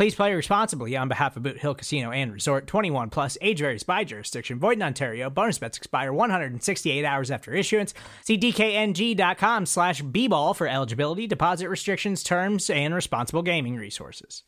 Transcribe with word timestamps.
Please 0.00 0.14
play 0.14 0.32
responsibly 0.32 0.96
on 0.96 1.08
behalf 1.08 1.36
of 1.36 1.42
Boot 1.42 1.58
Hill 1.58 1.74
Casino 1.74 2.10
and 2.10 2.32
Resort 2.32 2.66
21 2.66 3.10
plus 3.10 3.36
age 3.42 3.58
varies 3.58 3.82
by 3.82 4.02
jurisdiction. 4.02 4.58
Void 4.58 4.78
in 4.78 4.82
Ontario. 4.82 5.28
Bonus 5.28 5.58
bets 5.58 5.76
expire 5.76 6.10
168 6.10 7.04
hours 7.04 7.30
after 7.30 7.52
issuance. 7.52 7.92
See 8.24 8.38
DKNG.com 8.38 9.66
slash 9.66 10.00
B 10.00 10.26
ball 10.26 10.54
for 10.54 10.66
eligibility, 10.66 11.26
deposit 11.26 11.68
restrictions, 11.68 12.22
terms, 12.22 12.70
and 12.70 12.94
responsible 12.94 13.42
gaming 13.42 13.76
resources. 13.76 14.44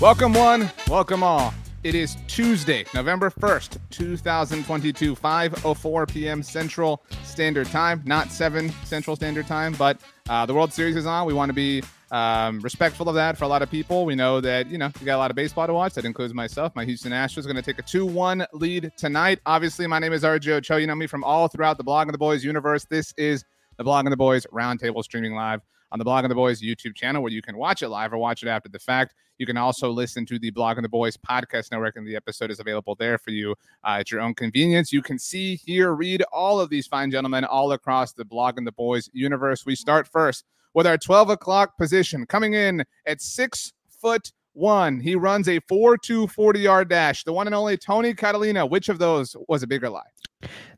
Welcome, 0.00 0.32
one. 0.32 0.68
Welcome, 0.88 1.22
all. 1.22 1.54
It 1.84 1.94
is 1.94 2.16
Tuesday, 2.26 2.84
November 2.94 3.30
1st, 3.30 3.78
2022, 3.90 5.14
5.04 5.14 6.12
p.m. 6.12 6.42
Central 6.42 7.04
Standard 7.22 7.68
Time. 7.68 8.02
Not 8.04 8.32
7 8.32 8.70
Central 8.82 9.14
Standard 9.14 9.46
Time, 9.46 9.74
but 9.78 10.00
uh, 10.28 10.44
the 10.46 10.52
World 10.52 10.72
Series 10.72 10.96
is 10.96 11.06
on. 11.06 11.24
We 11.24 11.32
want 11.32 11.50
to 11.50 11.54
be 11.54 11.84
um, 12.10 12.60
respectful 12.60 13.08
of 13.08 13.14
that 13.14 13.36
for 13.36 13.44
a 13.44 13.48
lot 13.48 13.62
of 13.62 13.70
people. 13.70 14.04
We 14.04 14.14
know 14.14 14.40
that, 14.40 14.70
you 14.70 14.78
know, 14.78 14.90
we 14.98 15.06
got 15.06 15.16
a 15.16 15.18
lot 15.18 15.30
of 15.30 15.36
baseball 15.36 15.66
to 15.66 15.74
watch. 15.74 15.94
That 15.94 16.04
includes 16.04 16.32
myself. 16.32 16.74
My 16.74 16.84
Houston 16.84 17.12
Astros 17.12 17.44
going 17.44 17.56
to 17.56 17.62
take 17.62 17.78
a 17.78 17.82
2 17.82 18.06
1 18.06 18.46
lead 18.52 18.90
tonight. 18.96 19.40
Obviously, 19.46 19.86
my 19.86 19.98
name 19.98 20.12
is 20.12 20.22
RJ 20.22 20.48
Ochoa. 20.48 20.80
You 20.80 20.86
know 20.86 20.94
me 20.94 21.06
from 21.06 21.24
all 21.24 21.48
throughout 21.48 21.78
the 21.78 21.84
Blogging 21.84 22.12
the 22.12 22.18
Boys 22.18 22.44
universe. 22.44 22.84
This 22.84 23.12
is 23.16 23.44
the 23.76 23.84
Blogging 23.84 24.10
the 24.10 24.16
Boys 24.16 24.46
Roundtable 24.52 25.02
streaming 25.02 25.34
live 25.34 25.60
on 25.90 25.98
the 25.98 26.04
Blogging 26.04 26.28
the 26.28 26.34
Boys 26.34 26.60
YouTube 26.60 26.94
channel 26.94 27.22
where 27.22 27.32
you 27.32 27.42
can 27.42 27.56
watch 27.56 27.82
it 27.82 27.88
live 27.88 28.12
or 28.12 28.18
watch 28.18 28.42
it 28.42 28.48
after 28.48 28.68
the 28.68 28.78
fact. 28.78 29.14
You 29.38 29.46
can 29.46 29.56
also 29.56 29.90
listen 29.90 30.26
to 30.26 30.38
the 30.38 30.50
Blogging 30.50 30.82
the 30.82 30.88
Boys 30.88 31.16
podcast 31.16 31.70
network, 31.70 31.96
and 31.96 32.06
the 32.06 32.16
episode 32.16 32.50
is 32.50 32.58
available 32.58 32.96
there 32.96 33.18
for 33.18 33.30
you 33.30 33.54
uh, 33.84 33.98
at 34.00 34.10
your 34.10 34.20
own 34.20 34.34
convenience. 34.34 34.92
You 34.92 35.00
can 35.00 35.18
see, 35.18 35.56
hear, 35.56 35.94
read 35.94 36.22
all 36.32 36.60
of 36.60 36.70
these 36.70 36.86
fine 36.86 37.10
gentlemen 37.10 37.44
all 37.44 37.72
across 37.72 38.12
the 38.12 38.24
Blogging 38.24 38.64
the 38.64 38.72
Boys 38.72 39.08
universe. 39.12 39.64
We 39.64 39.76
start 39.76 40.08
first 40.08 40.44
with 40.78 40.86
our 40.86 40.96
12 40.96 41.30
o'clock 41.30 41.76
position 41.76 42.24
coming 42.24 42.54
in 42.54 42.84
at 43.04 43.20
six 43.20 43.72
foot 44.00 44.30
one. 44.52 45.00
He 45.00 45.16
runs 45.16 45.48
a 45.48 45.58
4 45.68 45.98
2 45.98 46.28
40 46.28 46.60
yard 46.60 46.88
dash. 46.88 47.24
The 47.24 47.32
one 47.32 47.48
and 47.48 47.54
only 47.54 47.76
Tony 47.76 48.14
Catalina. 48.14 48.64
Which 48.64 48.88
of 48.88 49.00
those 49.00 49.34
was 49.48 49.64
a 49.64 49.66
bigger 49.66 49.90
lie? 49.90 50.06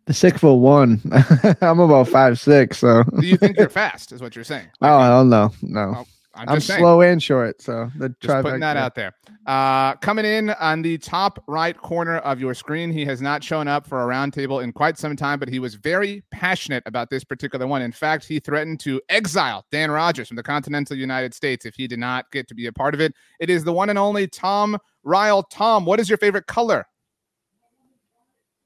The 0.07 0.15
six 0.15 0.41
foot 0.41 0.55
one. 0.55 1.03
I'm 1.61 1.81
about 1.81 2.09
five 2.09 2.41
six, 2.41 2.79
so. 2.79 3.03
Do 3.20 3.27
you 3.27 3.37
think 3.37 3.59
you're 3.59 3.69
fast? 3.83 4.12
Is 4.12 4.23
what 4.23 4.34
you're 4.34 4.42
saying? 4.42 4.69
oh, 4.81 4.89
I 4.89 5.11
don't 5.11 5.29
know. 5.29 5.53
No. 5.61 5.95
Oh, 5.98 6.07
I'm, 6.34 6.48
I'm 6.48 6.56
just 6.56 6.69
saying. 6.69 6.81
slow 6.81 7.00
and 7.00 7.20
short, 7.20 7.61
so 7.61 7.91
the 7.97 8.14
Just 8.20 8.42
putting 8.42 8.61
that 8.61 8.77
out 8.77 8.95
there. 8.95 9.14
Uh, 9.46 9.96
coming 9.96 10.24
in 10.24 10.51
on 10.51 10.80
the 10.80 10.96
top 10.98 11.42
right 11.48 11.77
corner 11.77 12.18
of 12.18 12.41
your 12.41 12.55
screen, 12.55 12.92
he 12.92 13.05
has 13.05 13.20
not 13.20 13.42
shown 13.42 13.67
up 13.67 13.85
for 13.85 14.01
a 14.01 14.07
roundtable 14.07 14.63
in 14.63 14.73
quite 14.73 14.96
some 14.96 15.17
time, 15.17 15.41
but 15.41 15.48
he 15.48 15.58
was 15.58 15.74
very 15.74 16.23
passionate 16.30 16.85
about 16.86 17.11
this 17.11 17.24
particular 17.24 17.67
one. 17.67 17.83
In 17.83 17.91
fact, 17.91 18.27
he 18.27 18.39
threatened 18.39 18.79
to 18.80 19.01
exile 19.08 19.67
Dan 19.73 19.91
Rogers 19.91 20.29
from 20.29 20.36
the 20.36 20.42
continental 20.42 20.96
United 20.96 21.35
States 21.35 21.67
if 21.67 21.74
he 21.74 21.89
did 21.89 21.98
not 21.98 22.30
get 22.30 22.47
to 22.48 22.55
be 22.55 22.67
a 22.67 22.73
part 22.73 22.95
of 22.95 23.01
it. 23.01 23.12
It 23.41 23.51
is 23.51 23.64
the 23.64 23.73
one 23.73 23.91
and 23.91 23.98
only 23.98 24.29
Tom 24.29 24.79
Ryle. 25.02 25.42
Tom, 25.42 25.85
what 25.85 25.98
is 25.98 26.08
your 26.08 26.18
favorite 26.18 26.47
color? 26.47 26.86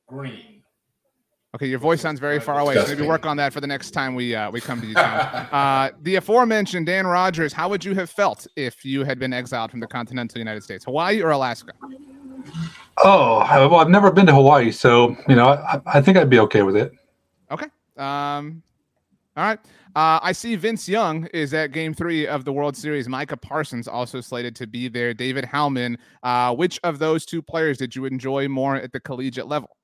Green. 0.07 0.54
Okay, 1.55 1.67
your 1.67 1.79
voice 1.79 2.01
sounds 2.01 2.19
very 2.19 2.41
far 2.41 2.59
away. 2.59 2.75
So 2.75 2.87
maybe 2.89 3.07
work 3.07 3.27
on 3.27 3.37
that 3.37 3.53
for 3.53 3.61
the 3.61 3.67
next 3.69 3.93
time 3.93 4.17
we 4.17 4.35
uh, 4.35 4.51
we 4.51 4.61
come 4.61 4.81
to 4.81 4.87
you, 4.87 4.95
Tom. 4.95 5.47
uh, 5.53 5.91
the 6.03 6.17
aforementioned 6.17 6.87
Dan 6.87 7.07
Rogers. 7.07 7.53
How 7.53 7.69
would 7.69 7.85
you 7.85 7.95
have 7.95 8.11
felt 8.11 8.45
if 8.57 8.85
you 8.85 9.05
had 9.05 9.21
been 9.21 9.33
exiled 9.33 9.71
from 9.71 9.79
the 9.79 9.87
continental 9.87 10.39
United 10.39 10.65
States, 10.65 10.85
Hawaii 10.85 11.23
or 11.23 11.31
Alaska? 11.31 11.73
Oh, 13.05 13.39
well, 13.39 13.77
I've 13.77 13.89
never 13.89 14.11
been 14.11 14.27
to 14.27 14.35
Hawaii, 14.35 14.73
so 14.73 15.17
you 15.29 15.37
know, 15.37 15.51
I, 15.51 15.81
I 15.87 16.01
think 16.01 16.17
I'd 16.17 16.29
be 16.29 16.41
okay 16.41 16.63
with 16.63 16.77
it. 16.77 16.93
Okay. 17.53 17.67
Um, 17.97 18.63
all 19.37 19.45
right. 19.45 19.59
Uh, 19.95 20.19
I 20.23 20.33
see 20.33 20.57
Vince 20.57 20.89
Young 20.89 21.27
is 21.27 21.55
at 21.55 21.71
Game 21.71 21.95
Three 21.95 22.27
of 22.27 22.45
the 22.45 22.53
World 22.53 22.77
Series. 22.77 23.09
Micah 23.09 23.37
Parsons 23.37 23.87
also 23.87 24.21
slated 24.21 24.57
to 24.57 24.67
be 24.67 24.89
there. 24.89 25.15
David 25.15 25.45
Howman. 25.45 25.99
Uh, 26.25 26.53
which 26.53 26.81
of 26.83 26.99
those 26.99 27.25
two 27.25 27.41
players 27.41 27.79
did 27.79 27.95
you 27.95 28.07
enjoy 28.07 28.49
more 28.49 28.75
at 28.75 28.91
the 28.91 28.99
collegiate 28.99 29.47
level? 29.47 29.77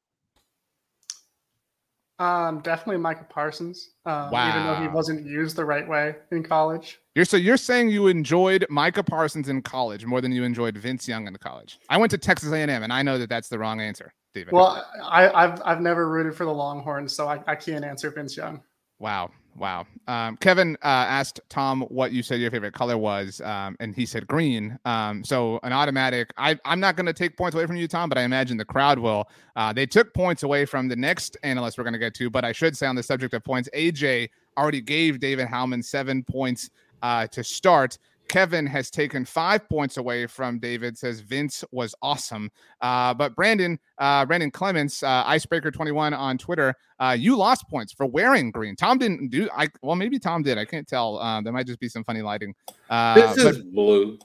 Um, 2.20 2.60
definitely 2.60 2.98
Micah 2.98 3.26
Parsons. 3.28 3.92
Um, 4.04 4.26
Even 4.26 4.66
though 4.66 4.74
he 4.82 4.88
wasn't 4.88 5.26
used 5.26 5.56
the 5.56 5.64
right 5.64 5.88
way 5.88 6.16
in 6.30 6.42
college. 6.42 7.00
You're 7.14 7.24
so 7.24 7.38
you're 7.38 7.56
saying 7.56 7.88
you 7.88 8.08
enjoyed 8.08 8.66
Micah 8.68 9.02
Parsons 9.02 9.48
in 9.48 9.62
college 9.62 10.04
more 10.04 10.20
than 10.20 10.30
you 10.30 10.44
enjoyed 10.44 10.76
Vince 10.76 11.08
Young 11.08 11.26
in 11.26 11.34
college. 11.36 11.78
I 11.88 11.96
went 11.96 12.10
to 12.10 12.18
Texas 12.18 12.52
A&M, 12.52 12.68
and 12.68 12.92
I 12.92 13.02
know 13.02 13.16
that 13.18 13.30
that's 13.30 13.48
the 13.48 13.58
wrong 13.58 13.80
answer, 13.80 14.12
David. 14.34 14.52
Well, 14.52 14.86
I, 15.02 15.30
I've 15.30 15.62
I've 15.64 15.80
never 15.80 16.08
rooted 16.10 16.34
for 16.34 16.44
the 16.44 16.52
Longhorns, 16.52 17.14
so 17.14 17.26
I, 17.26 17.42
I 17.46 17.54
can't 17.56 17.86
answer 17.86 18.10
Vince 18.10 18.36
Young. 18.36 18.62
Wow. 18.98 19.30
Wow. 19.56 19.86
Um, 20.06 20.36
Kevin 20.38 20.76
uh, 20.82 20.86
asked 20.88 21.40
Tom 21.48 21.82
what 21.82 22.12
you 22.12 22.22
said 22.22 22.40
your 22.40 22.50
favorite 22.50 22.72
color 22.72 22.96
was, 22.96 23.40
um, 23.42 23.76
and 23.80 23.94
he 23.94 24.06
said 24.06 24.26
green. 24.26 24.78
Um, 24.84 25.22
so 25.24 25.60
an 25.62 25.72
automatic. 25.72 26.32
I, 26.38 26.58
I'm 26.64 26.80
not 26.80 26.96
going 26.96 27.06
to 27.06 27.12
take 27.12 27.36
points 27.36 27.54
away 27.54 27.66
from 27.66 27.76
you, 27.76 27.86
Tom, 27.86 28.08
but 28.08 28.16
I 28.16 28.22
imagine 28.22 28.56
the 28.56 28.64
crowd 28.64 28.98
will. 28.98 29.28
Uh, 29.56 29.72
they 29.72 29.86
took 29.86 30.14
points 30.14 30.44
away 30.44 30.64
from 30.64 30.88
the 30.88 30.96
next 30.96 31.36
analyst 31.42 31.76
we're 31.76 31.84
going 31.84 31.92
to 31.92 31.98
get 31.98 32.14
to, 32.14 32.30
but 32.30 32.44
I 32.44 32.52
should 32.52 32.76
say 32.76 32.86
on 32.86 32.96
the 32.96 33.02
subject 33.02 33.34
of 33.34 33.44
points, 33.44 33.68
AJ 33.74 34.30
already 34.56 34.80
gave 34.80 35.20
David 35.20 35.46
Howman 35.48 35.84
seven 35.84 36.22
points 36.22 36.70
uh, 37.02 37.26
to 37.28 37.44
start. 37.44 37.98
Kevin 38.30 38.64
has 38.64 38.90
taken 38.92 39.24
five 39.24 39.68
points 39.68 39.96
away 39.96 40.24
from 40.26 40.60
David. 40.60 40.96
Says 40.96 41.18
Vince 41.20 41.64
was 41.72 41.96
awesome, 42.00 42.48
uh, 42.80 43.12
but 43.12 43.34
Brandon, 43.34 43.76
uh, 43.98 44.24
Brandon 44.24 44.52
Clements, 44.52 45.02
uh, 45.02 45.24
Icebreaker 45.26 45.72
twenty 45.72 45.90
one 45.90 46.14
on 46.14 46.38
Twitter, 46.38 46.72
uh, 47.00 47.16
you 47.18 47.36
lost 47.36 47.68
points 47.68 47.92
for 47.92 48.06
wearing 48.06 48.52
green. 48.52 48.76
Tom 48.76 48.98
didn't 48.98 49.30
do. 49.30 49.48
I 49.54 49.66
well, 49.82 49.96
maybe 49.96 50.20
Tom 50.20 50.42
did. 50.44 50.58
I 50.58 50.64
can't 50.64 50.86
tell. 50.86 51.18
Um, 51.18 51.42
there 51.42 51.52
might 51.52 51.66
just 51.66 51.80
be 51.80 51.88
some 51.88 52.04
funny 52.04 52.22
lighting. 52.22 52.54
Uh, 52.88 53.14
This 53.14 53.42
but- 53.42 53.56
is 53.56 53.62
blue. 53.64 54.16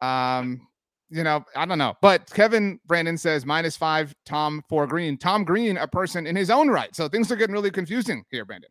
um, 0.00 0.66
you 1.10 1.22
know, 1.22 1.44
I 1.54 1.66
don't 1.66 1.76
know. 1.76 1.94
But 2.00 2.30
Kevin 2.32 2.80
Brandon 2.86 3.18
says 3.18 3.44
minus 3.44 3.76
five, 3.76 4.14
Tom 4.24 4.62
for 4.70 4.86
green. 4.86 5.18
Tom 5.18 5.44
Green, 5.44 5.76
a 5.76 5.86
person 5.86 6.26
in 6.26 6.34
his 6.34 6.48
own 6.48 6.68
right. 6.70 6.96
So 6.96 7.06
things 7.06 7.30
are 7.30 7.36
getting 7.36 7.52
really 7.52 7.70
confusing 7.70 8.24
here, 8.30 8.46
Brandon. 8.46 8.70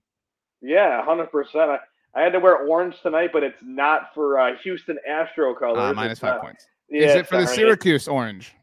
Yeah, 0.59 1.05
hundred 1.05 1.31
percent. 1.31 1.79
I, 2.13 2.21
had 2.21 2.33
to 2.33 2.39
wear 2.39 2.57
orange 2.57 2.95
tonight, 3.01 3.29
but 3.33 3.43
it's 3.43 3.61
not 3.61 4.13
for 4.13 4.39
uh, 4.39 4.55
Houston 4.63 4.97
Astro 5.07 5.53
colors. 5.55 5.79
Uh, 5.79 5.93
minus 5.93 6.19
five 6.19 6.37
uh, 6.37 6.41
points. 6.41 6.67
Yeah, 6.89 7.07
Is 7.07 7.15
it 7.15 7.27
for 7.27 7.41
the. 7.41 7.47
Syracuse 7.47 8.07
orange? 8.07 8.53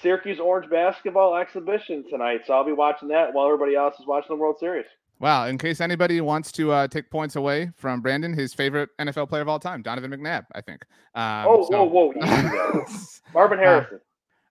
Syracuse 0.00 0.40
orange 0.40 0.70
basketball 0.70 1.36
exhibition 1.36 2.04
tonight? 2.08 2.40
So 2.46 2.54
I'll 2.54 2.64
be 2.64 2.72
watching 2.72 3.08
that 3.08 3.32
while 3.34 3.46
everybody 3.46 3.76
else 3.76 3.98
is 4.00 4.06
watching 4.06 4.28
the 4.30 4.40
World 4.40 4.56
Series. 4.58 4.86
Wow. 5.20 5.46
In 5.46 5.58
case 5.58 5.80
anybody 5.80 6.20
wants 6.20 6.50
to 6.52 6.72
uh, 6.72 6.88
take 6.88 7.10
points 7.10 7.36
away 7.36 7.70
from 7.76 8.00
Brandon, 8.00 8.32
his 8.32 8.52
favorite 8.52 8.90
NFL 8.98 9.28
player 9.28 9.42
of 9.42 9.48
all 9.48 9.58
time, 9.58 9.82
Donovan 9.82 10.10
McNabb, 10.10 10.46
I 10.54 10.60
think. 10.60 10.84
Um, 11.14 11.46
oh, 11.46 11.68
so- 11.70 11.84
whoa, 11.84 12.12
whoa. 12.12 12.84
Marvin 13.34 13.58
Harrison. 13.58 14.00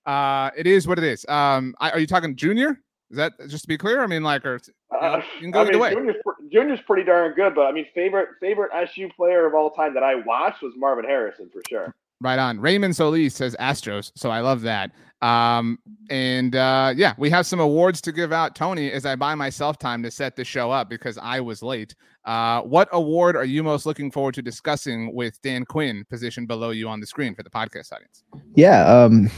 uh, 0.06 0.52
it 0.56 0.68
is 0.68 0.88
what 0.88 0.98
it 0.98 1.04
is. 1.04 1.26
Um, 1.28 1.76
I, 1.80 1.92
are 1.92 2.00
you 2.00 2.08
talking 2.08 2.36
junior? 2.36 2.80
Is 3.13 3.18
that 3.18 3.33
just 3.48 3.62
to 3.62 3.68
be 3.68 3.77
clear? 3.77 4.01
I 4.01 4.07
mean, 4.07 4.24
like, 4.24 4.44
or 4.44 4.60
Uh, 4.89 5.21
you 5.36 5.42
can 5.42 5.51
go 5.51 5.62
I 5.62 5.69
mean, 5.69 5.80
way. 5.80 5.94
Junior's, 5.94 6.15
Junior's 6.51 6.81
pretty 6.81 7.04
darn 7.04 7.36
good, 7.36 7.54
but 7.54 7.68
I 7.68 7.71
mean, 7.71 7.86
favorite 7.94 8.30
favorite 8.39 8.71
SU 8.74 9.07
player 9.15 9.45
of 9.45 9.54
all 9.54 9.69
time 9.69 9.94
that 9.94 10.01
I 10.01 10.15
watched 10.15 10.63
was 10.63 10.74
Marvin 10.75 11.06
Harrison 11.06 11.48
for 11.54 11.62
sure. 11.69 11.94
Right 12.21 12.39
on. 12.39 12.60
Raymond 12.60 12.95
Solis 12.95 13.36
says 13.36 13.56
Astros, 13.60 14.12
so 14.15 14.31
I 14.31 14.39
love 14.39 14.62
that. 14.62 14.94
Um, 15.21 15.77
and 16.10 16.56
uh, 16.56 16.92
yeah, 16.95 17.13
we 17.19 17.30
have 17.30 17.45
some 17.45 17.60
awards 17.60 18.01
to 18.01 18.12
give 18.12 18.33
out, 18.33 18.56
Tony, 18.56 18.92
as 18.92 19.06
I 19.06 19.15
buy 19.15 19.36
myself 19.36 19.77
time 19.77 20.01
to 20.01 20.10
set 20.10 20.36
the 20.36 20.44
show 20.44 20.71
up 20.71 20.89
because 20.89 21.19
I 21.19 21.39
was 21.39 21.62
late. 21.62 21.94
Uh, 22.25 22.62
what 22.62 22.89
award 22.94 23.36
are 23.36 23.45
you 23.45 23.62
most 23.62 23.86
looking 23.86 24.10
forward 24.10 24.33
to 24.33 24.42
discussing 24.42 25.13
with 25.13 25.39
Dan 25.44 25.65
Quinn, 25.65 26.04
positioned 26.10 26.48
below 26.48 26.71
you 26.71 26.89
on 26.89 27.00
the 27.00 27.06
screen 27.06 27.36
for 27.36 27.44
the 27.44 27.50
podcast 27.51 27.94
audience? 27.94 28.24
Yeah. 28.56 28.86
Um, 28.86 29.30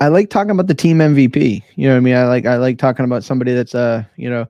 I, 0.00 0.08
like 0.08 0.30
talking 0.30 0.50
about 0.50 0.66
the 0.66 0.74
team 0.74 0.98
MVP. 0.98 1.62
You 1.76 1.88
know 1.88 1.94
what 1.94 1.98
I 1.98 2.00
mean? 2.00 2.14
I 2.14 2.26
like 2.26 2.46
I 2.46 2.56
like 2.56 2.78
talking 2.78 3.04
about 3.04 3.24
somebody 3.24 3.52
that's 3.52 3.74
uh 3.74 4.04
you 4.16 4.30
know, 4.30 4.46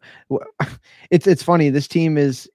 it's 1.11 1.26
it's 1.26 1.43
funny. 1.43 1.70
This 1.70 1.88
team 1.88 2.19
is. 2.19 2.50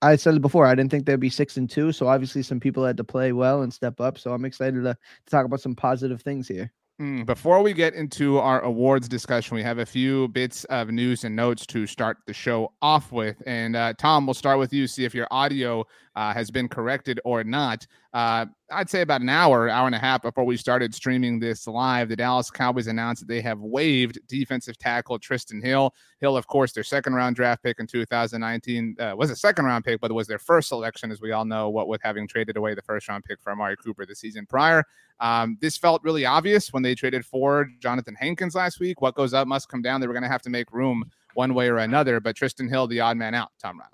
I 0.00 0.14
said 0.14 0.36
it 0.36 0.42
before. 0.42 0.64
I 0.64 0.76
didn't 0.76 0.92
think 0.92 1.06
they'd 1.06 1.18
be 1.18 1.30
six 1.30 1.56
and 1.56 1.68
two. 1.68 1.90
So 1.90 2.06
obviously, 2.06 2.42
some 2.42 2.60
people 2.60 2.84
had 2.84 2.96
to 2.98 3.04
play 3.04 3.32
well 3.32 3.62
and 3.62 3.74
step 3.74 4.00
up. 4.00 4.16
So 4.16 4.32
I'm 4.32 4.44
excited 4.44 4.84
to, 4.84 4.94
to 4.94 5.30
talk 5.30 5.44
about 5.44 5.60
some 5.60 5.74
positive 5.74 6.22
things 6.22 6.46
here. 6.46 6.72
Mm, 7.00 7.26
before 7.26 7.62
we 7.62 7.72
get 7.72 7.94
into 7.94 8.38
our 8.38 8.60
awards 8.62 9.08
discussion, 9.08 9.54
we 9.54 9.62
have 9.62 9.78
a 9.78 9.86
few 9.86 10.26
bits 10.28 10.64
of 10.64 10.90
news 10.90 11.22
and 11.22 11.36
notes 11.36 11.64
to 11.66 11.86
start 11.86 12.18
the 12.26 12.34
show 12.34 12.72
off 12.82 13.12
with. 13.12 13.40
And 13.46 13.76
uh, 13.76 13.94
Tom, 13.98 14.26
we'll 14.26 14.34
start 14.34 14.58
with 14.58 14.72
you, 14.72 14.88
see 14.88 15.04
if 15.04 15.14
your 15.14 15.28
audio 15.30 15.84
uh, 16.18 16.34
has 16.34 16.50
been 16.50 16.68
corrected 16.68 17.20
or 17.24 17.44
not. 17.44 17.86
Uh, 18.12 18.44
I'd 18.72 18.90
say 18.90 19.02
about 19.02 19.20
an 19.20 19.28
hour, 19.28 19.68
hour 19.68 19.86
and 19.86 19.94
a 19.94 20.00
half 20.00 20.20
before 20.20 20.42
we 20.42 20.56
started 20.56 20.92
streaming 20.92 21.38
this 21.38 21.68
live, 21.68 22.08
the 22.08 22.16
Dallas 22.16 22.50
Cowboys 22.50 22.88
announced 22.88 23.20
that 23.20 23.28
they 23.28 23.40
have 23.40 23.60
waived 23.60 24.18
defensive 24.26 24.76
tackle 24.78 25.20
Trysten 25.20 25.62
Hill. 25.62 25.94
Hill, 26.20 26.36
of 26.36 26.48
course, 26.48 26.72
their 26.72 26.82
second 26.82 27.14
round 27.14 27.36
draft 27.36 27.62
pick 27.62 27.78
in 27.78 27.86
2019 27.86 28.96
uh, 28.98 29.14
was 29.16 29.30
a 29.30 29.36
second 29.36 29.66
round 29.66 29.84
pick, 29.84 30.00
but 30.00 30.10
it 30.10 30.14
was 30.14 30.26
their 30.26 30.40
first 30.40 30.66
selection, 30.66 31.12
as 31.12 31.20
we 31.20 31.30
all 31.30 31.44
know, 31.44 31.68
what 31.68 31.86
with 31.86 32.02
having 32.02 32.26
traded 32.26 32.56
away 32.56 32.74
the 32.74 32.82
first 32.82 33.08
round 33.08 33.22
pick 33.22 33.40
for 33.40 33.52
Amari 33.52 33.76
Cooper 33.76 34.04
the 34.04 34.16
season 34.16 34.44
prior. 34.44 34.82
Um, 35.20 35.56
this 35.60 35.76
felt 35.76 36.02
really 36.02 36.26
obvious 36.26 36.72
when 36.72 36.82
they 36.82 36.96
traded 36.96 37.24
for 37.24 37.70
Jonathan 37.78 38.16
Hankins 38.16 38.56
last 38.56 38.80
week. 38.80 39.00
What 39.00 39.14
goes 39.14 39.34
up 39.34 39.46
must 39.46 39.68
come 39.68 39.82
down. 39.82 40.00
They 40.00 40.08
were 40.08 40.14
going 40.14 40.24
to 40.24 40.28
have 40.28 40.42
to 40.42 40.50
make 40.50 40.72
room 40.72 41.04
one 41.34 41.54
way 41.54 41.68
or 41.68 41.78
another, 41.78 42.18
but 42.18 42.34
Trysten 42.34 42.68
Hill, 42.68 42.88
the 42.88 42.98
odd 42.98 43.16
man 43.16 43.34
out, 43.34 43.50
Tom 43.62 43.78
Ryle. 43.78 43.88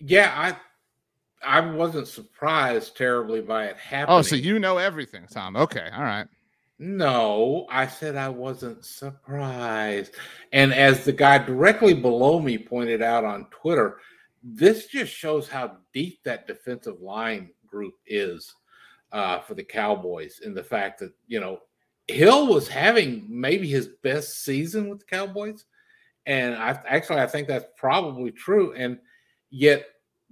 Yeah, 0.00 0.34
I 0.36 0.56
I 1.44 1.60
wasn't 1.60 2.08
surprised 2.08 2.96
terribly 2.96 3.40
by 3.40 3.66
it 3.66 3.76
happening. 3.76 4.18
Oh, 4.18 4.22
so 4.22 4.36
you 4.36 4.58
know 4.58 4.78
everything, 4.78 5.26
Tom. 5.30 5.56
Okay. 5.56 5.88
All 5.94 6.02
right. 6.02 6.26
No, 6.78 7.66
I 7.70 7.86
said 7.86 8.16
I 8.16 8.28
wasn't 8.28 8.84
surprised. 8.84 10.14
And 10.52 10.74
as 10.74 11.04
the 11.04 11.12
guy 11.12 11.38
directly 11.38 11.94
below 11.94 12.40
me 12.40 12.58
pointed 12.58 13.00
out 13.00 13.24
on 13.24 13.46
Twitter, 13.50 13.98
this 14.42 14.86
just 14.86 15.12
shows 15.12 15.48
how 15.48 15.76
deep 15.92 16.22
that 16.24 16.46
defensive 16.46 17.00
line 17.00 17.50
group 17.66 17.94
is 18.06 18.52
uh, 19.12 19.40
for 19.40 19.54
the 19.54 19.64
Cowboys 19.64 20.40
in 20.44 20.52
the 20.52 20.64
fact 20.64 20.98
that, 20.98 21.12
you 21.26 21.40
know, 21.40 21.60
Hill 22.08 22.48
was 22.48 22.68
having 22.68 23.24
maybe 23.30 23.68
his 23.68 23.88
best 24.02 24.44
season 24.44 24.90
with 24.90 24.98
the 24.98 25.06
Cowboys. 25.06 25.64
And 26.26 26.54
I 26.54 26.78
actually 26.86 27.20
I 27.20 27.26
think 27.26 27.48
that's 27.48 27.66
probably 27.76 28.30
true. 28.30 28.74
And 28.74 28.98
yet 29.50 29.86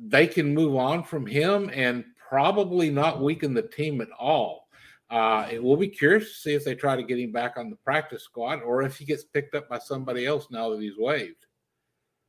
they 0.09 0.27
can 0.27 0.55
move 0.55 0.77
on 0.77 1.05
from 1.05 1.27
him 1.27 1.71
and 1.73 2.05
probably 2.29 2.91
not 2.91 3.23
weaken 3.23 3.55
the 3.55 3.63
team 3.63 4.01
at 4.01 4.09
all. 4.19 4.69
Uh, 5.11 5.47
it 5.51 5.63
will 5.63 5.77
be 5.77 5.89
curious 5.89 6.29
to 6.29 6.35
see 6.35 6.55
if 6.55 6.65
they 6.65 6.75
try 6.75 6.97
to 6.97 7.03
get 7.03 7.19
him 7.19 7.31
back 7.31 7.59
on 7.59 7.69
the 7.69 7.77
practice 7.77 8.23
squad 8.23 8.63
or 8.63 8.83
if 8.83 8.97
he 8.97 9.05
gets 9.05 9.25
picked 9.25 9.55
up 9.55 9.69
by 9.69 9.79
somebody 9.79 10.27
else 10.27 10.49
now 10.51 10.71
that 10.71 10.81
he's 10.81 10.97
waived. 10.97 11.47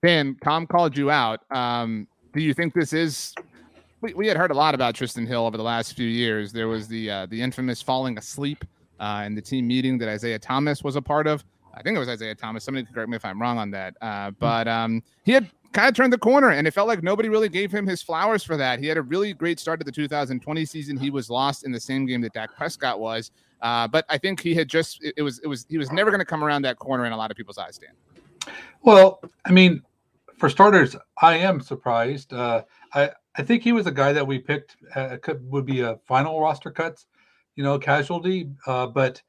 Dan, 0.04 0.36
Tom 0.44 0.68
called 0.68 0.98
you 0.98 1.10
out. 1.10 1.40
Um, 1.50 2.08
do 2.34 2.42
you 2.42 2.54
think 2.54 2.74
this 2.74 2.92
is? 2.92 3.34
We, 4.02 4.14
we 4.14 4.28
had 4.28 4.36
heard 4.36 4.52
a 4.52 4.54
lot 4.54 4.76
about 4.76 4.96
Trysten 4.96 5.26
Hill 5.26 5.46
over 5.46 5.56
the 5.56 5.64
last 5.64 5.96
few 5.96 6.08
years. 6.08 6.52
There 6.52 6.68
was 6.68 6.90
the 6.90 7.10
uh, 7.10 7.26
the 7.28 7.42
infamous 7.42 7.82
falling 7.82 8.18
asleep 8.18 8.66
uh, 9.00 9.24
in 9.26 9.34
the 9.34 9.42
team 9.42 9.66
meeting 9.66 9.98
that 10.00 10.10
Isaiah 10.10 10.40
Thomas 10.40 10.84
was 10.84 10.98
a 10.98 11.02
part 11.02 11.26
of. 11.26 11.46
I 11.74 11.82
think 11.82 11.96
it 11.96 12.00
was 12.00 12.10
Isaiah 12.10 12.36
Thomas. 12.36 12.66
Somebody 12.66 12.86
correct 12.94 13.10
me 13.10 13.16
if 13.16 13.24
I'm 13.24 13.42
wrong 13.42 13.58
on 13.58 13.72
that. 13.72 13.96
Uh, 14.02 14.32
but 14.32 14.68
um, 14.68 15.02
he 15.24 15.32
had 15.32 15.50
kind 15.74 15.90
of 15.90 15.96
turned 15.96 16.14
the 16.14 16.18
corner, 16.18 16.50
and 16.50 16.68
it 16.68 16.72
felt 16.72 16.88
like 16.88 17.04
nobody 17.04 17.30
really 17.30 17.50
gave 17.50 17.72
him 17.72 17.86
his 17.86 18.02
flowers 18.02 18.44
for 18.44 18.56
that. 18.58 18.80
He 18.80 18.88
had 18.88 18.98
a 18.98 19.02
really 19.02 19.34
great 19.34 19.60
start 19.60 19.80
to 19.80 19.84
the 19.84 19.92
2020 19.92 20.66
season. 20.66 20.98
He 20.98 21.10
was 21.10 21.30
lost 21.30 21.66
in 21.66 21.72
the 21.72 21.80
same 21.80 22.06
game 22.06 22.22
that 22.22 22.34
Dak 22.34 22.56
Prescott 22.56 23.00
was, 23.00 23.32
uh, 23.62 23.88
but 23.88 24.06
I 24.10 24.18
think 24.18 24.40
he 24.40 24.54
had 24.54 24.68
just 24.70 25.04
it, 25.04 25.16
it 25.18 25.22
was 25.24 25.40
it 25.40 25.48
was 25.48 25.66
he 25.70 25.78
was 25.78 25.92
never 25.92 26.12
going 26.12 26.20
to 26.20 26.26
come 26.26 26.44
around 26.44 26.62
that 26.62 26.78
corner 26.80 27.06
in 27.06 27.12
a 27.12 27.18
lot 27.18 27.32
of 27.32 27.38
people's 27.38 27.58
eyes. 27.58 27.78
Dan. 27.78 28.54
Well, 28.84 29.22
I 29.46 29.52
mean, 29.52 29.82
for 30.38 30.50
starters, 30.50 30.96
I 31.22 31.38
am 31.38 31.60
surprised. 31.60 32.34
Uh, 32.34 32.64
I 32.94 33.12
I 33.36 33.44
think 33.44 33.64
he 33.64 33.72
was 33.72 33.88
a 33.88 33.92
guy 33.92 34.14
that 34.14 34.26
we 34.26 34.40
picked 34.40 34.78
uh, 34.96 35.18
could, 35.22 35.50
would 35.50 35.66
be 35.66 35.82
a 35.82 35.98
final 36.06 36.40
roster 36.40 36.72
cuts, 36.72 37.08
you 37.56 37.64
know, 37.64 37.80
casualty. 37.80 38.50
Uh, 38.68 38.88
but 38.88 39.22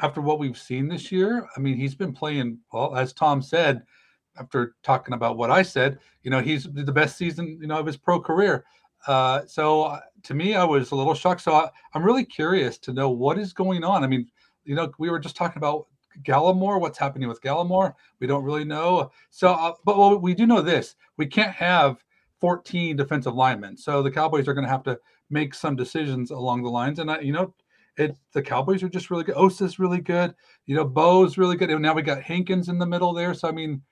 after 0.00 0.20
what 0.20 0.38
we've 0.38 0.58
seen 0.58 0.88
this 0.88 1.12
year, 1.12 1.46
I 1.56 1.60
mean, 1.60 1.76
he's 1.76 1.94
been 1.94 2.12
playing 2.12 2.58
well, 2.72 2.96
as 2.96 3.12
Tom 3.12 3.40
said 3.40 3.82
after 4.38 4.74
talking 4.82 5.14
about 5.14 5.36
what 5.36 5.50
I 5.50 5.62
said, 5.62 5.98
you 6.22 6.30
know, 6.30 6.40
he's 6.40 6.64
the 6.64 6.92
best 6.92 7.16
season, 7.16 7.58
you 7.60 7.66
know, 7.66 7.78
of 7.78 7.86
his 7.86 7.96
pro 7.96 8.20
career. 8.20 8.64
Uh, 9.06 9.44
so 9.46 9.82
uh, 9.82 10.00
to 10.22 10.34
me, 10.34 10.54
I 10.54 10.64
was 10.64 10.90
a 10.90 10.96
little 10.96 11.14
shocked. 11.14 11.40
So 11.40 11.52
I, 11.54 11.70
am 11.94 12.04
really 12.04 12.24
curious 12.24 12.78
to 12.78 12.92
know 12.92 13.10
what 13.10 13.38
is 13.38 13.52
going 13.52 13.84
on. 13.84 14.04
I 14.04 14.06
mean, 14.06 14.28
you 14.64 14.74
know, 14.74 14.92
we 14.98 15.10
were 15.10 15.18
just 15.18 15.36
talking 15.36 15.58
about 15.58 15.86
Gallimore, 16.22 16.80
what's 16.80 16.98
happening 16.98 17.28
with 17.28 17.40
Gallimore. 17.40 17.94
We 18.20 18.26
don't 18.26 18.44
really 18.44 18.64
know. 18.64 19.10
So, 19.30 19.52
uh, 19.52 19.72
but 19.84 19.98
well, 19.98 20.18
we 20.18 20.34
do 20.34 20.46
know 20.46 20.60
this: 20.60 20.94
we 21.16 21.26
can't 21.26 21.52
have 21.52 22.02
14 22.40 22.96
defensive 22.96 23.34
linemen. 23.34 23.76
So 23.76 24.02
the 24.02 24.10
Cowboys 24.10 24.46
are 24.46 24.54
going 24.54 24.66
to 24.66 24.70
have 24.70 24.82
to 24.84 24.98
make 25.30 25.54
some 25.54 25.74
decisions 25.74 26.30
along 26.30 26.62
the 26.62 26.68
lines. 26.68 26.98
And 26.98 27.10
I, 27.10 27.20
you 27.20 27.32
know, 27.32 27.54
it 27.96 28.16
the 28.32 28.42
Cowboys 28.42 28.82
are 28.82 28.88
just 28.88 29.10
really 29.10 29.24
good. 29.24 29.36
Osa's 29.36 29.78
really 29.78 30.00
good. 30.00 30.34
You 30.66 30.76
know, 30.76 30.84
Bo's 30.84 31.38
really 31.38 31.56
good. 31.56 31.70
And 31.70 31.82
now 31.82 31.94
we 31.94 32.02
got 32.02 32.22
Hankins 32.22 32.68
in 32.68 32.78
the 32.78 32.86
middle 32.86 33.12
there. 33.12 33.34
So 33.34 33.48
I 33.48 33.52
mean, 33.52 33.82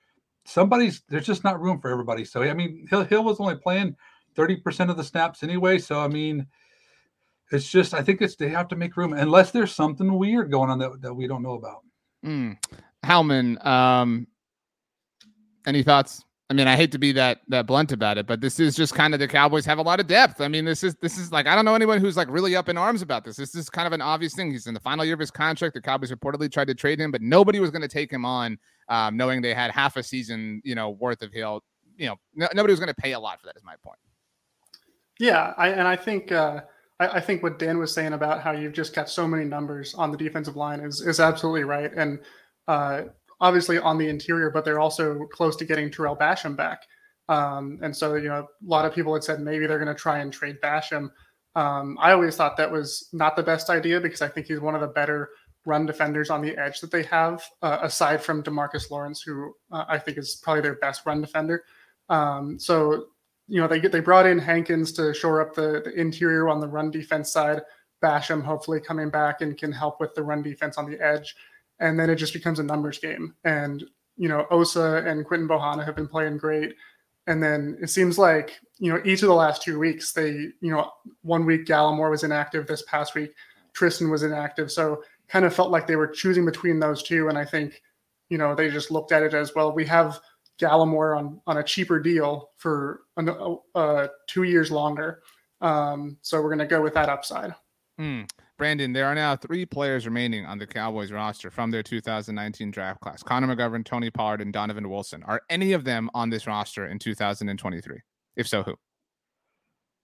somebody's 0.51 1.03
there's 1.09 1.27
just 1.27 1.45
not 1.45 1.61
room 1.61 1.81
for 1.81 1.91
everybody. 1.91 2.25
So 2.25 2.43
I 2.43 2.53
mean, 2.55 2.87
Hill 2.91 3.05
Hill 3.05 3.25
was 3.25 3.41
only 3.41 3.57
playing 3.57 3.97
30% 4.37 4.91
of 4.91 4.97
the 4.97 5.05
snaps 5.05 5.43
anyway. 5.43 5.79
So 5.79 6.01
I 6.01 6.09
mean, 6.09 6.47
it's 7.53 7.71
just 7.71 7.95
I 7.95 8.03
think 8.03 8.21
it's 8.21 8.37
they 8.37 8.49
have 8.49 8.69
to 8.69 8.77
make 8.77 8.97
room 8.97 9.13
unless 9.13 9.51
there's 9.51 9.73
something 9.73 10.13
weird 10.15 10.51
going 10.51 10.71
on 10.71 10.79
that, 10.79 11.01
that 11.03 11.15
we 11.15 11.27
don't 11.27 11.43
know 11.43 11.55
about. 11.55 11.83
Mm. 12.25 12.57
Howman, 13.05 13.65
um, 13.65 14.27
any 15.67 15.83
thoughts? 15.83 16.23
I 16.51 16.53
mean, 16.53 16.67
I 16.67 16.75
hate 16.75 16.91
to 16.93 16.99
be 16.99 17.13
that 17.13 17.43
that 17.47 17.69
blunt 17.69 17.93
about 17.93 18.19
it, 18.19 18.27
but 18.27 18.41
this 18.41 18.59
is 18.59 18.75
just 18.75 18.93
kind 18.93 19.15
of 19.15 19.21
the 19.21 19.29
Cowboys 19.29 19.65
have 19.67 19.79
a 19.79 19.83
lot 19.83 20.01
of 20.01 20.09
depth. 20.09 20.41
I 20.41 20.49
mean, 20.49 20.65
this 20.65 20.83
is 20.83 20.97
this 20.97 21.17
is 21.17 21.31
like 21.31 21.47
I 21.47 21.55
don't 21.55 21.65
know 21.65 21.77
anyone 21.77 22.01
who's 22.01 22.17
like 22.17 22.29
really 22.29 22.57
up 22.57 22.69
in 22.69 22.77
arms 22.77 23.03
about 23.03 23.25
this. 23.25 23.37
This 23.37 23.55
is 23.55 23.71
kind 23.71 23.87
of 23.87 23.93
an 23.93 24.03
obvious 24.03 24.35
thing. 24.35 24.51
He's 24.51 24.67
in 24.67 24.75
the 24.75 24.81
final 24.81 25.05
year 25.05 25.15
of 25.15 25.21
his 25.21 25.31
contract. 25.31 25.75
The 25.75 25.81
Cowboys 25.81 26.11
reportedly 26.11 26.51
tried 26.51 26.67
to 26.67 26.75
trade 26.75 27.01
him, 27.01 27.13
but 27.13 27.23
nobody 27.23 27.61
was 27.61 27.71
going 27.71 27.83
to 27.83 27.89
take 27.89 28.13
him 28.13 28.25
on, 28.25 28.59
um, 28.91 29.17
knowing 29.17 29.41
they 29.41 29.55
had 29.55 29.71
half 29.71 29.97
a 29.97 30.03
season, 30.03 30.61
you 30.65 30.75
know, 30.75 30.91
worth 30.91 31.23
of 31.23 31.33
Hill. 31.33 31.63
You 31.97 32.09
know, 32.09 32.17
no, 32.35 32.49
nobody 32.55 32.73
was 32.73 32.81
going 32.81 32.93
to 32.95 33.01
pay 33.01 33.13
a 33.13 33.21
lot 33.21 33.41
for 33.41 33.47
that. 33.47 33.57
Is 33.57 33.65
my 33.65 33.77
point. 33.83 33.99
Yeah, 35.19 35.55
I, 35.57 35.69
and 35.69 35.89
I 35.89 35.97
think 35.97 36.33
uh, 36.33 36.61
I, 36.99 37.09
I, 37.09 37.21
think 37.21 37.43
what 37.43 37.59
Dan 37.59 37.79
was 37.79 37.93
saying 37.93 38.15
about 38.15 38.43
how 38.43 38.53
you've 38.53 38.73
just 38.73 38.95
got 38.95 39.09
so 39.09 39.29
many 39.29 39.45
numbers 39.45 39.95
on 39.95 40.11
the 40.11 40.17
defensive 40.17 40.57
line 40.57 40.81
is 40.81 41.01
is 41.01 41.21
absolutely 41.21 41.65
right. 41.65 41.93
And 41.95 42.21
uh, 42.69 43.03
obviously 43.41 43.79
on 43.79 43.99
the 43.99 44.09
interior, 44.09 44.51
but 44.51 44.65
they're 44.65 44.81
also 44.81 45.27
close 45.33 45.57
to 45.57 45.65
getting 45.65 45.91
Tarell 45.91 46.17
Basham 46.17 46.57
back. 46.57 46.83
Um, 47.29 47.79
and 47.83 47.97
so, 47.97 48.17
you 48.17 48.29
know, 48.29 48.41
a 48.41 48.47
lot 48.63 48.85
of 48.85 48.95
people 48.95 49.15
had 49.15 49.25
said 49.25 49.41
maybe 49.41 49.67
they're 49.67 49.79
going 49.79 49.95
to 49.95 50.01
try 50.01 50.19
and 50.19 50.33
trade 50.33 50.57
Basham. 50.63 51.11
Um, 51.55 51.97
I 52.01 52.13
always 52.13 52.37
thought 52.37 52.57
that 52.59 52.71
was 52.71 53.09
not 53.13 53.37
the 53.37 53.43
best 53.43 53.71
idea 53.71 54.01
because 54.01 54.23
I 54.23 54.29
think 54.29 54.47
he's 54.47 54.61
one 54.61 54.75
of 54.75 54.81
the 54.81 54.89
better 54.89 55.31
run 55.67 55.87
defenders 55.87 56.31
on 56.31 56.41
the 56.43 56.57
edge 56.57 56.81
that 56.81 56.91
they 56.91 57.03
have, 57.05 57.43
uh, 57.63 57.79
aside 57.83 58.23
from 58.23 58.43
Demarcus 58.43 58.91
Lawrence, 58.91 59.23
who 59.23 59.55
uh, 59.73 59.85
I 59.89 59.99
think 59.99 60.19
is 60.19 60.37
probably 60.37 60.63
their 60.63 60.77
best 60.77 61.05
run 61.05 61.21
defender. 61.21 61.65
Um, 62.09 62.59
so, 62.59 63.07
you 63.47 63.61
know, 63.61 63.69
they 63.69 63.81
they 63.81 64.01
brought 64.01 64.27
in 64.27 64.39
Hankins 64.39 64.93
to 64.93 65.13
shore 65.13 65.41
up 65.41 65.55
the, 65.55 65.83
the 65.85 65.93
interior 66.01 66.49
on 66.49 66.61
the 66.61 66.69
run 66.69 66.91
defense 66.91 67.33
side. 67.33 67.63
Basham 68.03 68.43
hopefully 68.43 68.81
coming 68.81 69.11
back 69.11 69.43
and 69.43 69.59
can 69.59 69.71
help 69.71 70.01
with 70.01 70.15
the 70.15 70.23
run 70.23 70.43
defense 70.43 70.79
on 70.79 70.91
the 70.91 70.99
edge 71.01 71.35
and 71.81 71.99
then 71.99 72.11
it 72.11 72.17
just 72.17 72.35
becomes 72.35 72.59
a 72.59 72.63
numbers 72.63 72.99
game. 72.99 73.35
And 73.45 73.85
you 74.17 74.29
know, 74.29 74.47
Osa 74.51 75.03
and 75.07 75.25
Quinton 75.25 75.49
Bohanna 75.49 75.85
have 75.85 75.97
been 75.97 76.07
playing 76.07 76.37
great. 76.37 76.75
And 77.27 77.43
then 77.43 77.79
it 77.81 77.89
seems 77.89 78.19
like 78.19 78.61
you 78.79 78.93
know 78.93 79.01
each 79.05 79.23
of 79.23 79.29
the 79.29 79.35
last 79.35 79.63
two 79.63 79.79
weeks 79.79 80.13
they 80.13 80.31
you 80.31 80.71
know 80.71 80.91
one 81.23 81.45
week 81.47 81.67
Gallimore 81.67 82.11
was 82.11 82.23
inactive. 82.23 82.67
This 82.67 82.83
past 82.83 83.15
week 83.15 83.33
Trysten 83.75 84.11
was 84.11 84.23
inactive. 84.23 84.71
So 84.71 85.03
kind 85.31 85.45
of 85.45 85.55
felt 85.55 85.71
like 85.71 85.87
they 85.87 85.97
were 85.97 86.09
choosing 86.09 86.45
between 86.45 86.81
those 86.81 87.03
two. 87.03 87.29
And 87.29 87.39
I 87.39 87.45
think 87.45 87.81
you 88.29 88.39
know 88.39 88.55
they 88.55 88.71
just 88.71 88.91
looked 88.91 89.13
at 89.13 89.23
it 89.23 89.35
as 89.35 89.55
well. 89.55 89.73
We 89.73 89.87
have 89.87 90.21
Gallimore 90.61 91.19
on 91.19 91.41
on 91.47 91.59
a 91.59 91.63
cheaper 91.63 92.01
deal 92.01 92.51
for 92.57 93.03
uh, 93.75 94.09
two 94.27 94.45
years 94.45 94.71
longer. 94.71 95.23
Um, 95.61 96.17
so 96.23 96.41
we're 96.41 96.49
going 96.49 96.59
to 96.59 96.67
go 96.67 96.81
with 96.83 96.95
that 96.95 97.09
upside. 97.09 97.55
Hmm. 97.99 98.23
Brandon, 98.57 98.93
there 98.93 99.07
are 99.07 99.15
now 99.15 99.37
three 99.37 99.65
players 99.65 100.05
remaining 100.05 100.45
on 100.45 100.59
the 100.59 100.67
Cowboys 100.67 101.13
roster 101.13 101.51
from 101.51 101.71
their 101.71 101.83
2019 101.83 102.71
draft 102.71 103.01
class 103.01 103.23
Connor 103.23 103.55
McGovern, 103.55 103.85
Tony 103.85 104.11
Pollard, 104.11 104.43
and 104.43 104.53
Donovan 104.53 104.91
Wilson. 104.91 105.23
Are 105.23 105.41
any 105.49 105.73
of 105.73 105.85
them 105.85 106.11
on 106.13 106.29
this 106.29 106.47
roster 106.47 106.87
in 106.87 106.99
2023? 106.99 107.99
If 108.37 108.47
so, 108.47 108.63
who? 108.63 108.75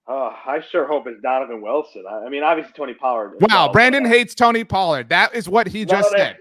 Uh, 0.09 0.31
I 0.47 0.61
sure 0.71 0.87
hope 0.87 1.07
it's 1.09 1.21
Donovan 1.21 1.61
Wilson. 1.61 2.05
I, 2.09 2.29
mean, 2.29 2.45
obviously 2.45 2.73
Tony 2.77 2.95
Pollard. 2.95 3.35
Wow, 3.41 3.47
well, 3.49 3.73
Brandon 3.73 4.05
hates 4.05 4.35
Tony 4.35 4.63
Pollard. 4.63 5.09
That 5.09 5.35
is 5.35 5.49
what 5.49 5.67
he 5.67 5.85
just 5.85 6.13
no, 6.13 6.19
said. 6.19 6.37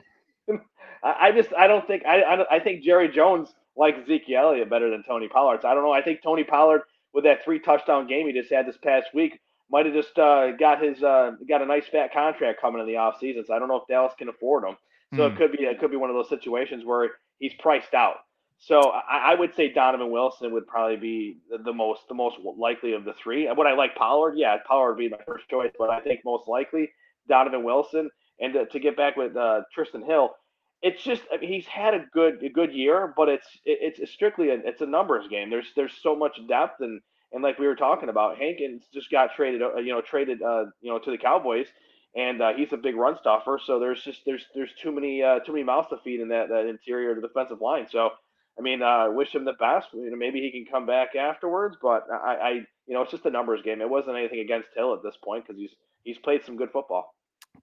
I, 1.04 1.16
I 1.28 1.32
just 1.32 1.50
I 1.58 1.66
don't 1.66 1.86
think 1.88 2.06
I, 2.06 2.22
I 2.22 2.56
I 2.58 2.60
think 2.60 2.84
Jerry 2.84 3.10
Jones 3.10 3.50
likes 3.76 3.98
Ezekiel 4.04 4.50
Elliott 4.50 4.70
better 4.70 4.92
than 4.92 5.04
Tony 5.04 5.28
Pollard. 5.28 5.62
So 5.64 5.68
I 5.68 5.74
don't 5.74 5.84
know. 5.84 5.92
I 5.92 6.02
think 6.02 6.22
Tony 6.22 6.44
Pollard 6.44 6.84
with 7.14 7.24
that 7.24 7.44
three 7.44 7.60
touchdown 7.60 8.08
game 8.08 8.28
he 8.28 8.34
just 8.34 8.52
had 8.52 8.68
this 8.68 8.78
past 8.78 9.08
week 9.14 9.40
might 9.72 9.86
have 9.86 9.96
just 9.96 10.18
uh, 10.20 10.52
got 10.52 10.82
his 10.82 11.02
uh, 11.02 11.32
got 11.48 11.62
a 11.62 11.66
nice 11.66 11.88
fat 11.92 12.14
contract 12.14 12.62
coming 12.62 12.82
in 12.82 12.88
the 12.88 12.98
off 12.98 13.16
season. 13.20 13.44
So 13.48 13.54
I 13.54 13.60
don't 13.60 13.68
know 13.68 13.78
if 13.78 13.88
Dallas 13.88 14.14
can 14.18 14.30
afford 14.30 14.64
him. 14.64 14.78
So 15.16 15.22
mm. 15.22 15.28
it 15.28 15.32
hmm. 15.32 15.38
could 15.38 15.52
be 15.52 15.64
it 15.64 15.80
could 15.80 15.92
be 15.92 15.98
one 15.98 16.10
of 16.10 16.16
those 16.16 16.30
situations 16.30 16.86
where 16.86 17.10
he's 17.40 17.54
priced 17.60 17.94
out. 17.94 18.18
So 18.66 18.80
I, 18.90 19.34
I, 19.34 19.36
would 19.36 19.54
say 19.54 19.72
Donovan 19.72 20.10
Wilson 20.10 20.52
would 20.52 20.66
probably 20.66 20.96
be 20.96 21.38
the, 21.52 21.60
the, 21.60 21.72
most 21.72 22.02
the 22.10 22.16
most 22.16 22.38
likely 22.58 22.94
of 22.94 23.06
the 23.06 23.14
three. 23.14 23.48
Would 23.48 23.68
I 23.68 23.76
like 23.76 23.94
Pollard? 23.94 24.34
Yeah, 24.38 24.58
Pollard 24.68 24.94
would 24.94 24.98
be 24.98 25.10
my 25.10 25.20
first 25.24 25.48
choice, 25.48 25.72
but 25.78 25.92
I 25.92 26.00
think 26.00 26.22
most 26.26 26.48
likely 26.48 26.90
Donovan 27.30 27.64
Wilson. 27.64 28.10
And 28.40 28.54
to, 28.54 28.66
to 28.66 28.80
get 28.80 28.98
back 28.98 29.18
with 29.18 29.38
uh, 29.38 29.62
Trysten 29.78 30.04
Hill, 30.04 30.32
it's 30.82 31.04
just 31.04 31.22
I 31.32 31.38
mean, 31.38 31.54
he's 31.54 31.68
had 31.68 31.94
a 31.94 32.06
good 32.12 32.44
a 32.44 32.50
good 32.50 32.74
year, 32.74 33.14
but 33.16 33.30
it's 33.30 33.48
it, 33.66 33.94
it's 34.00 34.12
strictly 34.12 34.50
a, 34.50 34.56
it's 34.56 34.82
a 34.82 34.88
numbers 34.88 35.28
game. 35.28 35.52
There's 35.52 35.72
there's 35.76 35.94
so 36.02 36.16
much 36.16 36.40
depth 36.50 36.82
and 36.82 37.02
and 37.34 37.44
like 37.44 37.60
we 37.60 37.68
were 37.68 37.76
talking 37.76 38.10
about, 38.10 38.40
Hankins 38.40 38.86
just 38.92 39.12
got 39.12 39.36
traded 39.36 39.62
uh, 39.62 39.76
you 39.76 39.94
know 39.94 40.02
traded 40.02 40.42
uh, 40.42 40.66
you 40.82 40.92
know 40.92 40.98
to 40.98 41.12
the 41.12 41.20
Cowboys 41.20 41.68
and 42.16 42.42
uh, 42.42 42.54
he's 42.54 42.72
a 42.74 42.78
big 42.78 42.96
run 42.96 43.16
stuffer. 43.20 43.60
So 43.64 43.78
there's 43.78 44.02
just 44.02 44.22
there's 44.26 44.46
there's 44.56 44.74
too 44.82 44.92
many 44.92 45.22
uh, 45.22 45.40
too 45.40 45.52
many 45.52 45.64
mouths 45.64 45.90
to 45.90 45.98
feed 46.04 46.20
in 46.20 46.30
that 46.30 46.50
that 46.50 46.66
interior 46.66 47.14
defensive 47.20 47.62
line. 47.62 47.88
So 47.90 48.10
I 48.58 48.62
mean, 48.62 48.82
uh, 48.82 49.08
wish 49.12 49.34
him 49.34 49.46
the 49.46 49.54
best. 49.54 49.88
You 49.94 50.10
know, 50.10 50.18
maybe 50.18 50.40
he 50.40 50.52
can 50.52 50.72
come 50.72 50.86
back 50.86 51.16
afterwards, 51.16 51.76
but 51.82 52.08
I, 52.12 52.36
I 52.36 52.50
you 52.88 52.94
know 52.94 53.02
it's 53.02 53.12
just 53.12 53.26
a 53.26 53.30
numbers 53.30 53.62
game. 53.64 53.82
It 53.82 53.90
wasn't 53.90 54.18
anything 54.18 54.40
against 54.40 54.70
Hill 54.76 54.94
at 54.94 55.04
this 55.04 55.18
point 55.24 55.46
because 55.46 55.60
he's 55.60 55.72
he's 56.04 56.18
played 56.20 56.46
some 56.46 56.56
good 56.56 56.72
football. 56.72 57.14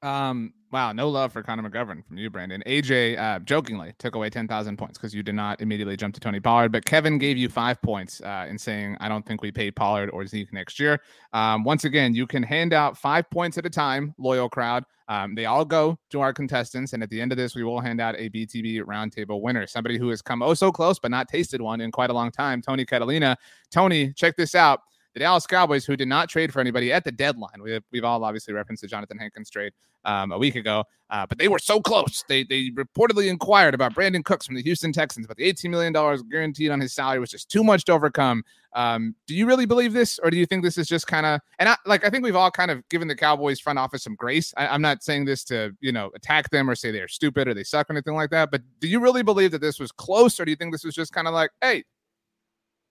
Um, 0.01 0.55
wow, 0.71 0.93
no 0.93 1.09
love 1.09 1.33
for 1.33 1.43
Connor 1.43 1.69
McGovern 1.69 2.05
from 2.07 2.17
you, 2.17 2.31
Brandon. 2.31 2.63
AJ 2.67 3.19
uh, 3.19 3.39
jokingly 3.41 3.95
took 3.99 4.15
away 4.15 4.31
10,000 4.31 4.77
points 4.77 4.99
because 4.99 5.15
you 5.15 5.23
did 5.23 5.35
not 5.35 5.61
immediately 5.61 5.97
jump 5.97 6.15
to 6.15 6.21
Tony 6.21 6.41
Pollard, 6.41 6.73
but 6.73 6.85
Kevin 6.85 7.19
gave 7.19 7.37
you 7.37 7.49
five 7.49 7.81
points 7.83 8.21
uh, 8.23 8.47
in 8.49 8.59
saying, 8.59 8.97
I 9.01 9.09
don't 9.09 9.25
think 9.25 9.43
we 9.43 9.53
pay 9.53 9.71
Pollard 9.71 10.11
or 10.11 10.27
Zeke 10.27 10.53
next 10.53 10.81
year. 10.81 11.01
Um, 11.33 11.65
once 11.65 11.85
again, 11.85 12.15
you 12.15 12.27
can 12.27 12.43
hand 12.43 12.73
out 12.73 12.97
five 12.97 13.29
points 13.31 13.59
at 13.59 13.67
a 13.67 13.71
time, 13.71 14.15
loyal 14.19 14.49
crowd. 14.49 14.85
Um, 15.09 15.35
they 15.35 15.45
all 15.45 15.65
go 15.65 15.99
to 16.11 16.21
our 16.21 16.33
contestants. 16.33 16.93
And 16.95 17.03
at 17.03 17.11
the 17.11 17.21
end 17.21 17.33
of 17.33 17.39
this, 17.39 17.55
we 17.55 17.65
will 17.65 17.81
hand 17.81 18.01
out 18.01 18.15
a 18.17 18.31
BTB 18.31 18.83
roundtable 18.85 19.43
winner, 19.43 19.67
somebody 19.67 19.99
who 19.99 20.09
has 20.09 20.23
come 20.23 20.43
oh 20.43 20.55
so 20.55 20.73
close, 20.73 20.99
but 20.99 21.11
not 21.11 21.29
tasted 21.29 21.61
one 21.61 21.81
in 21.81 21.91
quite 21.91 22.11
a 22.11 22.15
long 22.15 22.31
time, 22.31 22.63
Tony 22.63 22.85
Catalina. 22.85 23.37
Tony, 23.71 24.13
check 24.15 24.37
this 24.37 24.55
out 24.55 24.81
the 25.15 25.21
Dallas 25.21 25.47
Cowboys, 25.47 25.85
who 25.85 25.97
did 25.97 26.09
not 26.09 26.29
trade 26.29 26.53
for 26.53 26.61
anybody 26.61 26.93
at 26.93 27.05
the 27.05 27.13
deadline. 27.13 27.63
We 27.63 27.79
we've 27.91 28.05
all 28.05 28.25
obviously 28.25 28.55
referenced 28.55 28.83
the 28.83 28.89
Jonathan 28.89 29.19
Hankins 29.19 29.51
trade 29.51 29.73
um, 30.05 30.33
a 30.33 30.39
week 30.39 30.57
ago, 30.57 30.85
uh, 31.11 31.27
but 31.27 31.39
they 31.39 31.49
were 31.49 31.59
so 31.59 31.81
close. 31.81 32.25
They 32.29 32.45
they 32.45 32.71
reportedly 32.71 33.29
inquired 33.29 33.75
about 33.75 33.95
Brandin 33.95 34.25
Cooks 34.25 34.47
from 34.47 34.55
the 34.55 34.63
Houston 34.63 34.93
Texans, 34.93 35.27
but 35.27 35.37
the 35.37 35.53
$18 35.53 35.71
million 35.71 35.93
guaranteed 36.31 36.71
on 36.71 36.81
his 36.81 36.93
salary 36.93 37.19
was 37.19 37.31
just 37.31 37.51
too 37.51 37.63
much 37.63 37.85
to 37.85 37.93
overcome. 37.93 38.43
Um, 38.75 39.15
do 39.27 39.35
you 39.35 39.47
really 39.47 39.67
believe 39.67 39.93
this, 39.93 40.19
or 40.23 40.31
do 40.31 40.39
you 40.39 40.47
think 40.47 40.63
this 40.63 40.79
is 40.79 40.89
just 40.89 41.07
kind 41.07 41.27
of 41.27 41.41
and 41.59 41.69
I, 41.69 41.77
like 41.85 42.05
I 42.05 42.11
think 42.11 42.25
we've 42.25 42.37
all 42.37 42.51
kind 42.51 42.71
of 42.71 42.89
given 42.89 43.07
the 43.07 43.17
Cowboys 43.17 43.61
front 43.61 43.79
office 43.79 44.05
some 44.05 44.15
grace. 44.15 44.55
I, 44.57 44.69
I'm 44.69 44.83
not 44.83 45.03
saying 45.03 45.27
this 45.27 45.45
to 45.45 45.77
you 45.81 45.93
know 45.93 46.11
attack 46.15 46.51
them 46.51 46.71
or 46.71 46.75
say 46.75 46.91
they're 46.91 47.09
stupid 47.09 47.49
or 47.49 47.55
they 47.55 47.65
suck 47.65 47.91
or 47.91 47.93
anything 47.93 48.15
like 48.15 48.31
that, 48.31 48.51
but 48.51 48.63
do 48.81 48.89
you 48.89 49.01
really 49.01 49.23
believe 49.23 49.51
that 49.51 49.61
this 49.61 49.79
was 49.79 49.93
close, 49.93 50.41
or 50.41 50.45
do 50.45 50.51
you 50.51 50.57
think 50.57 50.73
this 50.73 50.85
was 50.85 50.95
just 50.95 51.13
kind 51.13 51.29
of 51.29 51.35
like, 51.35 51.51
hey, 51.61 51.85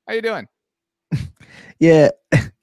how 0.07 0.13
you 0.13 0.21
doing? 0.21 0.47
Yeah, 1.79 2.09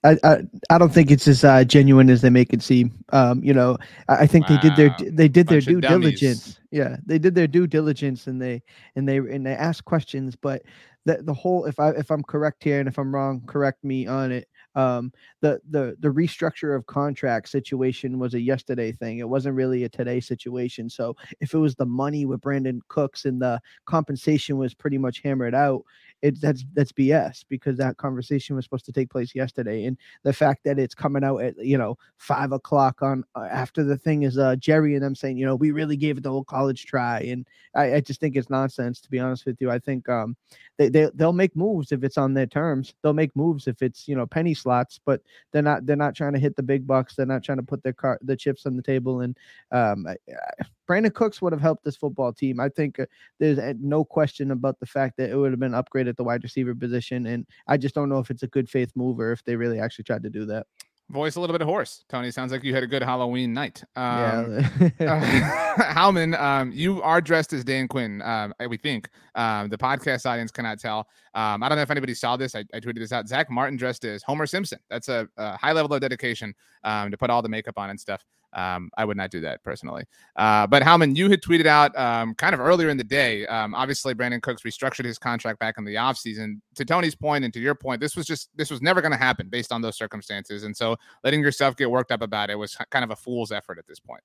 I, 0.05 0.17
I, 0.23 0.39
I 0.71 0.79
don't 0.79 0.93
think 0.93 1.11
it's 1.11 1.27
as 1.27 1.45
uh, 1.45 1.65
genuine 1.65 2.09
as 2.09 2.23
they 2.23 2.31
make 2.31 2.53
it 2.53 2.63
seem. 2.63 2.93
Um, 3.11 3.43
you 3.43 3.53
know, 3.53 3.79
I, 4.09 4.17
I 4.17 4.27
think 4.27 4.49
wow. 4.49 4.57
they 4.57 4.69
did 4.69 4.77
their 4.77 5.11
they 5.11 5.29
did 5.29 5.49
their 5.49 5.61
due 5.61 5.81
diligence. 5.81 6.61
Yeah, 6.71 6.97
they 7.05 7.19
did 7.19 7.35
their 7.35 7.47
due 7.47 7.67
diligence 7.67 8.27
and 8.27 8.41
they 8.41 8.63
and 8.95 9.09
they 9.09 9.17
and 9.17 9.45
they 9.45 9.55
asked 9.55 9.85
questions. 9.85 10.37
But 10.37 10.63
the 11.05 11.23
the 11.23 11.35
whole 11.35 11.65
if 11.65 11.81
I 11.81 11.91
if 11.91 12.11
I'm 12.11 12.23
correct 12.23 12.63
here 12.63 12.79
and 12.79 12.89
if 12.89 12.99
I'm 12.99 13.15
wrong, 13.15 13.43
correct 13.47 13.83
me 13.83 14.07
on 14.07 14.31
it. 14.31 14.47
Um, 14.75 15.13
the 15.41 15.61
the 15.71 15.97
the 15.99 16.09
restructure 16.09 16.77
of 16.77 16.87
contract 16.87 17.49
situation 17.49 18.19
was 18.19 18.35
a 18.35 18.41
yesterday 18.41 18.93
thing. 18.93 19.19
It 19.19 19.29
wasn't 19.29 19.57
really 19.57 19.85
a 19.85 19.89
today 19.89 20.21
situation. 20.21 20.89
So 20.89 21.17
if 21.41 21.55
it 21.55 21.59
was 21.59 21.75
the 21.75 21.87
money 21.87 22.27
with 22.27 22.41
Brandin 22.41 22.81
Cooks 22.89 23.25
and 23.25 23.43
the 23.43 23.61
compensation 23.87 24.59
was 24.59 24.75
pretty 24.75 24.99
much 24.99 25.23
hammered 25.23 25.55
out, 25.55 25.83
it 26.23 26.41
that's 26.41 26.65
that's 26.75 26.93
BS 26.93 27.45
because 27.49 27.77
that 27.77 27.97
conversation 27.97 28.57
was 28.57 28.65
supposed 28.65 28.87
to 28.87 28.93
take 28.93 29.11
place 29.11 29.35
yesterday, 29.35 29.85
and 29.85 29.97
the 30.25 30.33
fact 30.33 30.65
that 30.65 30.79
it's 30.79 30.95
coming 30.95 31.23
out 31.23 31.39
at 31.39 31.57
you 31.65 31.79
know 31.79 31.97
five 32.17 32.53
o'clock 32.53 33.03
on 33.03 33.25
uh, 33.35 33.49
after 33.51 33.85
the 33.85 33.97
thing 33.97 34.23
is 34.25 34.39
uh 34.39 34.57
Jerry 34.57 34.95
and 34.95 35.03
them 35.03 35.15
saying 35.15 35.37
you 35.37 35.47
know 35.47 35.55
we 35.55 35.71
really 35.71 35.97
gave 35.97 36.19
it 36.19 36.23
the 36.23 36.31
whole 36.31 36.45
college 36.45 36.87
try, 36.87 37.21
and 37.21 37.47
I, 37.75 37.95
I 37.95 38.01
just 38.01 38.21
think 38.21 38.37
it's 38.37 38.51
nonsense 38.51 39.01
to 39.03 39.11
be 39.11 39.19
honest 39.19 39.47
with 39.47 39.61
you. 39.61 39.71
I 39.71 39.79
think 39.79 40.09
um 40.09 40.37
they, 40.77 40.89
they 40.89 41.09
they'll 41.15 41.33
make 41.33 41.55
moves 41.57 41.93
if 41.93 42.03
it's 42.03 42.19
on 42.19 42.35
their 42.35 42.47
terms. 42.47 42.95
They'll 43.03 43.13
make 43.13 43.35
moves 43.37 43.67
if 43.67 43.83
it's 43.83 44.09
you 44.09 44.17
know 44.17 44.27
penny 44.27 44.55
slots, 44.55 44.99
but 45.05 45.23
they're 45.53 45.63
not 45.63 45.87
they're 45.87 45.97
not 45.97 46.15
trying 46.15 46.33
to 46.33 46.39
hit 46.39 46.57
the 46.57 46.63
big 46.63 46.87
bucks. 46.87 47.15
They're 47.15 47.27
not 47.27 47.45
trying 47.45 47.59
to 47.59 47.65
put 47.65 47.83
their 47.83 47.93
car 47.93 48.19
the 48.23 48.37
chips 48.37 48.67
on 48.67 48.77
the 48.77 48.83
table. 48.83 49.21
And 49.21 49.37
um, 49.73 50.07
I, 50.07 50.17
I, 50.33 50.65
Brandin 50.89 51.13
Cooks 51.13 51.43
would 51.43 51.53
have 51.53 51.61
helped 51.61 51.85
this 51.85 51.97
football 51.97 52.33
team. 52.33 52.59
I 52.61 52.69
think 52.71 52.99
uh, 52.99 53.07
there's 53.39 53.59
uh, 53.59 53.75
no 53.79 54.05
question 54.05 54.51
about 54.51 54.81
the 54.81 54.87
fact 54.87 55.17
that 55.19 55.31
it 55.31 55.37
would 55.37 55.51
have 55.51 55.61
been 55.61 55.73
upgraded 55.73 56.09
at 56.09 56.17
the 56.17 56.25
wide 56.25 56.43
receiver 56.43 56.75
position. 56.75 57.27
And 57.27 57.47
I 57.67 57.77
just 57.77 57.95
don't 57.95 58.09
know 58.09 58.19
if 58.19 58.31
it's 58.31 58.43
a 58.43 58.49
good 58.49 58.69
faith 58.69 58.93
move 58.95 59.21
or 59.21 59.33
if 59.33 59.45
they 59.45 59.57
really 59.57 59.81
actually 59.81 60.05
tried 60.05 60.23
to 60.23 60.31
do 60.31 60.47
that. 60.47 60.67
Voice 61.11 61.37
a 61.37 61.41
little 61.41 61.57
bit 61.57 61.65
hoarse, 61.65 62.05
Tony. 62.11 62.31
Sounds 62.31 62.53
like 62.53 62.63
you 62.63 62.75
had 62.75 62.83
a 62.83 62.87
good 62.87 63.03
Halloween 63.03 63.55
night. 63.55 63.83
Um, 63.97 64.61
yeah. 65.01 65.01
uh, 65.01 65.83
Howman, 65.95 66.39
um, 66.39 66.71
you 66.71 67.01
are 67.03 67.23
dressed 67.23 67.55
as 67.55 67.65
Dan 67.65 67.89
Quinn. 67.89 68.21
Um, 68.21 68.53
we 68.69 68.77
think 68.77 69.09
um, 69.35 69.71
the 69.71 69.79
podcast 69.79 70.27
audience 70.27 70.51
cannot 70.51 70.79
tell. 70.79 71.09
Um, 71.35 71.63
I 71.63 71.71
don't 71.71 71.77
know 71.77 71.83
if 71.83 71.91
anybody 71.91 72.13
saw 72.13 72.37
this. 72.37 72.55
I, 72.55 72.65
I, 72.75 72.81
tweeted 72.81 72.99
this 72.99 73.13
out. 73.13 73.27
Zack 73.27 73.51
Martin 73.51 73.79
dressed 73.79 74.05
as 74.05 74.23
Homer 74.23 74.45
Simpson. 74.45 74.81
That's 74.91 75.09
a, 75.09 75.27
a 75.39 75.57
high 75.57 75.73
level 75.73 75.95
of 75.95 76.03
dedication 76.03 76.55
um, 76.85 77.11
to 77.11 77.17
put 77.17 77.31
all 77.31 77.41
the 77.41 77.49
makeup 77.49 77.79
on 77.79 77.89
and 77.89 77.99
stuff. 77.99 78.23
Um, 78.55 78.91
I 78.97 79.05
would 79.05 79.17
not 79.17 79.31
do 79.31 79.41
that 79.41 79.63
personally. 79.63 80.05
Uh, 80.37 80.67
but 80.67 80.83
Howman, 80.83 81.17
you 81.17 81.31
had 81.31 81.43
tweeted 81.43 81.67
out 81.67 81.97
um, 81.99 82.35
kind 82.35 82.55
of 82.55 82.61
earlier 82.61 82.89
in 82.89 82.97
the 82.97 83.05
day. 83.05 83.47
Um, 83.47 83.75
obviously, 83.75 84.15
Brandin 84.15 84.41
Cooks 84.41 84.63
restructured 84.63 85.05
his 85.05 85.19
contract 85.19 85.59
back 85.59 85.77
in 85.79 85.85
the 85.85 85.97
offseason. 85.97 86.61
To 86.77 86.85
Tony's 86.85 87.15
point 87.15 87.45
and 87.45 87.53
to 87.55 87.61
your 87.61 87.75
point, 87.75 88.01
this 88.01 88.17
was 88.17 88.27
just 88.27 88.51
this 88.57 88.71
was 88.71 88.81
never 88.81 89.01
going 89.01 89.13
to 89.13 89.19
happen 89.19 89.49
based 89.49 89.73
on 89.73 89.83
those 89.83 89.97
circumstances. 89.97 90.65
And 90.65 90.77
so 90.77 90.97
letting 91.25 91.41
yourself 91.41 91.77
get 91.77 91.91
worked 91.91 92.11
up 92.11 92.23
about 92.23 92.51
it 92.51 92.57
was 92.57 92.77
kind 92.91 93.05
of 93.05 93.11
a 93.11 93.17
fool's 93.17 93.53
effort 93.53 93.79
at 93.79 93.87
this 93.87 94.01
point. 94.01 94.23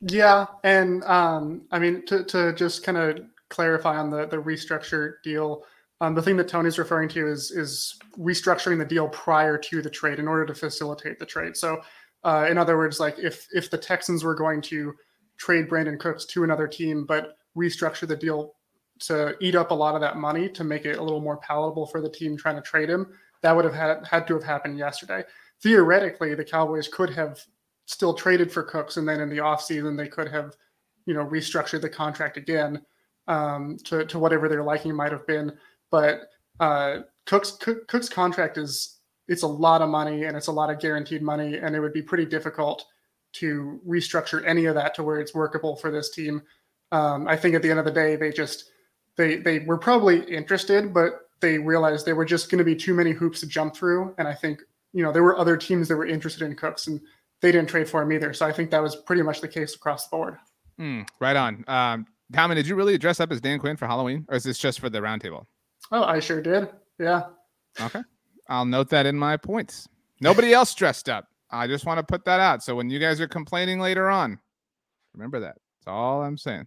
Yeah, 0.00 0.46
and 0.62 1.02
um, 1.04 1.62
I 1.70 1.78
mean 1.78 2.06
to 2.06 2.24
to 2.24 2.52
just 2.54 2.84
kind 2.84 2.98
of 2.98 3.20
clarify 3.50 3.96
on 3.96 4.10
the 4.10 4.26
the 4.26 4.36
restructure 4.36 5.14
deal. 5.22 5.64
Um, 6.00 6.14
the 6.14 6.22
thing 6.22 6.36
that 6.36 6.46
Tony's 6.46 6.78
referring 6.78 7.08
to 7.10 7.26
is 7.26 7.50
is 7.50 7.98
restructuring 8.16 8.78
the 8.78 8.84
deal 8.84 9.08
prior 9.08 9.58
to 9.58 9.82
the 9.82 9.90
trade 9.90 10.20
in 10.20 10.28
order 10.28 10.46
to 10.46 10.54
facilitate 10.54 11.18
the 11.18 11.26
trade. 11.26 11.56
So 11.56 11.80
uh, 12.24 12.46
in 12.50 12.58
other 12.58 12.76
words, 12.76 13.00
like 13.00 13.18
if 13.18 13.46
if 13.52 13.70
the 13.70 13.78
Texans 13.78 14.24
were 14.24 14.34
going 14.34 14.60
to 14.62 14.94
trade 15.36 15.68
Brandin 15.68 15.98
Cooks 15.98 16.24
to 16.26 16.44
another 16.44 16.66
team, 16.66 17.04
but 17.06 17.36
restructure 17.56 18.06
the 18.06 18.16
deal 18.16 18.54
to 19.00 19.36
eat 19.40 19.54
up 19.54 19.70
a 19.70 19.74
lot 19.74 19.94
of 19.94 20.00
that 20.00 20.16
money 20.16 20.48
to 20.48 20.64
make 20.64 20.84
it 20.84 20.98
a 20.98 21.02
little 21.02 21.20
more 21.20 21.36
palatable 21.36 21.86
for 21.86 22.00
the 22.00 22.10
team 22.10 22.36
trying 22.36 22.56
to 22.56 22.62
trade 22.62 22.90
him, 22.90 23.06
that 23.42 23.54
would 23.54 23.64
have 23.64 23.74
had 23.74 24.04
had 24.06 24.26
to 24.26 24.34
have 24.34 24.42
happened 24.42 24.78
yesterday. 24.78 25.22
Theoretically, 25.62 26.34
the 26.34 26.44
Cowboys 26.44 26.88
could 26.88 27.10
have 27.10 27.40
still 27.86 28.14
traded 28.14 28.52
for 28.52 28.62
Cooks, 28.62 28.96
and 28.96 29.08
then 29.08 29.20
in 29.20 29.28
the 29.28 29.38
offseason 29.38 29.96
they 29.96 30.08
could 30.08 30.28
have, 30.28 30.56
you 31.06 31.14
know, 31.14 31.24
restructured 31.24 31.80
the 31.80 31.88
contract 31.88 32.36
again 32.36 32.82
um, 33.28 33.76
to 33.84 34.04
to 34.06 34.18
whatever 34.18 34.48
their 34.48 34.64
liking 34.64 34.94
might 34.94 35.12
have 35.12 35.26
been. 35.26 35.56
But 35.90 36.28
uh, 36.60 37.00
Cook's 37.26 37.52
Cook's 37.52 38.08
contract 38.08 38.58
is 38.58 38.97
it's 39.28 39.42
a 39.42 39.48
lot 39.48 39.82
of 39.82 39.88
money 39.88 40.24
and 40.24 40.36
it's 40.36 40.46
a 40.46 40.52
lot 40.52 40.70
of 40.70 40.80
guaranteed 40.80 41.22
money, 41.22 41.58
and 41.58 41.76
it 41.76 41.80
would 41.80 41.92
be 41.92 42.02
pretty 42.02 42.24
difficult 42.24 42.86
to 43.34 43.80
restructure 43.86 44.44
any 44.46 44.64
of 44.64 44.74
that 44.74 44.94
to 44.94 45.02
where 45.02 45.20
it's 45.20 45.34
workable 45.34 45.76
for 45.76 45.90
this 45.90 46.10
team. 46.10 46.42
Um, 46.92 47.28
I 47.28 47.36
think 47.36 47.54
at 47.54 47.62
the 47.62 47.70
end 47.70 47.78
of 47.78 47.84
the 47.84 47.90
day, 47.90 48.16
they 48.16 48.30
just 48.30 48.70
they 49.16 49.36
they 49.36 49.60
were 49.60 49.78
probably 49.78 50.20
interested, 50.24 50.94
but 50.94 51.28
they 51.40 51.58
realized 51.58 52.06
there 52.06 52.16
were 52.16 52.24
just 52.24 52.50
going 52.50 52.58
to 52.58 52.64
be 52.64 52.74
too 52.74 52.94
many 52.94 53.12
hoops 53.12 53.40
to 53.40 53.46
jump 53.46 53.76
through. 53.76 54.14
And 54.18 54.26
I 54.26 54.34
think 54.34 54.62
you 54.92 55.02
know 55.02 55.12
there 55.12 55.22
were 55.22 55.38
other 55.38 55.56
teams 55.56 55.88
that 55.88 55.96
were 55.96 56.06
interested 56.06 56.42
in 56.42 56.56
Cooks, 56.56 56.86
and 56.86 57.00
they 57.42 57.52
didn't 57.52 57.68
trade 57.68 57.88
for 57.88 58.02
him 58.02 58.12
either. 58.12 58.32
So 58.32 58.46
I 58.46 58.52
think 58.52 58.70
that 58.70 58.82
was 58.82 58.96
pretty 58.96 59.22
much 59.22 59.40
the 59.40 59.48
case 59.48 59.74
across 59.74 60.08
the 60.08 60.16
board. 60.16 60.38
Mm, 60.80 61.06
right 61.20 61.36
on. 61.36 61.64
Um, 61.68 62.06
Tommy, 62.32 62.54
did 62.54 62.66
you 62.66 62.74
really 62.74 62.98
dress 62.98 63.20
up 63.20 63.32
as 63.32 63.40
Dan 63.40 63.58
Quinn 63.58 63.76
for 63.76 63.86
Halloween, 63.86 64.24
or 64.28 64.36
is 64.36 64.44
this 64.44 64.58
just 64.58 64.80
for 64.80 64.88
the 64.88 65.00
roundtable? 65.00 65.44
Oh, 65.92 66.02
I 66.02 66.20
sure 66.20 66.42
did. 66.42 66.68
Yeah. 66.98 67.26
Okay. 67.80 68.02
I'll 68.48 68.64
note 68.64 68.88
that 68.90 69.06
in 69.06 69.16
my 69.16 69.36
points. 69.36 69.88
Nobody 70.20 70.52
else 70.52 70.74
dressed 70.74 71.08
up. 71.08 71.26
I 71.50 71.66
just 71.66 71.86
want 71.86 71.98
to 71.98 72.04
put 72.04 72.24
that 72.24 72.40
out. 72.40 72.62
So 72.62 72.74
when 72.74 72.90
you 72.90 72.98
guys 72.98 73.20
are 73.20 73.28
complaining 73.28 73.80
later 73.80 74.10
on, 74.10 74.38
remember 75.14 75.40
that. 75.40 75.56
That's 75.80 75.88
all 75.88 76.22
I'm 76.22 76.36
saying. 76.36 76.66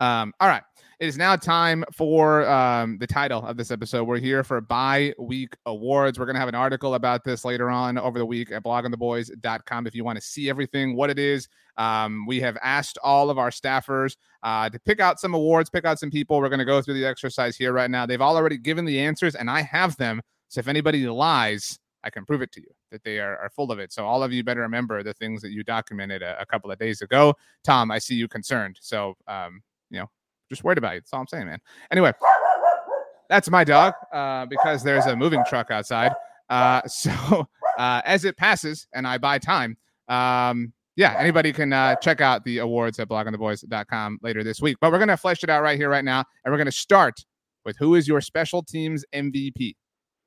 Um, 0.00 0.32
all 0.40 0.48
right. 0.48 0.62
It 0.98 1.08
is 1.08 1.16
now 1.16 1.34
time 1.34 1.82
for 1.94 2.46
um, 2.48 2.98
the 2.98 3.06
title 3.06 3.42
of 3.42 3.56
this 3.56 3.70
episode. 3.70 4.04
We're 4.04 4.18
here 4.18 4.44
for 4.44 4.60
bye 4.60 5.14
week 5.18 5.56
awards. 5.64 6.18
We're 6.18 6.26
going 6.26 6.34
to 6.34 6.40
have 6.40 6.48
an 6.48 6.54
article 6.54 6.94
about 6.94 7.24
this 7.24 7.42
later 7.42 7.70
on 7.70 7.96
over 7.96 8.18
the 8.18 8.26
week 8.26 8.52
at 8.52 8.62
bloggingtheboys.com 8.62 9.86
if 9.86 9.94
you 9.94 10.04
want 10.04 10.16
to 10.16 10.22
see 10.22 10.50
everything, 10.50 10.96
what 10.96 11.08
it 11.08 11.18
is. 11.18 11.48
Um, 11.78 12.26
we 12.26 12.38
have 12.40 12.58
asked 12.62 12.98
all 13.02 13.30
of 13.30 13.38
our 13.38 13.50
staffers 13.50 14.16
uh, 14.42 14.68
to 14.68 14.78
pick 14.80 15.00
out 15.00 15.20
some 15.20 15.32
awards, 15.32 15.70
pick 15.70 15.86
out 15.86 15.98
some 15.98 16.10
people. 16.10 16.38
We're 16.38 16.50
going 16.50 16.58
to 16.58 16.66
go 16.66 16.82
through 16.82 16.94
the 16.94 17.06
exercise 17.06 17.56
here 17.56 17.72
right 17.72 17.90
now. 17.90 18.04
They've 18.04 18.20
all 18.20 18.36
already 18.36 18.58
given 18.58 18.84
the 18.84 19.00
answers, 19.00 19.34
and 19.34 19.50
I 19.50 19.62
have 19.62 19.96
them. 19.96 20.20
So 20.50 20.58
if 20.58 20.68
anybody 20.68 21.06
lies, 21.06 21.78
I 22.02 22.10
can 22.10 22.26
prove 22.26 22.42
it 22.42 22.52
to 22.52 22.60
you. 22.60 22.68
that 22.90 23.04
they 23.04 23.20
are, 23.20 23.38
are 23.38 23.50
full 23.50 23.70
of 23.70 23.78
it. 23.78 23.92
So 23.92 24.04
all 24.04 24.22
of 24.22 24.32
you 24.32 24.42
better 24.42 24.62
remember 24.62 25.02
the 25.02 25.14
things 25.14 25.40
that 25.42 25.52
you 25.52 25.62
documented 25.62 26.22
a, 26.22 26.40
a 26.40 26.46
couple 26.46 26.70
of 26.70 26.78
days 26.78 27.02
ago. 27.02 27.34
Tom, 27.64 27.90
I 27.90 27.98
see 27.98 28.16
you 28.16 28.26
concerned. 28.26 28.76
So 28.80 29.14
um, 29.28 29.62
you 29.90 30.00
know, 30.00 30.10
just 30.48 30.64
worried 30.64 30.78
about 30.78 30.94
you. 30.94 31.00
That's 31.00 31.12
all 31.12 31.20
I'm 31.20 31.28
saying, 31.28 31.46
man. 31.46 31.60
Anyway, 31.92 32.12
that's 33.28 33.48
my 33.48 33.64
dog 33.64 33.94
uh, 34.12 34.46
because 34.46 34.82
there's 34.82 35.06
a 35.06 35.14
moving 35.14 35.44
truck 35.48 35.70
outside. 35.70 36.12
Uh, 36.48 36.82
so 36.86 37.46
uh, 37.78 38.02
as 38.04 38.24
it 38.24 38.36
passes 38.36 38.86
and 38.92 39.06
I 39.06 39.18
buy 39.18 39.38
time, 39.38 39.76
um, 40.08 40.72
yeah, 40.96 41.14
anybody 41.16 41.52
can 41.52 41.72
uh, 41.72 41.94
check 41.96 42.20
out 42.20 42.44
the 42.44 42.58
awards 42.58 42.98
at 42.98 43.08
bloggingtheboys.com 43.08 44.18
later 44.22 44.42
this 44.42 44.60
week. 44.60 44.76
But 44.80 44.90
we're 44.90 44.98
going 44.98 45.08
to 45.08 45.16
flesh 45.16 45.44
it 45.44 45.48
out 45.48 45.62
right 45.62 45.78
here, 45.78 45.88
right 45.88 46.04
now. 46.04 46.24
And 46.44 46.52
we're 46.52 46.58
going 46.58 46.66
to 46.66 46.72
start 46.72 47.24
with 47.64 47.76
who 47.78 47.94
is 47.94 48.08
your 48.08 48.20
special 48.20 48.62
teams 48.62 49.04
MVP. 49.14 49.76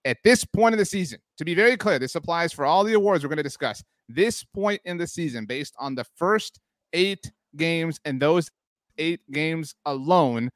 At 0.06 0.18
this 0.24 0.44
point 0.44 0.74
of 0.74 0.80
the 0.80 0.86
season, 0.86 1.20
to 1.38 1.46
be 1.46 1.56
very 1.56 1.78
clear, 1.78 1.98
this 2.00 2.16
applies 2.16 2.52
for 2.52 2.66
all 2.66 2.84
the 2.84 2.94
awards 2.94 3.24
we're 3.24 3.30
going 3.30 3.38
to 3.38 3.44
discuss. 3.44 3.84
This 4.10 4.44
point 4.44 4.82
in 4.84 4.98
the 4.98 5.08
season, 5.08 5.46
based 5.46 5.74
on 5.80 5.96
the 5.96 6.04
first 6.18 6.60
eight 6.92 7.32
games 7.56 8.00
and 8.04 8.22
those 8.22 8.50
eight 8.98 9.22
games 9.32 9.76
alone, 9.86 10.50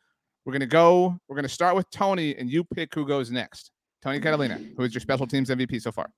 we're 0.46 0.52
going 0.54 0.60
to 0.62 0.66
go. 0.66 1.18
We're 1.28 1.36
going 1.36 1.44
to 1.44 1.50
start 1.50 1.76
with 1.76 1.90
Tony, 1.92 2.36
and 2.36 2.50
you 2.50 2.64
pick 2.64 2.94
who 2.94 3.08
goes 3.08 3.32
next. 3.32 3.72
Tony 4.02 4.20
Catalina, 4.20 4.60
who 4.76 4.84
is 4.84 4.94
your 4.94 5.02
special 5.02 5.26
teams 5.28 5.50
MVP 5.50 5.82
so 5.82 5.92
far? 5.92 6.10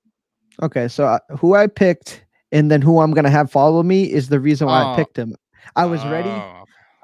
Okay, 0.61 0.87
so 0.87 1.05
uh, 1.05 1.19
who 1.37 1.55
I 1.55 1.67
picked 1.67 2.25
and 2.51 2.69
then 2.69 2.81
who 2.81 2.99
I'm 2.99 3.11
gonna 3.11 3.29
have 3.29 3.49
follow 3.51 3.83
me 3.83 4.03
is 4.11 4.27
the 4.29 4.39
reason 4.39 4.67
why 4.67 4.83
Oh. 4.83 4.93
I 4.93 4.95
picked 4.95 5.17
him. 5.17 5.35
I 5.75 5.85
was 5.85 6.03
ready. 6.05 6.29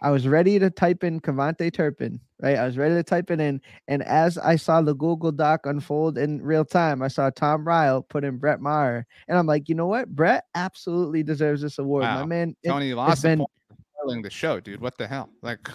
I 0.02 0.12
was 0.12 0.28
ready 0.28 0.60
to 0.60 0.70
type 0.70 1.04
in 1.04 1.20
KaVontae 1.22 1.74
Turpin, 1.74 2.20
right? 2.42 2.58
I 2.58 2.66
was 2.66 2.78
ready 2.78 2.96
to 2.96 3.04
type 3.04 3.32
it 3.32 3.40
in, 3.40 3.62
and 3.88 4.04
as 4.04 4.38
I 4.38 4.56
saw 4.58 4.82
the 4.82 4.94
Google 4.94 5.32
Doc 5.32 5.66
unfold 5.66 6.18
in 6.18 6.42
real 6.42 6.66
time, 6.66 7.02
I 7.02 7.08
saw 7.08 7.30
Tom 7.30 7.66
Ryle 7.66 8.02
put 8.02 8.24
in 8.24 8.38
Brett 8.38 8.60
Maher, 8.60 9.06
and 9.28 9.38
I'm 9.38 9.48
like, 9.48 9.70
you 9.70 9.76
know 9.76 9.88
what? 9.88 10.10
Brett 10.10 10.46
absolutely 10.54 11.24
deserves 11.24 11.62
this 11.62 11.80
award. 11.80 12.04
Wow. 12.04 12.20
My 12.22 12.26
man, 12.26 12.56
it- 12.64 12.70
Tony 12.70 12.94
lost 12.94 13.24
been- 13.24 13.46
spoiling 13.98 14.22
the 14.22 14.30
show, 14.30 14.60
dude. 14.60 14.82
What 14.82 14.98
the 14.98 15.08
hell? 15.08 15.30
Like, 15.42 15.68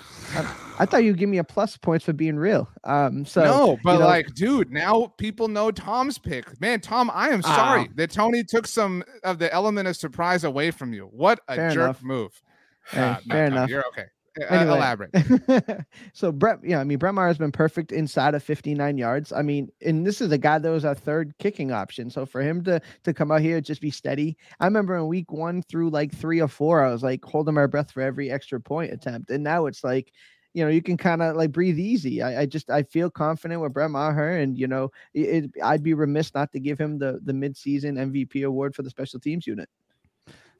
I 0.78 0.86
thought 0.86 1.02
you'd 1.02 1.16
give 1.18 1.28
me 1.30 1.38
a 1.38 1.44
plus 1.44 1.76
points 1.78 2.04
for 2.04 2.12
being 2.12 2.36
real. 2.36 2.68
Um, 2.84 3.24
so 3.24 3.42
no, 3.42 3.78
but 3.82 3.98
know- 3.98 4.06
like, 4.06 4.34
dude, 4.34 4.70
now 4.70 5.12
people 5.16 5.48
know 5.48 5.70
Tom's 5.70 6.18
pick. 6.18 6.60
Man, 6.60 6.80
Tom, 6.80 7.10
I 7.12 7.30
am 7.30 7.42
sorry 7.42 7.86
Ah. 7.88 7.92
that 7.96 8.10
Tony 8.10 8.44
took 8.44 8.66
some 8.66 9.02
of 9.24 9.38
the 9.38 9.52
element 9.52 9.88
of 9.88 9.96
surprise 9.96 10.44
away 10.44 10.70
from 10.70 10.92
you. 10.92 11.06
What 11.06 11.40
a 11.48 11.56
jerk 11.56 11.72
enough. 11.74 12.02
move. 12.04 12.40
Hey, 12.86 13.00
Uh, 13.00 13.16
no, 13.26 13.34
fair 13.34 13.44
enough. 13.46 13.68
You're 13.70 13.86
okay. 13.88 14.06
Uh, 14.40 14.44
Anyway. 14.54 14.76
elaborate. 14.76 15.86
so 16.12 16.30
Brett, 16.30 16.60
yeah, 16.62 16.78
I 16.78 16.84
mean 16.84 16.98
Brett 16.98 17.14
Maher 17.14 17.26
has 17.26 17.38
been 17.38 17.50
perfect 17.50 17.90
inside 17.90 18.34
of 18.34 18.42
59 18.44 18.96
yards. 18.96 19.32
I 19.32 19.42
mean, 19.42 19.70
and 19.84 20.06
this 20.06 20.20
is 20.20 20.30
a 20.30 20.38
guy 20.38 20.58
that 20.58 20.70
was 20.70 20.84
our 20.84 20.94
third 20.94 21.34
kicking 21.38 21.72
option. 21.72 22.10
So 22.10 22.24
for 22.24 22.40
him 22.40 22.62
to 22.64 22.80
to 23.02 23.12
come 23.12 23.32
out 23.32 23.40
here 23.40 23.60
just 23.60 23.80
be 23.80 23.90
steady. 23.90 24.36
I 24.60 24.66
remember 24.66 24.96
in 24.96 25.08
week 25.08 25.32
one 25.32 25.62
through 25.62 25.90
like 25.90 26.12
three 26.14 26.40
or 26.40 26.46
four, 26.48 26.84
I 26.84 26.92
was 26.92 27.02
like 27.02 27.24
holding 27.24 27.54
my 27.54 27.66
breath 27.66 27.90
for 27.90 28.02
every 28.02 28.30
extra 28.30 28.60
point 28.60 28.92
attempt, 28.92 29.30
and 29.30 29.42
now 29.44 29.66
it's 29.66 29.84
like. 29.84 30.12
You 30.52 30.64
know, 30.64 30.70
you 30.72 30.82
can 30.82 30.96
kind 30.96 31.22
of 31.22 31.36
like 31.36 31.52
breathe 31.52 31.78
easy. 31.78 32.22
I, 32.22 32.40
I 32.40 32.46
just 32.46 32.70
I 32.70 32.82
feel 32.82 33.08
confident 33.08 33.60
with 33.60 33.72
Brett 33.72 33.88
Maher, 33.88 34.32
and 34.32 34.58
you 34.58 34.66
know, 34.66 34.90
it, 35.14 35.44
it, 35.44 35.50
I'd 35.62 35.84
be 35.84 35.94
remiss 35.94 36.34
not 36.34 36.50
to 36.50 36.58
give 36.58 36.76
him 36.76 36.98
the 36.98 37.20
the 37.22 37.32
midseason 37.32 37.92
MVP 38.10 38.44
award 38.44 38.74
for 38.74 38.82
the 38.82 38.90
special 38.90 39.20
teams 39.20 39.46
unit. 39.46 39.68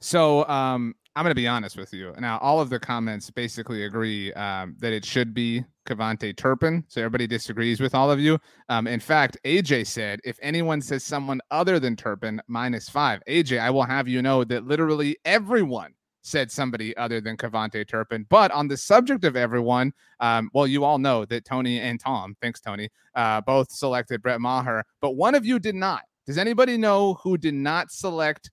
So 0.01 0.47
um, 0.47 0.95
I'm 1.15 1.23
going 1.23 1.31
to 1.31 1.35
be 1.35 1.47
honest 1.47 1.77
with 1.77 1.93
you. 1.93 2.13
Now, 2.19 2.39
all 2.39 2.59
of 2.59 2.69
the 2.69 2.79
comments 2.79 3.29
basically 3.29 3.85
agree 3.85 4.33
um, 4.33 4.75
that 4.79 4.93
it 4.93 5.05
should 5.05 5.33
be 5.33 5.63
KaVontae 5.87 6.35
Turpin. 6.35 6.83
So 6.87 7.01
everybody 7.01 7.27
disagrees 7.27 7.79
with 7.79 7.93
all 7.93 8.09
of 8.09 8.19
you. 8.19 8.39
Um, 8.69 8.87
in 8.87 8.99
fact, 8.99 9.37
AJ 9.45 9.87
said 9.87 10.19
if 10.23 10.37
anyone 10.41 10.81
says 10.81 11.03
someone 11.03 11.39
other 11.51 11.79
than 11.79 11.95
Turpin, 11.95 12.41
minus 12.47 12.89
five. 12.89 13.21
AJ, 13.27 13.59
I 13.59 13.69
will 13.69 13.83
have 13.83 14.07
you 14.07 14.21
know 14.21 14.43
that 14.45 14.65
literally 14.65 15.17
everyone 15.23 15.93
said 16.23 16.51
somebody 16.51 16.95
other 16.97 17.19
than 17.19 17.37
KaVontae 17.37 17.87
Turpin. 17.87 18.25
But 18.29 18.51
on 18.51 18.67
the 18.67 18.77
subject 18.77 19.23
of 19.23 19.35
everyone, 19.35 19.91
um, 20.19 20.49
well, 20.53 20.67
you 20.67 20.83
all 20.83 20.97
know 20.97 21.25
that 21.25 21.45
Tony 21.45 21.79
and 21.79 21.99
Tom, 21.99 22.35
thanks 22.41 22.61
Tony, 22.61 22.89
uh, 23.15 23.41
both 23.41 23.71
selected 23.71 24.21
Brett 24.21 24.39
Maher, 24.39 24.85
but 25.01 25.11
one 25.11 25.35
of 25.35 25.45
you 25.45 25.59
did 25.59 25.75
not. 25.75 26.03
Does 26.25 26.37
anybody 26.37 26.77
know 26.77 27.15
who 27.15 27.37
did 27.37 27.55
not 27.55 27.91
select 27.91 28.51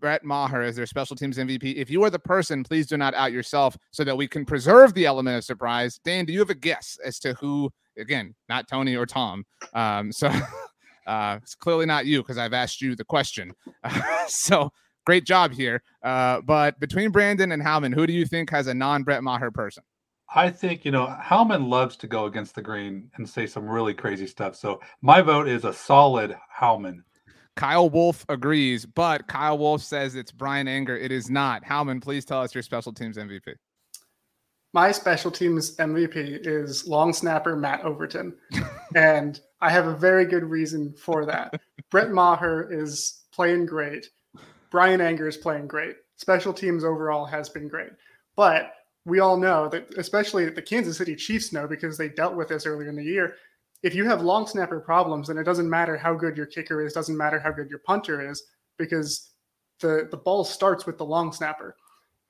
Brett 0.00 0.24
Maher 0.24 0.62
as 0.62 0.76
their 0.76 0.86
special 0.86 1.16
teams 1.16 1.38
MVP? 1.38 1.76
If 1.76 1.90
you 1.90 2.02
are 2.04 2.10
the 2.10 2.18
person, 2.18 2.64
please 2.64 2.86
do 2.86 2.96
not 2.96 3.14
out 3.14 3.32
yourself 3.32 3.76
so 3.90 4.04
that 4.04 4.16
we 4.16 4.26
can 4.26 4.44
preserve 4.44 4.94
the 4.94 5.06
element 5.06 5.36
of 5.36 5.44
surprise. 5.44 6.00
Dan, 6.04 6.24
do 6.24 6.32
you 6.32 6.38
have 6.40 6.50
a 6.50 6.54
guess 6.54 6.98
as 7.04 7.18
to 7.20 7.34
who? 7.34 7.70
Again, 7.98 8.34
not 8.48 8.68
Tony 8.68 8.96
or 8.96 9.04
Tom. 9.04 9.44
Um, 9.74 10.10
so 10.10 10.28
uh, 11.06 11.38
it's 11.42 11.54
clearly 11.54 11.86
not 11.86 12.06
you 12.06 12.22
because 12.22 12.38
I've 12.38 12.54
asked 12.54 12.80
you 12.80 12.96
the 12.96 13.04
question. 13.04 13.52
so 14.26 14.72
great 15.04 15.24
job 15.24 15.52
here. 15.52 15.82
Uh, 16.02 16.40
but 16.40 16.78
between 16.80 17.10
Brandon 17.10 17.52
and 17.52 17.62
Howman, 17.62 17.94
who 17.94 18.06
do 18.06 18.12
you 18.12 18.24
think 18.24 18.50
has 18.50 18.66
a 18.66 18.74
non 18.74 19.02
Brett 19.02 19.22
Maher 19.22 19.50
person? 19.50 19.82
I 20.32 20.48
think, 20.48 20.84
you 20.84 20.92
know, 20.92 21.06
Howman 21.20 21.68
loves 21.68 21.96
to 21.96 22.06
go 22.06 22.26
against 22.26 22.54
the 22.54 22.62
grain 22.62 23.10
and 23.16 23.28
say 23.28 23.46
some 23.46 23.68
really 23.68 23.94
crazy 23.94 24.28
stuff. 24.28 24.54
So 24.54 24.80
my 25.02 25.20
vote 25.20 25.48
is 25.48 25.64
a 25.64 25.72
solid 25.72 26.36
Howman. 26.56 27.02
Kyle 27.56 27.90
Wolf 27.90 28.24
agrees, 28.28 28.86
but 28.86 29.26
Kyle 29.26 29.58
Wolf 29.58 29.82
says 29.82 30.14
it's 30.14 30.32
Brian 30.32 30.68
Anger. 30.68 30.96
It 30.96 31.12
is 31.12 31.30
not. 31.30 31.64
Howman, 31.64 32.02
please 32.02 32.24
tell 32.24 32.40
us 32.40 32.54
your 32.54 32.62
special 32.62 32.92
teams 32.92 33.16
MVP. 33.16 33.54
My 34.72 34.92
special 34.92 35.30
teams 35.30 35.76
MVP 35.76 36.46
is 36.46 36.86
long 36.86 37.12
snapper 37.12 37.56
Matt 37.56 37.82
Overton. 37.84 38.34
and 38.94 39.40
I 39.60 39.70
have 39.70 39.86
a 39.86 39.96
very 39.96 40.24
good 40.24 40.44
reason 40.44 40.94
for 40.94 41.26
that. 41.26 41.60
Brett 41.90 42.10
Maher 42.10 42.68
is 42.70 43.24
playing 43.32 43.66
great. 43.66 44.08
Brian 44.70 45.00
Anger 45.00 45.26
is 45.26 45.36
playing 45.36 45.66
great. 45.66 45.96
Special 46.16 46.52
teams 46.52 46.84
overall 46.84 47.26
has 47.26 47.48
been 47.48 47.66
great. 47.66 47.90
But 48.36 48.72
we 49.04 49.18
all 49.18 49.36
know 49.36 49.68
that, 49.68 49.92
especially 49.96 50.48
the 50.48 50.62
Kansas 50.62 50.96
City 50.96 51.16
Chiefs 51.16 51.52
know 51.52 51.66
because 51.66 51.98
they 51.98 52.08
dealt 52.08 52.36
with 52.36 52.48
this 52.48 52.66
earlier 52.66 52.88
in 52.88 52.96
the 52.96 53.02
year. 53.02 53.34
If 53.82 53.94
you 53.94 54.04
have 54.04 54.22
long 54.22 54.46
snapper 54.46 54.80
problems, 54.80 55.28
then 55.28 55.38
it 55.38 55.44
doesn't 55.44 55.68
matter 55.68 55.96
how 55.96 56.14
good 56.14 56.36
your 56.36 56.46
kicker 56.46 56.84
is, 56.84 56.92
doesn't 56.92 57.16
matter 57.16 57.38
how 57.38 57.50
good 57.50 57.70
your 57.70 57.78
punter 57.80 58.30
is, 58.30 58.42
because 58.76 59.30
the, 59.80 60.08
the 60.10 60.16
ball 60.16 60.44
starts 60.44 60.86
with 60.86 60.98
the 60.98 61.04
long 61.04 61.32
snapper. 61.32 61.76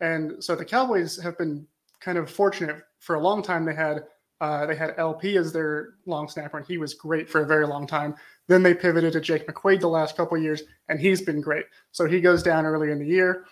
And 0.01 0.43
so 0.43 0.55
the 0.55 0.65
Cowboys 0.65 1.21
have 1.21 1.37
been 1.37 1.67
kind 2.01 2.19
of 2.19 2.31
fortunate 2.31 2.83
for 3.01 3.17
a 3.17 3.21
long 3.21 3.43
time. 3.43 3.65
They 3.65 3.75
had 3.75 4.05
uh, 4.41 4.65
they 4.65 4.75
had 4.75 4.95
LP 4.97 5.37
as 5.37 5.53
their 5.53 5.91
long 6.07 6.27
snapper, 6.27 6.57
and 6.57 6.67
he 6.67 6.79
was 6.79 6.95
great 6.95 7.29
for 7.29 7.43
a 7.43 7.47
very 7.47 7.67
long 7.67 7.87
time. 7.87 8.15
Then 8.49 8.63
they 8.63 8.73
pivoted 8.73 9.13
to 9.13 9.21
Jake 9.21 9.47
McQuaid 9.47 9.81
the 9.81 9.89
last 9.89 10.17
couple 10.17 10.39
years, 10.39 10.63
and 10.89 10.99
he's 10.99 11.21
been 11.21 11.43
great. 11.43 11.67
So 11.93 12.07
he 12.07 12.23
goes 12.23 12.43
down 12.43 12.65
early 12.65 12.91
in 12.91 12.99
the 12.99 13.07
year, 13.07 13.45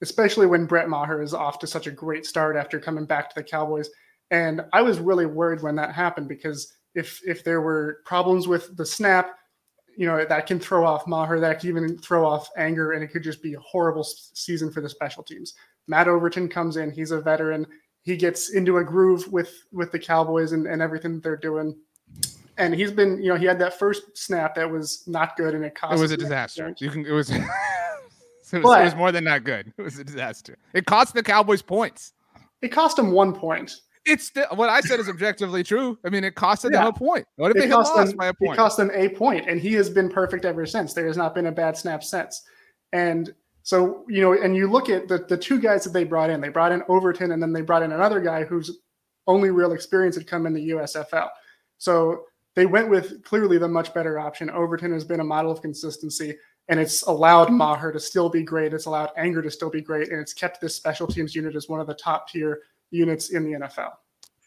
especially 0.00 0.46
when 0.46 0.66
Brett 0.66 0.88
Maher 0.88 1.22
is 1.22 1.32
off 1.32 1.60
to 1.60 1.68
such 1.68 1.86
a 1.86 1.92
great 1.92 2.26
start 2.26 2.56
after 2.56 2.80
coming 2.80 3.04
back 3.04 3.28
to 3.28 3.36
the 3.36 3.44
Cowboys. 3.44 3.88
And 4.32 4.62
I 4.72 4.82
was 4.82 4.98
really 4.98 5.26
worried 5.26 5.62
when 5.62 5.76
that 5.76 5.94
happened 5.94 6.26
because 6.26 6.72
if 6.94 7.20
if 7.26 7.44
there 7.44 7.60
were 7.60 8.00
problems 8.04 8.48
with 8.48 8.76
the 8.76 8.86
snap, 8.86 9.38
you 9.96 10.06
know 10.06 10.24
that 10.24 10.46
can 10.46 10.58
throw 10.58 10.84
off 10.84 11.06
Maher, 11.06 11.40
that 11.40 11.60
can 11.60 11.68
even 11.68 11.98
throw 11.98 12.26
off 12.26 12.48
Anger, 12.56 12.92
and 12.92 13.02
it 13.02 13.08
could 13.08 13.22
just 13.22 13.42
be 13.42 13.54
a 13.54 13.60
horrible 13.60 14.04
season 14.04 14.70
for 14.70 14.80
the 14.80 14.88
special 14.88 15.22
teams. 15.22 15.54
Matt 15.86 16.08
Overton 16.08 16.48
comes 16.48 16.76
in; 16.76 16.90
he's 16.90 17.10
a 17.10 17.20
veteran. 17.20 17.66
He 18.02 18.16
gets 18.16 18.50
into 18.50 18.78
a 18.78 18.84
groove 18.84 19.30
with 19.32 19.64
with 19.72 19.92
the 19.92 19.98
Cowboys 19.98 20.52
and, 20.52 20.66
and 20.66 20.82
everything 20.82 21.14
that 21.14 21.22
they're 21.22 21.36
doing. 21.36 21.76
And 22.58 22.74
he's 22.74 22.92
been, 22.92 23.22
you 23.22 23.30
know, 23.30 23.36
he 23.36 23.46
had 23.46 23.58
that 23.60 23.78
first 23.78 24.16
snap 24.16 24.54
that 24.56 24.70
was 24.70 25.04
not 25.06 25.36
good, 25.36 25.54
and 25.54 25.64
it 25.64 25.74
cost. 25.74 25.98
It 25.98 26.00
was 26.00 26.12
a 26.12 26.16
disaster. 26.16 26.74
You 26.78 26.90
can. 26.90 27.06
It 27.06 27.12
was. 27.12 27.30
it, 27.30 27.40
was 28.52 28.80
it 28.80 28.84
was 28.84 28.94
more 28.94 29.12
than 29.12 29.24
not 29.24 29.44
good. 29.44 29.72
It 29.76 29.82
was 29.82 29.98
a 29.98 30.04
disaster. 30.04 30.58
It 30.74 30.84
cost 30.86 31.14
the 31.14 31.22
Cowboys 31.22 31.62
points. 31.62 32.12
It 32.60 32.68
cost 32.68 32.98
him 32.98 33.10
one 33.10 33.32
point. 33.32 33.80
It's 34.04 34.32
what 34.54 34.68
I 34.68 34.80
said 34.80 34.98
is 35.00 35.08
objectively 35.08 35.62
true. 35.62 35.96
I 36.04 36.08
mean, 36.10 36.24
it 36.24 36.34
costed 36.34 36.72
Yeah. 36.72 36.78
them 36.84 36.88
a 36.88 36.92
point. 36.92 37.26
What 37.36 37.50
if 37.52 37.56
It 37.56 37.60
they 37.60 37.66
had 37.68 37.74
cost 37.74 37.94
lost 37.94 38.08
them- 38.10 38.16
by 38.16 38.26
a 38.28 38.32
It 38.40 38.56
cost 38.56 38.76
them 38.76 38.90
a 38.92 39.08
point, 39.10 39.48
and 39.48 39.60
he 39.60 39.72
has 39.74 39.88
been 39.88 40.08
perfect 40.08 40.44
ever 40.44 40.66
since. 40.66 40.92
There 40.92 41.06
has 41.06 41.16
not 41.16 41.34
been 41.34 41.46
a 41.46 41.52
bad 41.52 41.76
snap 41.76 42.02
since. 42.02 42.42
And 42.92 43.32
so, 43.62 44.04
you 44.08 44.20
know, 44.20 44.32
and 44.32 44.56
you 44.56 44.68
look 44.68 44.88
at 44.90 45.06
the, 45.06 45.18
the 45.18 45.36
two 45.36 45.60
guys 45.60 45.84
that 45.84 45.90
they 45.92 46.02
brought 46.04 46.30
in. 46.30 46.40
They 46.40 46.48
brought 46.48 46.72
in 46.72 46.82
Overton, 46.88 47.30
and 47.30 47.40
then 47.40 47.52
they 47.52 47.62
brought 47.62 47.82
in 47.84 47.92
another 47.92 48.20
guy 48.20 48.42
whose 48.44 48.80
only 49.28 49.50
real 49.50 49.72
experience 49.72 50.16
had 50.16 50.26
come 50.26 50.46
in 50.46 50.52
the 50.52 50.70
USFL. 50.70 51.28
So 51.78 52.24
they 52.56 52.66
went 52.66 52.90
with 52.90 53.22
clearly 53.22 53.56
the 53.58 53.68
much 53.68 53.94
better 53.94 54.18
option. 54.18 54.50
Overton 54.50 54.92
has 54.92 55.04
been 55.04 55.20
a 55.20 55.24
model 55.24 55.52
of 55.52 55.62
consistency, 55.62 56.36
and 56.68 56.80
it's 56.80 57.02
allowed 57.02 57.52
Maher 57.52 57.92
to 57.92 58.00
still 58.00 58.28
be 58.28 58.42
great. 58.42 58.74
It's 58.74 58.86
allowed 58.86 59.10
Anger 59.16 59.42
to 59.42 59.50
still 59.50 59.70
be 59.70 59.80
great, 59.80 60.10
and 60.10 60.20
it's 60.20 60.34
kept 60.34 60.60
this 60.60 60.74
special 60.74 61.06
teams 61.06 61.36
unit 61.36 61.54
as 61.54 61.68
one 61.68 61.78
of 61.80 61.86
the 61.86 61.94
top 61.94 62.28
tier 62.28 62.62
units 62.92 63.30
in 63.30 63.42
the 63.44 63.58
NFL. 63.58 63.92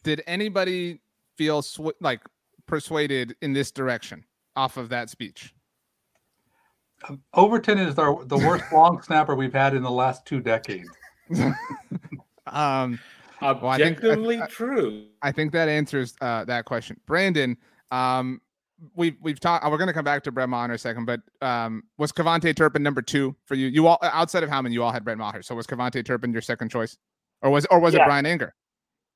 Did 0.03 0.23
anybody 0.27 1.01
feel 1.37 1.61
sw- 1.61 1.79
like 1.99 2.21
persuaded 2.67 3.35
in 3.41 3.51
this 3.53 3.71
direction 3.71 4.23
off 4.55 4.77
of 4.77 4.89
that 4.89 5.09
speech? 5.09 5.53
Overton 7.33 7.77
is 7.77 7.97
our, 7.99 8.23
the 8.25 8.37
worst 8.37 8.63
long 8.71 9.01
snapper 9.03 9.35
we've 9.35 9.53
had 9.53 9.75
in 9.75 9.83
the 9.83 9.91
last 9.91 10.25
two 10.25 10.39
decades. 10.39 10.89
Um, 12.47 12.99
I 13.41 13.53
think- 13.53 13.63
Objectively 13.63 14.37
I- 14.39 14.43
I- 14.43 14.47
true. 14.47 15.07
I 15.23 15.31
think 15.31 15.51
that 15.53 15.67
answers 15.67 16.13
uh, 16.21 16.45
that 16.45 16.65
question. 16.65 16.99
Brandon, 17.07 17.57
um, 17.89 18.39
we've 18.95 19.15
we've 19.19 19.39
talked. 19.39 19.65
We're 19.65 19.79
going 19.79 19.87
to 19.87 19.93
come 19.93 20.05
back 20.05 20.21
to 20.25 20.31
Brett 20.31 20.47
Maher 20.47 20.65
in 20.65 20.71
a 20.71 20.77
second, 20.77 21.05
but 21.05 21.21
um, 21.41 21.83
was 21.97 22.11
KaVontae 22.11 22.55
Turpin 22.55 22.83
number 22.83 23.01
two 23.01 23.35
for 23.45 23.55
you? 23.55 23.65
You 23.67 23.87
all 23.87 23.97
outside 24.03 24.43
of 24.43 24.49
Howman, 24.51 24.71
you 24.73 24.83
all 24.83 24.91
had 24.91 25.03
Brett 25.03 25.17
Maher. 25.17 25.41
So 25.41 25.55
was 25.55 25.65
KaVontae 25.65 26.05
Turpin 26.05 26.31
your 26.31 26.43
second 26.43 26.69
choice, 26.69 26.99
or 27.41 27.49
was 27.49 27.65
or 27.67 27.79
was 27.79 27.93
yeah. 27.93 28.03
it 28.03 28.05
Brian 28.05 28.25
Anger? 28.25 28.53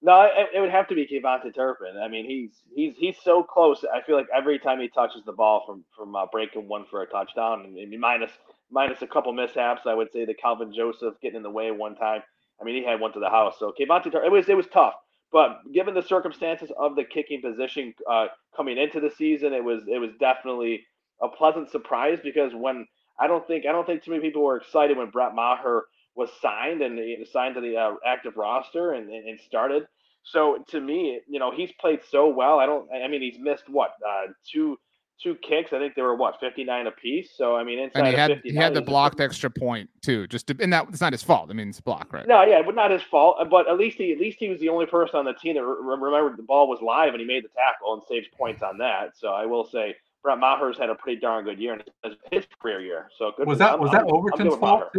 No, 0.02 0.22
it, 0.22 0.50
it, 0.56 0.62
would 0.62 0.70
have 0.70 0.88
to 0.88 0.96
be 0.96 1.06
KaVontae 1.06 1.54
Turpin. 1.54 1.98
I 2.02 2.08
mean, 2.08 2.26
he's 2.26 2.52
he's 2.74 2.96
he's 2.98 3.18
so 3.22 3.44
close. 3.44 3.84
I 3.94 4.02
feel 4.02 4.16
like 4.16 4.28
every 4.36 4.58
time 4.58 4.80
he 4.80 4.88
touches 4.88 5.24
the 5.26 5.34
ball 5.34 5.64
from 5.66 5.84
from 5.96 6.16
uh, 6.16 6.26
breaking 6.32 6.70
one 6.70 6.86
for 6.90 7.02
a 7.02 7.06
touchdown, 7.08 7.66
and, 7.66 7.78
and 7.78 8.00
minus 8.00 8.32
minus 8.72 9.02
a 9.02 9.08
couple 9.08 9.34
mishaps, 9.34 9.82
I 9.86 9.94
would 9.94 10.12
say 10.14 10.24
the 10.24 10.34
Kelvin 10.34 10.74
Joseph 10.74 11.16
getting 11.22 11.38
in 11.38 11.44
the 11.44 11.50
way 11.50 11.72
one 11.72 11.96
time. 11.96 12.22
I 12.62 12.64
mean, 12.64 12.76
he 12.76 12.88
had 12.88 13.00
one 13.00 13.12
to 13.14 13.20
the 13.20 13.30
house. 13.30 13.56
So 13.60 13.74
KaVontae 13.78 14.12
Turpin, 14.12 14.26
it 14.26 14.32
was 14.32 14.48
it 14.48 14.56
was 14.56 14.68
tough. 14.68 14.94
But 15.32 15.60
given 15.74 15.94
the 15.94 16.02
circumstances 16.02 16.72
of 16.78 16.96
the 16.96 17.04
kicking 17.04 17.42
position 17.42 17.94
uh, 18.10 18.28
coming 18.56 18.78
into 18.78 19.00
the 19.02 19.12
season, 19.12 19.54
it 19.54 19.64
was 19.64 19.84
it 19.88 20.00
was 20.00 20.12
definitely 20.20 20.86
a 21.22 21.28
pleasant 21.28 21.70
surprise 21.70 22.20
because 22.24 22.54
when 22.56 22.88
I 23.20 23.28
don't 23.28 23.46
think 23.46 23.66
I 23.66 23.74
don't 23.74 23.86
think 23.86 24.04
too 24.04 24.12
many 24.12 24.24
people 24.24 24.44
were 24.44 24.58
excited 24.58 24.98
when 24.98 25.10
Brett 25.10 25.36
Maher 25.36 25.84
was 26.16 26.30
signed 26.42 26.82
and 26.82 27.00
signed 27.28 27.56
to 27.56 27.62
the 27.62 27.78
uh, 27.78 27.94
active 28.06 28.36
roster 28.36 28.94
and, 28.94 29.10
and 29.10 29.40
started. 29.40 29.88
So 30.24 30.64
to 30.70 30.82
me, 30.82 31.22
you 31.28 31.40
know, 31.40 31.52
he's 31.52 31.72
played 31.80 32.02
so 32.10 32.28
well. 32.28 32.60
I 32.60 32.66
don't. 32.66 32.88
I 32.92 33.08
mean, 33.08 33.22
he's 33.22 33.40
missed 33.40 33.70
what 33.70 33.92
uh, 34.08 34.32
two 34.52 34.78
two 35.24 35.36
kicks. 35.36 35.74
I 35.74 35.80
think 35.80 35.96
they 35.96 36.02
were 36.02 36.16
what 36.16 36.40
fifty 36.40 36.64
nine 36.64 36.88
apiece. 36.88 37.32
So 37.36 37.56
I 37.56 37.64
mean, 37.64 37.80
inside 37.80 38.00
and 38.00 38.08
he 38.08 38.14
had 38.14 38.42
he 38.44 38.54
had 38.54 38.74
the 38.74 38.82
blocked 38.82 39.22
extra 39.22 39.50
point 39.50 39.90
too. 40.02 40.28
Just 40.28 40.48
to, 40.48 40.58
and 40.60 40.74
that 40.74 40.88
it's 40.90 41.02
not 41.02 41.14
his 41.14 41.24
fault. 41.24 41.50
I 41.50 41.54
mean, 41.54 41.70
it's 41.70 41.80
block, 41.80 42.12
right? 42.12 42.28
No, 42.28 42.44
yeah, 42.44 42.62
but 42.64 42.76
not 42.76 42.92
his 42.92 43.02
fault. 43.04 43.38
But 43.50 43.70
at 43.70 43.78
least 43.78 43.98
he 43.98 44.12
at 44.12 44.20
least 44.20 44.38
he 44.40 44.50
was 44.50 44.60
the 44.60 44.70
only 44.70 44.86
person 44.86 45.18
on 45.18 45.26
the 45.26 45.34
team 45.34 45.56
that 45.56 45.64
re- 45.64 45.98
remembered 45.98 46.38
the 46.38 46.44
ball 46.44 46.68
was 46.68 46.80
live 46.82 47.14
and 47.14 47.22
he 47.22 47.26
made 47.26 47.46
the 47.46 47.50
tackle 47.50 47.94
and 47.94 48.04
saved 48.08 48.28
points 48.38 48.62
on 48.62 48.78
that. 48.80 49.18
So 49.18 49.30
I 49.30 49.46
will 49.46 49.66
say. 49.66 49.96
Brett 50.22 50.38
Maher's 50.38 50.78
had 50.78 50.90
a 50.90 50.96
pretty 50.96 51.18
darn 51.18 51.46
good 51.46 51.58
year 51.60 51.76
in 52.04 52.12
his 52.30 52.44
career 52.62 52.82
year. 52.82 53.08
So 53.18 53.32
good. 53.38 53.48
Was 53.48 53.58
that 53.60 53.80
was 53.80 53.90
that 53.92 54.04
Overton's 54.04 54.54
fault? 54.58 54.94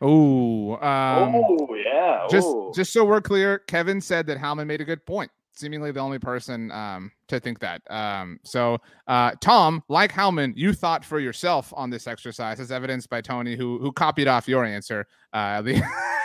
Oh, 0.00 0.74
um, 0.76 1.34
oh 1.34 1.74
yeah. 1.74 2.26
Just 2.30 2.46
Ooh. 2.46 2.72
just 2.74 2.92
so 2.92 3.04
we're 3.04 3.20
clear, 3.20 3.60
Kevin 3.60 4.00
said 4.00 4.26
that 4.26 4.38
Howman 4.38 4.66
made 4.66 4.80
a 4.80 4.84
good 4.84 5.04
point 5.04 5.30
seemingly 5.58 5.90
the 5.90 6.00
only 6.00 6.18
person 6.18 6.70
um, 6.70 7.10
to 7.26 7.40
think 7.40 7.58
that. 7.58 7.82
Um, 7.90 8.38
so, 8.44 8.78
uh, 9.06 9.32
Tom, 9.40 9.82
like 9.88 10.12
Howman, 10.12 10.52
you 10.56 10.72
thought 10.72 11.04
for 11.04 11.18
yourself 11.18 11.72
on 11.76 11.90
this 11.90 12.06
exercise, 12.06 12.60
as 12.60 12.70
evidenced 12.70 13.10
by 13.10 13.20
Tony, 13.20 13.56
who 13.56 13.78
who 13.78 13.92
copied 13.92 14.28
off 14.28 14.48
your 14.48 14.64
answer, 14.64 15.06
uh, 15.32 15.62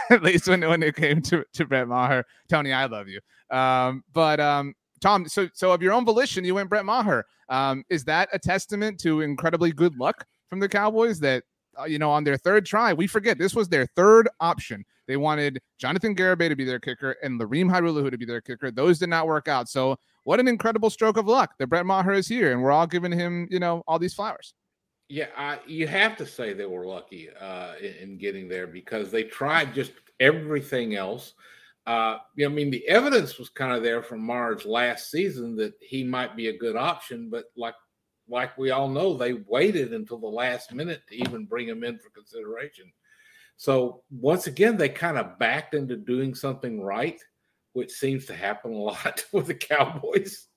at 0.09 0.21
least 0.23 0.47
when, 0.47 0.61
when 0.61 0.83
it 0.83 0.95
came 0.95 1.21
to, 1.23 1.43
to 1.53 1.65
Brett 1.65 1.87
Maher. 1.87 2.23
Tony, 2.47 2.71
I 2.71 2.85
love 2.85 3.07
you. 3.07 3.19
Um, 3.55 4.03
but 4.13 4.39
um, 4.39 4.75
Tom, 5.01 5.27
so 5.27 5.49
so 5.53 5.71
of 5.71 5.81
your 5.81 5.93
own 5.93 6.05
volition, 6.05 6.45
you 6.45 6.55
went 6.55 6.69
Brett 6.69 6.85
Maher. 6.85 7.25
Um, 7.49 7.83
is 7.89 8.05
that 8.05 8.29
a 8.33 8.39
testament 8.39 8.99
to 9.01 9.21
incredibly 9.21 9.71
good 9.71 9.97
luck 9.97 10.25
from 10.49 10.59
the 10.59 10.69
Cowboys 10.69 11.19
that 11.19 11.43
uh, 11.79 11.85
you 11.85 11.99
know, 11.99 12.11
on 12.11 12.23
their 12.23 12.37
third 12.37 12.65
try, 12.65 12.93
we 12.93 13.07
forget 13.07 13.37
this 13.37 13.55
was 13.55 13.69
their 13.69 13.85
third 13.95 14.29
option. 14.39 14.85
They 15.07 15.17
wanted 15.17 15.61
Jonathan 15.77 16.15
Garibay 16.15 16.49
to 16.49 16.55
be 16.55 16.63
their 16.63 16.79
kicker 16.79 17.17
and 17.23 17.39
Lirim 17.39 17.69
Hajrullahu 17.69 18.11
to 18.11 18.17
be 18.17 18.25
their 18.25 18.41
kicker. 18.41 18.71
Those 18.71 18.99
did 18.99 19.09
not 19.09 19.27
work 19.27 19.47
out. 19.47 19.67
So, 19.69 19.97
what 20.23 20.39
an 20.39 20.47
incredible 20.47 20.89
stroke 20.89 21.17
of 21.17 21.27
luck 21.27 21.55
that 21.59 21.67
Brett 21.67 21.85
Maher 21.85 22.13
is 22.13 22.27
here, 22.27 22.53
and 22.53 22.61
we're 22.61 22.71
all 22.71 22.87
giving 22.87 23.11
him, 23.11 23.47
you 23.51 23.59
know, 23.59 23.83
all 23.87 23.99
these 23.99 24.13
flowers. 24.13 24.53
Yeah, 25.09 25.27
I, 25.35 25.59
you 25.67 25.85
have 25.87 26.15
to 26.17 26.25
say 26.25 26.53
they 26.53 26.65
were 26.65 26.85
lucky 26.85 27.29
uh, 27.29 27.73
in, 27.81 27.93
in, 27.95 28.17
getting 28.17 28.47
there 28.47 28.67
because 28.67 29.11
they 29.11 29.23
tried 29.23 29.73
just 29.73 29.91
everything 30.19 30.95
else. 30.95 31.33
Uh, 31.85 32.17
I 32.43 32.47
mean, 32.47 32.71
the 32.71 32.87
evidence 32.87 33.37
was 33.37 33.49
kind 33.49 33.73
of 33.73 33.83
there 33.83 34.01
from 34.01 34.21
Maher's 34.21 34.65
last 34.65 35.11
season 35.11 35.57
that 35.57 35.73
he 35.81 36.03
might 36.05 36.37
be 36.37 36.47
a 36.47 36.57
good 36.57 36.77
option, 36.77 37.29
but 37.29 37.45
like 37.57 37.75
like 38.27 38.57
we 38.57 38.71
all 38.71 38.89
know, 38.89 39.15
they 39.15 39.33
waited 39.33 39.93
until 39.93 40.17
the 40.17 40.27
last 40.27 40.73
minute 40.73 41.01
to 41.09 41.15
even 41.15 41.45
bring 41.45 41.67
him 41.67 41.83
in 41.83 41.99
for 41.99 42.09
consideration. 42.09 42.91
So 43.57 44.03
once 44.09 44.47
again, 44.47 44.77
they 44.77 44.89
kind 44.89 45.17
of 45.17 45.37
backed 45.39 45.73
into 45.73 45.95
doing 45.95 46.33
something 46.33 46.81
right, 46.81 47.21
which 47.73 47.91
seems 47.91 48.25
to 48.25 48.33
happen 48.33 48.73
a 48.73 48.77
lot 48.77 49.23
with 49.31 49.47
the 49.47 49.55
Cowboys. 49.55 50.47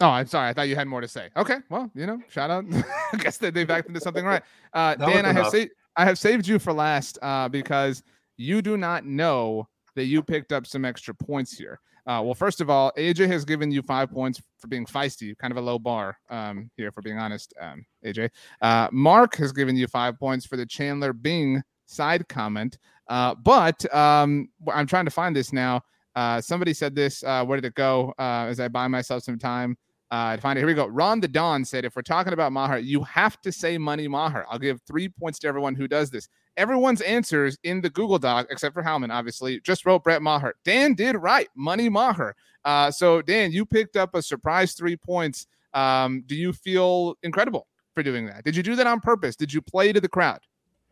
Oh, 0.00 0.10
I'm 0.10 0.26
sorry. 0.26 0.48
I 0.48 0.52
thought 0.52 0.68
you 0.68 0.76
had 0.76 0.86
more 0.86 1.00
to 1.00 1.08
say. 1.08 1.28
Okay, 1.36 1.56
well, 1.70 1.90
you 1.94 2.06
know, 2.06 2.20
shout 2.28 2.50
out. 2.50 2.64
I 3.12 3.16
guess 3.16 3.38
that 3.38 3.52
they 3.54 3.64
backed 3.64 3.88
into 3.88 4.00
something 4.00 4.24
right. 4.24 4.42
Uh, 4.72 4.94
Dan, 4.94 5.26
I 5.26 5.32
have 5.32 5.48
saved 5.48 5.72
I 5.96 6.04
have 6.04 6.18
saved 6.18 6.46
you 6.46 6.60
for 6.60 6.72
last 6.72 7.18
uh, 7.22 7.48
because 7.48 8.04
you 8.36 8.62
do 8.62 8.76
not 8.76 9.04
know 9.04 9.68
that 9.96 10.04
you 10.04 10.22
picked 10.22 10.52
up 10.52 10.64
some 10.64 10.84
extra 10.84 11.12
points 11.12 11.58
here. 11.58 11.80
Uh, 12.08 12.22
well, 12.22 12.34
first 12.34 12.62
of 12.62 12.70
all, 12.70 12.90
AJ 12.96 13.26
has 13.28 13.44
given 13.44 13.70
you 13.70 13.82
five 13.82 14.10
points 14.10 14.40
for 14.58 14.66
being 14.66 14.86
feisty, 14.86 15.36
kind 15.36 15.50
of 15.50 15.58
a 15.58 15.60
low 15.60 15.78
bar 15.78 16.16
um, 16.30 16.70
here, 16.74 16.90
for 16.90 17.02
being 17.02 17.18
honest, 17.18 17.52
um, 17.60 17.84
AJ. 18.02 18.30
Uh, 18.62 18.88
Mark 18.90 19.36
has 19.36 19.52
given 19.52 19.76
you 19.76 19.86
five 19.86 20.18
points 20.18 20.46
for 20.46 20.56
the 20.56 20.64
Chandler 20.64 21.12
Bing 21.12 21.62
side 21.84 22.26
comment. 22.26 22.78
Uh, 23.08 23.34
but 23.34 23.94
um, 23.94 24.48
I'm 24.72 24.86
trying 24.86 25.04
to 25.04 25.10
find 25.10 25.36
this 25.36 25.52
now. 25.52 25.82
Uh, 26.16 26.40
somebody 26.40 26.72
said 26.72 26.94
this. 26.94 27.22
Uh, 27.22 27.44
where 27.44 27.60
did 27.60 27.66
it 27.66 27.74
go? 27.74 28.14
Uh, 28.18 28.46
as 28.48 28.58
I 28.58 28.68
buy 28.68 28.88
myself 28.88 29.22
some 29.22 29.38
time 29.38 29.76
to 30.10 30.38
find 30.40 30.58
it. 30.58 30.60
Here 30.60 30.66
we 30.66 30.72
go. 30.72 30.86
Ron 30.86 31.20
the 31.20 31.28
Don 31.28 31.62
said, 31.62 31.84
if 31.84 31.94
we're 31.94 32.00
talking 32.00 32.32
about 32.32 32.52
Maher, 32.52 32.78
you 32.78 33.02
have 33.04 33.38
to 33.42 33.52
say 33.52 33.76
money 33.76 34.08
Maher. 34.08 34.46
I'll 34.50 34.58
give 34.58 34.80
three 34.86 35.10
points 35.10 35.38
to 35.40 35.48
everyone 35.48 35.74
who 35.74 35.86
does 35.86 36.08
this 36.10 36.26
everyone's 36.58 37.00
answers 37.00 37.56
in 37.62 37.80
the 37.80 37.88
Google 37.88 38.18
Doc, 38.18 38.48
except 38.50 38.74
for 38.74 38.82
Howman, 38.82 39.10
obviously, 39.10 39.60
just 39.60 39.86
wrote 39.86 40.04
Brett 40.04 40.20
Maher. 40.20 40.54
Dan 40.64 40.92
did 40.92 41.16
right, 41.16 41.48
Money 41.54 41.88
Maher. 41.88 42.34
Uh, 42.64 42.90
so, 42.90 43.22
Dan, 43.22 43.52
you 43.52 43.64
picked 43.64 43.96
up 43.96 44.14
a 44.14 44.20
surprise 44.20 44.74
three 44.74 44.96
points. 44.96 45.46
Um, 45.72 46.24
do 46.26 46.34
you 46.34 46.52
feel 46.52 47.16
incredible 47.22 47.66
for 47.94 48.02
doing 48.02 48.26
that? 48.26 48.44
Did 48.44 48.56
you 48.56 48.62
do 48.62 48.76
that 48.76 48.86
on 48.86 49.00
purpose? 49.00 49.36
Did 49.36 49.52
you 49.52 49.62
play 49.62 49.92
to 49.92 50.00
the 50.00 50.08
crowd? 50.08 50.40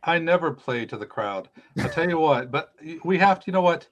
I 0.04 0.18
never 0.18 0.52
play 0.52 0.86
to 0.86 0.96
the 0.96 1.06
crowd. 1.06 1.48
I'll 1.78 1.88
tell 1.88 2.08
you 2.08 2.18
what, 2.18 2.50
but 2.50 2.74
we 3.04 3.18
have 3.18 3.40
to, 3.40 3.44
you 3.46 3.52
know 3.52 3.60
what? 3.60 3.88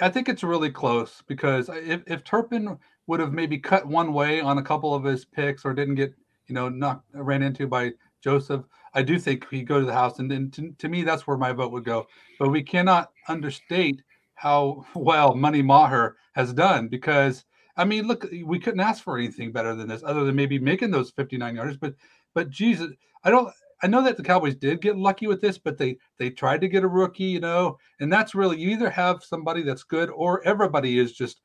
I 0.00 0.08
think 0.08 0.28
it's 0.28 0.42
really 0.42 0.70
close 0.70 1.22
because 1.28 1.68
if, 1.68 2.02
if 2.06 2.24
Turpin 2.24 2.78
would 3.06 3.20
have 3.20 3.32
maybe 3.32 3.58
cut 3.58 3.86
one 3.86 4.12
way 4.12 4.40
on 4.40 4.58
a 4.58 4.62
couple 4.62 4.94
of 4.94 5.04
his 5.04 5.24
picks 5.24 5.64
or 5.64 5.72
didn't 5.72 5.94
get, 5.94 6.14
you 6.48 6.54
know, 6.54 6.68
knocked 6.68 7.06
ran 7.14 7.42
into 7.42 7.68
by 7.68 7.92
Joseph, 8.22 8.64
I 8.94 9.02
do 9.02 9.18
think 9.18 9.48
he 9.50 9.62
go 9.62 9.80
to 9.80 9.86
the 9.86 9.92
House, 9.92 10.18
and 10.18 10.30
then 10.30 10.50
to, 10.52 10.72
to, 10.78 10.88
me, 10.88 11.02
that's 11.02 11.26
where 11.26 11.36
my 11.36 11.52
vote 11.52 11.72
would 11.72 11.84
go. 11.84 12.06
But 12.38 12.50
we 12.50 12.62
cannot 12.62 13.10
understate 13.28 14.02
how 14.34 14.84
well 14.94 15.34
Money 15.34 15.62
Maher 15.62 16.16
has 16.34 16.52
done 16.52 16.88
because 16.88 17.44
I 17.76 17.84
mean, 17.84 18.06
look, 18.06 18.26
we 18.44 18.58
couldn't 18.58 18.80
ask 18.80 19.02
for 19.02 19.16
anything 19.16 19.50
better 19.50 19.74
than 19.74 19.88
this, 19.88 20.02
other 20.04 20.24
than 20.24 20.36
maybe 20.36 20.58
making 20.58 20.90
those 20.90 21.10
59 21.10 21.56
yarders. 21.56 21.80
But 21.80 21.94
but 22.34 22.50
Jesus, 22.50 22.90
I 23.24 23.30
don't. 23.30 23.52
I 23.84 23.88
know 23.88 24.02
that 24.04 24.16
the 24.16 24.22
Cowboys 24.22 24.54
did 24.54 24.80
get 24.80 24.96
lucky 24.96 25.26
with 25.26 25.40
this, 25.40 25.58
but 25.58 25.76
they 25.76 25.96
they 26.18 26.30
tried 26.30 26.60
to 26.60 26.68
get 26.68 26.84
a 26.84 26.88
rookie, 26.88 27.24
you 27.24 27.40
know, 27.40 27.78
and 28.00 28.12
that's 28.12 28.34
really 28.34 28.58
you 28.58 28.70
either 28.70 28.90
have 28.90 29.24
somebody 29.24 29.62
that's 29.62 29.82
good 29.82 30.10
or 30.10 30.42
everybody 30.44 30.98
is 30.98 31.12
just 31.12 31.40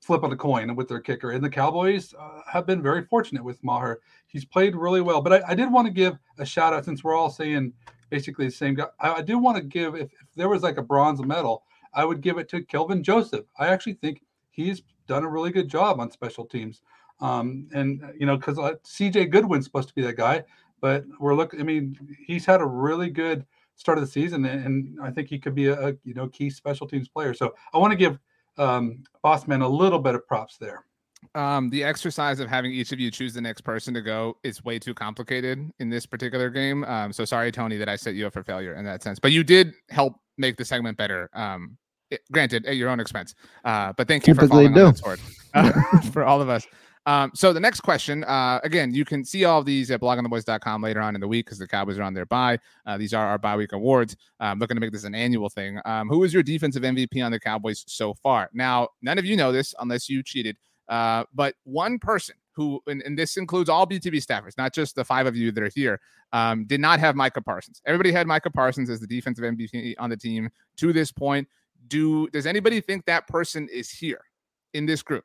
flipping 0.00 0.32
a 0.32 0.36
coin 0.36 0.74
with 0.76 0.88
their 0.88 1.00
kicker. 1.00 1.32
And 1.32 1.42
the 1.42 1.50
Cowboys 1.50 2.14
uh, 2.18 2.40
have 2.50 2.66
been 2.66 2.82
very 2.82 3.04
fortunate 3.04 3.42
with 3.42 3.62
Maher. 3.64 4.00
He's 4.26 4.44
played 4.44 4.76
really 4.76 5.00
well. 5.00 5.20
But 5.20 5.44
I, 5.44 5.50
I, 5.50 5.54
did 5.54 5.72
want 5.72 5.86
to 5.86 5.92
give 5.92 6.18
a 6.38 6.44
shout 6.46 6.72
out 6.72 6.84
since 6.84 7.02
we're 7.02 7.16
all 7.16 7.30
saying 7.30 7.72
basically 8.10 8.46
the 8.46 8.52
same 8.52 8.74
guy. 8.74 8.86
I, 9.00 9.14
I 9.14 9.22
do 9.22 9.38
want 9.38 9.56
to 9.56 9.62
give, 9.62 9.94
if, 9.94 10.12
if, 10.12 10.28
there 10.36 10.48
was 10.48 10.62
like 10.62 10.76
a 10.76 10.82
bronze 10.82 11.20
medal, 11.22 11.64
I 11.94 12.04
would 12.04 12.20
give 12.20 12.38
it 12.38 12.48
to 12.50 12.62
Kelvin 12.62 13.02
Joseph. 13.02 13.46
I 13.58 13.68
actually 13.68 13.94
think 13.94 14.22
he's 14.50 14.82
done 15.06 15.24
a 15.24 15.28
really 15.28 15.50
good 15.50 15.68
job 15.68 15.98
on 15.98 16.10
special 16.10 16.44
teams. 16.44 16.82
Um, 17.20 17.68
and, 17.72 18.12
you 18.18 18.26
know, 18.26 18.36
because 18.36 18.58
uh, 18.58 18.74
CJ 18.84 19.30
Goodwin's 19.30 19.64
supposed 19.64 19.88
to 19.88 19.94
be 19.94 20.02
that 20.02 20.16
guy, 20.16 20.44
but 20.80 21.04
we're 21.18 21.34
looking, 21.34 21.60
I 21.60 21.62
mean, 21.62 21.96
he's 22.26 22.44
had 22.44 22.60
a 22.60 22.66
really 22.66 23.08
good 23.08 23.46
start 23.76 23.98
of 23.98 24.04
the 24.04 24.10
season, 24.10 24.44
and, 24.44 24.64
and 24.64 24.98
I 25.02 25.10
think 25.10 25.28
he 25.28 25.38
could 25.38 25.54
be 25.54 25.66
a, 25.66 25.88
a 25.88 25.94
you 26.04 26.14
know 26.14 26.28
key 26.28 26.50
special 26.50 26.86
teams 26.86 27.08
player. 27.08 27.34
So 27.34 27.54
I 27.72 27.78
want 27.78 27.92
to 27.92 27.96
give 27.96 28.18
um, 28.58 29.02
Bossman 29.24 29.62
a 29.62 29.68
little 29.68 29.98
bit 29.98 30.14
of 30.14 30.26
props 30.26 30.56
there. 30.58 30.84
Um, 31.34 31.68
the 31.70 31.82
exercise 31.82 32.40
of 32.40 32.48
having 32.48 32.72
each 32.72 32.92
of 32.92 33.00
you 33.00 33.10
choose 33.10 33.34
the 33.34 33.40
next 33.40 33.62
person 33.62 33.92
to 33.94 34.00
go 34.00 34.36
is 34.42 34.64
way 34.64 34.78
too 34.78 34.94
complicated 34.94 35.70
in 35.80 35.90
this 35.90 36.06
particular 36.06 36.50
game. 36.50 36.84
Um, 36.84 37.12
so 37.12 37.24
sorry, 37.24 37.52
Tony, 37.52 37.76
that 37.76 37.88
I 37.88 37.96
set 37.96 38.14
you 38.14 38.26
up 38.26 38.32
for 38.32 38.42
failure 38.42 38.74
in 38.74 38.84
that 38.84 39.02
sense. 39.02 39.18
But 39.18 39.32
you 39.32 39.44
did 39.44 39.74
help 39.90 40.14
make 40.38 40.56
the 40.56 40.64
segment 40.64 40.96
better. 40.96 41.28
Um, 41.34 41.76
it, 42.10 42.20
granted, 42.32 42.66
at 42.66 42.76
your 42.76 42.88
own 42.88 43.00
expense. 43.00 43.34
Uh, 43.64 43.92
but 43.96 44.06
thank 44.06 44.26
you 44.26 44.34
Typically 44.34 44.68
for 44.68 44.72
following 44.72 44.74
do. 44.74 44.86
on 44.86 44.92
that 44.92 44.98
sword 44.98 45.20
uh, 45.54 46.00
for 46.12 46.24
all 46.24 46.40
of 46.40 46.48
us. 46.48 46.66
Um, 47.06 47.30
so 47.34 47.52
the 47.52 47.60
next 47.60 47.80
question, 47.80 48.24
uh, 48.24 48.58
again, 48.64 48.92
you 48.92 49.04
can 49.04 49.24
see 49.24 49.44
all 49.44 49.62
these 49.62 49.92
at 49.92 50.00
bloggingtheboys.com 50.00 50.82
later 50.82 51.00
on 51.00 51.14
in 51.14 51.20
the 51.20 51.28
week 51.28 51.46
because 51.46 51.58
the 51.58 51.66
Cowboys 51.66 51.98
are 51.98 52.02
on 52.02 52.14
their 52.14 52.26
bye. 52.26 52.58
Uh, 52.84 52.98
these 52.98 53.14
are 53.14 53.24
our 53.24 53.38
bye 53.38 53.56
week 53.56 53.72
awards. 53.72 54.16
I'm 54.40 54.52
um, 54.52 54.58
looking 54.58 54.76
to 54.76 54.80
make 54.80 54.90
this 54.90 55.04
an 55.04 55.14
annual 55.14 55.48
thing. 55.48 55.78
Um, 55.84 56.08
who 56.08 56.24
is 56.24 56.34
your 56.34 56.42
defensive 56.42 56.82
MVP 56.82 57.24
on 57.24 57.30
the 57.30 57.38
Cowboys 57.38 57.84
so 57.86 58.12
far? 58.12 58.50
Now, 58.52 58.88
none 59.02 59.18
of 59.18 59.24
you 59.24 59.36
know 59.36 59.52
this 59.52 59.72
unless 59.78 60.08
you 60.08 60.24
cheated, 60.24 60.56
uh, 60.88 61.24
but 61.32 61.54
one 61.62 62.00
person 62.00 62.34
who, 62.52 62.80
and, 62.88 63.02
and, 63.02 63.18
this 63.18 63.36
includes 63.36 63.68
all 63.68 63.86
BTB 63.86 64.24
staffers, 64.24 64.56
not 64.56 64.72
just 64.72 64.94
the 64.94 65.04
five 65.04 65.26
of 65.26 65.36
you 65.36 65.52
that 65.52 65.62
are 65.62 65.70
here, 65.74 66.00
um, 66.32 66.64
did 66.64 66.80
not 66.80 66.98
have 67.00 67.14
Micah 67.14 67.42
Parsons. 67.42 67.82
Everybody 67.84 68.12
had 68.12 68.26
Micah 68.26 68.50
Parsons 68.50 68.88
as 68.88 68.98
the 68.98 69.06
defensive 69.06 69.44
MVP 69.44 69.94
on 69.98 70.10
the 70.10 70.16
team 70.16 70.48
to 70.78 70.92
this 70.92 71.12
point. 71.12 71.46
Do 71.88 72.28
does 72.30 72.46
anybody 72.46 72.80
think 72.80 73.04
that 73.04 73.28
person 73.28 73.68
is 73.70 73.90
here 73.90 74.22
in 74.74 74.86
this 74.86 75.02
group? 75.02 75.24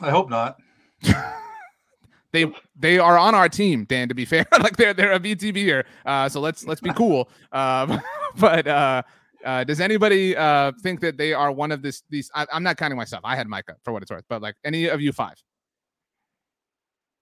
I 0.00 0.10
hope 0.10 0.30
not. 0.30 0.58
they 2.32 2.52
they 2.76 2.98
are 2.98 3.18
on 3.18 3.34
our 3.34 3.48
team, 3.48 3.84
Dan. 3.84 4.08
To 4.08 4.14
be 4.14 4.24
fair, 4.24 4.46
like 4.60 4.76
they're 4.76 4.94
they're 4.94 5.12
a 5.12 5.20
BTB 5.20 5.56
here. 5.56 5.84
Uh, 6.04 6.28
so 6.28 6.40
let's 6.40 6.66
let's 6.66 6.80
be 6.80 6.92
cool. 6.92 7.28
Um, 7.50 8.00
but 8.38 8.66
uh, 8.66 9.02
uh, 9.44 9.64
does 9.64 9.80
anybody 9.80 10.36
uh 10.36 10.72
think 10.82 11.00
that 11.00 11.16
they 11.16 11.32
are 11.32 11.50
one 11.50 11.72
of 11.72 11.80
this 11.82 12.02
these? 12.10 12.30
I, 12.34 12.46
I'm 12.52 12.62
not 12.62 12.76
counting 12.76 12.98
myself. 12.98 13.22
I 13.24 13.36
had 13.36 13.48
Micah 13.48 13.76
for 13.84 13.92
what 13.92 14.02
it's 14.02 14.10
worth, 14.10 14.24
but 14.28 14.42
like 14.42 14.54
any 14.64 14.86
of 14.86 15.00
you 15.00 15.12
five. 15.12 15.42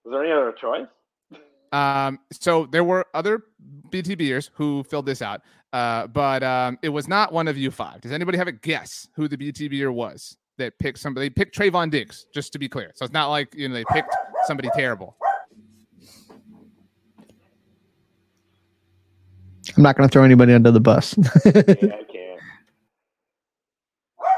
Was 0.05 0.13
there 0.13 0.25
any 0.25 0.33
other 0.33 0.53
choice? 0.53 0.87
Um, 1.73 2.19
so 2.33 2.67
there 2.67 2.85
were 2.85 3.07
other 3.15 3.45
BTBers 3.91 4.51
who 4.55 4.83
filled 4.85 5.07
this 5.07 5.23
out, 5.23 5.43
uh, 5.73 6.07
but 6.09 6.43
um, 6.43 6.79
it 6.83 6.89
was 6.89 7.09
not 7.09 7.33
one 7.33 7.49
of 7.49 7.57
you 7.57 7.71
five. 7.71 8.01
Does 8.01 8.13
anybody 8.13 8.39
have 8.39 8.49
a 8.49 8.53
guess 8.53 9.09
who 9.15 9.29
the 9.29 9.37
BTBer 9.37 9.93
was 9.93 10.37
that 10.59 10.79
picked 10.79 10.99
somebody? 10.99 11.27
They 11.27 11.31
picked 11.31 11.57
Trevon 11.57 11.91
Diggs, 11.91 12.27
just 12.33 12.53
to 12.53 12.59
be 12.59 12.69
clear. 12.69 12.93
So 12.95 13.05
it's 13.05 13.15
not 13.15 13.29
like 13.29 13.55
you 13.55 13.69
know 13.69 13.75
they 13.75 13.85
picked 13.85 14.15
somebody 14.47 14.71
terrible. 14.75 15.17
I'm 19.77 19.83
not 19.83 19.97
going 19.97 20.09
to 20.09 20.13
throw 20.13 20.23
anybody 20.23 20.53
under 20.53 20.71
the 20.71 20.81
bus. 20.81 21.17
yeah, 21.45 21.53
I 21.55 22.05
can't. 22.05 22.41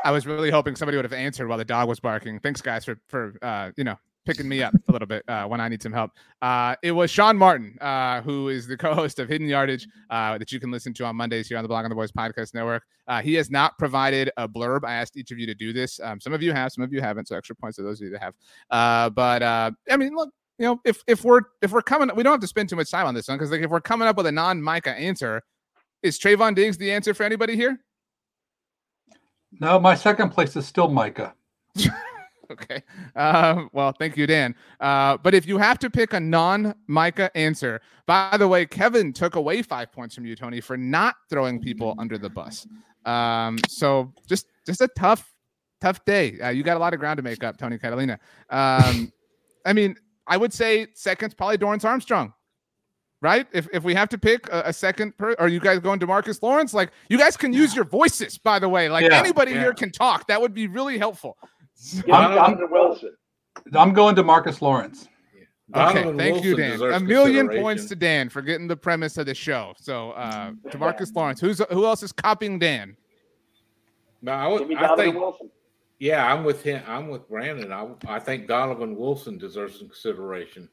I 0.05 0.11
was 0.11 0.27
really 0.27 0.51
hoping 0.51 0.75
somebody 0.75 0.97
would 0.97 1.05
have 1.05 1.13
answered 1.13 1.49
while 1.49 1.59
the 1.59 1.65
dog 1.65 1.89
was 1.89 2.01
barking. 2.01 2.41
Thanks, 2.41 2.61
guys, 2.61 2.85
for 2.85 2.99
for 3.09 3.35
uh, 3.43 3.71
you 3.77 3.85
know 3.85 3.99
picking 4.29 4.47
me 4.47 4.63
up 4.63 4.75
a 4.89 4.93
little 4.93 5.09
bit 5.09 5.25
uh, 5.27 5.47
when 5.47 5.59
I 5.59 5.69
need 5.69 5.83
some 5.83 5.93
help. 5.93 6.11
Uh, 6.43 6.77
it 6.83 6.93
was 6.93 7.11
Sean 7.11 7.39
Martin, 7.39 7.79
uh, 7.81 8.21
who 8.21 8.51
is 8.51 8.67
the 8.67 8.77
co-host 8.77 9.19
of 9.19 9.27
Hidden 9.27 9.49
Yardage 9.49 9.89
uh, 10.11 10.37
that 10.37 10.53
you 10.53 10.61
can 10.61 10.71
listen 10.71 10.93
to 10.95 11.05
on 11.07 11.17
Mondays 11.17 11.49
here 11.49 11.57
on 11.57 11.65
the 11.65 11.69
Blogging 11.69 11.89
the 11.89 11.95
Boys 11.95 12.13
Podcast 12.13 12.53
Network. 12.53 12.83
Uh, 13.07 13.23
he 13.23 13.33
has 13.35 13.51
not 13.51 13.79
provided 13.79 14.31
a 14.37 14.47
blurb. 14.47 14.85
I 14.85 14.93
asked 14.93 15.17
each 15.17 15.31
of 15.31 15.39
you 15.39 15.47
to 15.47 15.55
do 15.55 15.73
this. 15.73 15.99
Um, 16.01 16.21
some 16.21 16.35
of 16.35 16.43
you 16.43 16.53
have, 16.53 16.73
some 16.73 16.85
of 16.85 16.93
you 16.93 17.01
haven't. 17.01 17.27
So 17.27 17.37
extra 17.37 17.57
points 17.57 17.77
to 17.77 17.83
those 17.83 18.03
of 18.03 18.05
you 18.05 18.11
that 18.11 18.23
have. 18.23 18.35
Uh, 18.71 19.09
but 19.09 19.43
I 19.43 19.97
mean, 19.97 20.15
look, 20.15 20.29
you 20.59 20.67
know, 20.67 20.81
if 20.85 21.03
if 21.07 21.25
we're 21.25 21.43
if 21.63 21.73
we're 21.73 21.81
coming, 21.81 22.15
we 22.15 22.23
don't 22.23 22.33
have 22.33 22.41
to 22.41 22.47
spend 22.47 22.69
too 22.69 22.77
much 22.77 22.91
time 22.91 23.07
on 23.07 23.15
this 23.15 23.29
one 23.29 23.39
because 23.39 23.51
like 23.51 23.63
if 23.63 23.71
we're 23.71 23.81
coming 23.81 24.07
up 24.07 24.19
with 24.19 24.27
a 24.27 24.33
non-Micah 24.33 24.91
answer, 24.91 25.43
is 26.03 26.19
Trevon 26.19 26.55
Diggs 26.55 26.77
the 26.77 26.93
answer 26.93 27.15
for 27.15 27.23
anybody 27.23 27.57
here? 27.57 27.79
No, 29.59 29.81
my 29.81 29.95
second 29.95 30.31
place 30.31 30.55
is 30.55 30.67
still 30.67 30.89
Micah. 30.89 31.35
okay. 32.53 32.83
Uh, 33.15 33.65
well, 33.73 33.93
thank 33.93 34.17
you, 34.17 34.27
Dan. 34.27 34.55
Uh, 34.81 35.17
but 35.19 35.35
if 35.35 35.47
you 35.47 35.59
have 35.59 35.79
to 35.81 35.91
pick 35.91 36.13
a 36.13 36.21
non 36.21 36.75
Micah 36.87 37.31
answer, 37.37 37.81
by 38.07 38.37
the 38.37 38.49
way, 38.49 38.67
Kevin 38.67 39.13
took 39.13 39.37
away 39.37 39.63
five 39.63 39.93
points 39.93 40.15
from 40.15 40.27
you, 40.27 40.35
Tony, 40.35 40.61
for 40.61 40.77
not 40.77 41.17
throwing 41.29 41.61
people 41.61 41.95
under 41.99 42.19
the 42.19 42.31
bus. 42.31 42.67
Um, 43.05 43.59
so 43.69 44.13
just 44.27 44.47
just 44.67 44.81
a 44.81 44.89
tough, 44.97 45.33
tough 45.81 46.05
day. 46.05 46.39
Uh, 46.41 46.51
you 46.51 46.63
got 46.63 46.77
a 46.77 46.81
lot 46.81 46.95
of 46.95 47.01
ground 47.01 47.19
to 47.19 47.23
make 47.23 47.43
up, 47.45 47.57
Tony 47.57 47.79
Catalina. 47.79 48.19
Um, 48.51 49.13
I 49.65 49.73
mean, 49.73 49.97
I 50.27 50.37
would 50.37 50.53
say 50.53 50.89
second's 50.95 51.35
probably 51.35 51.59
Dorance 51.59 51.85
Armstrong 51.85 52.33
right? 53.21 53.47
If, 53.53 53.69
if 53.73 53.85
we 53.85 53.95
have 53.95 54.09
to 54.11 54.19
pick 54.19 54.49
a, 54.49 54.65
a 54.67 54.73
second, 54.73 55.17
per, 55.19 55.35
are 55.39 55.49
you 55.49 55.61
guys 55.61 55.79
going 55.81 55.99
to 56.01 56.07
Marcus 56.07 56.43
Lawrence? 56.43 56.75
Like, 56.75 56.93
you 57.09 57.19
guys 57.19 57.37
can 57.37 57.53
use 57.53 57.75
your 57.75 57.85
voices, 57.85 58.39
by 58.39 58.59
the 58.59 58.69
way. 58.69 58.89
Like, 58.89 59.05
yeah, 59.05 59.19
anybody 59.19 59.53
yeah. 59.53 59.61
here 59.61 59.75
can 59.75 59.91
talk. 59.91 60.27
That 60.29 60.41
would 60.41 60.55
be 60.55 60.67
really 60.67 60.99
helpful. 60.99 61.37
I'm, 62.13 62.35
Donovan 62.35 62.69
Wilson. 62.71 63.17
I'm 63.75 63.93
going 63.93 64.15
to 64.17 64.23
Marcus 64.23 64.61
Lawrence. 64.63 65.09
Okay, 65.75 66.03
thank 66.03 66.17
Wilson 66.17 66.43
you, 66.45 66.57
Dan. 66.57 66.83
A 66.95 67.01
million 67.01 67.49
points 67.49 67.87
to 67.87 67.97
Dan 67.97 68.31
for 68.31 68.41
getting 68.41 68.67
the 68.67 68.77
premise 68.77 69.19
of 69.19 69.27
the 69.27 69.35
show. 69.35 69.75
So, 69.79 70.13
uh, 70.13 70.53
to 70.71 70.79
Marcus 70.79 71.13
Lawrence, 71.15 71.41
who's 71.41 71.61
who 71.71 71.85
else 71.85 72.03
is 72.03 72.11
copying 72.11 72.59
Dan? 72.59 72.97
No, 74.23 74.33
I, 74.33 74.49
would, 74.49 74.75
I 74.75 74.97
think. 74.97 75.15
Wilson. 75.15 75.51
Yeah, 75.99 76.33
I'm 76.33 76.45
with 76.45 76.63
him. 76.63 76.83
I'm 76.87 77.09
with 77.09 77.29
Brandon. 77.29 77.73
I, 77.73 77.89
I 78.07 78.19
think 78.19 78.47
Donovan 78.47 78.97
Wilson 78.97 79.37
deserves 79.37 79.79
some 79.79 79.89
consideration. 79.89 80.69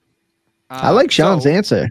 Uh, 0.69 0.79
I 0.83 0.89
like 0.91 1.11
Sean's 1.11 1.43
so, 1.43 1.49
answer 1.49 1.89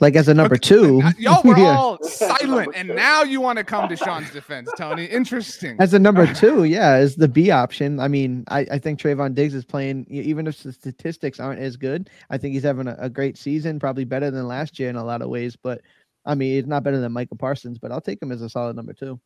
like 0.00 0.16
as 0.16 0.28
a 0.28 0.34
number 0.34 0.56
two. 0.56 1.02
Y'all 1.18 1.42
were 1.44 1.56
yeah. 1.58 1.76
all 1.76 2.02
silent, 2.02 2.72
and 2.74 2.88
now 2.88 3.22
you 3.22 3.40
want 3.40 3.58
to 3.58 3.64
come 3.64 3.88
to 3.88 3.96
Sean's 3.96 4.30
defense, 4.30 4.70
Tony. 4.76 5.04
Interesting. 5.04 5.76
As 5.78 5.94
a 5.94 5.98
number 5.98 6.26
two, 6.32 6.64
yeah, 6.64 6.98
is 6.98 7.16
the 7.16 7.28
B 7.28 7.50
option. 7.50 8.00
I 8.00 8.08
mean, 8.08 8.44
I, 8.48 8.60
I 8.72 8.78
think 8.78 8.98
Trevon 8.98 9.34
Diggs 9.34 9.54
is 9.54 9.64
playing, 9.64 10.06
even 10.08 10.46
if 10.46 10.62
the 10.62 10.72
statistics 10.72 11.38
aren't 11.38 11.60
as 11.60 11.76
good. 11.76 12.10
I 12.30 12.38
think 12.38 12.54
he's 12.54 12.62
having 12.62 12.88
a, 12.88 12.96
a, 12.98 13.10
great 13.10 13.36
season, 13.36 13.78
probably 13.78 14.04
better 14.04 14.30
than 14.30 14.48
last 14.48 14.78
year 14.78 14.88
in 14.88 14.96
a 14.96 15.04
lot 15.04 15.22
of 15.22 15.28
ways. 15.28 15.56
But 15.56 15.82
I 16.24 16.34
mean, 16.34 16.58
it's 16.58 16.68
not 16.68 16.82
better 16.82 17.00
than 17.00 17.12
Micah 17.12 17.36
Parsons, 17.36 17.78
but 17.78 17.92
I'll 17.92 18.00
take 18.00 18.22
him 18.22 18.32
as 18.32 18.42
a 18.42 18.48
solid 18.48 18.76
number 18.76 18.94
two. 18.94 19.20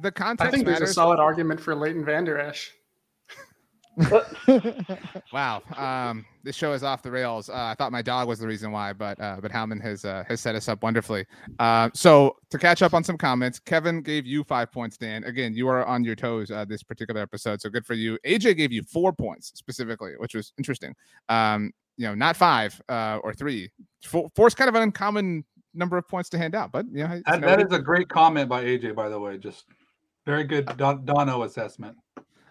The 0.00 0.12
context. 0.12 0.48
I 0.48 0.50
think 0.50 0.66
matters. 0.66 0.80
there's 0.80 0.90
a 0.90 0.94
solid 0.94 1.20
argument 1.20 1.60
for 1.60 1.74
Leighton 1.74 2.04
Vander 2.04 2.38
Esch. 2.38 2.72
wow. 5.32 5.62
Um, 5.76 6.24
this 6.44 6.54
show 6.54 6.72
is 6.72 6.82
off 6.82 7.02
the 7.02 7.10
rails. 7.10 7.48
Uh, 7.48 7.54
I 7.54 7.74
thought 7.74 7.90
my 7.90 8.02
dog 8.02 8.28
was 8.28 8.38
the 8.38 8.46
reason 8.46 8.70
why, 8.70 8.92
but 8.92 9.20
uh, 9.20 9.38
but 9.40 9.50
Howman 9.50 9.82
has 9.82 10.04
uh, 10.04 10.24
has 10.28 10.40
set 10.40 10.54
us 10.54 10.68
up 10.68 10.82
wonderfully. 10.82 11.26
Uh, 11.58 11.90
so 11.94 12.36
to 12.50 12.58
catch 12.58 12.82
up 12.82 12.94
on 12.94 13.02
some 13.02 13.18
comments, 13.18 13.58
Kevin 13.58 14.02
gave 14.02 14.26
you 14.26 14.44
five 14.44 14.70
points. 14.70 14.96
Dan, 14.96 15.24
again, 15.24 15.54
you 15.54 15.68
are 15.68 15.84
on 15.84 16.04
your 16.04 16.14
toes 16.14 16.50
uh, 16.50 16.64
this 16.64 16.82
particular 16.82 17.20
episode, 17.20 17.60
so 17.60 17.68
good 17.68 17.84
for 17.84 17.94
you. 17.94 18.18
AJ 18.24 18.56
gave 18.56 18.72
you 18.72 18.82
four 18.82 19.12
points 19.12 19.52
specifically, 19.54 20.12
which 20.18 20.34
was 20.34 20.52
interesting. 20.58 20.94
Um, 21.28 21.72
you 21.96 22.06
know, 22.06 22.14
not 22.14 22.36
five 22.36 22.80
uh, 22.88 23.18
or 23.24 23.34
three. 23.34 23.70
Four, 24.04 24.30
is 24.46 24.54
kind 24.54 24.68
of 24.68 24.76
an 24.76 24.82
uncommon 24.82 25.44
number 25.74 25.98
of 25.98 26.06
points 26.08 26.28
to 26.30 26.38
hand 26.38 26.54
out, 26.54 26.70
but 26.70 26.86
you 26.92 27.06
know, 27.06 27.20
that, 27.26 27.40
that 27.40 27.60
is 27.60 27.72
a 27.72 27.80
great 27.80 28.08
comment 28.08 28.48
by 28.48 28.64
AJ, 28.64 28.94
by 28.94 29.08
the 29.08 29.18
way. 29.18 29.38
Just 29.38 29.64
very 30.24 30.44
good 30.44 30.66
Don- 30.76 31.04
Dono 31.04 31.42
assessment. 31.42 31.96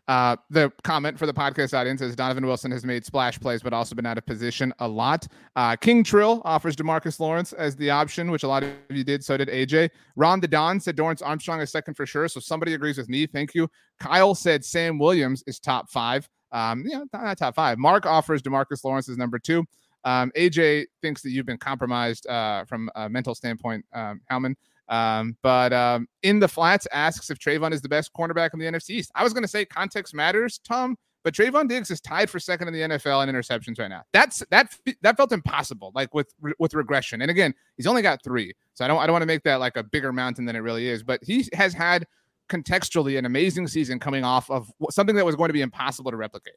Uh, 0.07 0.37
the 0.49 0.71
comment 0.83 1.19
for 1.19 1.25
the 1.25 1.33
podcast 1.33 1.77
audience 1.77 2.01
is 2.01 2.15
Donovan 2.15 2.45
Wilson 2.45 2.71
has 2.71 2.85
made 2.85 3.05
splash 3.05 3.37
plays, 3.39 3.61
but 3.61 3.73
also 3.73 3.93
been 3.93 4.05
out 4.05 4.17
of 4.17 4.25
position 4.25 4.73
a 4.79 4.87
lot. 4.87 5.27
Uh, 5.57 5.75
King 5.75 6.01
Trill 6.03 6.41
offers 6.45 6.77
Demarcus 6.77 7.19
Lawrence 7.19 7.51
as 7.51 7.75
the 7.75 7.89
option, 7.89 8.31
which 8.31 8.43
a 8.43 8.47
lot 8.47 8.63
of 8.63 8.69
you 8.89 9.03
did. 9.03 9.23
So 9.23 9.35
did 9.35 9.49
AJ. 9.49 9.89
Ron 10.15 10.39
the 10.39 10.47
Don 10.47 10.79
said 10.79 10.95
Dorance 10.95 11.21
Armstrong 11.25 11.59
is 11.59 11.71
second 11.71 11.95
for 11.95 12.05
sure. 12.05 12.27
So 12.29 12.39
somebody 12.39 12.73
agrees 12.73 12.97
with 12.97 13.09
me. 13.09 13.27
Thank 13.27 13.53
you. 13.53 13.67
Kyle 13.99 14.33
said 14.33 14.63
Sam 14.63 14.97
Williams 14.97 15.43
is 15.45 15.59
top 15.59 15.89
five. 15.89 16.29
Um, 16.53 16.85
yeah, 16.87 17.03
not 17.13 17.37
top 17.37 17.55
five. 17.55 17.77
Mark 17.77 18.05
offers 18.05 18.41
Demarcus 18.41 18.83
Lawrence 18.85 19.09
as 19.09 19.17
number 19.17 19.39
two. 19.39 19.65
Um, 20.05 20.31
AJ 20.37 20.85
thinks 21.01 21.21
that 21.23 21.31
you've 21.31 21.45
been 21.45 21.57
compromised 21.57 22.27
uh, 22.27 22.63
from 22.63 22.89
a 22.95 23.09
mental 23.09 23.35
standpoint, 23.35 23.83
um, 23.93 24.21
Howman. 24.31 24.55
Um, 24.89 25.35
but 25.41 25.73
um, 25.73 26.07
in 26.23 26.39
the 26.39 26.47
flats 26.47 26.87
asks 26.91 27.29
if 27.29 27.39
Trevon 27.39 27.73
is 27.73 27.81
the 27.81 27.89
best 27.89 28.11
cornerback 28.13 28.51
in 28.53 28.59
the 28.59 28.65
NFC 28.65 28.91
East. 28.91 29.11
I 29.15 29.23
was 29.23 29.33
going 29.33 29.43
to 29.43 29.47
say 29.47 29.65
context 29.65 30.13
matters, 30.13 30.59
Tom, 30.63 30.97
but 31.23 31.33
Trevon 31.33 31.67
Diggs 31.67 31.91
is 31.91 31.99
tied 31.99 32.29
for 32.29 32.39
second 32.39 32.69
in 32.69 32.73
the 32.73 32.81
NFL 32.81 33.27
in 33.27 33.33
interceptions 33.33 33.79
right 33.79 33.89
now. 33.89 34.03
That's 34.13 34.43
that 34.49 34.73
that 35.01 35.17
felt 35.17 35.33
impossible, 35.33 35.91
like 35.93 36.13
with 36.13 36.33
with 36.57 36.73
regression. 36.73 37.21
And 37.21 37.29
again, 37.29 37.53
he's 37.75 37.87
only 37.87 38.01
got 38.01 38.23
three, 38.23 38.53
so 38.73 38.85
I 38.85 38.87
don't 38.87 38.99
I 38.99 39.05
don't 39.05 39.13
want 39.13 39.23
to 39.23 39.27
make 39.27 39.43
that 39.43 39.59
like 39.59 39.75
a 39.75 39.83
bigger 39.83 40.13
mountain 40.13 40.45
than 40.45 40.55
it 40.55 40.59
really 40.59 40.87
is. 40.87 41.03
But 41.03 41.19
he 41.23 41.45
has 41.53 41.73
had 41.73 42.07
contextually 42.49 43.17
an 43.17 43.25
amazing 43.25 43.67
season 43.67 43.99
coming 43.99 44.23
off 44.23 44.49
of 44.49 44.71
something 44.89 45.17
that 45.17 45.25
was 45.25 45.35
going 45.35 45.49
to 45.49 45.53
be 45.53 45.61
impossible 45.61 46.11
to 46.11 46.17
replicate. 46.17 46.55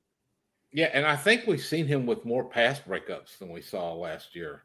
Yeah, 0.73 0.91
and 0.93 1.05
I 1.05 1.17
think 1.17 1.47
we've 1.47 1.61
seen 1.61 1.87
him 1.87 2.07
with 2.07 2.25
more 2.25 2.45
pass 2.45 2.79
breakups 2.79 3.39
than 3.39 3.51
we 3.51 3.61
saw 3.61 3.93
last 3.95 4.37
year. 4.37 4.63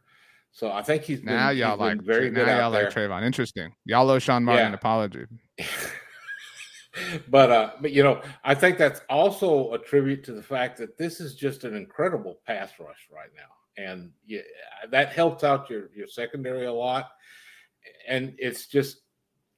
So 0.56 0.72
I 0.72 0.82
think 0.84 1.04
he's 1.04 1.20
been, 1.20 1.36
now 1.36 1.50
y'all 1.50 1.76
like 1.76 2.02
very 2.02 2.30
good. 2.30 2.48
Now 2.48 2.60
y'all 2.60 2.72
there. 2.72 2.86
like 2.86 2.94
Trevon. 2.94 3.24
Interesting. 3.24 3.76
Y'all 3.84 4.10
owe 4.10 4.20
Sean 4.20 4.46
Martin 4.46 4.64
yeah. 4.64 4.68
an 4.70 4.74
apology. 4.74 5.26
but 7.28 7.52
uh, 7.52 7.72
but 7.82 7.92
you 7.92 8.04
know, 8.04 8.22
I 8.46 8.56
think 8.56 8.78
that's 8.78 9.02
also 9.10 9.74
a 9.74 9.78
tribute 9.78 10.24
to 10.24 10.32
the 10.32 10.42
fact 10.42 10.78
that 10.78 10.98
this 10.98 11.20
is 11.20 11.36
just 11.36 11.66
an 11.66 11.76
incredible 11.76 12.40
pass 12.48 12.72
rush 12.80 13.10
right 13.14 13.32
now, 13.36 13.84
and 13.84 14.12
yeah, 14.26 14.40
that 14.92 15.10
helps 15.10 15.44
out 15.44 15.70
your 15.70 15.90
your 15.94 16.08
secondary 16.08 16.68
a 16.68 16.74
lot. 16.74 17.10
And 18.08 18.34
it's 18.38 18.68
just 18.68 19.00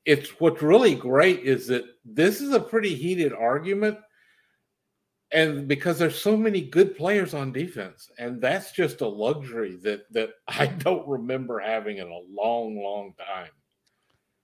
it's 0.03 0.31
what's 0.39 0.63
really 0.63 0.95
great 0.95 1.41
is 1.41 1.67
that 1.67 1.83
this 2.05 2.41
is 2.41 2.53
a 2.53 2.59
pretty 2.59 2.95
heated 2.95 3.33
argument 3.33 3.99
and 5.31 5.67
because 5.67 5.99
there's 5.99 6.19
so 6.19 6.37
many 6.37 6.61
good 6.61 6.95
players 6.95 7.33
on 7.33 7.51
defense 7.51 8.09
and 8.17 8.41
that's 8.41 8.71
just 8.71 9.01
a 9.01 9.07
luxury 9.07 9.77
that 9.81 10.01
that 10.11 10.29
i 10.47 10.65
don't 10.65 11.07
remember 11.07 11.59
having 11.59 11.97
in 11.97 12.07
a 12.07 12.19
long 12.29 12.77
long 12.81 13.13
time 13.17 13.49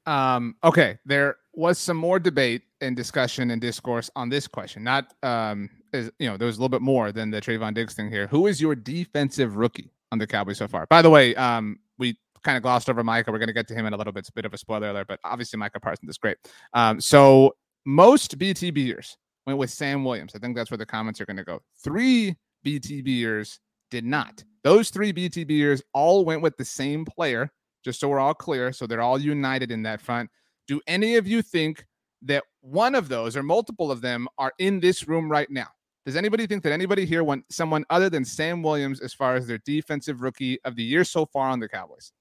um 0.06 0.56
okay 0.63 0.98
there 1.06 1.38
was 1.54 1.78
some 1.78 1.98
more 1.98 2.19
debate 2.19 2.63
and 2.82 2.96
discussion 2.96 3.52
and 3.52 3.62
discourse 3.62 4.10
on 4.15 4.30
this 4.30 4.48
question 4.48 4.84
not 4.84 5.13
um 5.24 5.69
is 5.93 6.12
you 6.19 6.28
know 6.28 6.36
there 6.36 6.48
was 6.48 6.58
a 6.58 6.60
little 6.60 6.69
bit 6.69 6.82
more 6.82 7.12
than 7.12 7.30
the 7.30 7.39
Trevon 7.39 7.74
Diggs 7.74 7.93
thing 7.93 8.10
here 8.10 8.28
who 8.28 8.48
is 8.48 8.60
your 8.60 8.76
defensive 8.76 9.56
rookie 9.56 9.91
on 10.12 10.17
the 10.17 10.28
Cowboys 10.28 10.58
so 10.58 10.67
far 10.67 10.86
by 10.88 11.02
the 11.02 11.10
way 11.10 11.34
um 11.36 11.80
we 11.98 12.17
kind 12.43 12.58
of 12.58 12.63
glossed 12.63 12.89
over 12.89 13.04
Micah. 13.04 13.32
We're 13.32 13.39
going 13.39 13.48
to 13.48 13.54
get 13.54 13.67
to 13.69 13.74
him 13.74 13.86
in 13.86 13.93
a 13.93 13.98
little 13.98 14.13
bit. 14.13 14.19
It's 14.19 14.30
a 14.30 14.34
bit 14.34 14.46
of 14.46 14.54
a 14.54 14.58
spoiler 14.58 14.89
alert, 14.89 15.08
but 15.08 15.19
obviously 15.24 15.58
Micah 15.58 15.80
Parsons 15.80 16.10
is 16.10 16.17
great. 16.17 16.38
Um, 16.74 17.00
so 17.00 17.56
most 17.86 18.38
BTBers 18.38 19.15
went 19.45 19.60
with 19.60 19.69
Sam 19.69 20.03
Williams. 20.03 20.34
I 20.36 20.39
think 20.39 20.56
that's 20.56 20.71
where 20.71 20.77
the 20.77 20.86
comments 20.86 21.19
are 21.21 21.25
going 21.25 21.38
to 21.38 21.43
go. 21.43 21.62
Three 21.84 22.36
BTBers 22.65 23.60
did 23.91 24.06
not. 24.06 24.43
Those 24.63 24.89
three 24.89 25.12
BTBers 25.12 25.82
all 25.93 26.25
went 26.25 26.41
with 26.41 26.56
the 26.58 26.65
same 26.65 27.06
player, 27.06 27.51
just 27.84 27.99
so 27.99 28.08
we're 28.08 28.19
all 28.19 28.34
clear. 28.34 28.71
So 28.71 28.88
they're 28.88 29.01
all 29.01 29.19
united 29.19 29.71
in 29.71 29.84
that 29.84 30.01
front. 30.01 30.29
Do 30.67 30.79
any 30.88 31.15
of 31.15 31.27
you 31.27 31.41
think 31.41 31.86
that 32.21 32.43
one 32.62 32.95
of 32.95 33.10
those 33.10 33.36
or 33.36 33.43
multiple 33.43 33.91
of 33.91 34.01
them 34.01 34.27
are 34.38 34.53
in 34.60 34.79
this 34.79 35.08
room 35.08 35.29
right 35.29 35.49
now? 35.49 35.67
Does 36.06 36.15
anybody 36.15 36.47
think 36.47 36.63
that 36.63 36.73
anybody 36.73 37.06
here 37.06 37.23
went 37.23 37.45
someone 37.49 37.86
other 37.89 38.10
than 38.10 38.25
Sam 38.25 38.62
Williams 38.62 38.99
as 38.99 39.13
far 39.13 39.36
as 39.36 39.47
their 39.47 39.60
defensive 39.60 40.21
rookie 40.21 40.60
of 40.65 40.75
the 40.75 40.84
year 40.84 41.03
so 41.03 41.25
far 41.25 41.49
on 41.49 41.60
the 41.60 41.69
Cowboys? 41.69 42.12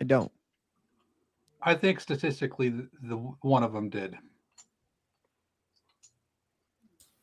I 0.00 0.04
don't. 0.04 0.30
I 1.62 1.74
think 1.74 2.00
statistically, 2.00 2.70
the, 2.70 2.88
the 3.02 3.16
one 3.16 3.62
of 3.62 3.72
them 3.72 3.90
did. 3.90 4.16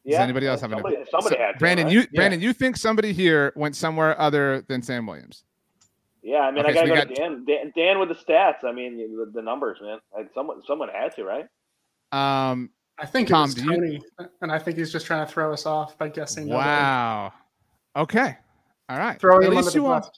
Does 0.07 0.19
anybody 0.19 0.47
else 0.47 0.61
have 0.61 0.71
somebody, 0.71 0.95
an 0.95 1.05
somebody 1.09 1.35
so, 1.35 1.41
had 1.41 1.51
to, 1.53 1.57
Brandon, 1.59 1.85
right? 1.87 1.93
you 1.93 1.99
Yeah. 2.01 2.05
Brandon, 2.15 2.41
you 2.41 2.53
think 2.53 2.77
somebody 2.77 3.13
here 3.13 3.51
went 3.55 3.75
somewhere 3.75 4.19
other 4.19 4.61
than 4.67 4.81
Sam 4.81 5.05
Williams? 5.05 5.43
Yeah, 6.23 6.39
I 6.39 6.51
mean, 6.51 6.65
Okay, 6.65 6.71
I 6.71 6.73
gotta 6.73 6.87
go 6.87 6.95
got- 6.95 7.07
to 7.09 7.15
Dan, 7.15 7.45
Dan. 7.45 7.71
Dan 7.75 7.99
with 7.99 8.09
the 8.09 8.15
stats. 8.15 8.63
I 8.63 8.71
mean, 8.71 8.97
the, 8.97 9.31
the 9.33 9.41
numbers, 9.41 9.79
man. 9.81 9.99
Like, 10.15 10.29
someone, 10.33 10.61
someone 10.65 10.89
had 10.89 11.15
to, 11.15 11.23
right? 11.23 11.47
Um, 12.11 12.69
I 12.97 13.05
think 13.05 13.27
Tom, 13.27 13.43
it 13.43 13.45
was 13.47 13.55
do 13.55 13.63
you- 13.63 13.69
Tony, 13.71 14.01
and 14.41 14.51
I 14.51 14.59
think 14.59 14.77
he's 14.77 14.91
just 14.91 15.05
trying 15.05 15.25
to 15.25 15.31
throw 15.31 15.53
us 15.53 15.65
off 15.65 15.97
by 15.97 16.09
guessing. 16.09 16.47
nobody. 16.47 16.67
wow. 16.67 17.33
Okay. 17.95 18.37
All 18.89 18.97
right. 18.97 19.19
Throwing 19.19 19.43
At 19.43 19.49
him 19.51 19.57
least 19.57 19.75
you 19.75 19.85
all, 19.85 20.11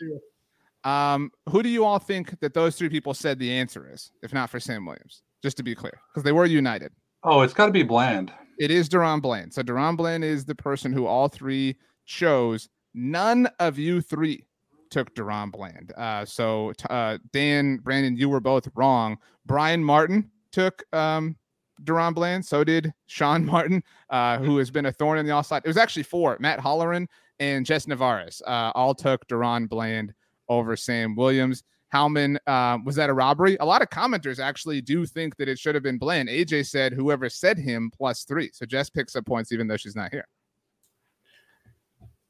um, 0.83 1.31
who 1.49 1.61
do 1.63 1.69
you 1.69 1.83
all 1.83 1.99
think 1.99 2.39
that 2.39 2.53
those 2.53 2.75
three 2.75 2.89
people 2.89 3.13
said 3.13 3.39
the 3.39 3.51
answer 3.51 3.89
is, 3.91 4.11
if 4.21 4.33
not 4.33 4.49
for 4.49 4.59
Sam 4.59 4.85
Williams? 4.85 5.23
Just 5.41 5.57
to 5.57 5.63
be 5.63 5.73
clear, 5.73 5.99
because 6.11 6.23
they 6.23 6.31
were 6.31 6.45
united. 6.45 6.91
Oh, 7.23 7.41
it's 7.41 7.53
got 7.53 7.65
to 7.67 7.71
be 7.71 7.83
Bland. 7.83 8.31
It 8.59 8.71
is 8.71 8.89
DaRon 8.89 9.21
Bland. 9.21 9.53
So 9.53 9.63
DaRon 9.63 9.95
Bland 9.95 10.23
is 10.23 10.45
the 10.45 10.53
person 10.53 10.91
who 10.91 11.07
all 11.07 11.29
three 11.29 11.77
chose. 12.05 12.69
None 12.93 13.47
of 13.59 13.79
you 13.79 14.01
three 14.01 14.45
took 14.91 15.15
DaRon 15.15 15.51
Bland. 15.51 15.93
Uh, 15.97 16.25
so 16.25 16.73
uh, 16.89 17.17
Dan, 17.31 17.77
Brandon, 17.77 18.17
you 18.17 18.27
were 18.27 18.41
both 18.41 18.67
wrong. 18.75 19.17
Brian 19.45 19.83
Martin 19.83 20.29
took 20.51 20.83
um, 20.93 21.37
DaRon 21.83 22.13
Bland. 22.13 22.45
So 22.45 22.63
did 22.65 22.93
Sean 23.07 23.45
Martin, 23.47 23.81
uh, 24.09 24.39
who 24.39 24.57
has 24.57 24.69
been 24.69 24.87
a 24.87 24.91
thorn 24.91 25.19
in 25.19 25.25
the 25.25 25.31
offside. 25.31 25.61
It 25.63 25.69
was 25.69 25.77
actually 25.77 26.03
four. 26.03 26.35
Matt 26.39 26.59
Holleran 26.59 27.07
and 27.39 27.65
Jess 27.65 27.87
Navarez 27.87 28.41
uh, 28.45 28.71
all 28.75 28.93
took 28.93 29.25
DaRon 29.27 29.69
Bland 29.69 30.13
over 30.49 30.75
Sam 30.75 31.15
Williams. 31.15 31.63
Howman, 31.93 32.37
uh, 32.45 32.77
was 32.85 32.95
that 32.95 33.09
a 33.09 33.13
robbery? 33.13 33.57
A 33.59 33.65
lot 33.65 33.81
of 33.81 33.89
commenters 33.89 34.39
actually 34.39 34.81
do 34.81 35.05
think 35.05 35.35
that 35.37 35.47
it 35.47 35.57
should 35.57 35.75
have 35.75 35.83
been 35.83 35.97
Bland. 35.97 36.29
AJ 36.29 36.67
said 36.67 36.93
whoever 36.93 37.29
said 37.29 37.57
him 37.57 37.91
plus 37.95 38.23
three. 38.23 38.51
So 38.53 38.65
Jess 38.65 38.89
picks 38.89 39.15
up 39.15 39.25
points 39.25 39.51
even 39.51 39.67
though 39.67 39.77
she's 39.77 39.95
not 39.95 40.11
here. 40.11 40.25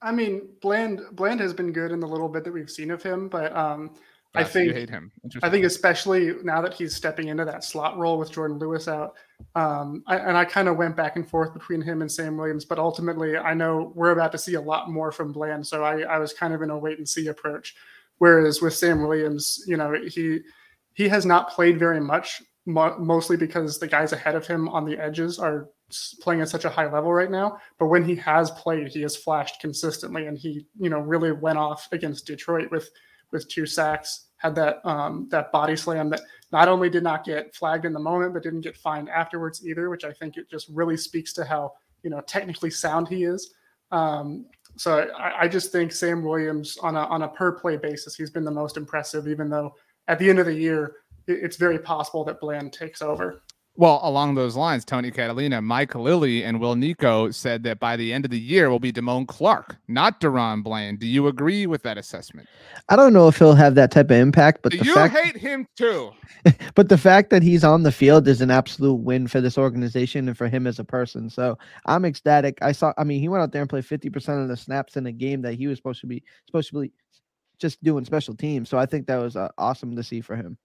I 0.01 0.11
mean, 0.11 0.47
Bland 0.61 1.01
Bland 1.11 1.39
has 1.41 1.53
been 1.53 1.73
good 1.73 1.91
in 1.91 1.99
the 1.99 2.07
little 2.07 2.29
bit 2.29 2.43
that 2.45 2.53
we've 2.53 2.69
seen 2.69 2.89
of 2.91 3.03
him, 3.03 3.27
but 3.27 3.55
um, 3.55 3.91
I 4.33 4.43
think 4.43 4.73
hate 4.73 4.89
him. 4.89 5.11
I 5.41 5.49
think 5.49 5.65
especially 5.65 6.35
now 6.43 6.61
that 6.61 6.73
he's 6.73 6.95
stepping 6.95 7.29
into 7.29 7.45
that 7.45 7.63
slot 7.63 7.97
role 7.97 8.17
with 8.17 8.31
Jordan 8.31 8.59
Lewis 8.59 8.87
out, 8.87 9.15
um, 9.55 10.03
I, 10.07 10.17
and 10.17 10.37
I 10.37 10.45
kind 10.45 10.67
of 10.67 10.77
went 10.77 10.95
back 10.95 11.15
and 11.15 11.27
forth 11.27 11.51
between 11.53 11.81
him 11.81 12.01
and 12.01 12.11
Sam 12.11 12.37
Williams, 12.37 12.63
but 12.63 12.77
ultimately 12.77 13.37
I 13.37 13.53
know 13.53 13.91
we're 13.95 14.11
about 14.11 14.31
to 14.33 14.37
see 14.37 14.53
a 14.53 14.61
lot 14.61 14.89
more 14.89 15.11
from 15.11 15.31
Bland, 15.31 15.65
so 15.65 15.83
I, 15.83 16.01
I 16.01 16.19
was 16.19 16.31
kind 16.31 16.53
of 16.53 16.61
in 16.61 16.69
a 16.69 16.77
wait 16.77 16.99
and 16.99 17.09
see 17.09 17.27
approach. 17.27 17.75
Whereas 18.19 18.61
with 18.61 18.75
Sam 18.75 19.01
Williams, 19.01 19.63
you 19.67 19.77
know, 19.77 19.93
he 20.07 20.41
he 20.93 21.07
has 21.09 21.25
not 21.25 21.49
played 21.49 21.79
very 21.79 21.99
much, 22.01 22.41
mo- 22.65 22.97
mostly 22.99 23.37
because 23.37 23.79
the 23.79 23.87
guys 23.87 24.13
ahead 24.13 24.35
of 24.35 24.45
him 24.45 24.69
on 24.69 24.85
the 24.85 24.97
edges 24.97 25.39
are 25.39 25.69
playing 26.21 26.41
at 26.41 26.49
such 26.49 26.65
a 26.65 26.69
high 26.69 26.91
level 26.91 27.11
right 27.11 27.31
now. 27.31 27.57
But 27.79 27.87
when 27.87 28.03
he 28.03 28.15
has 28.15 28.51
played, 28.51 28.89
he 28.89 29.01
has 29.01 29.15
flashed 29.15 29.61
consistently, 29.61 30.27
and 30.27 30.37
he 30.37 30.65
you 30.79 30.89
know 30.89 30.99
really 30.99 31.31
went 31.31 31.57
off 31.57 31.87
against 31.91 32.27
Detroit 32.27 32.69
with 32.71 32.89
with 33.31 33.47
two 33.47 33.65
sacks, 33.65 34.27
had 34.37 34.55
that 34.55 34.85
um, 34.85 35.27
that 35.31 35.51
body 35.51 35.75
slam 35.75 36.09
that 36.09 36.21
not 36.51 36.67
only 36.67 36.89
did 36.89 37.03
not 37.03 37.23
get 37.23 37.55
flagged 37.55 37.85
in 37.85 37.93
the 37.93 37.99
moment, 37.99 38.33
but 38.33 38.43
didn't 38.43 38.61
get 38.61 38.75
fined 38.75 39.09
afterwards 39.09 39.65
either, 39.65 39.89
which 39.89 40.03
I 40.03 40.11
think 40.11 40.37
it 40.37 40.49
just 40.49 40.67
really 40.69 40.97
speaks 40.97 41.33
to 41.33 41.45
how 41.45 41.73
you 42.03 42.09
know 42.09 42.21
technically 42.21 42.69
sound 42.69 43.07
he 43.07 43.23
is. 43.23 43.53
Um, 43.91 44.45
so 44.79 45.09
I, 45.17 45.41
I 45.41 45.47
just 45.49 45.73
think 45.73 45.91
Sam 45.91 46.23
Williams 46.23 46.77
on 46.77 46.95
a 46.95 47.01
on 47.01 47.23
a 47.23 47.27
per 47.27 47.51
play 47.51 47.75
basis, 47.75 48.15
he's 48.15 48.29
been 48.29 48.45
the 48.45 48.51
most 48.51 48.77
impressive. 48.77 49.27
Even 49.27 49.49
though 49.49 49.75
at 50.07 50.17
the 50.19 50.29
end 50.29 50.39
of 50.39 50.45
the 50.45 50.53
year, 50.53 50.95
it, 51.27 51.39
it's 51.43 51.57
very 51.57 51.77
possible 51.77 52.23
that 52.23 52.39
Bland 52.39 52.71
takes 52.71 53.01
over. 53.01 53.41
Well, 53.79 54.01
along 54.03 54.35
those 54.35 54.57
lines, 54.57 54.83
Tony 54.83 55.09
Catalina, 55.09 55.61
Mike 55.61 55.95
Lilly, 55.95 56.43
and 56.43 56.59
Will 56.59 56.75
Nico 56.75 57.31
said 57.31 57.63
that 57.63 57.79
by 57.79 57.95
the 57.95 58.11
end 58.11 58.25
of 58.25 58.31
the 58.31 58.37
year 58.37 58.69
will 58.69 58.77
be 58.77 58.91
Damone 58.91 59.25
Clark, 59.25 59.77
not 59.87 60.19
DaRon 60.19 60.61
Bland. 60.63 60.99
Do 60.99 61.07
you 61.07 61.27
agree 61.27 61.65
with 61.65 61.81
that 61.83 61.97
assessment? 61.97 62.49
I 62.89 62.97
don't 62.97 63.13
know 63.13 63.29
if 63.29 63.37
he'll 63.37 63.53
have 63.53 63.75
that 63.75 63.89
type 63.89 64.07
of 64.11 64.17
impact, 64.17 64.63
but 64.63 64.73
Do 64.73 64.79
the 64.79 64.83
you 64.83 64.93
fact 64.95 65.15
hate 65.15 65.37
him 65.37 65.65
too? 65.77 66.11
but 66.75 66.89
the 66.89 66.97
fact 66.97 67.29
that 67.29 67.41
he's 67.41 67.63
on 67.63 67.83
the 67.83 67.91
field 67.93 68.27
is 68.27 68.41
an 68.41 68.51
absolute 68.51 68.95
win 68.95 69.27
for 69.29 69.39
this 69.39 69.57
organization 69.57 70.27
and 70.27 70.37
for 70.37 70.49
him 70.49 70.67
as 70.67 70.79
a 70.79 70.83
person. 70.83 71.29
So 71.29 71.57
I'm 71.85 72.03
ecstatic. 72.03 72.57
I 72.61 72.73
saw. 72.73 72.91
I 72.97 73.05
mean, 73.05 73.21
he 73.21 73.29
went 73.29 73.43
out 73.43 73.53
there 73.53 73.61
and 73.61 73.69
played 73.69 73.85
50 73.85 74.09
percent 74.09 74.41
of 74.41 74.49
the 74.49 74.57
snaps 74.57 74.97
in 74.97 75.05
a 75.05 75.13
game 75.13 75.41
that 75.43 75.53
he 75.53 75.67
was 75.67 75.77
supposed 75.77 76.01
to 76.01 76.07
be 76.07 76.21
supposed 76.47 76.67
to 76.71 76.81
be 76.81 76.91
just 77.59 77.81
doing 77.81 78.03
special 78.03 78.35
teams. 78.35 78.67
So 78.67 78.77
I 78.77 78.85
think 78.85 79.07
that 79.07 79.19
was 79.19 79.37
uh, 79.37 79.47
awesome 79.57 79.95
to 79.95 80.03
see 80.03 80.19
for 80.19 80.35
him. 80.35 80.57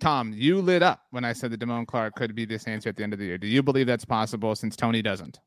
Tom, 0.00 0.32
you 0.34 0.60
lit 0.60 0.82
up 0.82 1.06
when 1.10 1.24
I 1.24 1.32
said 1.32 1.50
that 1.50 1.60
Damone 1.60 1.86
Clark 1.86 2.14
could 2.14 2.34
be 2.34 2.44
this 2.44 2.66
answer 2.66 2.88
at 2.88 2.96
the 2.96 3.02
end 3.02 3.12
of 3.12 3.18
the 3.18 3.26
year. 3.26 3.38
Do 3.38 3.46
you 3.46 3.62
believe 3.62 3.86
that's 3.86 4.04
possible 4.04 4.54
since 4.54 4.76
Tony 4.76 5.02
doesn't? 5.02 5.40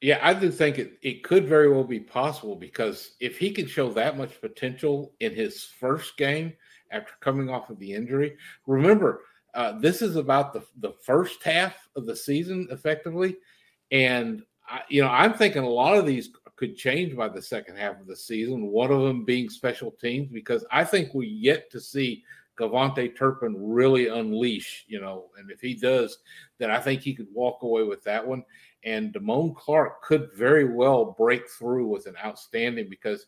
Yeah, 0.00 0.18
I 0.22 0.34
do 0.34 0.50
think 0.50 0.78
it, 0.78 0.98
it 1.02 1.24
could 1.24 1.46
very 1.46 1.70
well 1.70 1.84
be 1.84 2.00
possible 2.00 2.54
because 2.54 3.16
if 3.20 3.38
he 3.38 3.50
can 3.50 3.66
show 3.66 3.90
that 3.92 4.18
much 4.18 4.40
potential 4.40 5.14
in 5.20 5.34
his 5.34 5.64
first 5.64 6.16
game 6.16 6.52
after 6.90 7.12
coming 7.20 7.48
off 7.48 7.70
of 7.70 7.78
the 7.78 7.92
injury, 7.92 8.36
remember, 8.66 9.22
uh, 9.54 9.78
this 9.78 10.02
is 10.02 10.16
about 10.16 10.52
the, 10.52 10.62
the 10.80 10.92
first 11.02 11.42
half 11.42 11.88
of 11.96 12.04
the 12.06 12.14
season 12.14 12.68
effectively. 12.70 13.36
And, 13.90 14.42
I, 14.68 14.82
you 14.88 15.02
know, 15.02 15.08
I'm 15.08 15.32
thinking 15.32 15.62
a 15.62 15.68
lot 15.68 15.96
of 15.96 16.04
these 16.04 16.30
could 16.56 16.76
change 16.76 17.14
by 17.14 17.28
the 17.28 17.42
second 17.42 17.76
half 17.76 18.00
of 18.00 18.06
the 18.06 18.16
season, 18.16 18.66
one 18.68 18.90
of 18.90 19.02
them 19.02 19.24
being 19.24 19.48
special 19.48 19.90
teams, 19.90 20.28
because 20.30 20.64
I 20.70 20.84
think 20.84 21.14
we 21.14 21.26
yet 21.26 21.70
to 21.70 21.80
see 21.80 22.24
KaVontae 22.56 23.16
Turpin 23.16 23.56
really 23.58 24.08
unleash, 24.08 24.84
you 24.88 25.00
know, 25.00 25.26
and 25.38 25.50
if 25.50 25.60
he 25.60 25.74
does, 25.74 26.18
then 26.58 26.70
I 26.70 26.80
think 26.80 27.00
he 27.02 27.14
could 27.14 27.28
walk 27.32 27.62
away 27.62 27.82
with 27.82 28.02
that 28.04 28.26
one. 28.26 28.42
And 28.84 29.12
Damone 29.12 29.56
Clark 29.56 30.02
could 30.02 30.30
very 30.34 30.64
well 30.64 31.16
break 31.18 31.48
through 31.48 31.88
with 31.88 32.06
an 32.06 32.16
outstanding 32.24 32.88
because 32.88 33.26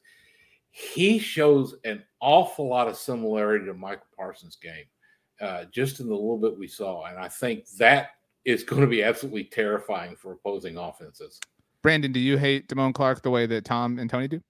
he 0.70 1.18
shows 1.18 1.74
an 1.84 2.04
awful 2.20 2.68
lot 2.68 2.88
of 2.88 2.96
similarity 2.96 3.66
to 3.66 3.74
Micah 3.74 4.02
Parsons' 4.16 4.56
game, 4.56 4.84
uh, 5.40 5.64
just 5.72 6.00
in 6.00 6.08
the 6.08 6.14
little 6.14 6.38
bit 6.38 6.58
we 6.58 6.68
saw. 6.68 7.04
And 7.06 7.18
I 7.18 7.28
think 7.28 7.68
that 7.78 8.10
is 8.44 8.62
going 8.62 8.82
to 8.82 8.86
be 8.86 9.02
absolutely 9.02 9.44
terrifying 9.44 10.16
for 10.16 10.32
opposing 10.32 10.76
offenses. 10.76 11.40
Brandon, 11.82 12.12
do 12.12 12.20
you 12.20 12.36
hate 12.36 12.68
Damone 12.68 12.94
Clark 12.94 13.22
the 13.22 13.30
way 13.30 13.46
that 13.46 13.64
Tom 13.64 13.98
and 13.98 14.08
Tony 14.08 14.28
do? 14.28 14.40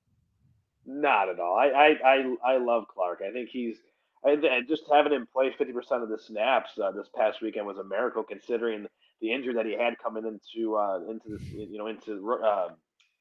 Not 0.87 1.29
at 1.29 1.39
all. 1.39 1.55
I 1.55 1.67
I 1.69 1.89
I, 2.05 2.37
I 2.55 2.57
love 2.59 2.87
Clark. 2.89 3.21
I 3.27 3.31
think 3.31 3.51
he's 3.51 3.77
I, 4.25 4.31
I- 4.31 4.61
just 4.69 4.85
having 4.93 5.13
him 5.13 5.27
play 5.33 5.51
50% 5.59 6.03
of 6.03 6.09
the 6.09 6.19
snaps 6.19 6.71
uh, 6.83 6.91
this 6.93 7.09
past 7.17 7.41
weekend 7.43 7.67
was 7.67 7.79
a 7.79 7.85
miracle 7.85 8.23
considering 8.23 8.87
the 9.21 9.33
injury 9.33 9.55
that 9.55 9.67
he 9.67 9.73
had 9.77 9.99
coming 10.03 10.25
into 10.27 10.77
uh, 10.77 11.01
into 11.11 11.29
this 11.31 11.43
you 11.51 11.79
know 11.79 11.87
into 11.89 12.39
uh, 12.45 12.69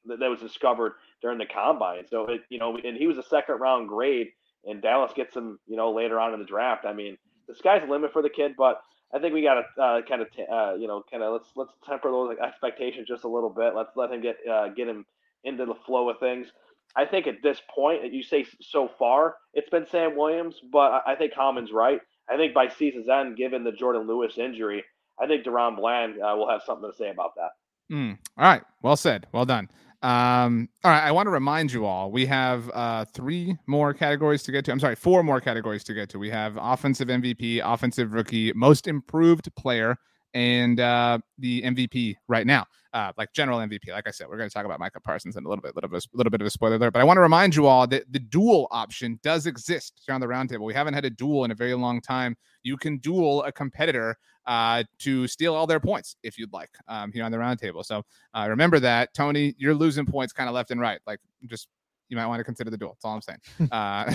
that, 0.06 0.20
that 0.20 0.30
was 0.30 0.40
discovered 0.40 0.92
during 1.22 1.38
the 1.38 1.46
combine. 1.46 2.04
So 2.08 2.26
it 2.26 2.42
you 2.48 2.58
know 2.58 2.76
and 2.76 2.96
he 2.96 3.06
was 3.06 3.18
a 3.18 3.22
second 3.22 3.56
round 3.60 3.88
grade 3.88 4.28
and 4.64 4.80
Dallas 4.82 5.12
gets 5.14 5.34
him 5.36 5.58
you 5.66 5.76
know 5.76 5.92
later 5.92 6.20
on 6.20 6.34
in 6.34 6.40
the 6.40 6.46
draft. 6.46 6.84
I 6.86 6.92
mean 6.92 7.16
the 7.48 7.54
sky's 7.54 7.82
the 7.82 7.90
limit 7.90 8.12
for 8.12 8.22
the 8.22 8.30
kid, 8.30 8.52
but 8.56 8.80
I 9.14 9.18
think 9.18 9.32
we 9.34 9.42
got 9.42 9.54
to 9.76 9.82
uh, 9.82 10.02
kind 10.02 10.22
of 10.22 10.30
t- 10.32 10.44
uh, 10.50 10.74
you 10.74 10.86
know 10.86 11.02
kind 11.10 11.22
of 11.22 11.32
let's 11.32 11.48
let's 11.56 11.72
temper 11.86 12.10
those 12.10 12.36
expectations 12.38 13.08
just 13.08 13.24
a 13.24 13.28
little 13.28 13.50
bit. 13.50 13.74
Let's 13.74 13.96
let 13.96 14.12
him 14.12 14.20
get 14.20 14.36
uh, 14.50 14.68
get 14.68 14.88
him 14.88 15.04
into 15.44 15.64
the 15.64 15.74
flow 15.86 16.10
of 16.10 16.18
things. 16.20 16.48
I 16.96 17.04
think 17.04 17.26
at 17.26 17.42
this 17.42 17.60
point, 17.74 18.12
you 18.12 18.22
say 18.22 18.46
so 18.60 18.88
far, 18.98 19.36
it's 19.54 19.68
been 19.70 19.86
Sam 19.86 20.16
Williams, 20.16 20.56
but 20.72 21.02
I 21.06 21.14
think 21.14 21.34
Common's 21.34 21.72
right. 21.72 22.00
I 22.30 22.36
think 22.36 22.54
by 22.54 22.68
season's 22.68 23.08
end, 23.08 23.36
given 23.36 23.64
the 23.64 23.72
Jordan 23.72 24.06
Lewis 24.06 24.38
injury, 24.38 24.84
I 25.20 25.26
think 25.26 25.44
DaRon 25.44 25.76
Bland 25.76 26.14
uh, 26.14 26.34
will 26.36 26.48
have 26.48 26.62
something 26.62 26.90
to 26.90 26.96
say 26.96 27.10
about 27.10 27.32
that. 27.36 27.50
Mm. 27.94 28.18
All 28.36 28.44
right. 28.44 28.62
Well 28.82 28.96
said. 28.96 29.26
Well 29.32 29.44
done. 29.44 29.68
Um, 30.02 30.68
all 30.84 30.92
right. 30.92 31.02
I 31.02 31.10
want 31.10 31.26
to 31.26 31.30
remind 31.30 31.72
you 31.72 31.84
all 31.84 32.12
we 32.12 32.26
have 32.26 32.70
uh, 32.72 33.04
three 33.06 33.56
more 33.66 33.92
categories 33.94 34.42
to 34.44 34.52
get 34.52 34.64
to. 34.66 34.72
I'm 34.72 34.80
sorry, 34.80 34.94
four 34.94 35.22
more 35.22 35.40
categories 35.40 35.82
to 35.84 35.94
get 35.94 36.08
to. 36.10 36.18
We 36.18 36.30
have 36.30 36.56
offensive 36.60 37.08
MVP, 37.08 37.60
offensive 37.64 38.12
rookie, 38.12 38.52
most 38.52 38.86
improved 38.86 39.48
player, 39.56 39.96
and 40.34 40.78
uh, 40.78 41.18
the 41.38 41.62
MVP 41.62 42.16
right 42.28 42.46
now, 42.46 42.66
uh, 42.92 43.12
like 43.16 43.32
general 43.32 43.58
MVP. 43.58 43.90
Like 43.90 44.08
I 44.08 44.10
said, 44.10 44.28
we're 44.28 44.38
going 44.38 44.48
to 44.48 44.54
talk 44.54 44.64
about 44.64 44.80
Micah 44.80 45.00
Parsons 45.00 45.36
in 45.36 45.44
a 45.44 45.48
little 45.48 45.62
bit, 45.62 45.74
little 45.74 45.90
bit, 45.90 46.06
little 46.12 46.30
bit 46.30 46.40
of 46.40 46.46
a 46.46 46.50
spoiler 46.50 46.78
there. 46.78 46.90
But 46.90 47.00
I 47.00 47.04
want 47.04 47.16
to 47.18 47.22
remind 47.22 47.54
you 47.54 47.66
all 47.66 47.86
that 47.86 48.10
the 48.12 48.18
duel 48.18 48.68
option 48.70 49.18
does 49.22 49.46
exist 49.46 50.00
here 50.06 50.14
on 50.14 50.20
the 50.20 50.26
roundtable. 50.26 50.64
We 50.64 50.74
haven't 50.74 50.94
had 50.94 51.04
a 51.04 51.10
duel 51.10 51.44
in 51.44 51.50
a 51.50 51.54
very 51.54 51.74
long 51.74 52.00
time. 52.00 52.36
You 52.62 52.76
can 52.76 52.98
duel 52.98 53.42
a 53.44 53.52
competitor 53.52 54.16
uh, 54.46 54.84
to 55.00 55.26
steal 55.28 55.54
all 55.54 55.66
their 55.66 55.80
points 55.80 56.16
if 56.22 56.38
you'd 56.38 56.52
like 56.52 56.70
um, 56.88 57.12
here 57.12 57.24
on 57.24 57.30
the 57.30 57.38
roundtable. 57.38 57.84
So 57.84 58.02
uh, 58.34 58.46
remember 58.48 58.80
that, 58.80 59.12
Tony. 59.14 59.54
You're 59.58 59.74
losing 59.74 60.06
points 60.06 60.32
kind 60.32 60.48
of 60.48 60.54
left 60.54 60.70
and 60.70 60.80
right. 60.80 61.00
Like 61.06 61.20
just 61.46 61.68
you 62.08 62.16
might 62.16 62.26
want 62.26 62.40
to 62.40 62.44
consider 62.44 62.70
the 62.70 62.78
duel. 62.78 62.92
That's 62.94 63.04
all 63.04 63.14
I'm 63.14 63.22
saying. 63.22 63.38
Uh, 63.70 64.10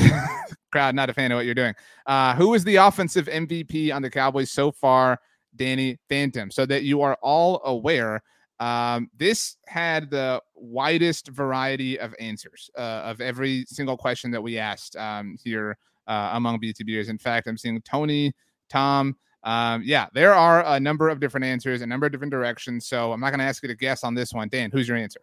crowd 0.71 0.95
not 0.95 1.09
a 1.09 1.13
fan 1.13 1.31
of 1.31 1.35
what 1.35 1.45
you're 1.45 1.53
doing. 1.53 1.75
Uh, 2.07 2.35
who 2.35 2.55
is 2.55 2.63
the 2.63 2.77
offensive 2.77 3.27
MVP 3.27 3.93
on 3.93 4.01
the 4.01 4.09
Cowboys 4.09 4.49
so 4.51 4.71
far, 4.71 5.19
Danny 5.55 5.99
Phantom? 6.09 6.49
So 6.49 6.65
that 6.65 6.83
you 6.83 7.01
are 7.03 7.15
all 7.21 7.61
aware. 7.63 8.23
Um, 8.59 9.09
this 9.17 9.57
had 9.67 10.09
the 10.09 10.41
widest 10.55 11.27
variety 11.27 11.99
of 11.99 12.13
answers 12.19 12.69
uh, 12.77 13.01
of 13.03 13.21
every 13.21 13.65
single 13.67 13.97
question 13.97 14.31
that 14.31 14.41
we 14.41 14.57
asked 14.57 14.95
um, 14.95 15.37
here 15.43 15.77
uh, 16.07 16.31
among 16.33 16.59
BTBers. 16.59 17.09
In 17.09 17.17
fact, 17.17 17.47
I'm 17.47 17.57
seeing 17.57 17.81
Tony, 17.81 18.33
Tom. 18.69 19.15
Um, 19.43 19.81
yeah, 19.83 20.07
there 20.13 20.33
are 20.33 20.63
a 20.65 20.79
number 20.79 21.09
of 21.09 21.19
different 21.19 21.45
answers, 21.45 21.81
a 21.81 21.87
number 21.87 22.05
of 22.05 22.11
different 22.11 22.31
directions. 22.31 22.87
So 22.87 23.11
I'm 23.11 23.19
not 23.19 23.31
going 23.31 23.39
to 23.39 23.45
ask 23.45 23.61
you 23.61 23.67
to 23.67 23.75
guess 23.75 24.03
on 24.03 24.13
this 24.15 24.33
one. 24.33 24.47
Dan, 24.47 24.71
who's 24.71 24.87
your 24.87 24.97
answer? 24.97 25.19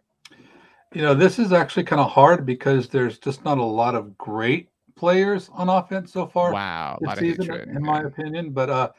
You 0.93 1.01
know, 1.01 1.15
this 1.15 1.39
is 1.39 1.53
actually 1.53 1.83
kind 1.83 2.01
of 2.01 2.11
hard 2.11 2.45
because 2.45 2.89
there's 2.89 3.17
just 3.17 3.43
not 3.45 3.57
a 3.57 3.63
lot 3.63 3.95
of 3.95 4.17
great 4.17 4.69
players 4.95 5.49
on 5.53 5.69
offense 5.69 6.11
so 6.13 6.27
far. 6.27 6.51
Wow, 6.53 6.99
this 7.01 7.19
season, 7.19 7.61
in 7.61 7.73
yeah. 7.73 7.79
my 7.79 8.01
opinion. 8.01 8.51
But 8.51 8.69
uh, 8.69 8.89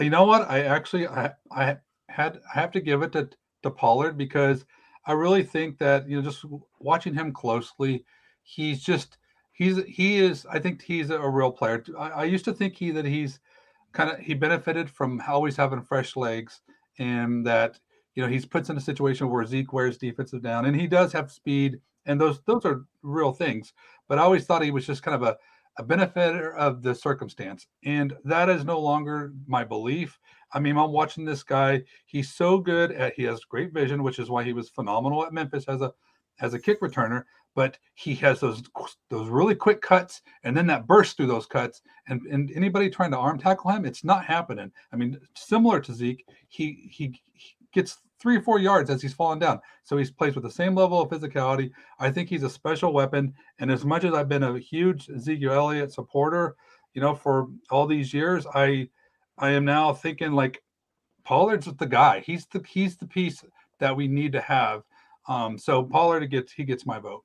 you 0.00 0.10
know 0.10 0.24
what? 0.24 0.50
I 0.50 0.62
actually 0.62 1.06
I 1.06 1.32
I 1.50 1.76
had 2.08 2.40
I 2.54 2.60
have 2.60 2.72
to 2.72 2.80
give 2.80 3.02
it 3.02 3.12
to 3.12 3.30
to 3.66 3.70
Pollard 3.70 4.16
because 4.16 4.64
I 5.06 5.12
really 5.12 5.42
think 5.42 5.78
that 5.78 6.08
you 6.08 6.16
know 6.16 6.22
just 6.22 6.44
watching 6.80 7.14
him 7.14 7.32
closely, 7.32 8.04
he's 8.42 8.82
just 8.82 9.18
he's 9.52 9.82
he 9.84 10.18
is 10.18 10.46
I 10.50 10.58
think 10.58 10.82
he's 10.82 11.10
a 11.10 11.28
real 11.28 11.52
player. 11.52 11.84
I, 11.98 12.10
I 12.10 12.24
used 12.24 12.44
to 12.46 12.52
think 12.52 12.74
he 12.74 12.90
that 12.92 13.04
he's 13.04 13.40
kind 13.92 14.10
of 14.10 14.18
he 14.18 14.34
benefited 14.34 14.90
from 14.90 15.22
always 15.26 15.56
having 15.56 15.82
fresh 15.82 16.16
legs 16.16 16.60
and 16.98 17.46
that 17.46 17.78
you 18.14 18.22
know 18.22 18.28
he's 18.28 18.44
puts 18.44 18.70
in 18.70 18.76
a 18.76 18.80
situation 18.80 19.30
where 19.30 19.44
Zeke 19.44 19.72
wears 19.72 19.98
defensive 19.98 20.42
down 20.42 20.66
and 20.66 20.78
he 20.78 20.86
does 20.86 21.12
have 21.12 21.30
speed 21.30 21.80
and 22.06 22.20
those 22.20 22.40
those 22.46 22.64
are 22.64 22.84
real 23.02 23.32
things. 23.32 23.72
But 24.08 24.18
I 24.18 24.22
always 24.22 24.44
thought 24.44 24.62
he 24.62 24.70
was 24.70 24.86
just 24.86 25.02
kind 25.02 25.14
of 25.14 25.22
a 25.22 25.36
a 25.78 25.82
benefit 25.82 26.34
of 26.56 26.82
the 26.82 26.94
circumstance. 26.94 27.66
And 27.84 28.14
that 28.24 28.48
is 28.48 28.64
no 28.64 28.80
longer 28.80 29.32
my 29.46 29.64
belief. 29.64 30.18
I 30.52 30.60
mean, 30.60 30.76
I'm 30.76 30.92
watching 30.92 31.24
this 31.24 31.42
guy. 31.42 31.82
He's 32.06 32.32
so 32.32 32.58
good 32.58 32.92
at 32.92 33.14
he 33.14 33.24
has 33.24 33.40
great 33.40 33.72
vision, 33.72 34.02
which 34.02 34.18
is 34.18 34.30
why 34.30 34.44
he 34.44 34.52
was 34.52 34.68
phenomenal 34.68 35.24
at 35.24 35.32
Memphis 35.32 35.64
as 35.68 35.82
a 35.82 35.92
as 36.40 36.54
a 36.54 36.58
kick 36.58 36.80
returner. 36.80 37.24
But 37.54 37.78
he 37.94 38.14
has 38.16 38.40
those 38.40 38.62
those 39.08 39.28
really 39.28 39.54
quick 39.54 39.80
cuts, 39.80 40.22
and 40.44 40.56
then 40.56 40.66
that 40.66 40.86
burst 40.86 41.16
through 41.16 41.26
those 41.28 41.46
cuts. 41.46 41.82
And 42.08 42.22
and 42.26 42.50
anybody 42.54 42.90
trying 42.90 43.10
to 43.12 43.18
arm 43.18 43.38
tackle 43.38 43.70
him, 43.70 43.84
it's 43.84 44.04
not 44.04 44.24
happening. 44.24 44.70
I 44.92 44.96
mean, 44.96 45.18
similar 45.34 45.80
to 45.80 45.94
Zeke, 45.94 46.24
he 46.48 46.88
he, 46.90 47.20
he 47.32 47.56
gets 47.72 47.98
three 48.18 48.36
or 48.36 48.42
four 48.42 48.58
yards 48.58 48.90
as 48.90 49.02
he's 49.02 49.14
falling 49.14 49.38
down. 49.38 49.60
So 49.84 49.96
he's 49.96 50.10
plays 50.10 50.34
with 50.34 50.44
the 50.44 50.50
same 50.50 50.74
level 50.74 51.00
of 51.00 51.10
physicality. 51.10 51.70
I 51.98 52.10
think 52.10 52.28
he's 52.28 52.42
a 52.42 52.50
special 52.50 52.92
weapon. 52.92 53.34
And 53.58 53.70
as 53.70 53.84
much 53.84 54.04
as 54.04 54.14
I've 54.14 54.28
been 54.28 54.42
a 54.42 54.58
huge 54.58 55.08
Ezekiel 55.10 55.52
Elliott 55.52 55.92
supporter, 55.92 56.56
you 56.94 57.00
know, 57.00 57.14
for 57.14 57.48
all 57.70 57.86
these 57.86 58.14
years, 58.14 58.46
I 58.54 58.88
I 59.38 59.50
am 59.50 59.64
now 59.64 59.92
thinking 59.92 60.32
like 60.32 60.62
Pollard's 61.24 61.66
with 61.66 61.78
the 61.78 61.86
guy. 61.86 62.20
He's 62.20 62.46
the 62.46 62.62
he's 62.66 62.96
the 62.96 63.06
piece 63.06 63.44
that 63.80 63.96
we 63.96 64.08
need 64.08 64.32
to 64.32 64.40
have. 64.40 64.82
Um, 65.28 65.58
so 65.58 65.82
Pollard 65.82 66.26
gets 66.30 66.52
he 66.52 66.64
gets 66.64 66.86
my 66.86 66.98
vote. 66.98 67.24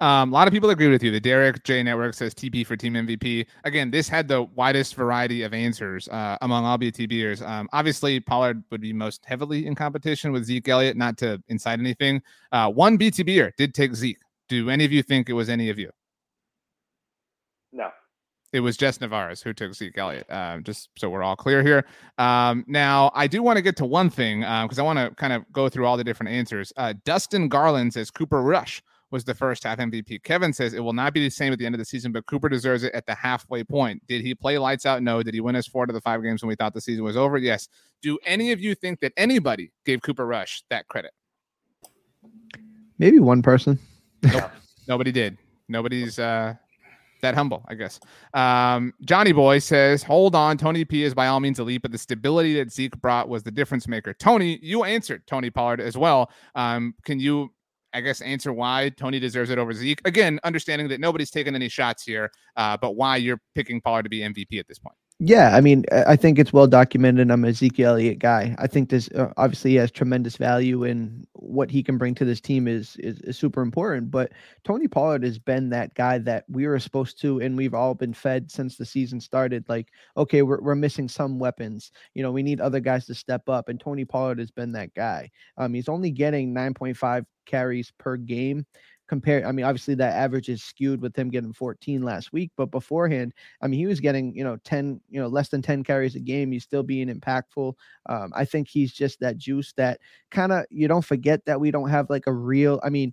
Um, 0.00 0.32
a 0.32 0.34
lot 0.34 0.48
of 0.48 0.54
people 0.54 0.70
agree 0.70 0.88
with 0.88 1.02
you. 1.02 1.10
The 1.10 1.20
Derek 1.20 1.62
J 1.62 1.82
Network 1.82 2.14
says 2.14 2.34
TP 2.34 2.66
for 2.66 2.74
team 2.74 2.94
MVP. 2.94 3.46
Again, 3.64 3.90
this 3.90 4.08
had 4.08 4.28
the 4.28 4.44
widest 4.44 4.94
variety 4.94 5.42
of 5.42 5.52
answers 5.52 6.08
uh, 6.08 6.38
among 6.40 6.64
all 6.64 6.78
BTBers. 6.78 7.46
Um, 7.46 7.68
obviously, 7.74 8.18
Pollard 8.18 8.64
would 8.70 8.80
be 8.80 8.94
most 8.94 9.22
heavily 9.26 9.66
in 9.66 9.74
competition 9.74 10.32
with 10.32 10.44
Zeke 10.44 10.68
Elliott, 10.68 10.96
not 10.96 11.18
to 11.18 11.42
incite 11.48 11.78
anything. 11.80 12.22
Uh, 12.50 12.70
one 12.70 12.96
BTBer 12.96 13.52
did 13.56 13.74
take 13.74 13.94
Zeke. 13.94 14.18
Do 14.48 14.70
any 14.70 14.84
of 14.84 14.92
you 14.92 15.02
think 15.02 15.28
it 15.28 15.34
was 15.34 15.50
any 15.50 15.68
of 15.68 15.78
you? 15.78 15.90
No. 17.72 17.90
It 18.52 18.60
was 18.60 18.76
Jess 18.76 19.00
Navarez 19.00 19.42
who 19.42 19.52
took 19.52 19.74
Zeke 19.74 19.96
Elliott. 19.96 20.28
Um, 20.30 20.64
just 20.64 20.88
so 20.96 21.10
we're 21.10 21.22
all 21.22 21.36
clear 21.36 21.62
here. 21.62 21.84
Um, 22.18 22.64
now, 22.66 23.12
I 23.14 23.26
do 23.26 23.42
want 23.42 23.58
to 23.58 23.62
get 23.62 23.76
to 23.76 23.84
one 23.84 24.08
thing 24.10 24.40
because 24.40 24.78
um, 24.78 24.80
I 24.80 24.82
want 24.82 24.98
to 24.98 25.14
kind 25.14 25.32
of 25.34 25.44
go 25.52 25.68
through 25.68 25.86
all 25.86 25.98
the 25.98 26.04
different 26.04 26.32
answers. 26.32 26.72
Uh, 26.76 26.94
Dustin 27.04 27.48
Garland 27.48 27.92
says 27.92 28.10
Cooper 28.10 28.42
Rush 28.42 28.82
was 29.10 29.24
the 29.24 29.34
first 29.34 29.64
half 29.64 29.78
MVP. 29.78 30.22
Kevin 30.22 30.52
says 30.52 30.74
it 30.74 30.80
will 30.80 30.92
not 30.92 31.12
be 31.12 31.20
the 31.20 31.30
same 31.30 31.52
at 31.52 31.58
the 31.58 31.66
end 31.66 31.74
of 31.74 31.78
the 31.78 31.84
season, 31.84 32.12
but 32.12 32.26
Cooper 32.26 32.48
deserves 32.48 32.84
it 32.84 32.92
at 32.94 33.06
the 33.06 33.14
halfway 33.14 33.64
point. 33.64 34.06
Did 34.06 34.22
he 34.22 34.34
play 34.34 34.58
lights 34.58 34.86
out? 34.86 35.02
No. 35.02 35.22
Did 35.22 35.34
he 35.34 35.40
win 35.40 35.56
us 35.56 35.66
four 35.66 35.86
to 35.86 35.92
the 35.92 36.00
five 36.00 36.22
games 36.22 36.42
when 36.42 36.48
we 36.48 36.54
thought 36.54 36.74
the 36.74 36.80
season 36.80 37.04
was 37.04 37.16
over? 37.16 37.38
Yes. 37.38 37.68
Do 38.02 38.18
any 38.24 38.52
of 38.52 38.60
you 38.60 38.74
think 38.74 39.00
that 39.00 39.12
anybody 39.16 39.72
gave 39.84 40.02
Cooper 40.02 40.26
Rush 40.26 40.62
that 40.70 40.88
credit? 40.88 41.12
Maybe 42.98 43.18
one 43.18 43.42
person. 43.42 43.78
Nope. 44.22 44.50
Nobody 44.88 45.12
did. 45.12 45.38
Nobody's 45.68 46.18
uh 46.18 46.54
that 47.22 47.34
humble, 47.34 47.62
I 47.68 47.74
guess. 47.74 48.00
Um, 48.34 48.94
Johnny 49.02 49.32
Boy 49.32 49.58
says, 49.58 50.02
hold 50.02 50.34
on. 50.34 50.56
Tony 50.56 50.84
P 50.84 51.02
is 51.02 51.14
by 51.14 51.26
all 51.26 51.40
means 51.40 51.58
elite, 51.58 51.82
but 51.82 51.92
the 51.92 51.98
stability 51.98 52.54
that 52.54 52.72
Zeke 52.72 52.98
brought 53.00 53.28
was 53.28 53.42
the 53.42 53.50
difference 53.50 53.86
maker. 53.86 54.14
Tony, 54.14 54.58
you 54.62 54.84
answered 54.84 55.26
Tony 55.26 55.50
Pollard 55.50 55.80
as 55.80 55.96
well. 55.96 56.30
Um, 56.54 56.94
can 57.04 57.20
you 57.20 57.52
I 57.92 58.00
guess, 58.00 58.20
answer 58.20 58.52
why 58.52 58.90
Tony 58.96 59.18
deserves 59.18 59.50
it 59.50 59.58
over 59.58 59.72
Zeke. 59.72 60.00
Again, 60.04 60.38
understanding 60.44 60.88
that 60.88 61.00
nobody's 61.00 61.30
taking 61.30 61.54
any 61.54 61.68
shots 61.68 62.02
here, 62.04 62.30
uh, 62.56 62.76
but 62.76 62.96
why 62.96 63.16
you're 63.16 63.40
picking 63.54 63.80
Pollard 63.80 64.04
to 64.04 64.08
be 64.08 64.20
MVP 64.20 64.58
at 64.58 64.68
this 64.68 64.78
point. 64.78 64.96
Yeah, 65.22 65.54
I 65.54 65.60
mean, 65.60 65.84
I 65.92 66.16
think 66.16 66.38
it's 66.38 66.50
well 66.50 66.66
documented. 66.66 67.30
I'm 67.30 67.44
a 67.44 67.48
Ezekiel 67.48 67.90
Elliott 67.90 68.20
guy. 68.20 68.56
I 68.58 68.66
think 68.66 68.88
this 68.88 69.10
uh, 69.10 69.30
obviously 69.36 69.74
has 69.74 69.90
tremendous 69.90 70.38
value, 70.38 70.84
and 70.84 71.26
what 71.34 71.70
he 71.70 71.82
can 71.82 71.98
bring 71.98 72.14
to 72.14 72.24
this 72.24 72.40
team 72.40 72.66
is, 72.66 72.96
is, 72.96 73.20
is 73.20 73.36
super 73.36 73.60
important. 73.60 74.10
But 74.10 74.32
Tony 74.64 74.88
Pollard 74.88 75.22
has 75.24 75.38
been 75.38 75.68
that 75.70 75.92
guy 75.92 76.16
that 76.20 76.44
we 76.48 76.66
were 76.66 76.78
supposed 76.78 77.20
to, 77.20 77.38
and 77.40 77.54
we've 77.54 77.74
all 77.74 77.94
been 77.94 78.14
fed 78.14 78.50
since 78.50 78.76
the 78.78 78.86
season 78.86 79.20
started. 79.20 79.62
Like, 79.68 79.88
okay, 80.16 80.40
we're 80.40 80.62
we're 80.62 80.74
missing 80.74 81.06
some 81.06 81.38
weapons. 81.38 81.92
You 82.14 82.22
know, 82.22 82.32
we 82.32 82.42
need 82.42 82.62
other 82.62 82.80
guys 82.80 83.04
to 83.06 83.14
step 83.14 83.46
up, 83.46 83.68
and 83.68 83.78
Tony 83.78 84.06
Pollard 84.06 84.38
has 84.38 84.50
been 84.50 84.72
that 84.72 84.94
guy. 84.94 85.30
Um, 85.58 85.74
he's 85.74 85.90
only 85.90 86.10
getting 86.12 86.54
9.5 86.54 87.26
carries 87.44 87.92
per 87.98 88.16
game 88.16 88.64
compare 89.10 89.44
i 89.44 89.50
mean 89.50 89.64
obviously 89.64 89.96
that 89.96 90.14
average 90.14 90.48
is 90.48 90.62
skewed 90.62 91.00
with 91.00 91.16
him 91.18 91.30
getting 91.30 91.52
14 91.52 92.00
last 92.00 92.32
week 92.32 92.52
but 92.56 92.70
beforehand 92.70 93.34
i 93.60 93.66
mean 93.66 93.80
he 93.80 93.86
was 93.86 93.98
getting 93.98 94.32
you 94.36 94.44
know 94.44 94.56
10 94.62 95.00
you 95.10 95.20
know 95.20 95.26
less 95.26 95.48
than 95.48 95.60
10 95.60 95.82
carries 95.82 96.14
a 96.14 96.20
game. 96.20 96.52
He's 96.52 96.62
still 96.62 96.84
being 96.84 97.08
impactful. 97.08 97.74
Um, 98.06 98.30
i 98.36 98.44
think 98.44 98.68
he's 98.68 98.92
just 98.92 99.18
that 99.18 99.36
juice 99.36 99.72
that 99.72 99.98
kind 100.30 100.52
of 100.52 100.64
you 100.70 100.86
don't 100.86 101.04
forget 101.04 101.44
that 101.46 101.60
we 101.60 101.72
don't 101.72 101.90
have 101.90 102.08
like 102.08 102.28
a 102.28 102.32
real 102.32 102.78
i 102.84 102.88
mean 102.88 103.12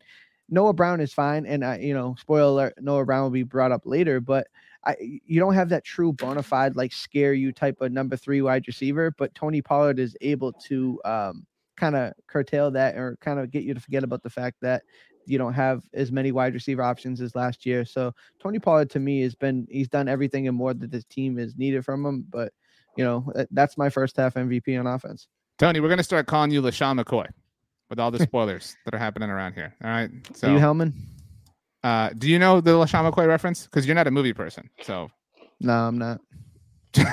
noah 0.50 0.72
brown 0.72 1.02
is 1.02 1.12
fine 1.12 1.48
and 1.48 1.66
i 1.66 1.80
you 1.80 1.96
know 1.96 2.16
spoiler 2.20 2.72
noah 2.80 3.04
brown 3.04 3.24
will 3.24 3.32
be 3.32 3.42
brought 3.42 3.72
up 3.72 3.82
later 3.84 4.20
but 4.20 4.46
I, 4.86 4.96
you 5.02 5.40
don't 5.40 5.56
have 5.56 5.70
that 5.70 5.84
true 5.84 6.14
bona 6.14 6.44
fide 6.44 6.76
like 6.76 6.94
scare 6.94 7.34
you 7.34 7.52
type 7.52 7.82
of 7.82 7.92
number 7.92 8.16
three 8.16 8.44
wide 8.44 8.68
receiver 8.68 9.16
but 9.18 9.34
tony 9.34 9.64
pollard 9.64 9.98
is 9.98 10.16
able 10.22 10.54
to 10.68 11.02
um, 11.06 11.48
kind 11.76 11.96
of 11.96 12.14
curtail 12.28 12.70
that 12.72 12.96
or 12.98 13.18
kind 13.20 13.40
of 13.40 13.50
get 13.50 13.64
you 13.64 13.74
to 13.74 13.80
forget 13.80 14.04
about 14.04 14.22
the 14.22 14.30
fact 14.30 14.58
that 14.62 14.84
you 15.28 15.38
don't 15.38 15.54
have 15.54 15.84
as 15.94 16.12
many 16.12 16.32
wide 16.32 16.54
receiver 16.54 16.82
options 16.82 17.22
as 17.22 17.36
last 17.36 17.66
year. 17.66 17.86
So 17.86 18.14
Tony 18.42 18.60
Pollard 18.60 18.90
to 18.92 19.00
me 19.00 19.22
has 19.22 19.36
been 19.36 19.68
he's 19.70 19.90
done 19.90 20.08
everything 20.08 20.48
and 20.48 20.56
more 20.56 20.74
that 20.74 20.92
this 20.92 21.06
team 21.06 21.38
is 21.38 21.58
needed 21.58 21.84
from 21.86 22.06
him. 22.06 22.26
But 22.30 22.54
you 22.96 23.04
know 23.04 23.32
that's 23.52 23.78
my 23.78 23.90
first 23.90 24.18
half 24.18 24.36
MVP 24.36 24.80
on 24.80 24.88
offense. 24.88 25.28
Tony, 25.60 25.80
we're 25.80 25.90
gonna 25.90 26.04
start 26.04 26.28
calling 26.28 26.52
you 26.52 26.62
LeSean 26.62 27.02
McCoy 27.02 27.28
with 27.90 28.00
all 28.00 28.12
the 28.12 28.20
spoilers 28.20 28.76
that 28.86 28.94
are 28.94 29.00
happening 29.00 29.30
around 29.30 29.54
here. 29.54 29.74
All 29.84 29.90
right. 29.90 30.10
So 30.36 30.48
Are 30.48 30.54
you 30.54 30.60
Howman? 30.60 30.94
Uh, 31.84 32.10
do 32.18 32.30
you 32.30 32.40
know 32.40 32.60
the 32.62 32.72
LeSean 32.72 33.10
McCoy 33.10 33.28
reference? 33.28 33.66
Because 33.66 33.86
you're 33.86 33.96
not 33.96 34.08
a 34.08 34.12
movie 34.12 34.34
person. 34.34 34.70
So 34.82 35.10
no, 35.60 35.74
I'm 35.74 35.98
not. 35.98 36.22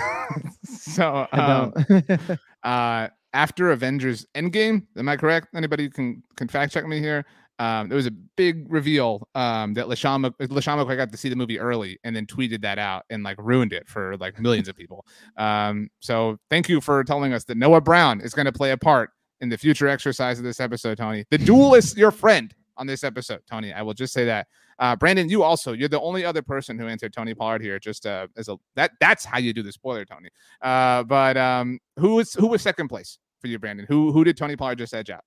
so 0.65 1.27
um, 1.33 1.73
uh 2.63 3.09
after 3.35 3.73
Avengers 3.73 4.25
Endgame. 4.35 4.87
Am 4.97 5.09
I 5.09 5.17
correct? 5.17 5.49
Anybody 5.55 5.91
can 5.91 6.23
can 6.37 6.49
fact 6.49 6.73
check 6.73 6.87
me 6.87 7.01
here. 7.01 7.27
Um, 7.59 7.89
there 7.89 7.97
was 7.97 8.07
a 8.07 8.11
big 8.37 8.67
reveal 8.71 9.29
um, 9.35 9.75
that 9.75 9.87
LeSean 9.87 10.33
McCoy 10.41 10.97
got 10.97 11.13
to 11.13 11.17
see 11.17 11.29
the 11.29 11.37
movie 11.37 11.59
early 11.59 11.99
and 12.05 12.15
then 12.15 12.27
tweeted 12.27 12.63
that 12.63 12.79
out 12.79 13.05
and 13.11 13.23
like 13.23 13.37
ruined 13.39 13.73
it 13.73 13.89
for 13.89 14.17
like 14.17 14.41
millions 14.41 14.69
of 14.69 14.77
people. 14.77 15.07
Um, 15.37 15.89
so 16.01 16.39
thank 16.51 16.69
you 16.69 16.81
for 16.81 17.05
telling 17.05 17.33
us 17.33 17.45
that 17.45 17.57
Noah 17.57 17.81
Brown 17.81 18.21
is 18.21 18.35
going 18.35 18.47
to 18.47 18.53
play 18.53 18.73
a 18.73 18.77
part 18.77 19.11
in 19.41 19.49
the 19.49 19.59
future 19.59 19.89
exercise 19.89 20.39
of 20.39 20.45
this 20.45 20.61
episode, 20.61 20.99
Tony. 20.99 21.25
The 21.31 21.39
duel 21.39 21.75
is 21.75 21.97
your 21.97 22.11
friend 22.11 22.53
on 22.77 22.87
this 22.87 23.05
episode, 23.05 23.41
Tony. 23.49 23.73
I 23.73 23.83
will 23.83 23.95
just 23.95 24.13
say 24.13 24.25
that. 24.25 24.49
Uh, 24.79 24.97
Brandon, 24.97 25.29
you 25.29 25.45
also 25.45 25.73
you're 25.73 25.89
the 25.89 26.01
only 26.01 26.25
other 26.25 26.43
person 26.43 26.79
who 26.79 26.89
answered 26.89 27.13
Tony 27.13 27.35
Pollard 27.35 27.63
here. 27.63 27.79
Just 27.79 28.07
uh, 28.07 28.27
as 28.37 28.49
a 28.49 28.57
that 28.75 28.93
that's 29.01 29.25
how 29.25 29.39
you 29.39 29.53
do 29.53 29.63
the 29.63 29.71
spoiler, 29.71 30.05
Tony. 30.05 30.29
Uh, 30.61 31.05
but 31.05 31.37
um, 31.37 31.79
who 31.99 32.17
was 32.17 32.35
who 32.35 32.49
was 32.49 32.63
second 32.63 32.89
place 32.89 33.19
for 33.41 33.47
you, 33.47 33.59
Brandon? 33.61 33.87
Who 33.89 34.11
who 34.11 34.25
did 34.25 34.37
Tony 34.37 34.57
Pollard 34.57 34.79
just 34.79 34.93
edge 34.93 35.11
out? 35.11 35.23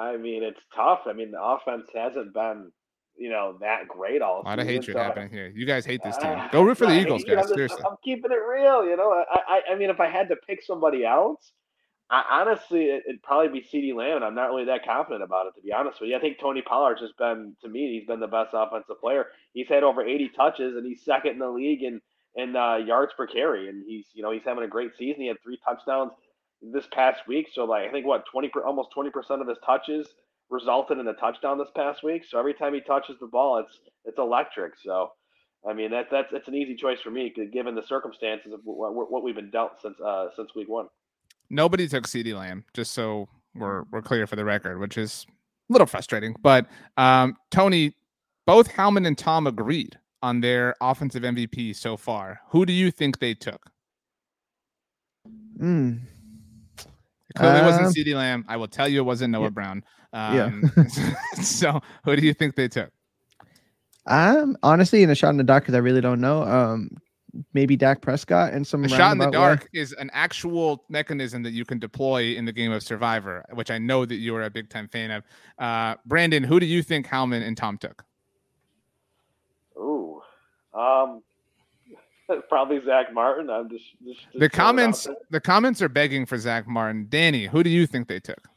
I 0.00 0.16
mean 0.16 0.42
it's 0.42 0.60
tough. 0.74 1.00
I 1.06 1.12
mean 1.12 1.30
the 1.30 1.42
offense 1.42 1.86
hasn't 1.94 2.32
been 2.32 2.72
you 3.16 3.30
know 3.30 3.56
that 3.60 3.88
great 3.88 4.22
all. 4.22 4.42
A 4.42 4.48
lot 4.48 4.58
of 4.58 4.66
hatred 4.66 4.96
so 4.96 5.02
happening 5.02 5.30
here. 5.30 5.52
You 5.54 5.66
guys 5.66 5.84
hate 5.84 6.02
this 6.02 6.16
team. 6.16 6.40
Go 6.52 6.62
root 6.62 6.78
for 6.78 6.86
the 6.86 6.98
Eagles, 6.98 7.24
guys. 7.24 7.50
I'm, 7.50 7.54
Seriously, 7.54 7.82
I'm 7.86 7.96
keeping 8.02 8.30
it 8.30 8.42
real. 8.48 8.84
You 8.84 8.96
know, 8.96 9.12
I, 9.12 9.40
I 9.46 9.72
I 9.72 9.74
mean 9.76 9.90
if 9.90 10.00
I 10.00 10.08
had 10.08 10.28
to 10.28 10.36
pick 10.36 10.62
somebody 10.62 11.04
else. 11.04 11.52
I, 12.12 12.24
honestly, 12.28 12.86
it, 12.86 13.04
would 13.06 13.22
probably 13.22 13.60
be 13.60 13.64
CeeDee 13.64 13.94
Lamb, 13.94 14.16
and 14.16 14.24
I'm 14.24 14.34
not 14.34 14.48
really 14.48 14.64
that 14.64 14.84
confident 14.84 15.22
about 15.22 15.46
it, 15.46 15.54
to 15.54 15.62
be 15.62 15.72
honest 15.72 16.00
with 16.00 16.10
you. 16.10 16.16
I 16.16 16.20
think 16.20 16.40
Tony 16.40 16.60
Pollard's 16.60 17.00
just 17.00 17.16
been, 17.16 17.54
to 17.62 17.68
me, 17.68 17.96
he's 17.96 18.04
been 18.04 18.18
the 18.18 18.26
best 18.26 18.50
offensive 18.52 19.00
player. 19.00 19.26
He's 19.52 19.68
had 19.68 19.84
over 19.84 20.04
80 20.04 20.30
touches, 20.30 20.76
and 20.76 20.84
he's 20.84 21.04
second 21.04 21.34
in 21.34 21.38
the 21.38 21.48
league 21.48 21.84
in 21.84 22.00
in 22.34 22.56
uh, 22.56 22.76
yards 22.76 23.12
per 23.16 23.26
carry, 23.28 23.68
and 23.68 23.84
he's 23.86 24.06
you 24.12 24.22
know 24.22 24.32
he's 24.32 24.42
having 24.44 24.64
a 24.64 24.68
great 24.68 24.90
season. 24.98 25.22
He 25.22 25.28
had 25.28 25.40
three 25.42 25.58
touchdowns 25.64 26.12
this 26.62 26.86
past 26.92 27.20
week, 27.26 27.48
so 27.52 27.64
like 27.64 27.88
I 27.88 27.92
think 27.92 28.06
what 28.06 28.24
20 28.30 28.50
almost 28.66 28.90
20 28.92 29.10
percent 29.10 29.40
of 29.42 29.48
his 29.48 29.58
touches 29.64 30.06
resulted 30.50 30.98
in 30.98 31.08
a 31.08 31.14
touchdown 31.14 31.58
this 31.58 31.70
past 31.74 32.02
week. 32.02 32.22
So 32.28 32.38
every 32.38 32.54
time 32.54 32.74
he 32.74 32.80
touches 32.80 33.16
the 33.20 33.26
ball, 33.26 33.58
it's 33.58 33.78
it's 34.04 34.18
electric. 34.18 34.74
So. 34.82 35.12
I 35.68 35.74
mean 35.74 35.90
that 35.90 36.06
that's 36.10 36.28
it's 36.32 36.48
an 36.48 36.54
easy 36.54 36.74
choice 36.74 37.02
for 37.02 37.10
me, 37.10 37.34
given 37.52 37.74
the 37.74 37.86
circumstances 37.86 38.50
of 38.50 38.60
what, 38.64 39.10
what 39.10 39.22
we've 39.22 39.34
been 39.34 39.50
dealt 39.50 39.72
since 39.82 40.00
uh, 40.00 40.28
since 40.34 40.54
week 40.54 40.70
one 40.70 40.86
nobody 41.50 41.88
took 41.88 42.04
CeeDee 42.04 42.34
Lamb, 42.34 42.64
just 42.72 42.92
so 42.92 43.28
we're 43.54 43.82
we're 43.90 44.02
clear 44.02 44.26
for 44.26 44.36
the 44.36 44.44
record, 44.44 44.78
which 44.78 44.96
is 44.96 45.26
a 45.68 45.72
little 45.72 45.86
frustrating. 45.86 46.36
But 46.40 46.66
um, 46.96 47.36
Tony, 47.50 47.94
both 48.46 48.68
Howman 48.68 49.06
and 49.06 49.18
Tom 49.18 49.46
agreed 49.46 49.98
on 50.22 50.40
their 50.40 50.76
offensive 50.80 51.22
MVP 51.22 51.74
so 51.76 51.96
far. 51.96 52.40
Who 52.50 52.64
do 52.64 52.72
you 52.72 52.90
think 52.90 53.18
they 53.18 53.34
took? 53.34 53.70
Mm. 55.58 56.00
It 57.30 57.36
clearly 57.36 57.62
wasn't 57.62 57.86
um, 57.86 57.92
CeeDee 57.92 58.14
Lamb. 58.14 58.44
I 58.48 58.56
will 58.56 58.68
tell 58.68 58.88
you 58.88 59.00
it 59.00 59.04
wasn't 59.04 59.32
Noah 59.32 59.44
yeah. 59.44 59.48
Brown. 59.50 59.84
Um, 60.12 60.70
yeah. 60.76 60.84
so 61.42 61.80
who 62.04 62.16
do 62.16 62.26
you 62.26 62.34
think 62.34 62.56
they 62.56 62.68
took? 62.68 62.90
Um, 64.06 64.56
honestly, 64.62 65.02
in 65.02 65.10
a 65.10 65.14
shot 65.14 65.30
in 65.30 65.36
the 65.36 65.44
dark, 65.44 65.62
because 65.62 65.74
I 65.74 65.78
really 65.78 66.00
don't 66.00 66.20
know. 66.20 66.42
Um, 66.42 66.90
maybe 67.52 67.76
Dak 67.76 68.00
Prescott 68.00 68.52
and 68.52 68.66
some 68.66 68.84
a 68.84 68.88
shot 68.88 69.12
in 69.12 69.18
the 69.18 69.30
dark 69.30 69.62
way. 69.62 69.80
is 69.80 69.92
an 69.92 70.10
actual 70.12 70.84
mechanism 70.88 71.44
that 71.44 71.52
you 71.52 71.64
can 71.64 71.78
deploy 71.78 72.34
in 72.34 72.44
the 72.44 72.52
game 72.52 72.72
of 72.72 72.82
Survivor, 72.82 73.44
which 73.52 73.70
I 73.70 73.78
know 73.78 74.04
that 74.04 74.16
you 74.16 74.34
are 74.34 74.42
a 74.42 74.50
big 74.50 74.68
time 74.68 74.88
fan 74.88 75.12
of. 75.12 75.24
Uh, 75.58 75.94
Brandon, 76.06 76.42
who 76.42 76.58
do 76.58 76.66
you 76.66 76.82
think 76.82 77.06
Howman 77.06 77.46
and 77.46 77.56
Tom 77.56 77.78
took? 77.78 78.04
Ooh, 79.76 80.20
um, 80.74 81.22
probably 82.48 82.80
Zack 82.84 83.12
Martin. 83.12 83.50
I'm 83.50 83.68
just, 83.68 83.84
just, 84.04 84.20
just 84.20 84.38
the 84.38 84.48
comments. 84.48 85.06
The 85.30 85.40
comments 85.40 85.82
are 85.82 85.88
begging 85.88 86.26
for 86.26 86.38
Zack 86.38 86.66
Martin. 86.66 87.06
Danny, 87.08 87.46
who 87.46 87.62
do 87.62 87.70
you 87.70 87.86
think 87.86 88.08
they 88.08 88.20
took? 88.20 88.48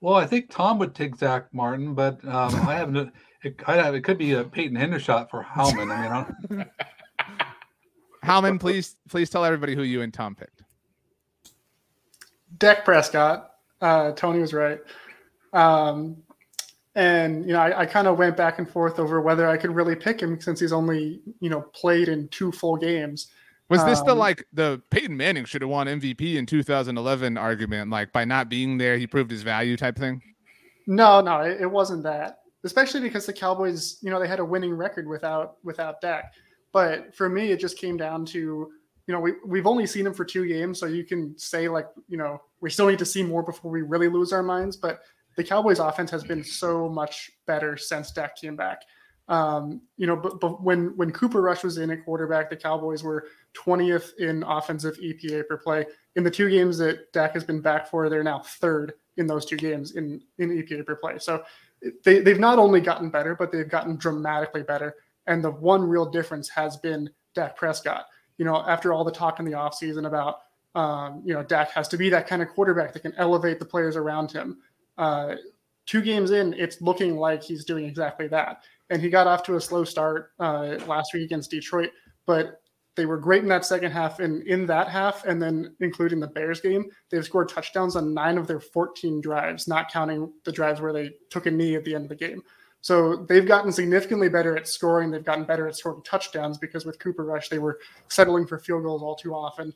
Well, 0.00 0.14
I 0.14 0.26
think 0.26 0.50
Tom 0.50 0.78
would 0.78 0.94
take 0.94 1.16
Zack 1.16 1.52
Martin, 1.52 1.94
but 1.94 2.24
um, 2.24 2.54
I 2.68 2.74
have 2.74 2.90
no. 2.90 3.10
It, 3.42 3.60
I 3.66 3.76
have, 3.76 3.94
it 3.94 4.02
could 4.02 4.18
be 4.18 4.32
a 4.32 4.44
Peyton 4.44 4.76
Hendershot 4.76 5.30
for 5.30 5.44
Howman. 5.44 5.92
I 5.92 6.54
mean, 6.54 6.66
Howman, 8.24 8.60
please 8.60 8.96
please 9.08 9.30
tell 9.30 9.44
everybody 9.44 9.74
who 9.74 9.82
you 9.82 10.02
and 10.02 10.12
Tom 10.12 10.34
picked. 10.34 10.62
Dak 12.58 12.84
Prescott. 12.84 13.52
Uh, 13.80 14.12
Tony 14.12 14.40
was 14.40 14.52
right. 14.52 14.80
Um, 15.52 16.22
and 16.98 17.46
you 17.46 17.52
know, 17.52 17.60
I, 17.60 17.82
I 17.82 17.86
kind 17.86 18.08
of 18.08 18.18
went 18.18 18.36
back 18.36 18.58
and 18.58 18.68
forth 18.68 18.98
over 18.98 19.20
whether 19.20 19.48
I 19.48 19.56
could 19.56 19.70
really 19.70 19.94
pick 19.94 20.20
him 20.20 20.40
since 20.40 20.58
he's 20.58 20.72
only 20.72 21.20
you 21.38 21.48
know 21.48 21.62
played 21.72 22.08
in 22.08 22.26
two 22.28 22.50
full 22.50 22.76
games. 22.76 23.28
Was 23.70 23.84
this 23.84 24.00
um, 24.00 24.06
the 24.06 24.14
like 24.16 24.44
the 24.52 24.82
Peyton 24.90 25.16
Manning 25.16 25.44
should 25.44 25.62
have 25.62 25.70
won 25.70 25.86
MVP 25.86 26.34
in 26.34 26.44
2011 26.44 27.38
argument? 27.38 27.90
Like 27.90 28.12
by 28.12 28.24
not 28.24 28.48
being 28.48 28.78
there, 28.78 28.98
he 28.98 29.06
proved 29.06 29.30
his 29.30 29.42
value 29.42 29.76
type 29.76 29.96
thing. 29.96 30.20
No, 30.88 31.20
no, 31.20 31.42
it, 31.42 31.60
it 31.60 31.70
wasn't 31.70 32.02
that. 32.02 32.40
Especially 32.64 33.00
because 33.00 33.26
the 33.26 33.32
Cowboys, 33.32 33.98
you 34.02 34.10
know, 34.10 34.18
they 34.18 34.26
had 34.26 34.40
a 34.40 34.44
winning 34.44 34.74
record 34.74 35.06
without 35.06 35.58
without 35.62 36.00
Dak. 36.00 36.32
But 36.72 37.14
for 37.14 37.28
me, 37.28 37.52
it 37.52 37.60
just 37.60 37.78
came 37.78 37.96
down 37.96 38.26
to, 38.26 38.38
you 38.38 39.14
know, 39.14 39.20
we, 39.20 39.34
we've 39.46 39.68
only 39.68 39.86
seen 39.86 40.04
him 40.04 40.14
for 40.14 40.24
two 40.24 40.48
games. 40.48 40.80
So 40.80 40.86
you 40.86 41.04
can 41.04 41.38
say, 41.38 41.68
like, 41.68 41.86
you 42.08 42.18
know, 42.18 42.42
we 42.60 42.70
still 42.70 42.88
need 42.88 42.98
to 42.98 43.06
see 43.06 43.22
more 43.22 43.44
before 43.44 43.70
we 43.70 43.82
really 43.82 44.08
lose 44.08 44.32
our 44.32 44.42
minds. 44.42 44.76
But 44.76 45.00
the 45.38 45.44
Cowboys 45.44 45.78
offense 45.78 46.10
has 46.10 46.24
been 46.24 46.42
so 46.42 46.88
much 46.88 47.30
better 47.46 47.76
since 47.76 48.10
Dak 48.10 48.36
came 48.36 48.56
back. 48.56 48.82
Um, 49.28 49.82
you 49.96 50.04
know, 50.08 50.16
but, 50.16 50.40
but 50.40 50.64
when 50.64 50.96
when 50.96 51.12
Cooper 51.12 51.40
Rush 51.40 51.62
was 51.62 51.78
in 51.78 51.92
at 51.92 52.04
quarterback, 52.04 52.50
the 52.50 52.56
Cowboys 52.56 53.04
were 53.04 53.28
20th 53.54 54.16
in 54.18 54.42
offensive 54.42 54.98
EPA 54.98 55.46
per 55.46 55.56
play. 55.56 55.86
In 56.16 56.24
the 56.24 56.30
two 56.30 56.50
games 56.50 56.76
that 56.78 57.12
Dak 57.12 57.34
has 57.34 57.44
been 57.44 57.60
back 57.60 57.88
for, 57.88 58.08
they're 58.08 58.24
now 58.24 58.40
third 58.40 58.94
in 59.16 59.28
those 59.28 59.46
two 59.46 59.56
games 59.56 59.92
in 59.92 60.20
in 60.38 60.50
EPA 60.50 60.84
per 60.84 60.96
play. 60.96 61.18
So 61.18 61.44
they 62.02 62.18
they've 62.18 62.40
not 62.40 62.58
only 62.58 62.80
gotten 62.80 63.08
better, 63.08 63.36
but 63.36 63.52
they've 63.52 63.68
gotten 63.68 63.96
dramatically 63.96 64.64
better. 64.64 64.96
And 65.28 65.44
the 65.44 65.52
one 65.52 65.84
real 65.84 66.10
difference 66.10 66.48
has 66.48 66.78
been 66.78 67.08
Dak 67.36 67.56
Prescott. 67.56 68.06
You 68.38 68.44
know, 68.44 68.56
after 68.66 68.92
all 68.92 69.04
the 69.04 69.12
talk 69.12 69.38
in 69.38 69.44
the 69.44 69.52
offseason 69.52 70.04
about, 70.08 70.38
um, 70.74 71.22
you 71.24 71.32
know, 71.32 71.44
Dak 71.44 71.70
has 71.70 71.86
to 71.88 71.96
be 71.96 72.10
that 72.10 72.26
kind 72.26 72.42
of 72.42 72.48
quarterback 72.48 72.92
that 72.92 73.02
can 73.02 73.14
elevate 73.16 73.60
the 73.60 73.64
players 73.64 73.94
around 73.94 74.32
him. 74.32 74.58
Uh, 74.98 75.36
two 75.86 76.02
games 76.02 76.32
in, 76.32 76.52
it's 76.54 76.82
looking 76.82 77.16
like 77.16 77.42
he's 77.42 77.64
doing 77.64 77.86
exactly 77.86 78.28
that. 78.28 78.64
And 78.90 79.00
he 79.00 79.08
got 79.08 79.26
off 79.26 79.42
to 79.44 79.56
a 79.56 79.60
slow 79.60 79.84
start 79.84 80.32
uh, 80.38 80.76
last 80.86 81.14
week 81.14 81.24
against 81.24 81.50
Detroit, 81.50 81.90
but 82.26 82.60
they 82.94 83.06
were 83.06 83.16
great 83.16 83.42
in 83.42 83.48
that 83.48 83.64
second 83.64 83.92
half. 83.92 84.18
And 84.18 84.42
in 84.46 84.66
that 84.66 84.88
half, 84.88 85.24
and 85.24 85.40
then 85.40 85.74
including 85.80 86.20
the 86.20 86.26
Bears 86.26 86.60
game, 86.60 86.90
they've 87.10 87.24
scored 87.24 87.48
touchdowns 87.48 87.96
on 87.96 88.12
nine 88.12 88.36
of 88.36 88.46
their 88.46 88.60
14 88.60 89.20
drives, 89.20 89.68
not 89.68 89.90
counting 89.90 90.32
the 90.44 90.52
drives 90.52 90.80
where 90.80 90.92
they 90.92 91.12
took 91.30 91.46
a 91.46 91.50
knee 91.50 91.76
at 91.76 91.84
the 91.84 91.94
end 91.94 92.04
of 92.04 92.08
the 92.08 92.16
game. 92.16 92.42
So 92.80 93.16
they've 93.28 93.46
gotten 93.46 93.72
significantly 93.72 94.28
better 94.28 94.56
at 94.56 94.68
scoring. 94.68 95.10
They've 95.10 95.24
gotten 95.24 95.44
better 95.44 95.66
at 95.68 95.76
scoring 95.76 96.02
touchdowns 96.02 96.58
because 96.58 96.84
with 96.86 96.98
Cooper 96.98 97.24
Rush, 97.24 97.48
they 97.48 97.58
were 97.58 97.78
settling 98.08 98.46
for 98.46 98.58
field 98.58 98.84
goals 98.84 99.02
all 99.02 99.16
too 99.16 99.34
often. 99.34 99.72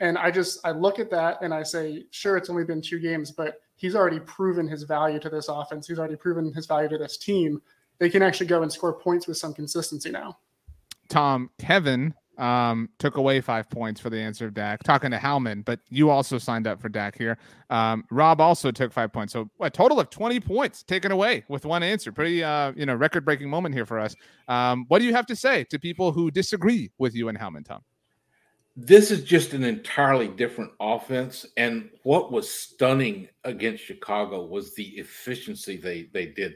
And 0.00 0.18
I 0.18 0.30
just 0.30 0.58
I 0.64 0.72
look 0.72 0.98
at 0.98 1.10
that 1.10 1.42
and 1.42 1.54
I 1.54 1.62
say, 1.62 2.06
sure, 2.10 2.36
it's 2.36 2.50
only 2.50 2.64
been 2.64 2.82
two 2.82 2.98
games, 2.98 3.30
but 3.30 3.60
he's 3.82 3.96
already 3.96 4.20
proven 4.20 4.68
his 4.68 4.84
value 4.84 5.18
to 5.18 5.28
this 5.28 5.48
offense. 5.48 5.88
He's 5.88 5.98
already 5.98 6.14
proven 6.16 6.54
his 6.54 6.66
value 6.66 6.88
to 6.88 6.98
this 6.98 7.16
team. 7.16 7.60
They 7.98 8.08
can 8.08 8.22
actually 8.22 8.46
go 8.46 8.62
and 8.62 8.72
score 8.72 8.92
points 8.92 9.26
with 9.26 9.36
some 9.36 9.52
consistency 9.52 10.10
now. 10.10 10.38
Tom, 11.08 11.50
Kevin 11.58 12.14
um, 12.38 12.88
took 12.98 13.16
away 13.16 13.40
five 13.40 13.68
points 13.68 14.00
for 14.00 14.08
the 14.08 14.18
answer 14.18 14.46
of 14.46 14.54
Dak. 14.54 14.84
Talking 14.84 15.10
to 15.10 15.18
Howman, 15.18 15.64
but 15.64 15.80
you 15.90 16.10
also 16.10 16.38
signed 16.38 16.68
up 16.68 16.80
for 16.80 16.88
Dak 16.88 17.18
here. 17.18 17.36
Um, 17.70 18.04
Rob 18.10 18.40
also 18.40 18.70
took 18.70 18.92
five 18.92 19.12
points, 19.12 19.32
so 19.32 19.50
a 19.60 19.68
total 19.68 19.98
of 19.98 20.10
twenty 20.10 20.38
points 20.38 20.84
taken 20.84 21.10
away 21.10 21.44
with 21.48 21.66
one 21.66 21.82
answer. 21.82 22.12
Pretty, 22.12 22.42
uh, 22.42 22.72
you 22.76 22.86
know, 22.86 22.94
record-breaking 22.94 23.50
moment 23.50 23.74
here 23.74 23.84
for 23.84 23.98
us. 23.98 24.14
Um, 24.46 24.84
what 24.88 25.00
do 25.00 25.04
you 25.04 25.12
have 25.12 25.26
to 25.26 25.36
say 25.36 25.64
to 25.64 25.78
people 25.78 26.12
who 26.12 26.30
disagree 26.30 26.90
with 26.98 27.14
you 27.14 27.28
and 27.28 27.36
Howman, 27.36 27.64
Tom? 27.64 27.82
This 28.74 29.10
is 29.10 29.24
just 29.24 29.52
an 29.52 29.64
entirely 29.64 30.28
different 30.28 30.72
offense, 30.80 31.44
and 31.56 31.90
what 32.04 32.32
was 32.32 32.50
stunning 32.50 33.28
against 33.44 33.84
Chicago 33.84 34.46
was 34.46 34.74
the 34.74 34.88
efficiency 34.98 35.76
they 35.76 36.08
they 36.12 36.26
did 36.26 36.54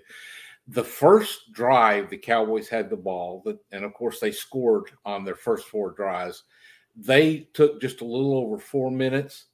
the 0.68 0.84
first 0.84 1.52
drive 1.52 2.10
the 2.10 2.16
Cowboys 2.16 2.68
had 2.68 2.90
the 2.90 2.96
ball, 2.96 3.44
and 3.70 3.84
of 3.84 3.94
course 3.94 4.18
they 4.18 4.32
scored 4.32 4.90
on 5.04 5.24
their 5.24 5.34
first 5.34 5.68
four 5.68 5.92
drives. 5.92 6.44
They 6.96 7.48
took 7.54 7.80
just 7.80 8.00
a 8.00 8.06
little 8.06 8.34
over 8.34 8.58
four 8.58 8.90
minutes. 8.90 9.46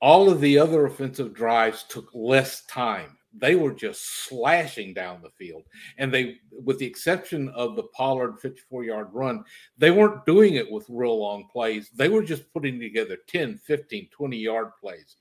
All 0.00 0.30
of 0.30 0.40
the 0.40 0.58
other 0.58 0.86
offensive 0.86 1.34
drives 1.34 1.84
took 1.84 2.08
less 2.14 2.64
time. 2.66 3.17
They 3.34 3.54
were 3.54 3.72
just 3.72 4.24
slashing 4.24 4.94
down 4.94 5.22
the 5.22 5.30
field. 5.30 5.64
And 5.98 6.12
they, 6.12 6.36
with 6.50 6.78
the 6.78 6.86
exception 6.86 7.48
of 7.50 7.76
the 7.76 7.84
Pollard 7.94 8.40
54 8.40 8.84
yard 8.84 9.08
run, 9.12 9.44
they 9.76 9.90
weren't 9.90 10.24
doing 10.26 10.54
it 10.54 10.70
with 10.70 10.86
real 10.88 11.18
long 11.18 11.48
plays. 11.52 11.90
They 11.94 12.08
were 12.08 12.22
just 12.22 12.52
putting 12.52 12.80
together 12.80 13.18
10, 13.26 13.58
15, 13.58 14.08
20 14.10 14.36
yard 14.36 14.70
plays 14.80 15.16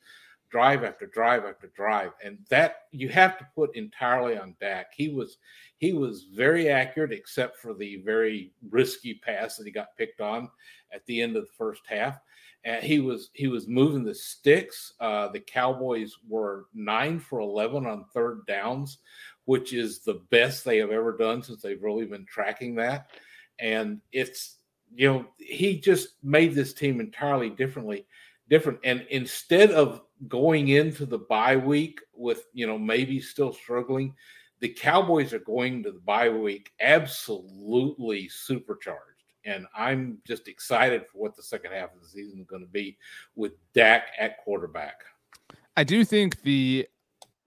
drive 0.49 0.83
after 0.83 1.05
drive 1.05 1.45
after 1.45 1.67
drive, 1.75 2.11
and 2.23 2.37
that 2.49 2.83
you 2.91 3.09
have 3.09 3.37
to 3.37 3.47
put 3.55 3.75
entirely 3.75 4.37
on 4.37 4.55
Dak. 4.59 4.87
He 4.95 5.09
was 5.09 5.37
he 5.77 5.93
was 5.93 6.25
very 6.33 6.69
accurate, 6.69 7.11
except 7.11 7.57
for 7.57 7.73
the 7.73 7.97
very 7.97 8.51
risky 8.69 9.15
pass 9.15 9.57
that 9.57 9.65
he 9.65 9.71
got 9.71 9.95
picked 9.97 10.21
on 10.21 10.49
at 10.91 11.05
the 11.05 11.21
end 11.21 11.35
of 11.35 11.43
the 11.43 11.53
first 11.57 11.81
half. 11.87 12.19
And 12.67 12.83
he 12.83 12.99
was 12.99 13.29
he 13.33 13.47
was 13.47 13.65
moving 13.65 14.03
the 14.03 14.13
sticks. 14.13 14.93
Uh, 14.99 15.29
the 15.29 15.39
Cowboys 15.39 16.13
were 16.27 16.65
nine 16.73 17.17
for 17.17 17.39
eleven 17.39 17.85
on 17.85 18.05
third 18.13 18.45
downs, 18.45 18.97
which 19.45 19.71
is 19.71 19.99
the 19.99 20.21
best 20.31 20.65
they 20.65 20.77
have 20.77 20.91
ever 20.91 21.15
done 21.15 21.41
since 21.41 21.61
they've 21.61 21.81
really 21.81 22.05
been 22.05 22.25
tracking 22.25 22.75
that. 22.75 23.11
And 23.57 24.01
it's 24.11 24.57
you 24.93 25.07
know 25.07 25.25
he 25.37 25.79
just 25.79 26.21
made 26.21 26.53
this 26.53 26.73
team 26.73 26.99
entirely 26.99 27.49
differently 27.49 28.05
different. 28.49 28.79
And 28.83 29.05
instead 29.09 29.71
of 29.71 30.01
going 30.27 30.67
into 30.67 31.05
the 31.05 31.19
bye 31.19 31.55
week 31.55 32.01
with 32.13 32.47
you 32.51 32.67
know 32.67 32.77
maybe 32.77 33.21
still 33.21 33.53
struggling, 33.53 34.13
the 34.59 34.69
Cowboys 34.69 35.31
are 35.31 35.39
going 35.39 35.83
to 35.83 35.93
the 35.93 35.99
bye 35.99 36.29
week 36.29 36.71
absolutely 36.81 38.27
supercharged. 38.27 39.16
And 39.47 39.65
I'm 39.75 40.19
just 40.27 40.47
excited 40.47 41.07
for 41.07 41.19
what 41.19 41.35
the 41.35 41.41
second 41.41 41.71
half 41.71 41.95
of 41.95 42.01
the 42.01 42.07
season 42.07 42.39
is 42.39 42.45
going 42.45 42.61
to 42.61 42.69
be 42.69 42.97
with 43.35 43.53
Dak 43.73 44.07
at 44.19 44.37
quarterback. 44.43 45.01
I 45.77 45.83
do 45.83 46.03
think 46.03 46.41
the 46.41 46.85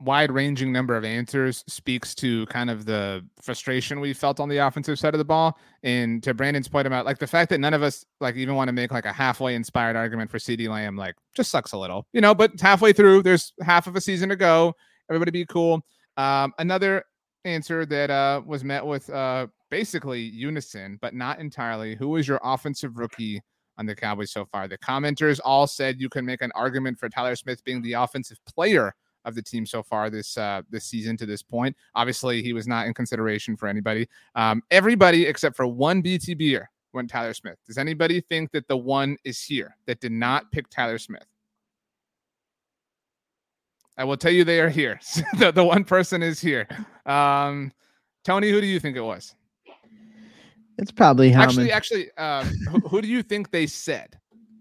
wide 0.00 0.32
ranging 0.32 0.72
number 0.72 0.96
of 0.96 1.04
answers 1.04 1.62
speaks 1.66 2.14
to 2.14 2.46
kind 2.46 2.70
of 2.70 2.86
the 2.86 3.22
frustration 3.42 4.00
we 4.00 4.14
felt 4.14 4.40
on 4.40 4.48
the 4.48 4.56
offensive 4.56 4.98
side 4.98 5.12
of 5.12 5.18
the 5.18 5.24
ball. 5.24 5.58
And 5.82 6.22
to 6.22 6.32
Brandon's 6.32 6.68
point 6.68 6.86
about 6.86 7.04
like 7.04 7.18
the 7.18 7.26
fact 7.26 7.50
that 7.50 7.60
none 7.60 7.74
of 7.74 7.82
us 7.82 8.06
like 8.18 8.34
even 8.36 8.54
want 8.54 8.68
to 8.68 8.72
make 8.72 8.92
like 8.92 9.04
a 9.04 9.12
halfway 9.12 9.54
inspired 9.54 9.96
argument 9.96 10.30
for 10.30 10.38
CeeDee 10.38 10.70
Lamb, 10.70 10.96
like 10.96 11.16
just 11.36 11.50
sucks 11.50 11.72
a 11.72 11.78
little, 11.78 12.06
you 12.14 12.22
know, 12.22 12.34
but 12.34 12.58
halfway 12.58 12.94
through, 12.94 13.22
there's 13.22 13.52
half 13.60 13.86
of 13.86 13.94
a 13.94 14.00
season 14.00 14.30
to 14.30 14.36
go. 14.36 14.74
Everybody 15.10 15.32
be 15.32 15.44
cool. 15.44 15.84
Um, 16.16 16.54
another 16.58 17.04
answer 17.44 17.84
that 17.86 18.10
uh, 18.10 18.40
was 18.46 18.64
met 18.64 18.84
with 18.84 19.10
uh, 19.10 19.48
basically 19.70 20.20
unison, 20.20 20.98
but 21.00 21.14
not 21.14 21.38
entirely. 21.38 21.94
Who 21.94 22.16
is 22.16 22.28
your 22.28 22.40
offensive 22.42 22.98
rookie 22.98 23.40
on 23.78 23.86
the 23.86 23.94
Cowboys 23.94 24.32
so 24.32 24.44
far? 24.44 24.68
The 24.68 24.78
commenters 24.78 25.40
all 25.44 25.66
said 25.66 26.00
you 26.00 26.08
can 26.08 26.26
make 26.26 26.42
an 26.42 26.52
argument 26.54 26.98
for 26.98 27.08
Tyler 27.08 27.36
Smith 27.36 27.64
being 27.64 27.82
the 27.82 27.94
offensive 27.94 28.38
player 28.44 28.94
of 29.24 29.34
the 29.34 29.42
team 29.42 29.66
so 29.66 29.82
far 29.82 30.10
this 30.10 30.36
uh, 30.38 30.62
this 30.70 30.84
season 30.84 31.16
to 31.18 31.26
this 31.26 31.42
point. 31.42 31.76
Obviously, 31.94 32.42
he 32.42 32.52
was 32.52 32.66
not 32.66 32.86
in 32.86 32.94
consideration 32.94 33.56
for 33.56 33.68
anybody. 33.68 34.08
Um, 34.34 34.62
everybody 34.70 35.26
except 35.26 35.56
for 35.56 35.66
one 35.66 36.02
BTBer 36.02 36.64
went 36.92 37.10
Tyler 37.10 37.34
Smith. 37.34 37.56
Does 37.66 37.78
anybody 37.78 38.20
think 38.20 38.50
that 38.52 38.66
the 38.68 38.76
one 38.76 39.16
is 39.24 39.42
here 39.42 39.76
that 39.86 40.00
did 40.00 40.12
not 40.12 40.50
pick 40.52 40.68
Tyler 40.70 40.98
Smith? 40.98 41.26
I 43.96 44.04
will 44.04 44.16
tell 44.16 44.32
you 44.32 44.44
they 44.44 44.60
are 44.60 44.70
here. 44.70 44.98
the, 45.38 45.52
the 45.52 45.64
one 45.64 45.84
person 45.84 46.22
is 46.22 46.40
here. 46.40 46.66
Um, 47.04 47.72
Tony, 48.24 48.50
who 48.50 48.60
do 48.60 48.66
you 48.66 48.80
think 48.80 48.96
it 48.96 49.02
was? 49.02 49.34
It's 50.80 50.90
probably 50.90 51.30
Howman. 51.30 51.42
Actually, 51.42 51.72
actually, 51.72 52.12
um, 52.16 52.46
who, 52.68 52.80
who, 52.88 53.02
do 53.02 53.08
you 53.08 53.22
think 53.22 53.50
they 53.50 53.66
said? 53.66 54.18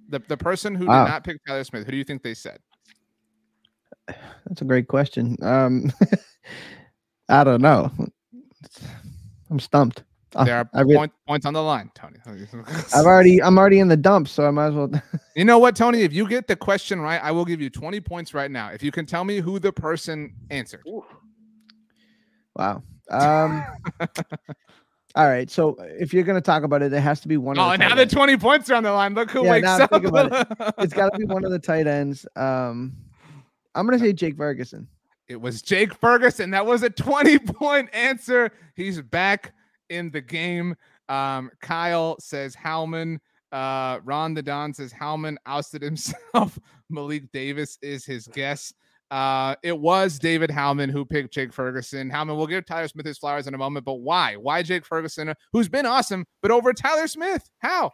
The 0.09 0.19
the 0.27 0.35
person 0.35 0.75
who 0.75 0.85
did 0.85 0.87
not 0.87 1.23
pick 1.23 1.37
Tyler 1.45 1.63
Smith. 1.63 1.85
Who 1.85 1.91
do 1.91 1.97
you 1.97 2.03
think 2.03 2.23
they 2.23 2.33
said? 2.33 2.59
That's 4.07 4.61
a 4.61 4.65
great 4.65 4.87
question. 4.87 5.37
Um, 5.41 5.91
I 7.29 7.43
don't 7.43 7.61
know. 7.61 7.91
I'm 9.49 9.59
stumped. 9.59 10.03
There 10.45 10.57
are 10.57 10.69
I, 10.73 10.83
point, 10.83 11.11
points 11.27 11.45
on 11.45 11.53
the 11.53 11.63
line, 11.63 11.89
Tony. 11.95 12.17
I've 12.93 13.05
already, 13.05 13.41
I'm 13.41 13.57
already 13.57 13.79
in 13.79 13.87
the 13.87 13.97
dump, 13.97 14.27
so 14.27 14.45
I 14.45 14.51
might 14.51 14.67
as 14.67 14.73
well. 14.75 14.91
you 15.35 15.43
know 15.43 15.57
what, 15.57 15.75
Tony? 15.75 16.03
If 16.03 16.13
you 16.13 16.27
get 16.27 16.47
the 16.47 16.55
question 16.55 17.01
right, 17.01 17.19
I 17.23 17.31
will 17.31 17.45
give 17.45 17.61
you 17.61 17.69
20 17.69 17.99
points 18.01 18.33
right 18.33 18.51
now. 18.51 18.69
If 18.69 18.83
you 18.83 18.91
can 18.91 19.07
tell 19.07 19.23
me 19.23 19.39
who 19.39 19.57
the 19.57 19.71
person 19.71 20.33
answered. 20.51 20.83
Wow. 22.55 22.83
Um. 23.09 23.63
All 25.15 25.27
right. 25.27 25.49
So 25.49 25.75
if 25.79 26.13
you're 26.13 26.23
going 26.23 26.37
to 26.37 26.41
talk 26.41 26.63
about 26.63 26.81
it, 26.81 26.93
it 26.93 26.99
has 26.99 27.19
to 27.21 27.27
be 27.27 27.37
one. 27.37 27.57
Oh, 27.57 27.71
of 27.71 27.71
the 27.71 27.77
now 27.77 27.95
the 27.95 28.05
20 28.05 28.37
points 28.37 28.69
are 28.69 28.75
on 28.75 28.83
the 28.83 28.91
line. 28.91 29.13
Look 29.15 29.31
who 29.31 29.43
yeah, 29.43 29.51
wakes 29.51 29.67
up. 29.67 29.89
It. 29.91 30.73
it's 30.77 30.93
got 30.93 31.11
to 31.13 31.17
be 31.17 31.25
one 31.25 31.43
of 31.43 31.51
the 31.51 31.59
tight 31.59 31.87
ends. 31.87 32.25
Um. 32.35 32.95
I'm 33.75 33.85
gonna 33.85 33.99
say 33.99 34.13
Jake 34.13 34.35
Ferguson. 34.35 34.87
It 35.27 35.39
was 35.39 35.61
Jake 35.61 35.93
Ferguson. 35.93 36.49
That 36.51 36.65
was 36.65 36.83
a 36.83 36.89
20 36.89 37.39
point 37.39 37.89
answer. 37.93 38.51
He's 38.75 39.01
back 39.01 39.53
in 39.89 40.09
the 40.11 40.21
game. 40.21 40.75
Um, 41.07 41.51
Kyle 41.61 42.17
says 42.19 42.55
Howman. 42.55 43.19
Uh, 43.51 43.99
Ron 44.03 44.33
the 44.33 44.41
Don 44.43 44.73
says 44.73 44.91
Howman 44.91 45.37
ousted 45.45 45.81
himself. 45.81 46.59
Malik 46.89 47.31
Davis 47.31 47.77
is 47.81 48.05
his 48.05 48.27
guess. 48.27 48.73
Uh, 49.11 49.55
it 49.63 49.77
was 49.77 50.19
David 50.19 50.49
Howman 50.49 50.91
who 50.91 51.03
picked 51.03 51.33
Jake 51.33 51.51
Ferguson. 51.51 52.09
Howman, 52.09 52.37
we'll 52.37 52.47
give 52.47 52.65
Tyler 52.65 52.87
Smith 52.87 53.05
his 53.05 53.17
flowers 53.17 53.47
in 53.47 53.53
a 53.53 53.57
moment, 53.57 53.85
but 53.85 53.95
why? 53.95 54.35
Why 54.35 54.61
Jake 54.61 54.85
Ferguson, 54.85 55.33
who's 55.51 55.67
been 55.67 55.85
awesome, 55.85 56.25
but 56.41 56.51
over 56.51 56.73
Tyler 56.73 57.07
Smith? 57.07 57.49
How? 57.59 57.91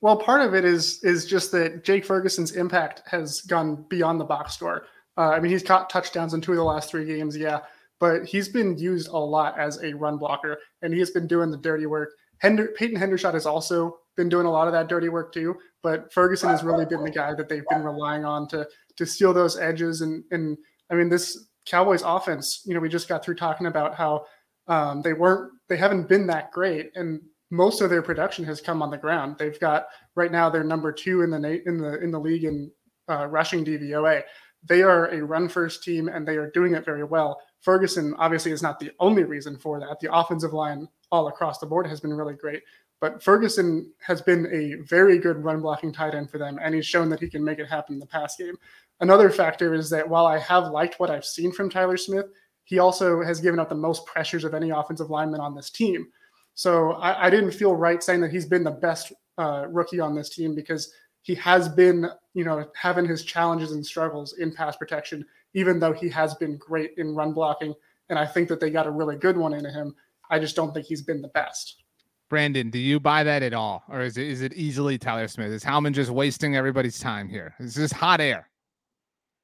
Well, 0.00 0.16
part 0.16 0.42
of 0.42 0.54
it 0.54 0.64
is 0.64 1.02
is 1.02 1.26
just 1.26 1.50
that 1.52 1.84
Jake 1.84 2.04
Ferguson's 2.04 2.52
impact 2.52 3.02
has 3.06 3.40
gone 3.40 3.84
beyond 3.88 4.20
the 4.20 4.24
box 4.24 4.54
score. 4.54 4.86
Uh, 5.16 5.30
I 5.30 5.40
mean, 5.40 5.50
he's 5.50 5.64
caught 5.64 5.90
touchdowns 5.90 6.34
in 6.34 6.40
two 6.40 6.52
of 6.52 6.58
the 6.58 6.64
last 6.64 6.90
three 6.90 7.04
games, 7.04 7.36
yeah, 7.36 7.60
but 7.98 8.24
he's 8.24 8.48
been 8.48 8.78
used 8.78 9.08
a 9.08 9.16
lot 9.16 9.58
as 9.58 9.82
a 9.82 9.92
run 9.94 10.18
blocker, 10.18 10.58
and 10.82 10.92
he 10.92 11.00
has 11.00 11.10
been 11.10 11.26
doing 11.26 11.50
the 11.50 11.56
dirty 11.56 11.86
work. 11.86 12.10
Hender, 12.38 12.68
Peyton 12.76 12.96
Hendershot 12.96 13.34
has 13.34 13.46
also 13.46 13.98
been 14.16 14.28
doing 14.28 14.46
a 14.46 14.50
lot 14.50 14.68
of 14.68 14.72
that 14.72 14.88
dirty 14.88 15.08
work 15.08 15.32
too, 15.32 15.56
but 15.82 16.12
Ferguson 16.12 16.50
has 16.50 16.62
really 16.62 16.84
been 16.84 17.02
the 17.02 17.10
guy 17.10 17.34
that 17.34 17.48
they've 17.48 17.66
been 17.68 17.82
relying 17.82 18.24
on 18.24 18.46
to 18.48 18.66
to 18.98 19.06
steal 19.06 19.32
those 19.32 19.58
edges. 19.58 20.02
And 20.02 20.22
and 20.30 20.58
I 20.90 20.94
mean, 20.94 21.08
this 21.08 21.48
Cowboys 21.66 22.02
offense, 22.04 22.62
you 22.66 22.74
know, 22.74 22.80
we 22.80 22.88
just 22.88 23.08
got 23.08 23.24
through 23.24 23.36
talking 23.36 23.66
about 23.66 23.94
how 23.94 24.26
um, 24.66 25.02
they 25.02 25.14
weren't, 25.14 25.52
they 25.68 25.76
haven't 25.76 26.08
been 26.08 26.26
that 26.26 26.52
great, 26.52 26.90
and 26.94 27.20
most 27.50 27.80
of 27.80 27.90
their 27.90 28.02
production 28.02 28.44
has 28.44 28.60
come 28.60 28.82
on 28.82 28.90
the 28.90 28.98
ground. 28.98 29.36
They've 29.38 29.58
got 29.58 29.86
right 30.14 30.30
now 30.30 30.50
they're 30.50 30.64
number 30.64 30.92
two 30.92 31.22
in 31.22 31.30
the 31.30 31.62
in 31.66 31.78
the 31.78 31.98
in 32.02 32.10
the 32.10 32.20
league 32.20 32.44
in 32.44 32.70
uh, 33.08 33.26
rushing 33.26 33.64
DVOA. 33.64 34.22
They 34.68 34.82
are 34.82 35.06
a 35.06 35.24
run 35.24 35.48
first 35.48 35.82
team 35.82 36.08
and 36.08 36.26
they 36.26 36.36
are 36.36 36.50
doing 36.50 36.74
it 36.74 36.84
very 36.84 37.04
well. 37.04 37.40
Ferguson 37.60 38.14
obviously 38.18 38.52
is 38.52 38.62
not 38.62 38.80
the 38.80 38.90
only 39.00 39.24
reason 39.24 39.56
for 39.56 39.78
that. 39.80 39.98
The 40.00 40.12
offensive 40.12 40.52
line 40.52 40.88
all 41.10 41.28
across 41.28 41.58
the 41.58 41.66
board 41.66 41.86
has 41.86 42.00
been 42.00 42.12
really 42.12 42.34
great, 42.34 42.62
but 43.00 43.22
Ferguson 43.22 43.92
has 44.00 44.20
been 44.20 44.46
a 44.52 44.82
very 44.84 45.18
good 45.18 45.42
run 45.42 45.60
blocking 45.60 45.92
tight 45.92 46.14
end 46.14 46.30
for 46.30 46.38
them, 46.38 46.58
and 46.62 46.74
he's 46.74 46.86
shown 46.86 47.08
that 47.10 47.20
he 47.20 47.28
can 47.28 47.44
make 47.44 47.58
it 47.58 47.68
happen 47.68 47.94
in 47.94 48.00
the 48.00 48.06
pass 48.06 48.36
game. 48.36 48.56
Another 49.00 49.30
factor 49.30 49.74
is 49.74 49.88
that 49.90 50.08
while 50.08 50.26
I 50.26 50.38
have 50.38 50.72
liked 50.72 50.98
what 50.98 51.10
I've 51.10 51.24
seen 51.24 51.52
from 51.52 51.70
Tyler 51.70 51.96
Smith, 51.96 52.26
he 52.64 52.78
also 52.80 53.22
has 53.22 53.40
given 53.40 53.60
up 53.60 53.68
the 53.68 53.74
most 53.74 54.04
pressures 54.04 54.44
of 54.44 54.52
any 54.52 54.70
offensive 54.70 55.10
lineman 55.10 55.40
on 55.40 55.54
this 55.54 55.70
team. 55.70 56.06
So 56.54 56.92
I, 56.92 57.26
I 57.26 57.30
didn't 57.30 57.52
feel 57.52 57.74
right 57.74 58.02
saying 58.02 58.20
that 58.22 58.32
he's 58.32 58.46
been 58.46 58.64
the 58.64 58.72
best 58.72 59.12
uh, 59.38 59.66
rookie 59.68 60.00
on 60.00 60.14
this 60.14 60.28
team 60.28 60.54
because 60.54 60.92
he 61.22 61.34
has 61.36 61.68
been, 61.68 62.10
you 62.34 62.44
know, 62.44 62.68
having 62.74 63.06
his 63.06 63.22
challenges 63.22 63.72
and 63.72 63.86
struggles 63.86 64.34
in 64.38 64.52
pass 64.52 64.76
protection, 64.76 65.24
even 65.54 65.78
though 65.78 65.92
he 65.92 66.08
has 66.08 66.34
been 66.34 66.56
great 66.58 66.90
in 66.96 67.14
run 67.14 67.32
blocking. 67.32 67.74
And 68.08 68.18
I 68.18 68.26
think 68.26 68.48
that 68.48 68.60
they 68.60 68.70
got 68.70 68.86
a 68.86 68.90
really 68.90 69.16
good 69.16 69.36
one 69.36 69.54
into 69.54 69.70
him. 69.70 69.94
I 70.30 70.38
just 70.38 70.56
don't 70.56 70.74
think 70.74 70.86
he's 70.86 71.02
been 71.02 71.22
the 71.22 71.28
best. 71.28 71.84
Brandon, 72.28 72.70
do 72.70 72.78
you 72.78 73.00
buy 73.00 73.24
that 73.24 73.42
at 73.42 73.54
all, 73.54 73.84
or 73.88 74.02
is 74.02 74.18
it 74.18 74.26
is 74.26 74.42
it 74.42 74.52
easily 74.54 74.98
Tyler 74.98 75.28
Smith? 75.28 75.50
Is 75.50 75.64
Howman 75.64 75.92
just 75.92 76.10
wasting 76.10 76.56
everybody's 76.56 76.98
time 76.98 77.28
here? 77.28 77.54
Is 77.58 77.74
this 77.74 77.92
hot 77.92 78.20
air? 78.20 78.48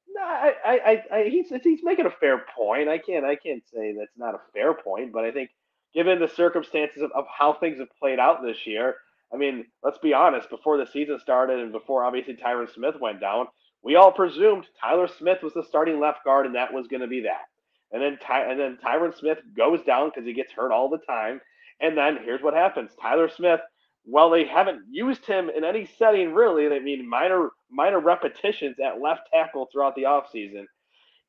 No, 0.07 0.21
I, 0.21 0.53
I, 0.65 1.03
I, 1.15 1.23
he's 1.29 1.49
he's 1.63 1.81
making 1.83 2.05
a 2.05 2.11
fair 2.19 2.45
point. 2.55 2.87
I 2.87 2.97
can't 2.99 3.25
I 3.25 3.35
can't 3.35 3.63
say 3.73 3.95
that's 3.97 4.17
not 4.17 4.35
a 4.35 4.39
fair 4.53 4.73
point, 4.73 5.11
but 5.11 5.23
I 5.23 5.31
think 5.31 5.49
given 5.95 6.19
the 6.19 6.27
circumstances 6.27 7.01
of, 7.01 7.11
of 7.15 7.25
how 7.35 7.53
things 7.53 7.79
have 7.79 7.87
played 7.99 8.19
out 8.19 8.43
this 8.43 8.67
year. 8.67 8.95
I 9.33 9.37
mean, 9.37 9.65
let's 9.83 9.97
be 9.97 10.13
honest, 10.13 10.49
before 10.51 10.77
the 10.77 10.85
season 10.85 11.19
started 11.19 11.59
and 11.59 11.71
before 11.71 12.03
obviously 12.05 12.35
Tyron 12.35 12.71
Smith 12.71 12.95
went 13.01 13.19
down, 13.19 13.47
we 13.81 13.95
all 13.95 14.11
presumed 14.11 14.65
Tyler 14.79 15.07
Smith 15.07 15.39
was 15.41 15.53
the 15.53 15.63
starting 15.63 15.99
left 15.99 16.23
guard 16.23 16.45
and 16.45 16.55
that 16.55 16.71
was 16.71 16.87
going 16.87 17.01
to 17.01 17.07
be 17.07 17.21
that. 17.21 17.45
And 17.91 18.01
then 18.01 18.17
Ty- 18.21 18.51
and 18.51 18.59
then 18.59 18.77
Tyron 18.83 19.17
Smith 19.17 19.39
goes 19.57 19.81
down 19.83 20.09
because 20.09 20.25
he 20.25 20.33
gets 20.33 20.51
hurt 20.51 20.71
all 20.71 20.89
the 20.89 20.99
time. 21.07 21.41
And 21.81 21.97
then 21.97 22.17
here's 22.23 22.41
what 22.41 22.53
happens. 22.53 22.91
Tyler 23.01 23.29
Smith, 23.29 23.59
well, 24.05 24.29
they 24.29 24.45
haven't 24.45 24.83
used 24.89 25.25
him 25.25 25.49
in 25.49 25.63
any 25.63 25.85
setting 25.97 26.33
really. 26.33 26.67
I 26.67 26.79
mean, 26.79 27.09
minor 27.09 27.49
minor 27.69 27.99
repetitions 27.99 28.77
at 28.79 29.01
left 29.01 29.21
tackle 29.33 29.67
throughout 29.71 29.95
the 29.95 30.03
offseason. 30.03 30.65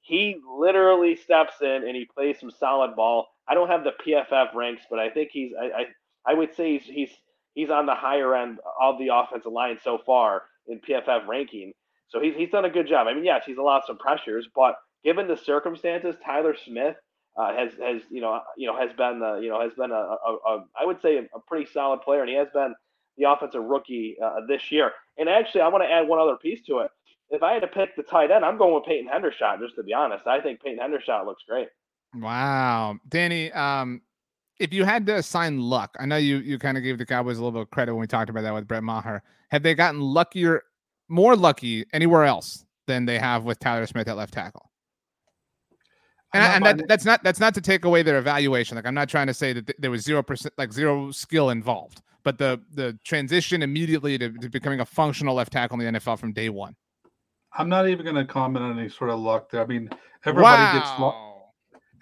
He 0.03 0.36
literally 0.59 1.16
steps 1.16 1.55
in 1.61 1.82
and 1.86 1.97
he 1.97 2.07
plays 2.14 2.38
some 2.38 2.51
solid 2.51 2.94
ball. 2.94 3.26
I 3.49 3.55
don't 3.55 3.68
have 3.68 3.84
the 3.84 3.92
PFF 4.07 4.55
ranks, 4.55 4.82
but 4.88 4.99
I 4.99 5.11
think 5.11 5.30
he's 5.32 5.53
I 5.61 5.64
I, 5.66 6.32
I 6.32 6.34
would 6.34 6.55
say 6.55 6.78
he's, 6.78 6.84
he's 6.84 7.11
he's 7.55 7.70
on 7.70 7.86
the 7.86 7.94
higher 7.94 8.34
end 8.36 8.59
of 8.80 8.99
the 8.99 9.09
offensive 9.12 9.53
line 9.53 9.78
so 9.82 9.99
far 10.05 10.42
in 10.68 10.80
PFF 10.80 11.26
ranking. 11.26 11.72
So 12.09 12.20
he's 12.20 12.34
he's 12.36 12.51
done 12.51 12.66
a 12.66 12.70
good 12.70 12.86
job. 12.86 13.09
I 13.09 13.14
mean, 13.14 13.24
yes, 13.24 13.42
he's 13.47 13.59
allowed 13.59 13.82
some 13.86 13.99
pressures, 13.99 14.47
but 14.55 14.76
given 15.03 15.26
the 15.26 15.36
circumstances, 15.36 16.14
Tyler 16.24 16.55
Smith 16.64 16.97
uh, 17.37 17.55
has 17.55 17.72
has 17.82 18.03
you 18.11 18.20
know 18.20 18.41
you 18.57 18.66
know 18.66 18.76
has 18.76 18.91
been 18.97 19.20
the 19.20 19.39
you 19.43 19.49
know 19.49 19.61
has 19.61 19.72
been 19.74 19.91
a, 19.91 19.95
a, 19.95 20.37
a 20.47 20.64
I 20.80 20.84
would 20.84 21.01
say 21.03 21.18
a 21.18 21.41
pretty 21.47 21.70
solid 21.70 22.01
player, 22.01 22.20
and 22.20 22.30
he 22.30 22.37
has 22.37 22.49
been 22.53 22.74
the 23.18 23.30
offensive 23.30 23.62
rookie 23.62 24.16
uh, 24.22 24.41
this 24.49 24.70
year. 24.70 24.93
And 25.18 25.28
actually, 25.28 25.62
I 25.62 25.68
want 25.68 25.84
to 25.84 25.91
add 25.91 26.09
one 26.09 26.18
other 26.18 26.37
piece 26.37 26.62
to 26.66 26.80
it. 26.80 26.91
If 27.30 27.43
I 27.43 27.53
had 27.53 27.62
to 27.62 27.68
pick 27.68 27.97
the 27.97 28.03
tight 28.03 28.30
end, 28.30 28.45
I'm 28.45 28.57
going 28.57 28.74
with 28.74 28.84
Peyton 28.84 29.11
Hendershot. 29.11 29.61
Just 29.61 29.74
to 29.76 29.82
be 29.82 29.93
honest, 29.93 30.26
I 30.26 30.41
think 30.41 30.62
Peyton 30.62 30.78
Hendershot 30.78 31.26
looks 31.26 31.43
great. 31.49 31.68
Wow, 32.14 32.99
Danny. 33.09 33.53
Um, 33.53 34.03
if 34.59 34.72
you 34.72 34.84
had 34.84 35.07
to 35.07 35.16
assign 35.16 35.61
luck, 35.61 35.97
I 35.99 36.07
know 36.07 36.16
you 36.16 36.39
you 36.39 36.59
kind 36.59 36.78
of 36.78 36.84
gave 36.84 36.99
the 36.99 37.07
Cowboys 37.07 37.39
a 37.39 37.41
little 37.41 37.53
bit 37.53 37.62
of 37.62 37.70
credit 37.70 37.93
when 37.93 38.01
we 38.01 38.07
talked 38.07 38.30
about 38.30 38.43
that 38.43 38.55
with 38.55 38.66
Brett 38.66 38.82
Maher. 38.82 39.22
Have 39.51 39.62
they 39.62 39.74
gotten 39.74 40.01
luckier, 40.01 40.62
more 41.09 41.37
lucky 41.37 41.84
anywhere 41.93 42.24
else 42.24 42.64
than 42.87 43.05
they 43.05 43.18
have 43.18 43.45
with 43.45 43.59
Tyler 43.59 43.87
Smith 43.87 44.09
at 44.09 44.16
left 44.16 44.32
tackle? 44.32 44.65
And, 46.33 46.66
and 46.66 46.81
that, 46.81 46.89
that's 46.89 47.05
not 47.05 47.22
that's 47.22 47.41
not 47.41 47.55
to 47.55 47.61
take 47.61 47.85
away 47.85 48.03
their 48.03 48.18
evaluation. 48.18 48.77
Like 48.77 48.87
I'm 48.87 48.95
not 48.95 49.09
trying 49.09 49.29
to 49.29 49.35
say 49.35 49.53
that 49.53 49.66
th- 49.66 49.77
there 49.79 49.91
was 49.91 50.03
zero 50.03 50.22
percent 50.22 50.55
like 50.59 50.72
zero 50.72 51.11
skill 51.11 51.51
involved, 51.51 52.03
but 52.24 52.39
the 52.39 52.61
the 52.74 52.99
transition 53.05 53.62
immediately 53.62 54.18
to, 54.18 54.31
to 54.31 54.49
becoming 54.49 54.81
a 54.81 54.85
functional 54.87 55.35
left 55.35 55.53
tackle 55.53 55.81
in 55.81 55.95
the 55.95 56.01
NFL 56.01 56.18
from 56.18 56.33
day 56.33 56.49
one. 56.49 56.74
I'm 57.59 57.68
not 57.68 57.89
even 57.89 58.05
going 58.05 58.16
to 58.16 58.24
comment 58.24 58.64
on 58.64 58.79
any 58.79 58.89
sort 58.89 59.11
of 59.11 59.20
luck 59.20 59.51
there. 59.51 59.62
I 59.62 59.66
mean, 59.66 59.89
everybody 60.24 60.62
wow. 60.62 60.72
gets 60.79 61.01
luck. 61.01 61.16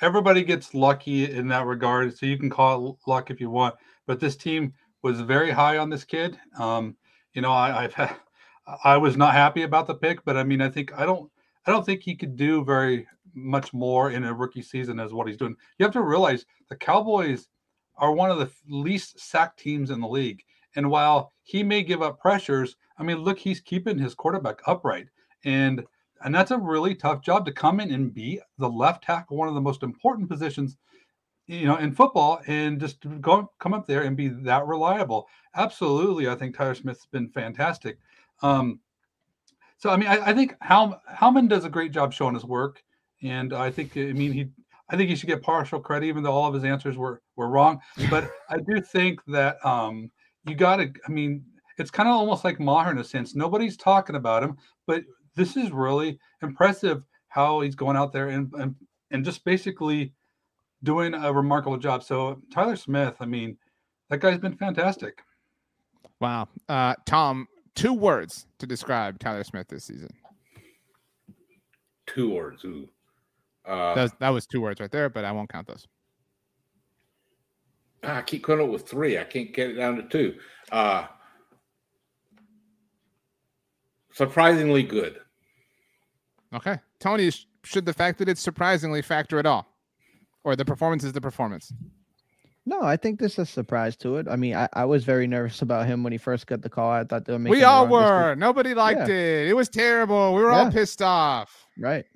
Everybody 0.01 0.43
gets 0.43 0.75
lucky 0.75 1.31
in 1.31 1.49
that 1.49 1.67
regard. 1.67 2.17
So 2.17 2.27
you 2.27 2.37
can 2.37 2.51
call 2.51 2.91
it 2.91 2.97
luck 3.07 3.31
if 3.31 3.41
you 3.41 3.51
want. 3.51 3.77
But 4.07 4.21
this 4.21 4.37
team 4.37 4.75
was 5.03 5.21
very 5.21 5.51
high 5.51 5.79
on 5.79 5.91
this 5.91 6.05
kid. 6.05 6.39
Um, 6.59 6.97
you 7.35 7.43
know, 7.43 7.53
I, 7.53 7.85
I've 7.85 7.95
had, 7.95 8.17
I 8.85 8.97
was 8.97 9.17
not 9.17 9.35
happy 9.35 9.63
about 9.63 9.87
the 9.87 9.95
pick, 9.95 10.25
but 10.25 10.37
I 10.37 10.43
mean, 10.43 10.61
I 10.61 10.69
think 10.69 10.93
I 10.99 11.07
don't, 11.07 11.31
I 11.67 11.71
don't 11.71 11.87
think 11.87 12.03
he 12.03 12.17
could 12.17 12.37
do 12.37 12.65
very 12.65 13.07
much 13.35 13.73
more 13.73 14.11
in 14.11 14.25
a 14.25 14.33
rookie 14.33 14.63
season 14.63 14.99
as 15.01 15.13
what 15.13 15.27
he's 15.27 15.37
doing. 15.37 15.57
You 15.79 15.85
have 15.85 15.93
to 15.93 16.03
realize 16.03 16.47
the 16.69 16.77
Cowboys 16.77 17.49
are 17.97 18.13
one 18.13 18.31
of 18.31 18.39
the 18.39 18.51
least 18.69 19.21
sacked 19.21 19.59
teams 19.59 19.91
in 19.91 20.01
the 20.01 20.09
league. 20.09 20.43
And 20.77 20.91
while 20.91 21.33
he 21.43 21.63
may 21.63 21.83
give 21.83 22.03
up 22.03 22.21
pressures, 22.21 22.77
I 22.99 23.03
mean, 23.03 23.19
look, 23.19 23.39
he's 23.39 23.61
keeping 23.61 23.99
his 23.99 24.15
quarterback 24.15 24.61
upright. 24.67 25.09
And 25.45 25.85
and 26.25 26.35
that's 26.35 26.53
a 26.53 26.59
really 26.59 26.95
tough 26.95 27.23
job 27.23 27.45
to 27.45 27.53
come 27.53 27.81
in 27.81 27.91
and 27.93 28.15
be 28.15 28.41
the 28.59 28.69
left 28.69 29.05
tackle, 29.05 29.37
one 29.37 29.49
of 29.49 29.55
the 29.55 29.61
most 29.61 29.83
important 29.83 30.29
positions, 30.29 30.79
you 31.47 31.67
know, 31.67 31.77
in 31.77 31.93
football, 31.93 32.41
and 32.47 32.81
just 32.81 33.05
go 33.21 33.51
come 33.59 33.75
up 33.75 33.87
there 33.87 34.03
and 34.03 34.17
be 34.17 34.29
that 34.29 34.67
reliable. 34.67 35.29
Absolutely, 35.55 36.29
I 36.29 36.35
think 36.35 36.57
Tyler 36.57 36.75
Smith's 36.75 37.07
been 37.07 37.29
fantastic. 37.29 37.99
Um, 38.43 38.81
so 39.77 39.91
I 39.91 39.97
mean, 39.97 40.09
I, 40.09 40.31
I 40.31 40.33
think 40.33 40.57
Hal, 40.63 41.01
Howman 41.13 41.49
does 41.49 41.65
a 41.65 41.71
great 41.71 41.93
job 41.93 42.13
showing 42.13 42.35
his 42.35 42.45
work, 42.45 42.83
and 43.25 43.53
I 43.53 43.71
think 43.71 43.97
I 43.97 44.13
mean 44.13 44.33
he 44.33 44.49
I 44.91 44.97
think 44.97 45.09
he 45.09 45.17
should 45.17 45.29
get 45.29 45.43
partial 45.43 45.81
credit, 45.81 46.07
even 46.07 46.23
though 46.23 46.33
all 46.33 46.47
of 46.47 46.55
his 46.55 46.65
answers 46.65 46.97
were 46.97 47.23
were 47.37 47.49
wrong. 47.49 47.81
But 48.11 48.31
I 48.51 48.59
do 48.59 48.81
think 48.81 49.21
that 49.29 49.65
um, 49.65 50.11
you 50.47 50.55
got 50.55 50.77
to. 50.77 50.93
I 51.09 51.11
mean, 51.11 51.45
it's 51.79 51.91
kind 51.91 52.09
of 52.09 52.15
almost 52.15 52.45
like 52.45 52.61
Maher 52.61 52.91
in 52.91 52.99
a 52.99 53.05
sense. 53.05 53.35
Nobody's 53.35 53.77
talking 53.77 54.17
about 54.17 54.43
him, 54.43 54.59
but 54.87 55.03
this 55.35 55.57
is 55.57 55.71
really 55.73 56.19
impressive 56.43 57.05
how 57.29 57.61
he's 57.63 57.75
going 57.75 57.97
out 57.97 58.13
there 58.13 58.29
and 58.29 58.53
and, 58.55 58.75
and 59.11 59.25
just 59.25 59.45
basically 59.45 60.13
doing 60.83 61.15
a 61.15 61.33
remarkable 61.33 61.79
job. 61.79 62.05
So 62.05 62.43
Tyler 62.53 62.77
Smith, 62.77 63.17
I 63.21 63.27
mean, 63.27 63.57
that 64.11 64.21
guy's 64.21 64.39
been 64.39 64.57
fantastic. 64.57 65.23
Wow, 66.21 66.49
uh, 66.69 66.95
Tom, 67.07 67.49
two 67.75 67.95
words 67.95 68.47
to 68.59 68.67
describe 68.67 69.19
Tyler 69.19 69.45
Smith 69.45 69.69
this 69.69 69.85
season. 69.85 70.11
Two 72.07 72.35
words. 72.35 72.65
Ooh. 72.67 72.89
Uh, 73.67 73.95
that, 73.95 74.03
was, 74.03 74.13
that 74.21 74.29
was 74.31 74.47
two 74.47 74.61
words 74.61 74.81
right 74.81 74.91
there, 74.91 75.09
but 75.09 75.25
I 75.25 75.33
won't 75.33 75.51
count 75.51 75.67
those. 75.67 75.87
I 78.03 78.23
keep 78.23 78.45
coming 78.45 78.67
up 78.67 78.73
with 78.73 78.87
three. 78.89 79.19
I 79.19 79.25
can't 79.25 79.53
get 79.55 79.71
it 79.71 79.75
down 79.75 79.97
to 79.97 80.03
two. 80.03 80.37
Uh, 80.71 81.07
surprisingly 84.13 84.83
good. 84.83 85.21
Okay. 86.55 86.79
Tony, 87.01 87.31
should 87.65 87.87
the 87.87 87.93
fact 87.93 88.19
that 88.19 88.29
it's 88.29 88.41
surprisingly 88.41 89.03
factor 89.03 89.39
at 89.39 89.47
all? 89.47 89.67
Or 90.45 90.55
the 90.57 90.65
performance 90.65 91.05
is 91.05 91.13
the 91.13 91.21
performance? 91.21 91.73
No, 92.67 92.83
I 92.83 92.97
think 92.97 93.19
this 93.19 93.33
is 93.33 93.39
a 93.41 93.47
surprise 93.47 93.97
to 93.99 94.17
it. 94.17 94.27
I 94.29 94.37
mean, 94.37 94.55
I, 94.55 94.69
I 94.73 94.85
was 94.85 95.05
very 95.05 95.27
nervous 95.27 95.61
about 95.63 95.87
him 95.87 96.03
when 96.03 96.13
he 96.13 96.19
first 96.19 96.47
got 96.47 96.63
the 96.63 96.71
call. 96.71 96.91
I 96.91 97.05
thought 97.05 97.27
they 97.27 97.33
were 97.33 97.39
making. 97.39 97.59
We 97.59 97.65
all 97.65 97.87
were. 97.87 98.35
Nobody 98.35 98.75
liked 98.75 99.09
yeah. 99.09 99.15
it. 99.15 99.49
It 99.49 99.57
was 99.57 99.69
terrible. 99.69 100.35
We 100.35 100.43
were 100.43 100.51
yeah. 100.51 100.65
all 100.65 100.71
pissed 100.71 101.03
off. 101.03 101.67
Right. 101.79 102.07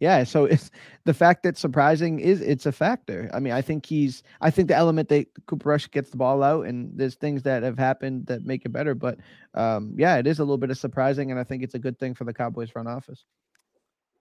Yeah. 0.00 0.24
So 0.24 0.44
it's 0.46 0.70
the 1.04 1.14
fact 1.14 1.42
that 1.44 1.56
surprising 1.56 2.18
is 2.18 2.40
it's 2.40 2.66
a 2.66 2.72
factor. 2.72 3.30
I 3.32 3.38
mean, 3.38 3.52
I 3.52 3.62
think 3.62 3.86
he's 3.86 4.22
I 4.40 4.50
think 4.50 4.68
the 4.68 4.74
element 4.74 5.08
that 5.10 5.26
Cooper 5.46 5.68
Rush 5.68 5.88
gets 5.90 6.10
the 6.10 6.16
ball 6.16 6.42
out 6.42 6.66
and 6.66 6.90
there's 6.94 7.14
things 7.14 7.42
that 7.44 7.62
have 7.62 7.78
happened 7.78 8.26
that 8.26 8.44
make 8.44 8.64
it 8.64 8.70
better. 8.70 8.94
But 8.94 9.18
um, 9.54 9.94
yeah, 9.96 10.16
it 10.16 10.26
is 10.26 10.38
a 10.38 10.42
little 10.42 10.58
bit 10.58 10.70
of 10.70 10.78
surprising, 10.78 11.30
and 11.30 11.38
I 11.38 11.44
think 11.44 11.62
it's 11.62 11.74
a 11.74 11.78
good 11.78 11.98
thing 11.98 12.14
for 12.14 12.24
the 12.24 12.34
Cowboys 12.34 12.70
front 12.70 12.88
office. 12.88 13.24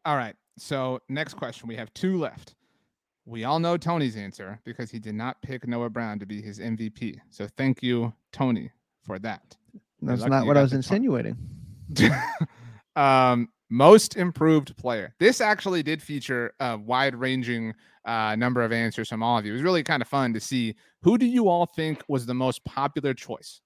All 0.06 0.16
right. 0.16 0.36
So 0.58 1.00
next 1.10 1.36
question. 1.36 1.68
We 1.68 1.76
have 1.76 1.94
two 1.94 2.18
left. 2.18 2.56
We 3.26 3.44
all 3.44 3.60
know 3.60 3.78
Tony's 3.78 4.18
answer 4.18 4.60
because 4.66 4.90
he 4.90 5.00
did 5.00 5.14
not 5.14 5.40
pick 5.42 5.68
Noah 5.68 5.90
Brown 5.90 6.20
to 6.20 6.26
be 6.26 6.42
his 6.42 6.60
MVP. 6.60 7.20
So 7.30 7.48
thank 7.58 7.84
you, 7.84 8.12
Tony, 8.32 8.72
for 9.06 9.20
that. 9.20 9.56
That's 10.02 10.26
not 10.26 10.46
what 10.48 10.58
I 10.58 10.62
was 10.62 10.74
insinuating. 10.74 11.38
um, 12.96 13.50
most 13.70 14.16
improved 14.16 14.76
player. 14.78 15.14
This 15.20 15.42
actually 15.42 15.84
did 15.84 16.02
feature 16.02 16.54
a 16.60 16.78
wide 16.78 17.16
ranging 17.16 17.74
uh, 18.06 18.36
number 18.36 18.62
of 18.62 18.72
answers 18.72 19.10
from 19.10 19.22
all 19.22 19.38
of 19.38 19.46
you. 19.46 19.52
It 19.52 19.56
was 19.56 19.64
really 19.64 19.84
kind 19.84 20.02
of 20.02 20.08
fun 20.08 20.34
to 20.34 20.40
see 20.40 20.76
who 21.02 21.18
do 21.18 21.26
you 21.26 21.48
all 21.48 21.66
think 21.66 22.04
was 22.08 22.26
the 22.26 22.34
most 22.34 22.64
popular 22.66 23.14
choice? 23.14 23.62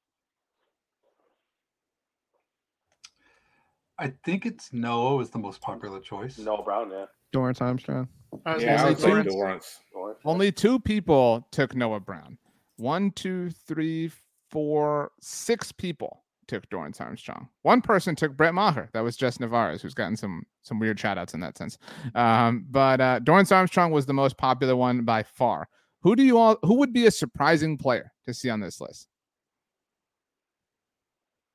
I 3.99 4.11
think 4.25 4.45
it's 4.45 4.73
Noah 4.73 5.15
was 5.15 5.29
the 5.29 5.39
most 5.39 5.61
popular 5.61 5.99
choice. 5.99 6.37
Noah 6.37 6.63
Brown, 6.63 6.91
yeah. 6.91 7.05
Dorance 7.33 7.61
Armstrong. 7.61 8.07
I 8.45 8.57
yeah, 8.57 8.83
I 8.83 8.89
would 8.89 8.99
say 8.99 9.09
Dorance. 9.09 9.77
Only 10.25 10.51
two 10.51 10.79
people 10.79 11.47
took 11.51 11.75
Noah 11.75 11.99
Brown. 11.99 12.37
One, 12.77 13.11
two, 13.11 13.51
three, 13.51 14.11
four, 14.49 15.11
six 15.21 15.71
people 15.71 16.22
took 16.53 16.69
Dorance 16.69 17.01
Armstrong. 17.01 17.49
One 17.63 17.81
person 17.81 18.15
took 18.15 18.37
Brett 18.37 18.53
Maher. 18.53 18.89
That 18.93 19.01
was 19.01 19.17
Jess 19.17 19.39
Navarez, 19.39 19.81
who's 19.81 19.95
gotten 19.95 20.15
some 20.15 20.43
some 20.61 20.79
weird 20.79 20.99
shout 20.99 21.17
outs 21.17 21.33
in 21.33 21.39
that 21.39 21.57
sense. 21.57 21.79
Um, 22.13 22.65
but 22.69 23.01
uh, 23.01 23.19
Dorance 23.21 23.51
Armstrong 23.51 23.91
was 23.91 24.05
the 24.05 24.13
most 24.13 24.37
popular 24.37 24.75
one 24.75 25.03
by 25.03 25.23
far. 25.23 25.67
Who 26.01 26.15
do 26.15 26.23
you 26.23 26.37
all 26.37 26.57
who 26.61 26.75
would 26.75 26.93
be 26.93 27.07
a 27.07 27.11
surprising 27.11 27.77
player 27.77 28.11
to 28.27 28.33
see 28.33 28.49
on 28.49 28.59
this 28.59 28.79
list? 28.79 29.07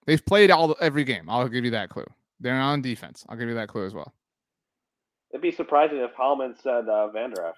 They've 0.07 0.24
played 0.24 0.51
all 0.51 0.74
every 0.80 1.05
game. 1.05 1.28
I'll 1.28 1.49
give 1.49 1.64
you 1.64 1.70
that 1.72 1.90
clue. 1.90 2.07
They're 2.40 2.55
on 2.55 2.82
defense. 2.82 3.24
I'll 3.28 3.36
give 3.36 3.49
you 3.49 3.55
that 3.55 3.68
clue 3.68 3.86
as 3.86 3.94
well. 3.94 4.12
It'd 5.30 5.42
be 5.42 5.53
surprising 5.53 5.99
if 5.99 6.11
Howman 6.16 6.61
said 6.61 6.88
uh, 6.88 7.09
Vander 7.09 7.53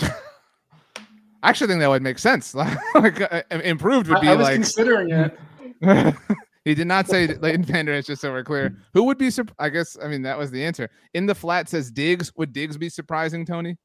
Esch. 0.00 0.10
I 1.42 1.48
actually 1.48 1.68
think 1.68 1.80
that 1.80 1.88
would 1.88 2.02
make 2.02 2.18
sense. 2.18 2.54
like 2.94 3.32
uh, 3.32 3.42
improved 3.50 4.08
would 4.08 4.20
be 4.20 4.28
I, 4.28 4.32
I 4.32 4.36
was 4.36 4.44
like 4.44 4.54
considering 4.54 5.10
it. 5.10 5.38
he 6.64 6.74
did 6.74 6.86
not 6.86 7.08
say 7.08 7.26
Leighton 7.26 7.64
Vander 7.64 7.92
Esch, 7.92 8.06
just 8.06 8.20
so 8.20 8.30
we're 8.30 8.44
clear. 8.44 8.76
Who 8.92 9.04
would 9.04 9.18
be? 9.18 9.30
Sur- 9.30 9.46
I 9.58 9.70
guess. 9.70 9.96
I 10.02 10.08
mean, 10.08 10.22
that 10.22 10.38
was 10.38 10.50
the 10.50 10.62
answer. 10.64 10.90
In 11.14 11.26
the 11.26 11.34
flat 11.34 11.68
says 11.68 11.90
Diggs. 11.90 12.32
Would 12.36 12.52
Diggs 12.52 12.76
be 12.76 12.88
surprising, 12.88 13.46
Tony? 13.46 13.76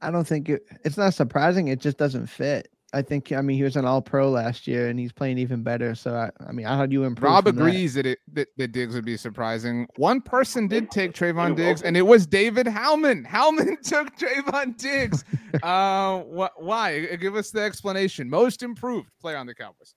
I 0.00 0.10
don't 0.10 0.26
think 0.26 0.48
it, 0.48 0.62
it's 0.84 0.96
not 0.96 1.14
surprising. 1.14 1.68
It 1.68 1.80
just 1.80 1.98
doesn't 1.98 2.26
fit. 2.26 2.68
I 2.94 3.02
think 3.02 3.32
I 3.32 3.42
mean 3.42 3.58
he 3.58 3.64
was 3.64 3.76
an 3.76 3.84
All 3.84 4.00
Pro 4.00 4.30
last 4.30 4.66
year 4.66 4.88
and 4.88 4.98
he's 4.98 5.12
playing 5.12 5.36
even 5.36 5.62
better. 5.62 5.94
So 5.94 6.14
I, 6.14 6.30
I 6.46 6.52
mean, 6.52 6.64
I 6.64 6.86
do 6.86 6.94
you 6.94 7.04
improve? 7.04 7.30
Rob 7.30 7.46
agrees 7.46 7.94
that. 7.94 8.04
that 8.04 8.10
it 8.10 8.18
that, 8.32 8.48
that, 8.56 8.72
Diggs 8.72 8.94
would 8.94 9.04
be 9.04 9.18
surprising. 9.18 9.86
One 9.96 10.22
person 10.22 10.68
did 10.68 10.90
take 10.90 11.12
Trevon 11.12 11.54
Diggs, 11.54 11.82
and 11.82 11.98
it 11.98 12.02
was 12.02 12.26
David 12.26 12.66
Howman. 12.66 13.26
Howman 13.26 13.80
took 13.82 14.16
Trevon 14.16 14.78
Diggs. 14.78 15.22
uh, 15.62 16.20
wh- 16.20 16.62
why? 16.62 17.04
Give 17.16 17.36
us 17.36 17.50
the 17.50 17.60
explanation. 17.60 18.30
Most 18.30 18.62
improved 18.62 19.10
player 19.20 19.36
on 19.36 19.46
the 19.46 19.54
Cowboys. 19.54 19.94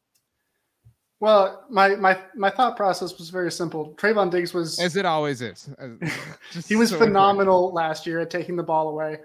Well, 1.22 1.66
my 1.70 1.96
my 1.96 2.20
my 2.36 2.50
thought 2.50 2.76
process 2.76 3.18
was 3.18 3.30
very 3.30 3.52
simple. 3.52 3.96
Trevon 3.96 4.30
Diggs 4.30 4.54
was 4.54 4.80
as 4.80 4.98
it 4.98 5.06
always 5.06 5.42
is. 5.42 5.70
he 6.68 6.76
was 6.76 6.90
so 6.90 6.98
phenomenal 6.98 7.72
last 7.72 8.06
year 8.06 8.20
at 8.20 8.30
taking 8.30 8.58
the 8.58 8.64
ball 8.64 8.90
away. 8.90 9.20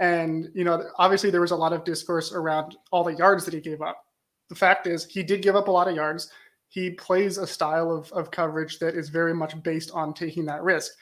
And, 0.00 0.48
you 0.54 0.64
know, 0.64 0.82
obviously 0.96 1.30
there 1.30 1.42
was 1.42 1.50
a 1.50 1.56
lot 1.56 1.74
of 1.74 1.84
discourse 1.84 2.32
around 2.32 2.74
all 2.90 3.04
the 3.04 3.14
yards 3.14 3.44
that 3.44 3.52
he 3.52 3.60
gave 3.60 3.82
up. 3.82 4.02
The 4.48 4.54
fact 4.54 4.86
is, 4.86 5.04
he 5.04 5.22
did 5.22 5.42
give 5.42 5.54
up 5.54 5.68
a 5.68 5.70
lot 5.70 5.88
of 5.88 5.94
yards. 5.94 6.30
He 6.68 6.92
plays 6.92 7.36
a 7.36 7.46
style 7.46 7.92
of, 7.92 8.10
of 8.12 8.30
coverage 8.30 8.78
that 8.78 8.94
is 8.94 9.10
very 9.10 9.34
much 9.34 9.62
based 9.62 9.90
on 9.92 10.14
taking 10.14 10.46
that 10.46 10.62
risk. 10.62 10.92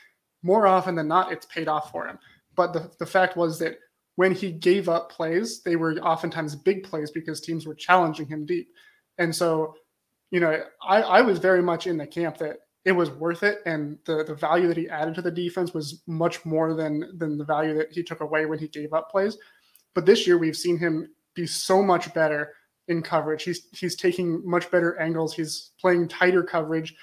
More 0.43 0.67
often 0.67 0.97
than 0.97 1.07
not, 1.07 1.31
it's 1.31 1.47
paid 1.47 1.69
off 1.69 1.93
for 1.93 2.09
him. 2.09 2.19
But 2.57 2.73
the, 2.73 2.91
the 2.99 3.07
fact 3.07 3.37
was 3.37 3.61
that 3.61 3.79
when 4.17 4.35
he 4.35 4.51
gave 4.51 4.89
up 4.89 5.13
plays, 5.13 5.63
they 5.63 5.77
were 5.77 5.95
oftentimes 6.01 6.57
big 6.57 6.83
plays 6.83 7.13
because 7.13 7.41
teams 7.41 7.67
were 7.67 7.77
challenging 7.77 8.27
him 8.27 8.47
deep. 8.47 8.69
And 9.19 9.35
so, 9.35 9.75
you 10.31 10.41
know, 10.41 10.63
I, 10.83 11.03
I 11.03 11.21
was 11.23 11.39
very 11.39 11.63
much 11.63 11.87
in 11.87 11.97
the 11.97 12.07
camp 12.07 12.39
that 12.39 12.59
it 12.85 12.93
was 12.93 13.11
worth 13.11 13.43
it 13.43 13.59
and 13.67 13.99
the 14.07 14.25
the 14.25 14.35
value 14.35 14.67
that 14.69 14.77
he 14.77 14.89
added 14.89 15.15
to 15.15 15.23
the 15.23 15.31
defense 15.31 15.75
was 15.75 16.03
much 16.07 16.45
more 16.47 16.75
than 16.75 17.19
than 17.19 17.37
the 17.37 17.45
value 17.45 17.75
that 17.75 17.93
he 17.93 18.03
took 18.03 18.21
away 18.21 18.47
when 18.47 18.59
he 18.59 18.69
gave 18.69 18.93
up 18.93 19.11
plays. 19.11 19.37
But 19.95 20.07
this 20.07 20.27
year 20.27 20.39
we've 20.39 20.57
seen 20.57 20.79
him 20.79 21.11
be 21.35 21.47
so 21.47 21.83
much 21.83 22.13
better 22.15 22.55
in 22.89 23.03
coverage. 23.03 23.43
He's 23.43 23.67
he's 23.73 23.97
taking 23.97 24.43
much 24.49 24.71
better 24.71 24.99
angles. 24.99 25.35
He's 25.35 25.73
playing 25.81 26.09
tighter 26.09 26.43
coverage 26.43 26.95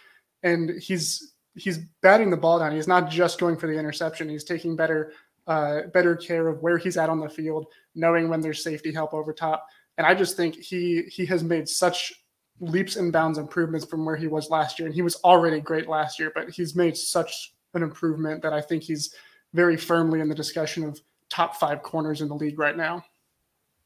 and 0.44 0.72
he's 0.82 1.34
he's 1.56 1.80
batting 2.02 2.30
the 2.30 2.38
ball 2.38 2.60
down. 2.60 2.74
He's 2.74 2.88
not 2.88 3.10
just 3.10 3.40
going 3.40 3.58
for 3.58 3.68
the 3.68 3.78
interception. 3.78 4.30
He's 4.30 4.44
taking 4.44 4.76
better 4.76 5.12
uh, 5.48 5.82
better 5.94 6.16
care 6.16 6.48
of 6.48 6.62
where 6.62 6.78
he's 6.78 6.98
at 6.98 7.10
on 7.10 7.20
the 7.20 7.30
field, 7.30 7.68
knowing 7.94 8.30
when 8.30 8.42
there's 8.42 8.64
safety 8.64 8.92
help 8.92 9.14
over 9.14 9.32
top. 9.32 9.66
And 9.98 10.08
I 10.08 10.16
just 10.16 10.36
think 10.36 10.56
he 10.56 11.04
he 11.10 11.26
has 11.28 11.44
made 11.44 11.70
such 11.70 12.14
leaps 12.60 12.96
and 12.96 13.12
bounds 13.12 13.38
improvements 13.38 13.86
from 13.86 14.06
where 14.06 14.16
he 14.16 14.28
was 14.28 14.50
last 14.50 14.80
year. 14.80 14.88
And 14.88 14.96
he 14.96 15.02
was 15.02 15.16
already 15.18 15.60
great 15.60 15.88
last 15.88 16.20
year, 16.20 16.32
but 16.34 16.50
he's 16.50 16.76
made 16.76 16.96
such 16.96 17.54
an 17.74 17.84
improvement 17.84 18.42
that 18.42 18.54
I 18.54 18.62
think 18.62 18.84
he's 18.84 19.14
very 19.54 19.78
firmly 19.78 20.22
in 20.22 20.30
the 20.30 20.36
discussion 20.36 20.84
of 20.84 21.00
top 21.30 21.56
five 21.56 21.84
corners 21.84 22.22
in 22.22 22.28
the 22.28 22.36
league 22.36 22.60
right 22.60 22.78
now. 22.78 23.04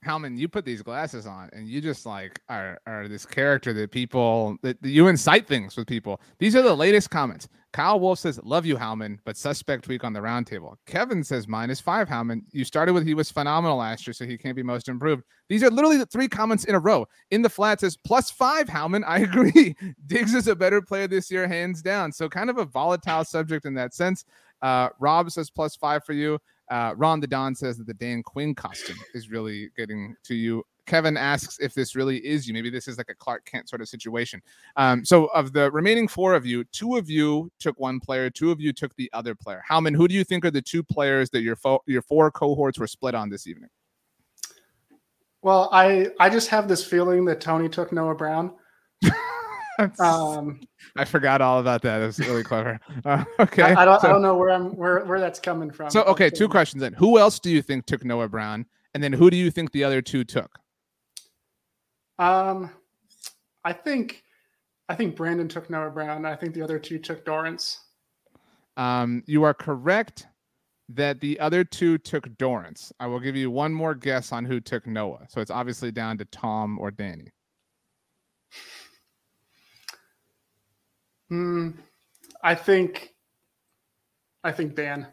Howman, 0.05 0.37
you 0.37 0.47
put 0.47 0.63
these 0.63 0.81
glasses 0.81 1.25
on 1.25 1.49
and 1.51 1.67
you 1.67 1.81
just 1.81 2.05
like 2.05 2.39
are, 2.47 2.79
are 2.87 3.07
this 3.07 3.25
character 3.25 3.73
that 3.73 3.91
people 3.91 4.57
that 4.61 4.77
you 4.81 5.07
incite 5.07 5.45
things 5.45 5.75
with 5.75 5.87
people. 5.87 6.21
These 6.37 6.55
are 6.55 6.61
the 6.61 6.75
latest 6.75 7.09
comments. 7.09 7.49
Kyle 7.71 7.99
Wolf 7.99 8.19
says, 8.19 8.39
Love 8.43 8.65
you, 8.65 8.77
Howman, 8.77 9.19
but 9.25 9.37
suspect 9.37 9.87
week 9.87 10.03
on 10.03 10.13
the 10.13 10.19
roundtable. 10.19 10.75
Kevin 10.85 11.23
says, 11.23 11.47
minus 11.47 11.79
five, 11.79 12.07
Howman. 12.07 12.41
You 12.51 12.63
started 12.65 12.93
with 12.93 13.05
he 13.05 13.13
was 13.13 13.29
phenomenal 13.29 13.77
last 13.77 14.07
year, 14.07 14.13
so 14.13 14.25
he 14.25 14.37
can't 14.37 14.55
be 14.55 14.63
most 14.63 14.89
improved. 14.89 15.23
These 15.49 15.63
are 15.63 15.69
literally 15.69 15.97
the 15.97 16.05
three 16.07 16.27
comments 16.27 16.65
in 16.65 16.75
a 16.75 16.79
row. 16.79 17.05
In 17.31 17.41
the 17.41 17.49
flat 17.49 17.79
says, 17.79 17.95
plus 17.97 18.31
five, 18.31 18.67
Howman. 18.67 19.03
I 19.07 19.19
agree. 19.19 19.75
Diggs 20.07 20.33
is 20.33 20.47
a 20.47 20.55
better 20.55 20.81
player 20.81 21.07
this 21.07 21.29
year, 21.29 21.47
hands 21.47 21.81
down. 21.81 22.11
So 22.11 22.27
kind 22.27 22.49
of 22.49 22.57
a 22.57 22.65
volatile 22.65 23.23
subject 23.23 23.65
in 23.65 23.73
that 23.75 23.93
sense. 23.93 24.25
Uh, 24.61 24.89
Rob 24.99 25.31
says 25.31 25.49
plus 25.49 25.75
five 25.75 26.03
for 26.03 26.13
you. 26.13 26.39
Uh, 26.69 26.93
Ron 26.97 27.19
the 27.19 27.27
Don 27.27 27.55
says 27.55 27.77
that 27.77 27.87
the 27.87 27.93
Dan 27.93 28.21
Quinn 28.21 28.53
costume 28.53 28.97
is 29.13 29.29
really 29.29 29.69
getting 29.75 30.15
to 30.23 30.35
you. 30.35 30.63
Kevin 30.89 31.15
asks 31.15 31.59
if 31.59 31.75
this 31.75 31.95
really 31.95 32.17
is 32.17 32.47
you. 32.47 32.53
Maybe 32.53 32.71
this 32.71 32.87
is 32.87 32.97
like 32.97 33.09
a 33.09 33.15
Clark 33.15 33.45
Kent 33.45 33.69
sort 33.69 33.81
of 33.81 33.87
situation. 33.87 34.41
Um, 34.75 35.05
so, 35.05 35.27
of 35.27 35.53
the 35.53 35.71
remaining 35.71 36.07
four 36.07 36.33
of 36.33 36.45
you, 36.47 36.63
two 36.65 36.97
of 36.97 37.09
you 37.09 37.51
took 37.59 37.79
one 37.79 37.99
player, 37.99 38.29
two 38.31 38.51
of 38.51 38.59
you 38.59 38.73
took 38.73 38.95
the 38.95 39.09
other 39.13 39.35
player. 39.35 39.63
Howman, 39.69 39.95
who 39.95 40.07
do 40.07 40.15
you 40.15 40.23
think 40.23 40.43
are 40.43 40.51
the 40.51 40.61
two 40.61 40.81
players 40.81 41.29
that 41.29 41.41
your 41.41 41.55
fo- 41.55 41.83
your 41.85 42.01
four 42.01 42.31
cohorts 42.31 42.79
were 42.79 42.87
split 42.87 43.13
on 43.13 43.29
this 43.29 43.45
evening? 43.45 43.69
Well, 45.43 45.69
I 45.71 46.07
I 46.19 46.29
just 46.29 46.49
have 46.49 46.67
this 46.67 46.83
feeling 46.83 47.23
that 47.25 47.39
Tony 47.39 47.69
took 47.69 47.93
Noah 47.93 48.15
Brown. 48.15 48.51
um, 49.99 50.59
I 50.97 51.05
forgot 51.05 51.39
all 51.39 51.59
about 51.59 51.83
that. 51.83 52.01
It 52.01 52.05
was 52.07 52.19
really 52.19 52.43
clever. 52.43 52.79
Uh, 53.05 53.23
okay, 53.39 53.61
I, 53.61 53.83
I 53.83 53.85
don't 53.85 54.01
so, 54.01 54.09
I 54.09 54.11
don't 54.11 54.21
know 54.21 54.35
where 54.35 54.49
I'm 54.49 54.75
where 54.75 55.05
where 55.05 55.19
that's 55.19 55.39
coming 55.39 55.69
from. 55.69 55.91
So 55.91 56.01
okay, 56.05 56.31
two 56.31 56.49
questions 56.49 56.81
then. 56.81 56.93
Who 56.93 57.19
else 57.19 57.39
do 57.39 57.51
you 57.51 57.61
think 57.61 57.85
took 57.85 58.03
Noah 58.03 58.27
Brown, 58.27 58.65
and 58.95 59.03
then 59.03 59.13
who 59.13 59.29
do 59.29 59.37
you 59.37 59.51
think 59.51 59.71
the 59.71 59.83
other 59.83 60.01
two 60.01 60.23
took? 60.23 60.59
Um, 62.19 62.69
I 63.63 63.73
think 63.73 64.23
I 64.89 64.95
think 64.95 65.15
Brandon 65.15 65.47
took 65.47 65.69
Noah 65.69 65.89
Brown. 65.89 66.25
I 66.25 66.35
think 66.35 66.53
the 66.53 66.61
other 66.61 66.77
two 66.77 66.99
took 66.99 67.25
Dorance. 67.25 67.77
Um, 68.77 69.23
you 69.25 69.43
are 69.43 69.53
correct 69.53 70.27
that 70.89 71.21
the 71.21 71.39
other 71.39 71.63
two 71.63 71.97
took 71.97 72.27
Dorance. 72.37 72.91
I 72.99 73.07
will 73.07 73.19
give 73.19 73.35
you 73.35 73.51
one 73.51 73.73
more 73.73 73.95
guess 73.95 74.31
on 74.31 74.45
who 74.45 74.59
took 74.59 74.85
Noah. 74.85 75.27
So 75.29 75.41
it's 75.41 75.51
obviously 75.51 75.91
down 75.91 76.17
to 76.17 76.25
Tom 76.25 76.77
or 76.79 76.91
Danny. 76.91 77.31
Hmm. 81.29 81.71
I 82.43 82.55
think. 82.55 83.13
I 84.43 84.51
think 84.51 84.75
Dan. 84.75 85.07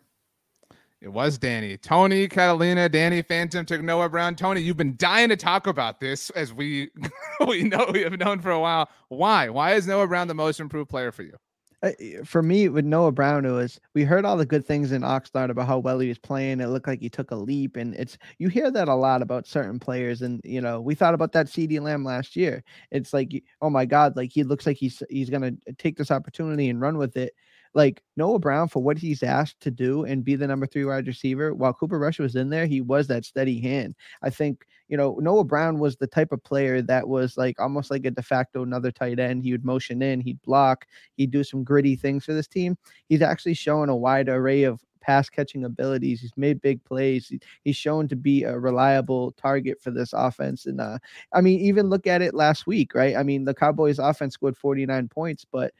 It 1.03 1.09
was 1.09 1.37
Danny. 1.37 1.77
Tony, 1.77 2.27
Catalina, 2.27 2.89
Danny 2.89 3.21
Phantom 3.21 3.67
took 3.67 3.83
Noah 3.83 4.09
Brown. 4.09 4.35
Tony, 4.35 4.63
you've 4.63 4.79
been 4.79 4.97
dying 4.97 5.29
to 5.29 5.37
talk 5.37 5.67
about 5.67 6.01
this 6.01 6.31
as 6.31 6.55
we 6.55 6.89
we 7.47 7.65
know 7.65 7.91
we 7.93 8.01
have 8.01 8.19
known 8.19 8.41
for 8.41 8.51
a 8.51 8.61
while. 8.61 8.89
Why? 9.09 9.51
Why 9.51 9.75
is 9.75 9.87
Noah 9.87 10.07
Brown 10.07 10.27
the 10.27 10.35
most 10.35 10.59
improved 10.59 10.89
player 10.89 11.13
for 11.13 11.23
you? 11.23 11.35
Uh, 11.83 11.91
for 12.25 12.43
me, 12.43 12.71
with 12.71 12.87
Noah 12.87 13.13
Brown, 13.13 13.45
it 13.45 13.51
was 13.51 13.79
we 13.95 14.03
heard 14.05 14.25
all 14.25 14.39
the 14.39 14.47
good 14.47 14.65
things 14.65 14.93
in 14.93 15.03
Oxnard 15.03 15.51
about 15.51 15.67
how 15.67 15.79
well 15.79 15.99
he 15.99 16.09
was 16.09 16.19
playing. 16.19 16.61
It 16.61 16.69
looked 16.69 16.89
like 16.89 17.01
he 17.01 17.11
took 17.11 17.31
a 17.31 17.37
leap, 17.37 17.77
and 17.77 17.95
it's 17.95 18.17
you 18.39 18.49
hear 18.49 18.71
that 18.71 18.89
a 18.89 18.95
lot 18.95 19.21
about 19.21 19.47
certain 19.47 19.79
players. 19.79 20.23
And 20.23 20.41
you 20.45 20.63
know, 20.63 20.81
we 20.81 20.95
thought 20.95 21.13
about 21.13 21.33
that 21.33 21.47
CeeDee 21.47 21.81
Lamb 21.81 22.05
last 22.05 22.35
year. 22.37 22.65
It's 22.91 23.13
like, 23.13 23.45
oh 23.61 23.69
my 23.69 23.85
God, 23.85 24.17
like 24.17 24.33
he 24.33 24.45
looks 24.45 24.67
like 24.67 24.79
he's 24.79 25.03
he's 25.11 25.29
gonna 25.29 25.53
take 25.77 25.99
this 25.99 26.11
opportunity 26.11 26.71
and 26.71 26.81
run 26.81 26.97
with 26.97 27.19
it 27.19 27.35
like 27.77 28.03
Noah 28.17 28.39
Brown 28.39 28.69
for 28.69 28.83
what 28.83 28.97
he's 28.97 29.23
asked 29.23 29.61
to 29.61 29.71
do 29.71 30.05
and 30.05 30.25
be 30.25 30.35
the 30.35 30.47
number 30.47 30.67
three 30.67 30.87
wide 30.87 31.07
receiver. 31.07 31.53
While 31.53 31.75
Cooper 31.75 31.99
Rush 31.99 32.19
was 32.19 32.35
in 32.35 32.49
there, 32.49 32.65
he 32.65 32.81
was 32.81 33.07
that 33.09 33.27
steady 33.27 33.61
hand. 33.61 33.95
I 34.23 34.31
think 34.31 34.65
you 34.89 34.97
know 34.97 35.19
Noah 35.21 35.45
Brown 35.45 35.79
was 35.79 35.97
the 35.97 36.07
type 36.07 36.33
of 36.33 36.43
player 36.43 36.81
that 36.83 37.07
was 37.07 37.37
like 37.37 37.61
almost 37.61 37.91
like 37.91 38.07
a 38.07 38.11
de 38.11 38.23
facto 38.23 38.63
another 38.63 38.91
tight 38.91 39.19
end. 39.19 39.43
He 39.45 39.53
would 39.53 39.65
motion 39.65 40.01
in, 40.01 40.21
he'd 40.23 40.41
block, 40.41 40.87
he'd 41.19 41.31
do 41.31 41.45
some 41.45 41.63
gritty 41.63 41.97
things 41.97 42.25
for 42.25 42.33
this 42.33 42.49
team. 42.49 42.79
He's 43.11 43.23
actually 43.23 43.55
showing 43.55 43.91
a 43.91 43.97
wide 43.97 44.31
array 44.31 44.63
of 44.63 44.81
pass 45.03 45.29
catching 45.29 45.65
abilities. 45.65 46.23
He's 46.23 46.33
made 46.37 46.63
big 46.63 46.83
plays. 46.83 47.31
he's 47.63 47.77
shown 47.77 48.09
to 48.09 48.17
be 48.17 48.43
a 48.43 48.59
reliable 48.59 49.33
target 49.33 49.81
for 49.83 49.91
this 49.91 50.15
offense. 50.15 50.65
And 50.65 50.81
uh, 50.81 50.99
I 51.33 51.43
mean, 51.43 51.61
even 51.61 51.91
look 51.91 52.07
at 52.07 52.23
it 52.23 52.35
last 52.35 52.67
week, 52.67 52.95
right? 52.95 53.17
I 53.17 53.23
mean, 53.23 53.45
the 53.45 53.55
Cowboys 53.55 53.99
offense 53.99 54.35
scored 54.35 54.57
49 54.57 55.09
points, 55.09 55.45
but 55.45 55.73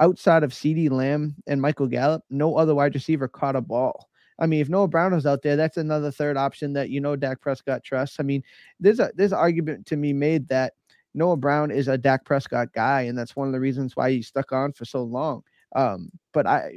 outside 0.00 0.42
of 0.42 0.52
CeeDee 0.52 0.90
Lamb 0.90 1.36
and 1.46 1.60
Michael 1.60 1.86
Gallup, 1.86 2.22
no 2.30 2.56
other 2.56 2.74
wide 2.74 2.94
receiver 2.94 3.28
caught 3.28 3.56
a 3.56 3.60
ball. 3.60 4.08
I 4.38 4.46
mean, 4.46 4.60
if 4.60 4.68
Noah 4.68 4.88
Brown 4.88 5.14
was 5.14 5.26
out 5.26 5.42
there, 5.42 5.56
that's 5.56 5.78
another 5.78 6.10
third 6.10 6.36
option 6.36 6.74
that 6.74 6.90
you 6.90 7.00
know 7.00 7.16
Dak 7.16 7.40
Prescott 7.40 7.82
trusts. 7.82 8.20
I 8.20 8.22
mean, 8.22 8.42
there's 8.78 9.00
a 9.00 9.10
there's 9.14 9.32
argument 9.32 9.86
to 9.86 9.96
be 9.96 10.12
made 10.12 10.48
that 10.48 10.74
Noah 11.14 11.38
Brown 11.38 11.70
is 11.70 11.88
a 11.88 11.96
Dak 11.96 12.24
Prescott 12.24 12.72
guy, 12.74 13.02
and 13.02 13.16
that's 13.16 13.34
one 13.34 13.46
of 13.46 13.54
the 13.54 13.60
reasons 13.60 13.96
why 13.96 14.10
he 14.10 14.22
stuck 14.22 14.52
on 14.52 14.72
for 14.72 14.84
so 14.84 15.02
long. 15.02 15.42
Um, 15.74 16.10
but 16.32 16.46
I 16.46 16.72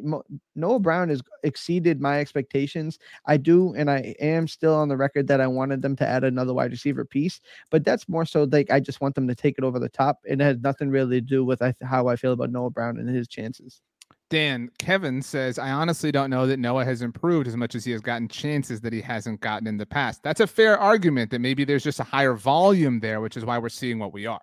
Noah 0.56 0.80
Brown 0.80 1.10
has 1.10 1.22
exceeded 1.44 2.02
my 2.02 2.20
expectations. 2.20 2.98
I 3.26 3.38
do, 3.38 3.74
and 3.76 3.90
I 3.90 4.16
am 4.20 4.48
still 4.48 4.74
on 4.74 4.88
the 4.88 4.98
record 4.98 5.28
that 5.28 5.42
I 5.42 5.48
wanted 5.48 5.82
them 5.82 5.96
to 5.98 6.08
add 6.08 6.24
another 6.24 6.54
wide 6.54 6.72
receiver 6.72 7.06
piece. 7.06 7.40
But 7.70 7.86
that's 7.86 8.10
more 8.10 8.26
so 8.26 8.44
like 8.52 8.72
I 8.72 8.80
just 8.80 9.02
want 9.02 9.16
them 9.16 9.28
to 9.28 9.36
take 9.36 9.58
it 9.58 9.64
over 9.64 9.80
the 9.80 9.90
top. 9.90 10.20
And 10.28 10.42
it 10.42 10.46
has 10.46 10.58
nothing 10.60 10.90
really 10.90 11.18
to 11.18 11.22
do 11.22 11.46
with 11.46 11.62
how 11.84 12.08
I 12.08 12.16
feel 12.16 12.34
about 12.34 12.52
Noah 12.52 12.72
Brown 12.72 12.98
and 12.98 13.10
his 13.10 13.28
chances. 13.28 13.82
Dan, 14.30 14.70
Kevin 14.78 15.24
says, 15.24 15.58
I 15.58 15.72
honestly 15.72 16.12
don't 16.12 16.30
know 16.30 16.46
that 16.46 16.60
Noah 16.60 16.86
has 16.86 17.02
improved 17.02 17.48
as 17.48 17.58
much 17.58 17.74
as 17.74 17.84
he 17.84 17.92
has 17.94 18.02
gotten 18.02 18.28
chances 18.28 18.80
that 18.82 18.94
he 18.94 19.02
hasn't 19.02 19.42
gotten 19.42 19.68
in 19.68 19.78
the 19.78 19.88
past. 19.88 20.22
That's 20.22 20.40
a 20.40 20.46
fair 20.46 20.78
argument 20.78 21.32
that 21.32 21.40
maybe 21.40 21.66
there's 21.66 21.84
just 21.84 22.00
a 22.00 22.04
higher 22.04 22.36
volume 22.36 23.00
there, 23.00 23.22
which 23.22 23.38
is 23.38 23.44
why 23.44 23.58
we're 23.58 23.70
seeing 23.70 23.98
what 23.98 24.14
we 24.14 24.28
are. 24.28 24.42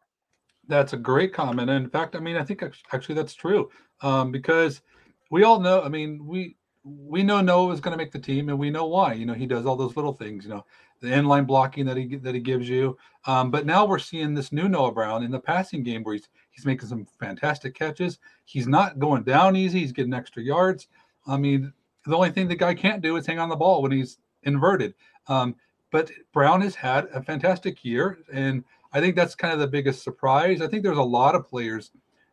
That's 0.68 0.92
a 0.92 0.96
great 0.96 1.32
comment. 1.32 1.70
And 1.70 1.84
in 1.84 1.90
fact, 1.90 2.16
I 2.16 2.20
mean, 2.20 2.36
I 2.36 2.44
think 2.44 2.62
actually 2.92 3.14
that's 3.14 3.34
true 3.34 3.70
um, 4.00 4.32
because 4.32 4.82
we 5.30 5.44
all 5.44 5.60
know. 5.60 5.82
I 5.82 5.88
mean, 5.88 6.26
we 6.26 6.56
we 6.84 7.22
know 7.22 7.40
Noah 7.40 7.72
is 7.72 7.80
going 7.80 7.96
to 7.96 8.02
make 8.02 8.12
the 8.12 8.18
team, 8.18 8.48
and 8.48 8.58
we 8.58 8.70
know 8.70 8.86
why. 8.86 9.12
You 9.12 9.26
know, 9.26 9.34
he 9.34 9.46
does 9.46 9.66
all 9.66 9.76
those 9.76 9.96
little 9.96 10.12
things. 10.12 10.44
You 10.44 10.50
know, 10.50 10.66
the 11.00 11.08
inline 11.08 11.46
blocking 11.46 11.84
that 11.86 11.96
he 11.96 12.16
that 12.16 12.34
he 12.34 12.40
gives 12.40 12.68
you. 12.68 12.96
Um, 13.26 13.50
but 13.50 13.66
now 13.66 13.84
we're 13.84 13.98
seeing 13.98 14.34
this 14.34 14.52
new 14.52 14.68
Noah 14.68 14.92
Brown 14.92 15.22
in 15.22 15.30
the 15.30 15.40
passing 15.40 15.82
game 15.82 16.02
where 16.02 16.14
he's 16.14 16.28
he's 16.50 16.66
making 16.66 16.88
some 16.88 17.06
fantastic 17.18 17.74
catches. 17.74 18.18
He's 18.44 18.66
not 18.66 18.98
going 18.98 19.24
down 19.24 19.56
easy. 19.56 19.80
He's 19.80 19.92
getting 19.92 20.14
extra 20.14 20.42
yards. 20.42 20.88
I 21.26 21.36
mean, 21.36 21.72
the 22.06 22.16
only 22.16 22.30
thing 22.30 22.48
the 22.48 22.54
guy 22.56 22.74
can't 22.74 23.02
do 23.02 23.16
is 23.16 23.26
hang 23.26 23.38
on 23.38 23.48
the 23.48 23.56
ball 23.56 23.82
when 23.82 23.92
he's 23.92 24.18
inverted. 24.44 24.94
Um, 25.28 25.56
but 25.90 26.10
Brown 26.32 26.60
has 26.60 26.74
had 26.74 27.06
a 27.12 27.22
fantastic 27.22 27.84
year, 27.84 28.18
and 28.32 28.64
I 28.92 29.00
think 29.00 29.16
that's 29.16 29.34
kind 29.34 29.52
of 29.52 29.60
the 29.60 29.66
biggest 29.66 30.02
surprise. 30.02 30.60
I 30.60 30.68
think 30.68 30.82
there's 30.82 30.98
a 30.98 31.02
lot 31.02 31.34
of 31.34 31.48
players 31.48 31.90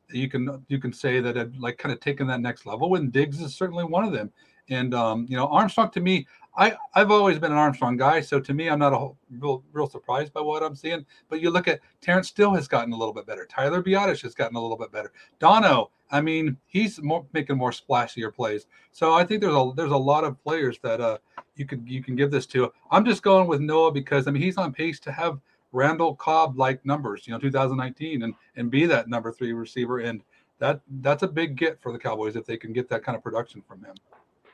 that 0.10 0.18
you 0.18 0.30
can 0.30 0.64
you 0.68 0.80
can 0.80 0.93
say 0.93 1.20
that 1.20 1.36
have 1.36 1.56
like 1.58 1.78
kind 1.78 1.93
of 1.93 1.99
taken 1.99 2.28
that 2.28 2.41
next 2.41 2.66
level. 2.66 2.95
And 2.95 3.12
Diggs 3.12 3.41
is 3.41 3.56
certainly 3.56 3.84
one 3.84 4.04
of 4.04 4.12
them. 4.12 4.32
And 4.70 4.93
um, 4.93 5.26
you 5.28 5.36
know, 5.36 5.47
Armstrong 5.47 5.91
to 5.91 5.99
me, 5.99 6.26
I 6.56 6.76
I've 6.93 7.12
always 7.12 7.39
been 7.39 7.51
an 7.51 7.58
Armstrong 7.58 7.97
guy, 7.97 8.22
so 8.22 8.39
to 8.39 8.54
me, 8.54 8.70
I'm 8.70 8.80
not 8.80 8.93
a 8.93 9.10
real 9.39 9.64
real 9.74 9.89
surprised 9.89 10.34
by 10.34 10.41
what 10.41 10.64
I'm 10.64 10.76
seeing. 10.76 11.06
But 11.30 11.41
you 11.41 11.49
look 11.49 11.68
at 11.68 11.82
Terence 12.01 12.30
Steele 12.30 12.54
has 12.54 12.68
gotten 12.68 12.93
a 12.93 12.97
little 12.97 13.14
bit 13.14 13.26
better. 13.26 13.45
Tyler 13.45 13.84
Biadasz 13.84 14.22
has 14.22 14.36
gotten 14.36 14.56
a 14.56 14.62
little 14.62 14.78
bit 14.78 14.91
better. 14.91 15.12
Dono, 15.39 15.91
I 16.12 16.22
mean, 16.22 16.58
he's 16.68 17.01
more 17.01 17.26
making 17.34 17.58
more 17.58 17.72
splashier 17.72 18.34
plays. 18.34 18.68
So 18.91 19.14
I 19.14 19.26
think 19.26 19.41
there's 19.41 19.56
a 19.56 19.72
there's 19.76 19.91
a 19.91 19.97
lot 19.97 20.24
of 20.24 20.41
players 20.41 20.80
that 20.84 21.01
uh 21.01 21.18
you 21.56 21.66
can 21.66 21.86
you 21.88 22.04
can 22.04 22.16
give 22.16 22.32
this 22.32 22.45
to. 22.47 22.72
I'm 22.91 23.04
just 23.04 23.24
going 23.24 23.47
with 23.47 23.60
Noah 23.60 23.91
because 23.91 24.28
I 24.28 24.32
mean 24.32 24.43
he's 24.43 24.58
on 24.58 24.72
pace 24.72 24.99
to 25.01 25.12
have 25.12 25.39
Randall 25.74 26.15
Cobb 26.15 26.57
like 26.57 26.86
numbers, 26.86 27.28
you 27.28 27.34
know, 27.34 27.39
2019, 27.39 28.24
and 28.24 28.34
and 28.55 28.71
be 28.71 28.86
that 28.86 29.09
number 29.09 29.32
three 29.32 29.51
receiver. 29.51 29.99
And 29.99 30.24
that 30.59 30.82
that's 31.01 31.24
a 31.24 31.28
big 31.28 31.57
get 31.57 31.82
for 31.82 31.91
the 31.91 31.99
Cowboys 31.99 32.36
if 32.36 32.45
they 32.45 32.57
can 32.57 32.71
get 32.71 32.88
that 32.89 33.03
kind 33.03 33.17
of 33.17 33.24
production 33.24 33.61
from 33.67 33.84
him. 33.84 33.95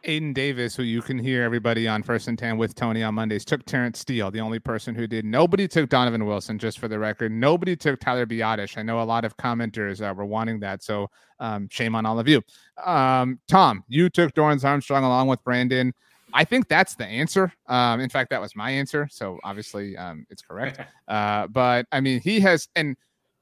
Aiden 0.05 0.33
Davis, 0.33 0.75
who 0.75 0.83
you 0.83 1.01
can 1.01 1.19
hear 1.19 1.43
everybody 1.43 1.87
on 1.87 2.03
First 2.03 2.29
and 2.29 2.39
Ten 2.39 2.57
with 2.57 2.73
Tony 2.73 3.03
on 3.03 3.15
Mondays, 3.15 3.43
took 3.43 3.65
Terence 3.65 3.99
Steele, 3.99 4.31
the 4.31 4.39
only 4.39 4.59
person 4.59 4.95
who 4.95 5.07
did. 5.07 5.25
Nobody 5.25 5.67
took 5.67 5.89
Donovan 5.89 6.25
Wilson, 6.25 6.57
just 6.57 6.79
for 6.79 6.87
the 6.87 6.97
record. 6.97 7.33
Nobody 7.33 7.75
took 7.75 7.99
Tyler 7.99 8.25
Biadasz. 8.25 8.77
I 8.77 8.81
know 8.81 9.01
a 9.01 9.03
lot 9.03 9.25
of 9.25 9.35
commenters 9.35 10.01
uh, 10.01 10.13
were 10.13 10.25
wanting 10.25 10.61
that, 10.61 10.83
so 10.83 11.09
um, 11.39 11.67
shame 11.69 11.95
on 11.95 12.05
all 12.05 12.17
of 12.17 12.29
you. 12.29 12.41
Um, 12.83 13.39
Tom, 13.49 13.83
you 13.89 14.09
took 14.09 14.33
Dorance 14.33 14.63
Armstrong 14.63 15.03
along 15.03 15.27
with 15.27 15.43
Brandon. 15.43 15.93
I 16.33 16.43
think 16.43 16.67
that's 16.67 16.95
the 16.95 17.05
answer. 17.05 17.51
Um, 17.67 17.99
in 17.99 18.09
fact, 18.09 18.29
that 18.29 18.41
was 18.41 18.55
my 18.55 18.69
answer. 18.71 19.07
So 19.11 19.39
obviously, 19.43 19.97
um, 19.97 20.25
it's 20.29 20.41
correct. 20.41 20.79
Uh, 21.07 21.47
but 21.47 21.87
I 21.91 22.01
mean, 22.01 22.21
he 22.21 22.39
has, 22.41 22.67
and 22.75 22.95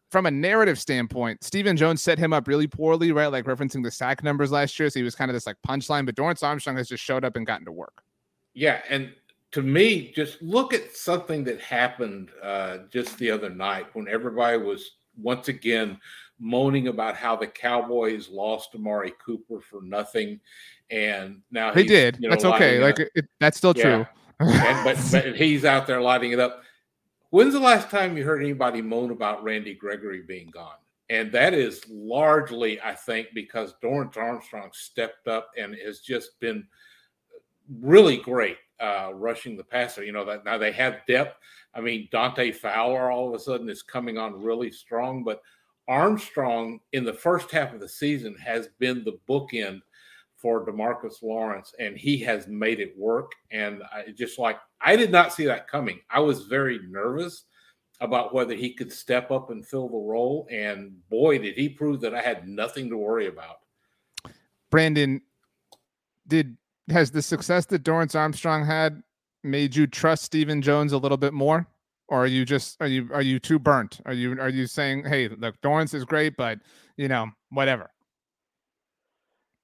from 0.10 0.26
a 0.26 0.32
narrative 0.32 0.80
standpoint, 0.80 1.44
Stephen 1.44 1.76
Jones 1.76 2.02
set 2.02 2.18
him 2.18 2.32
up 2.32 2.48
really 2.48 2.66
poorly, 2.66 3.12
right? 3.12 3.28
Like 3.28 3.44
referencing 3.44 3.84
the 3.84 3.92
sack 3.92 4.24
numbers 4.24 4.52
last 4.52 4.80
year. 4.80 4.90
So 4.90 5.00
he 5.00 5.04
was 5.04 5.16
kind 5.16 5.30
of 5.30 5.36
this 5.36 5.46
like 5.46 5.58
punchline, 5.68 6.06
but 6.06 6.16
Dorance 6.16 6.44
Armstrong 6.44 6.78
has 6.78 6.88
just 6.88 7.04
showed 7.04 7.26
up 7.26 7.36
and 7.36 7.46
gotten 7.46 7.66
to 7.66 7.74
work. 7.74 8.04
Yeah, 8.54 8.82
and 8.90 9.12
to 9.52 9.62
me, 9.62 10.12
just 10.14 10.42
look 10.42 10.74
at 10.74 10.96
something 10.96 11.44
that 11.44 11.60
happened 11.60 12.30
uh, 12.42 12.80
just 12.90 13.18
the 13.18 13.32
other 13.32 13.50
night 13.50 13.88
when 13.94 14.08
everybody 14.08 14.58
was 14.58 14.92
once 15.22 15.48
again 15.48 16.00
moaning 16.40 16.88
about 16.88 17.16
how 17.16 17.36
the 17.36 17.48
Cowboys 17.48 18.30
lost 18.30 18.76
Amari 18.76 19.14
Cooper 19.24 19.62
for 19.62 19.82
nothing, 19.82 20.40
and 20.90 21.42
now 21.52 21.74
they 21.74 21.84
did. 21.84 22.18
You 22.20 22.30
know, 22.30 22.30
that's 22.30 22.46
okay. 22.46 22.80
Like 22.80 23.00
it, 23.00 23.26
that's 23.40 23.58
still 23.58 23.74
yeah. 23.76 23.84
true. 23.84 24.06
and, 24.40 24.84
but 24.84 24.98
but 25.12 25.36
he's 25.36 25.66
out 25.66 25.88
there 25.88 26.02
lighting 26.02 26.32
it 26.32 26.40
up. 26.40 26.64
When's 27.30 27.54
the 27.54 27.60
last 27.60 27.90
time 27.90 28.16
you 28.16 28.24
heard 28.24 28.42
anybody 28.42 28.82
moan 28.82 29.12
about 29.12 29.44
Randy 29.44 29.74
Gregory 29.74 30.22
being 30.22 30.48
gone? 30.48 30.78
And 31.10 31.32
that 31.32 31.54
is 31.54 31.82
largely, 31.90 32.82
I 32.82 32.94
think, 32.94 33.30
because 33.34 33.76
Dorance 33.82 34.18
Armstrong 34.18 34.70
stepped 34.74 35.28
up 35.28 35.52
and 35.58 35.76
has 35.86 36.00
just 36.00 36.40
been 36.40 36.68
really 37.82 38.18
great 38.18 38.58
uh, 38.80 39.12
rushing 39.14 39.58
the 39.58 39.64
passer. 39.64 40.04
You 40.04 40.12
know 40.12 40.26
that 40.26 40.46
now 40.46 40.58
they 40.58 40.72
have 40.74 41.06
depth. 41.08 41.38
I 41.74 41.82
mean, 41.82 42.08
Dante 42.12 42.52
Fowler 42.52 43.12
all 43.12 43.30
of 43.30 43.36
a 43.36 43.40
sudden 43.40 43.70
is 43.70 43.84
coming 43.84 44.18
on 44.18 44.42
really 44.42 44.72
strong, 44.72 45.24
but 45.24 45.42
Armstrong 45.88 46.80
in 46.94 47.04
the 47.04 47.14
first 47.14 47.52
half 47.52 47.74
of 47.74 47.80
the 47.80 47.88
season 47.88 48.36
has 48.36 48.70
been 48.80 49.04
the 49.04 49.20
bookend 49.30 49.82
for 50.36 50.66
DeMarcus 50.66 51.24
Lawrence, 51.24 51.74
and 51.80 51.98
he 51.98 52.18
has 52.20 52.48
made 52.48 52.80
it 52.80 52.94
work. 52.98 53.32
And 53.52 53.82
I 53.92 54.12
just 54.12 54.38
like 54.38 54.60
I 54.82 54.96
did 54.96 55.12
not 55.12 55.34
see 55.34 55.46
that 55.46 55.68
coming. 55.68 56.00
I 56.10 56.20
was 56.20 56.44
very 56.44 56.80
nervous 56.88 57.46
about 58.00 58.34
whether 58.34 58.54
he 58.54 58.74
could 58.74 58.92
step 58.92 59.32
up 59.32 59.50
and 59.50 59.66
fill 59.66 59.90
the 59.90 59.98
role, 59.98 60.48
and 60.52 60.96
boy, 61.10 61.40
did 61.40 61.56
he 61.56 61.68
prove 61.68 62.02
that 62.02 62.14
I 62.14 62.22
had 62.22 62.48
nothing 62.48 62.90
to 62.90 62.98
worry 62.98 63.28
about. 63.28 63.58
Brandon, 64.70 65.22
did 66.28 66.58
has 66.90 67.12
the 67.12 67.22
success 67.22 67.66
that 67.66 67.84
Dorance 67.84 68.16
Armstrong 68.16 68.66
had 68.66 69.02
made 69.44 69.76
you 69.76 69.88
trust 69.88 70.24
Stephen 70.24 70.62
Jones 70.62 70.94
a 70.94 70.98
little 70.98 71.18
bit 71.18 71.34
more? 71.34 71.68
Or 72.10 72.24
are 72.24 72.28
you 72.28 72.46
just 72.46 72.82
are 72.82 72.88
you 72.88 73.10
are 73.14 73.22
you 73.22 73.40
too 73.40 73.60
burnt? 73.60 74.00
Are 74.06 74.14
you 74.14 74.40
are 74.40 74.50
you 74.50 74.68
saying, 74.68 75.06
hey, 75.06 75.28
look, 75.28 75.60
Dorance 75.62 75.94
is 75.94 76.06
great, 76.06 76.38
but 76.38 76.60
you 76.96 77.08
know, 77.08 77.28
whatever? 77.50 77.90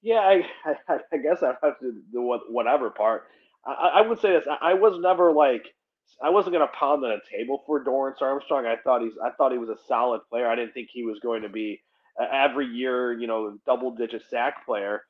Yeah, 0.02 0.16
I, 0.16 0.42
I, 0.88 0.98
I 1.12 1.16
guess 1.16 1.42
I 1.42 1.54
have 1.62 1.78
to 1.80 2.02
do 2.12 2.38
whatever 2.48 2.90
part. 2.90 3.24
I, 3.66 3.92
I 3.94 4.00
would 4.02 4.20
say 4.20 4.30
this: 4.30 4.44
I 4.60 4.74
was 4.74 4.98
never 5.00 5.32
like 5.32 5.64
I 6.22 6.30
wasn't 6.30 6.54
going 6.54 6.66
to 6.66 6.72
pound 6.78 7.04
on 7.04 7.12
a 7.12 7.36
table 7.36 7.62
for 7.66 7.82
Dorance 7.82 8.20
Armstrong. 8.20 8.66
I 8.66 8.76
thought 8.76 9.02
he's 9.02 9.14
I 9.22 9.30
thought 9.30 9.52
he 9.52 9.58
was 9.58 9.70
a 9.70 9.78
solid 9.88 10.20
player. 10.28 10.48
I 10.48 10.54
didn't 10.54 10.74
think 10.74 10.88
he 10.92 11.04
was 11.04 11.18
going 11.20 11.42
to 11.42 11.48
be 11.48 11.82
every 12.20 12.66
year, 12.66 13.12
you 13.12 13.26
know, 13.26 13.58
double 13.66 13.90
digit 13.90 14.22
sack 14.28 14.64
player. 14.66 15.02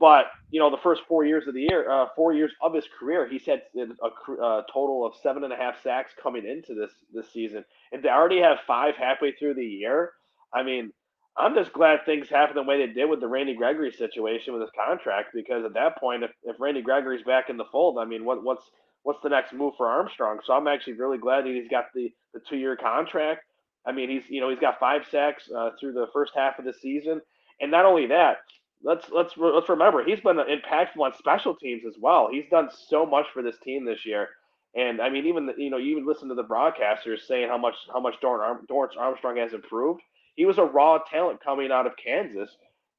But 0.00 0.26
you 0.50 0.60
know, 0.60 0.70
the 0.70 0.82
first 0.82 1.02
four 1.08 1.24
years 1.24 1.46
of 1.48 1.54
the 1.54 1.62
year, 1.62 1.90
uh, 1.90 2.06
four 2.14 2.32
years 2.32 2.52
of 2.62 2.74
his 2.74 2.84
career, 2.98 3.28
he's 3.28 3.44
had 3.44 3.62
a, 3.76 4.42
a, 4.42 4.64
total 4.72 5.04
of 5.04 5.14
seven 5.22 5.44
and 5.44 5.52
a 5.52 5.56
half 5.56 5.82
sacks 5.82 6.12
coming 6.22 6.46
into 6.46 6.74
this 6.74 6.92
this 7.12 7.32
season, 7.32 7.64
and 7.92 8.02
to 8.02 8.08
already 8.08 8.40
have 8.40 8.58
five 8.66 8.94
halfway 8.96 9.32
through 9.32 9.54
the 9.54 9.64
year, 9.64 10.12
I 10.54 10.62
mean, 10.62 10.92
I'm 11.36 11.54
just 11.54 11.72
glad 11.72 12.04
things 12.04 12.28
happened 12.28 12.56
the 12.56 12.62
way 12.62 12.84
they 12.84 12.92
did 12.92 13.08
with 13.10 13.20
the 13.20 13.28
Randy 13.28 13.54
Gregory 13.54 13.92
situation 13.92 14.52
with 14.52 14.62
his 14.62 14.70
contract, 14.74 15.30
because 15.34 15.64
at 15.64 15.74
that 15.74 15.98
point, 15.98 16.24
if, 16.24 16.30
if 16.42 16.56
Randy 16.58 16.82
Gregory's 16.82 17.24
back 17.24 17.50
in 17.50 17.56
the 17.56 17.66
fold, 17.70 17.98
I 17.98 18.04
mean, 18.04 18.24
what 18.24 18.42
what's 18.42 18.64
what's 19.02 19.22
the 19.22 19.28
next 19.28 19.52
move 19.52 19.74
for 19.76 19.88
Armstrong? 19.88 20.38
So 20.44 20.52
I'm 20.52 20.68
actually 20.68 20.94
really 20.94 21.18
glad 21.18 21.44
that 21.44 21.54
he's 21.54 21.68
got 21.68 21.86
the 21.94 22.12
the 22.34 22.40
two 22.48 22.56
year 22.56 22.76
contract. 22.76 23.44
I 23.86 23.92
mean, 23.92 24.10
he's 24.10 24.24
you 24.28 24.40
know 24.40 24.50
he's 24.50 24.58
got 24.58 24.78
five 24.78 25.02
sacks 25.10 25.50
uh, 25.56 25.70
through 25.80 25.92
the 25.92 26.06
first 26.12 26.32
half 26.36 26.58
of 26.58 26.64
the 26.64 26.72
season, 26.72 27.20
and 27.60 27.70
not 27.70 27.84
only 27.84 28.06
that, 28.06 28.38
let's 28.82 29.06
let's 29.10 29.34
let's 29.36 29.68
remember 29.68 30.04
he's 30.04 30.20
been 30.20 30.36
impactful 30.36 31.00
on 31.00 31.12
special 31.18 31.54
teams 31.54 31.82
as 31.86 31.94
well. 32.00 32.28
He's 32.30 32.48
done 32.50 32.68
so 32.88 33.04
much 33.04 33.26
for 33.32 33.42
this 33.42 33.58
team 33.62 33.84
this 33.84 34.04
year, 34.06 34.28
and 34.74 35.00
I 35.00 35.10
mean 35.10 35.26
even 35.26 35.46
the, 35.46 35.54
you 35.56 35.70
know 35.70 35.76
you 35.76 35.92
even 35.92 36.06
listen 36.06 36.28
to 36.28 36.34
the 36.34 36.44
broadcasters 36.44 37.20
saying 37.26 37.48
how 37.48 37.58
much 37.58 37.74
how 37.92 38.00
much 38.00 38.14
Dorance 38.22 38.96
Armstrong 38.98 39.36
has 39.36 39.52
improved. 39.52 40.00
He 40.36 40.46
was 40.46 40.58
a 40.58 40.64
raw 40.64 40.98
talent 40.98 41.42
coming 41.42 41.72
out 41.72 41.86
of 41.86 41.92
Kansas, 42.02 42.50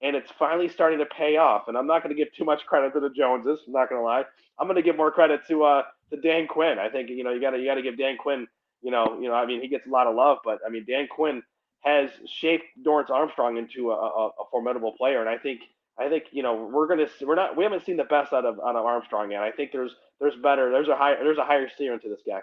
and 0.01 0.15
it's 0.15 0.31
finally 0.37 0.67
starting 0.67 0.99
to 0.99 1.05
pay 1.05 1.37
off. 1.37 1.63
And 1.67 1.77
I'm 1.77 1.87
not 1.87 2.03
going 2.03 2.15
to 2.15 2.21
give 2.21 2.33
too 2.33 2.43
much 2.43 2.65
credit 2.65 2.93
to 2.93 2.99
the 2.99 3.09
Joneses. 3.09 3.61
I'm 3.65 3.73
not 3.73 3.89
going 3.89 4.01
to 4.01 4.05
lie. 4.05 4.23
I'm 4.59 4.67
going 4.67 4.75
to 4.75 4.81
give 4.81 4.97
more 4.97 5.11
credit 5.11 5.41
to 5.47 5.63
uh 5.63 5.83
to 6.11 6.19
Dan 6.21 6.47
Quinn. 6.47 6.79
I 6.79 6.89
think 6.89 7.09
you 7.09 7.23
know 7.23 7.31
you 7.31 7.41
got 7.41 7.51
to 7.51 7.59
you 7.59 7.65
got 7.65 7.75
to 7.75 7.81
give 7.81 7.97
Dan 7.97 8.17
Quinn. 8.17 8.47
You 8.81 8.91
know 8.91 9.17
you 9.21 9.29
know 9.29 9.35
I 9.35 9.45
mean 9.45 9.61
he 9.61 9.67
gets 9.69 9.87
a 9.87 9.89
lot 9.89 10.07
of 10.07 10.15
love, 10.15 10.39
but 10.43 10.59
I 10.65 10.69
mean 10.69 10.85
Dan 10.87 11.07
Quinn 11.09 11.41
has 11.81 12.09
shaped 12.27 12.65
Dorance 12.85 13.09
Armstrong 13.09 13.57
into 13.57 13.91
a, 13.91 13.95
a, 13.95 14.27
a, 14.27 14.43
formidable 14.51 14.93
player, 14.97 15.21
and 15.21 15.29
I 15.29 15.37
think 15.37 15.61
I 15.97 16.09
think 16.09 16.25
you 16.31 16.43
know 16.43 16.69
we're 16.71 16.87
gonna 16.87 17.07
we're 17.21 17.35
not 17.35 17.55
we 17.55 17.63
haven't 17.63 17.85
seen 17.85 17.97
the 17.97 18.03
best 18.03 18.33
out 18.33 18.45
of 18.45 18.59
out 18.59 18.75
of 18.75 18.85
Armstrong 18.85 19.31
yet. 19.31 19.41
I 19.41 19.51
think 19.51 19.71
there's 19.71 19.91
there's 20.19 20.35
better 20.41 20.71
there's 20.71 20.89
a 20.89 20.95
high 20.95 21.15
there's 21.15 21.37
a 21.37 21.45
higher 21.45 21.67
ceiling 21.77 21.99
to 22.01 22.09
this 22.09 22.21
guy. 22.27 22.41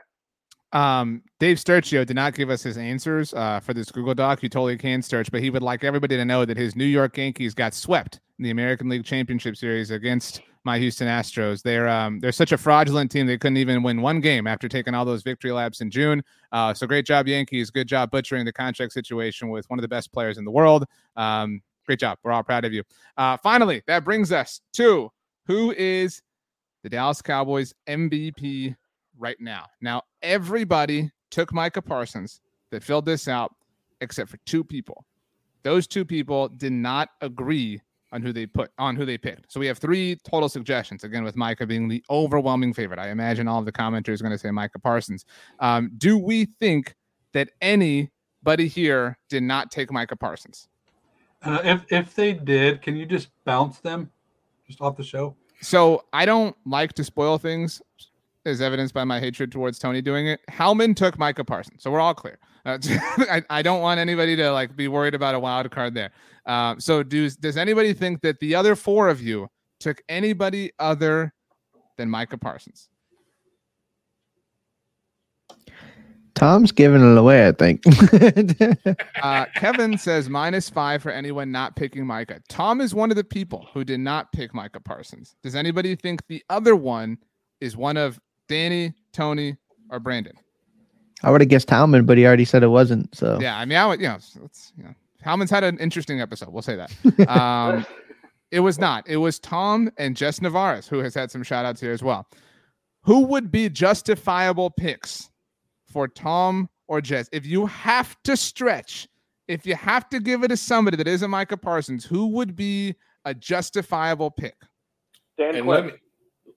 Um, 0.73 1.23
Dave 1.39 1.59
Sturchio 1.59 2.05
did 2.05 2.17
not 2.17 2.35
give 2.35 2.51
us 2.51 2.63
his 2.63 2.77
answers 2.77 3.33
uh, 3.33 3.61
for 3.61 3.73
this 3.73 3.91
Google 3.91 4.15
Doc. 4.15 4.43
You 4.43 4.49
totally 4.49 4.77
can, 4.77 5.01
Sturch, 5.01 5.31
but 5.31 5.41
he 5.41 5.49
would 5.49 5.63
like 5.63 5.85
everybody 5.85 6.17
to 6.17 6.25
know 6.25 6.45
that 6.45 6.57
his 6.57 6.75
New 6.75 6.85
York 6.85 7.17
Yankees 7.17 7.55
got 7.55 7.73
swept 7.73 8.21
in 8.39 8.43
the 8.43 8.51
American 8.51 8.89
League 8.89 9.05
Championship 9.05 9.57
Series 9.57 9.91
against 9.91 10.43
my 10.67 10.79
Houston 10.79 11.09
Astros. 11.09 11.63
They're 11.63 11.89
um, 11.89 12.21
they're 12.21 12.33
such 12.33 12.53
a 12.53 12.59
fraudulent 12.59 13.11
team 13.11 13.27
they 13.27 13.39
couldn't 13.39 13.57
even 13.57 13.83
win 13.83 14.03
one 14.03 14.21
game 14.21 14.47
after 14.47 14.69
taking 14.69 14.95
all 14.95 15.07
those 15.07 15.23
victory 15.23 15.53
laps 15.53 15.81
in 15.81 15.91
June. 15.91 16.23
Uh, 16.53 16.75
so 16.75 16.87
great 16.87 17.07
job, 17.07 17.27
Yankees. 17.27 17.71
Good 17.71 17.87
job 17.87 18.11
butchering 18.11 18.45
the 18.45 18.53
contract 18.53 18.93
situation 18.93 19.49
with 19.49 19.65
one 19.71 19.79
of 19.79 19.83
the 19.83 19.89
best 19.89 20.13
players 20.13 20.37
in 20.37 20.45
the 20.45 20.51
world. 20.51 20.85
Um, 21.17 21.63
great 21.87 22.01
job. 22.01 22.19
We're 22.23 22.33
all 22.33 22.43
proud 22.43 22.67
of 22.67 22.75
you. 22.75 22.83
Uh, 23.17 23.39
finally, 23.39 23.83
that 23.87 24.05
brings 24.05 24.33
us 24.33 24.61
to 24.75 25.11
who 25.47 25.71
is 25.73 26.21
the 26.83 26.91
Dallas 26.91 27.23
Cowboys 27.23 27.73
MVP 27.89 28.77
right 29.17 29.41
now. 29.41 29.67
Now, 29.81 30.03
everybody 30.21 31.11
took 31.31 31.55
Micah 31.55 31.81
Parsons 31.81 32.41
that 32.71 32.83
filled 32.83 33.07
this 33.07 33.29
out 33.29 33.55
except 34.01 34.31
for 34.31 34.39
two 34.47 34.65
people. 34.65 35.07
Those 35.63 35.87
two 35.87 36.05
people 36.05 36.49
did 36.49 36.73
not 36.73 37.11
agree 37.21 37.81
on 38.13 38.23
who 38.23 38.33
they 38.33 38.47
put 38.47 38.71
on 38.79 38.97
who 38.97 39.05
they 39.05 39.19
picked. 39.19 39.53
So 39.53 39.61
we 39.61 39.67
have 39.67 39.79
three 39.79 40.17
total 40.25 40.49
suggestions. 40.49 41.05
Again, 41.05 41.25
with 41.25 41.37
Micah 41.37 41.67
being 41.67 41.89
the 41.89 42.05
overwhelming 42.11 42.73
favorite. 42.73 42.99
I 42.99 43.11
imagine 43.11 43.49
all 43.49 43.59
of 43.59 43.65
the 43.65 43.73
commenters 43.73 44.21
are 44.21 44.25
going 44.25 44.33
to 44.33 44.39
say 44.39 44.51
Micah 44.51 44.79
Parsons. 44.79 45.25
Um, 45.61 45.91
do 45.99 46.19
we 46.19 46.47
think 46.47 46.95
that 47.33 47.51
anybody 47.61 48.69
here 48.69 49.19
did 49.29 49.43
not 49.43 49.71
take 49.71 49.93
Micah 49.93 50.17
Parsons? 50.17 50.69
Uh, 51.43 51.61
if 51.65 51.85
if 51.91 52.15
they 52.15 52.33
did, 52.33 52.83
can 52.83 52.97
you 52.97 53.07
just 53.07 53.29
bounce 53.45 53.79
them 53.81 54.11
just 54.67 54.81
off 54.81 54.97
the 54.97 55.05
show? 55.05 55.37
So 55.61 56.05
I 56.13 56.27
don't 56.27 56.57
like 56.65 56.93
to 56.95 57.05
spoil 57.05 57.39
things, 57.39 57.83
as 58.45 58.61
evidenced 58.61 58.95
by 58.95 59.05
my 59.05 59.21
hatred 59.21 59.53
towards 59.53 59.79
Tony 59.79 60.01
doing 60.01 60.27
it. 60.29 60.41
Howman 60.51 60.95
took 60.97 61.19
Micah 61.19 61.45
Parsons, 61.45 61.83
so 61.83 61.91
we're 61.91 62.01
all 62.01 62.15
clear. 62.15 62.39
Uh, 62.65 62.79
I, 63.19 63.43
I 63.51 63.63
don't 63.63 63.81
want 63.81 64.01
anybody 64.01 64.37
to 64.37 64.51
like 64.53 64.77
be 64.77 64.89
worried 64.89 65.15
about 65.15 65.35
a 65.35 65.39
wild 65.39 65.71
card 65.71 65.95
there. 65.95 66.11
Uh, 66.47 66.77
so 66.79 67.03
do 67.03 67.29
does 67.31 67.57
anybody 67.57 67.93
think 67.93 68.21
that 68.23 68.39
the 68.41 68.55
other 68.55 68.77
four 68.77 69.09
of 69.09 69.21
you 69.21 69.49
took 69.81 70.01
anybody 70.09 70.71
other 70.79 71.33
than 71.97 72.09
Micah 72.09 72.39
Parsons? 72.39 72.89
Tom's 76.35 76.71
giving 76.71 77.01
it 77.01 77.17
away, 77.17 77.49
I 77.49 77.53
think. 77.53 77.83
uh, 79.23 79.47
Kevin 79.55 79.97
says 79.97 80.29
minus 80.29 80.69
five 80.69 81.03
for 81.03 81.11
anyone 81.11 81.51
not 81.51 81.77
picking 81.77 82.07
Micah. 82.07 82.41
Tom 82.49 82.83
is 82.83 82.95
one 82.95 83.11
of 83.11 83.17
the 83.17 83.25
people 83.25 83.67
who 83.73 83.85
did 83.85 84.01
not 84.01 84.31
pick 84.33 84.55
Micah 84.55 84.81
Parsons. 84.81 85.35
Does 85.43 85.57
anybody 85.57 85.97
think 85.97 86.27
the 86.29 86.45
other 86.51 86.77
one 86.77 87.17
is 87.63 87.75
one 87.75 87.97
of 87.97 88.21
Danny, 88.49 88.93
Tony, 89.15 89.57
or 89.89 89.99
Brandon? 89.99 90.35
I 91.23 91.31
would 91.31 91.41
have 91.41 91.49
guessed 91.49 91.69
Howman, 91.69 92.05
but 92.05 92.19
he 92.19 92.27
already 92.27 92.45
said 92.45 92.63
it 92.63 92.69
wasn't. 92.69 93.15
So 93.17 93.39
yeah, 93.41 93.57
I 93.57 93.65
mean, 93.65 93.79
I 93.79 93.87
would, 93.87 94.01
you 94.01 94.09
know, 94.09 94.17
it's, 94.17 94.73
you 94.77 94.85
know, 94.85 94.95
Howman's 95.27 95.51
had 95.51 95.65
an 95.65 95.79
interesting 95.79 96.21
episode. 96.21 96.49
We'll 96.51 96.63
say 96.63 96.77
that. 96.77 96.93
Um, 97.29 97.85
it 98.53 98.61
was 98.61 98.79
not. 98.79 99.09
It 99.09 99.17
was 99.17 99.41
Tom 99.41 99.91
and 99.99 100.17
Jess 100.17 100.41
Navarez 100.41 100.87
who 100.87 101.01
has 101.01 101.15
had 101.15 101.33
some 101.33 101.43
shout 101.43 101.67
outs 101.67 101.81
here 101.81 101.91
as 101.91 102.03
well. 102.03 102.29
Who 103.03 103.27
would 103.27 103.51
be 103.51 103.69
justifiable 103.69 104.71
picks 104.71 105.29
for 105.89 106.07
Tom 106.07 106.69
or 106.89 107.01
Jess. 107.01 107.29
If 107.33 107.47
you 107.47 107.67
have 107.67 108.17
to 108.25 108.37
stretch, 108.37 109.09
if 109.49 109.67
you 109.67 109.75
have 109.75 110.09
to 110.11 110.21
give 110.21 110.45
it 110.45 110.49
to 110.49 110.57
somebody 110.57 110.97
that 110.97 111.09
isn't 111.09 111.31
Micah 111.31 111.57
Parsons, 111.57 112.05
who 112.05 112.27
would 112.29 112.55
be 112.55 112.95
a 113.25 113.35
justifiable 113.35 114.31
pick? 114.31 114.57
Dan 115.39 115.57
and 115.57 115.67
let 115.67 115.87
me, 115.87 115.93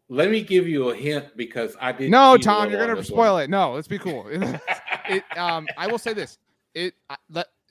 let 0.09 0.29
me 0.29 0.41
give 0.41 0.67
you 0.67 0.89
a 0.89 0.95
hint 0.95 1.35
because 1.35 1.75
I 1.81 1.91
did. 1.91 2.11
No, 2.11 2.37
Tom, 2.37 2.69
you're 2.69 2.85
gonna 2.85 3.03
spoil 3.03 3.33
one. 3.33 3.43
it. 3.43 3.49
No, 3.49 3.73
let's 3.73 3.87
be 3.87 3.99
cool. 3.99 4.25
it, 4.29 5.23
um, 5.37 5.67
I 5.77 5.87
will 5.87 5.97
say 5.97 6.13
this: 6.13 6.37
it, 6.73 6.93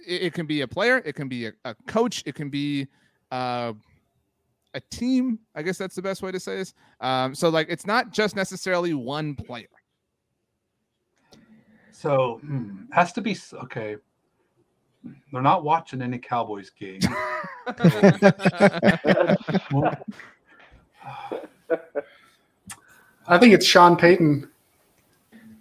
it, 0.08 0.22
it 0.22 0.32
can 0.32 0.46
be 0.46 0.62
a 0.62 0.68
player, 0.68 1.02
it 1.04 1.14
can 1.14 1.28
be 1.28 1.46
a, 1.46 1.52
a 1.64 1.74
coach, 1.86 2.22
it 2.26 2.34
can 2.34 2.48
be 2.48 2.88
uh, 3.30 3.72
a 4.74 4.80
team. 4.90 5.38
I 5.54 5.62
guess 5.62 5.78
that's 5.78 5.94
the 5.94 6.02
best 6.02 6.22
way 6.22 6.32
to 6.32 6.40
say 6.40 6.56
this. 6.56 6.74
Um, 7.00 7.34
so 7.34 7.48
like, 7.50 7.68
it's 7.70 7.86
not 7.86 8.12
just 8.12 8.34
necessarily 8.34 8.94
one 8.94 9.34
player. 9.34 9.68
So 11.92 12.38
hmm, 12.42 12.84
has 12.92 13.12
to 13.12 13.20
be 13.20 13.36
okay. 13.64 13.96
They're 15.32 15.42
not 15.42 15.64
watching 15.64 16.02
any 16.02 16.18
Cowboys 16.18 16.70
game. 16.70 17.00
I 23.26 23.38
think 23.38 23.52
it's 23.52 23.66
Sean 23.66 23.96
Payton. 23.96 24.48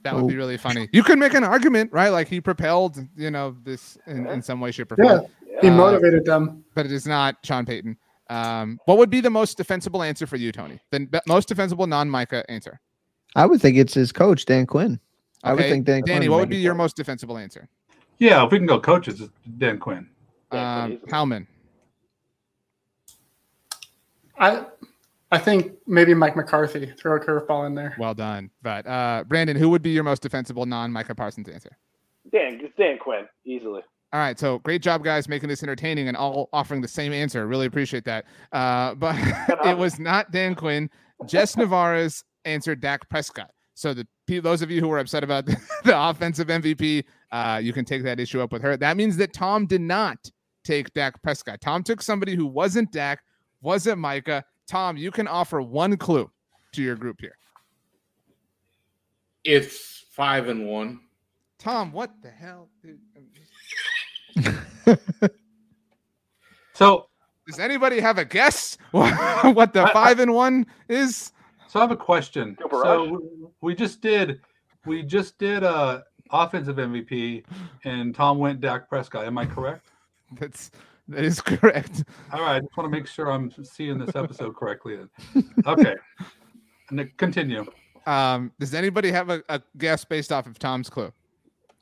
That 0.03 0.15
would 0.15 0.27
be 0.27 0.35
really 0.35 0.57
funny. 0.57 0.87
You 0.93 1.03
could 1.03 1.19
make 1.19 1.33
an 1.33 1.43
argument, 1.43 1.91
right? 1.91 2.09
Like 2.09 2.27
he 2.27 2.39
propelled, 2.39 2.97
you 3.17 3.29
know, 3.31 3.55
this 3.63 3.97
in, 4.07 4.25
in 4.27 4.41
some 4.41 4.59
way, 4.61 4.71
shape, 4.71 4.91
or 4.91 4.95
form. 4.95 5.25
Yeah, 5.45 5.59
he 5.61 5.67
Uh, 5.69 5.75
motivated 5.75 6.23
them. 6.25 6.63
but 6.75 6.85
it 6.85 6.91
is 6.91 7.05
not 7.05 7.35
Sean 7.43 7.65
Payton. 7.65 7.97
Um, 8.29 8.79
what 8.85 8.97
would 8.97 9.09
be 9.09 9.21
the 9.21 9.29
most 9.29 9.57
defensible 9.57 10.03
answer 10.03 10.27
for 10.27 10.35
you, 10.37 10.51
Tony? 10.51 10.79
The 10.91 11.21
most 11.27 11.47
defensible 11.47 11.87
non-Micah 11.87 12.49
answer. 12.49 12.79
I 13.35 13.45
would 13.45 13.61
think 13.61 13.77
it's 13.77 13.93
his 13.93 14.11
coach, 14.11 14.45
Dan 14.45 14.65
Quinn. 14.65 14.99
I 15.43 15.53
would 15.53 15.63
think 15.63 15.85
Dan 15.85 16.01
Danny, 16.05 16.19
Quinn 16.21 16.31
what 16.31 16.35
would 16.37 16.41
would 16.43 16.49
be 16.49 16.57
your 16.57 16.73
most 16.73 16.95
defensible 16.95 17.37
answer? 17.37 17.69
Yeah, 18.17 18.45
if 18.45 18.51
we 18.51 18.57
can 18.57 18.67
go 18.67 18.79
coaches, 18.79 19.21
it's 19.21 19.31
Dan 19.57 19.77
Quinn. 19.77 20.07
Um, 20.51 20.99
Howman. 21.09 21.45
I 24.39 24.65
I 25.31 25.37
think 25.37 25.73
maybe 25.85 26.13
Mike 26.13 26.35
McCarthy 26.35 26.93
throw 26.97 27.17
a 27.17 27.19
curveball 27.19 27.67
in 27.67 27.75
there. 27.75 27.95
Well 27.99 28.13
done. 28.13 28.49
But 28.61 28.87
uh, 28.87 29.25
Brandon, 29.27 29.57
who 29.57 29.69
would 29.69 29.81
be 29.81 29.89
your 29.89 30.03
most 30.03 30.21
defensible 30.21 30.65
non-Micah 30.65 31.15
Parsons 31.15 31.49
answer? 31.49 31.77
Dan, 32.31 32.59
it's 32.61 32.75
Dan 32.77 32.97
Quinn, 32.97 33.25
easily. 33.45 33.81
All 34.13 34.21
right, 34.21 34.39
so 34.39 34.59
great 34.59 34.81
job, 34.81 35.03
guys, 35.03 35.27
making 35.27 35.49
this 35.49 35.63
entertaining 35.63 36.07
and 36.07 36.15
all 36.15 36.49
offering 36.53 36.79
the 36.79 36.87
same 36.87 37.11
answer. 37.11 37.45
Really 37.45 37.65
appreciate 37.65 38.05
that. 38.05 38.25
Uh, 38.53 38.95
but 38.95 39.15
it 39.65 39.77
was 39.77 39.99
not 39.99 40.31
Dan 40.31 40.55
Quinn. 40.55 40.89
Jess 41.25 41.57
Navarez 41.57 42.23
answered 42.45 42.79
Dak 42.79 43.09
Prescott. 43.09 43.51
So 43.73 43.93
the 43.93 44.07
those 44.27 44.61
of 44.61 44.71
you 44.71 44.81
who 44.81 44.87
were 44.87 44.99
upset 44.99 45.23
about 45.23 45.45
the, 45.45 45.55
the 45.83 45.99
offensive 45.99 46.47
MVP, 46.47 47.03
uh, 47.31 47.59
you 47.61 47.73
can 47.73 47.85
take 47.85 48.03
that 48.03 48.19
issue 48.19 48.41
up 48.41 48.51
with 48.51 48.61
her. 48.61 48.75
That 48.77 48.97
means 48.97 49.17
that 49.17 49.33
Tom 49.33 49.65
did 49.65 49.81
not 49.81 50.31
take 50.63 50.93
Dak 50.93 51.21
Prescott. 51.21 51.61
Tom 51.61 51.83
took 51.83 52.01
somebody 52.01 52.35
who 52.35 52.45
wasn't 52.45 52.91
Dak, 52.91 53.19
wasn't 53.61 53.99
Micah. 53.99 54.43
Tom, 54.67 54.97
you 54.97 55.11
can 55.11 55.27
offer 55.27 55.61
one 55.61 55.97
clue 55.97 56.29
to 56.73 56.81
your 56.81 56.95
group 56.95 57.21
here. 57.21 57.37
It's 59.43 60.05
five 60.11 60.49
and 60.49 60.67
one. 60.67 60.99
Tom, 61.57 61.91
what 61.91 62.11
the 62.21 62.29
hell? 62.29 62.69
Dude? 62.83 62.99
So, 66.73 67.07
does 67.47 67.57
anybody 67.57 67.99
have 67.99 68.19
a 68.19 68.25
guess 68.25 68.77
what 68.91 69.73
the 69.73 69.89
five 69.93 70.19
and 70.19 70.31
one 70.31 70.67
is? 70.87 71.31
So 71.67 71.79
I 71.79 71.81
have 71.81 71.89
a 71.89 71.97
question. 71.97 72.55
Cooper 72.55 72.81
so 72.83 73.03
we- 73.03 73.47
we 73.61 73.73
just 73.73 73.99
did, 73.99 74.41
we 74.85 75.01
just 75.01 75.39
did 75.39 75.63
a 75.63 76.03
offensive 76.29 76.75
MVP, 76.75 77.43
and 77.83 78.13
Tom 78.13 78.37
went 78.37 78.61
Dak 78.61 78.87
Prescott. 78.87 79.25
Am 79.25 79.39
I 79.39 79.47
correct? 79.47 79.87
That's 80.39 80.69
that 81.09 81.23
is 81.23 81.41
correct. 81.41 82.03
All 82.33 82.41
right, 82.41 82.55
I 82.55 82.59
just 82.59 82.75
want 82.77 82.91
to 82.91 82.97
make 82.97 83.07
sure 83.07 83.29
I'm 83.31 83.51
seeing 83.63 83.97
this 83.97 84.15
episode 84.15 84.55
correctly. 84.55 84.97
Okay, 85.65 85.95
continue. 87.17 87.65
Um, 88.05 88.51
does 88.59 88.73
anybody 88.73 89.11
have 89.11 89.29
a, 89.29 89.43
a 89.49 89.61
guess 89.77 90.05
based 90.05 90.31
off 90.31 90.45
of 90.47 90.57
Tom's 90.59 90.89
clue? 90.89 91.11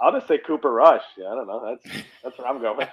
I'll 0.02 0.12
just 0.12 0.28
say 0.28 0.40
Cooper 0.40 0.72
Rush. 0.74 1.04
Yeah, 1.18 1.28
I 1.28 1.36
don't 1.36 1.48
know. 1.48 1.78
That's 1.84 1.98
that's 2.24 2.38
what 2.38 2.48
I'm 2.48 2.62
going. 2.62 2.88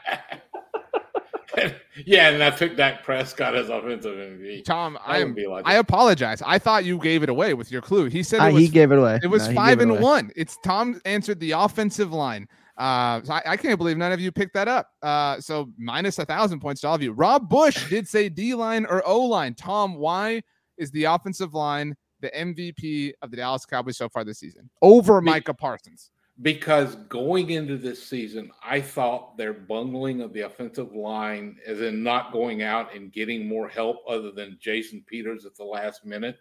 yeah, 2.06 2.30
and 2.30 2.42
I 2.42 2.50
took 2.50 2.76
Dak 2.76 3.02
Prescott 3.04 3.54
as 3.54 3.68
offensive 3.68 4.14
MVP. 4.16 4.64
Tom, 4.64 4.94
That 4.94 5.02
I 5.06 5.18
am. 5.18 5.34
be 5.34 5.46
like 5.46 5.64
I 5.66 5.74
apologize. 5.76 6.42
I 6.46 6.58
thought 6.58 6.84
you 6.84 6.98
gave 6.98 7.22
it 7.22 7.28
away 7.28 7.54
with 7.54 7.70
your 7.70 7.82
clue. 7.82 8.06
He 8.06 8.22
said 8.22 8.46
it 8.46 8.52
was, 8.52 8.62
he 8.62 8.68
gave 8.68 8.92
it 8.92 8.98
away. 8.98 9.18
It 9.22 9.26
was 9.26 9.48
No, 9.48 9.54
five 9.54 9.78
gave 9.78 9.80
it 9.80 9.82
and 9.82 9.90
away. 9.92 10.00
one. 10.00 10.30
It's 10.36 10.56
Tom 10.64 11.00
answered 11.04 11.40
the 11.40 11.52
offensive 11.52 12.12
line. 12.12 12.48
Uh, 12.76 13.22
so 13.22 13.34
I, 13.34 13.42
I 13.46 13.56
can't 13.56 13.78
believe 13.78 13.96
none 13.96 14.12
of 14.12 14.20
you 14.20 14.32
picked 14.32 14.54
that 14.54 14.68
up. 14.68 14.88
Uh, 15.02 15.40
so 15.40 15.70
minus 15.78 16.18
a 16.18 16.24
thousand 16.24 16.60
points 16.60 16.80
to 16.82 16.88
all 16.88 16.94
of 16.94 17.02
you. 17.02 17.12
Rob 17.12 17.48
Bush 17.48 17.88
did 17.90 18.08
say 18.08 18.28
D 18.28 18.54
line 18.54 18.86
or 18.86 19.06
O 19.06 19.20
line. 19.20 19.54
Tom, 19.54 19.94
why 19.96 20.42
is 20.78 20.90
the 20.90 21.04
offensive 21.04 21.54
line 21.54 21.94
the 22.20 22.30
MVP 22.30 23.12
of 23.20 23.30
the 23.30 23.36
Dallas 23.36 23.66
Cowboys 23.66 23.96
so 23.96 24.08
far 24.08 24.24
this 24.24 24.38
season 24.38 24.70
over 24.80 25.20
Be- 25.20 25.26
Micah 25.26 25.54
Parsons? 25.54 26.10
because 26.40 26.96
going 27.08 27.50
into 27.50 27.76
this 27.76 28.02
season, 28.02 28.50
I 28.64 28.80
thought 28.80 29.36
their 29.36 29.52
bungling 29.52 30.22
of 30.22 30.32
the 30.32 30.40
offensive 30.42 30.94
line, 30.94 31.56
as 31.66 31.80
in 31.80 32.02
not 32.02 32.32
going 32.32 32.62
out 32.62 32.94
and 32.94 33.12
getting 33.12 33.46
more 33.46 33.68
help 33.68 33.98
other 34.08 34.32
than 34.32 34.58
Jason 34.60 35.04
Peters 35.06 35.44
at 35.44 35.54
the 35.56 35.64
last 35.64 36.04
minute, 36.06 36.38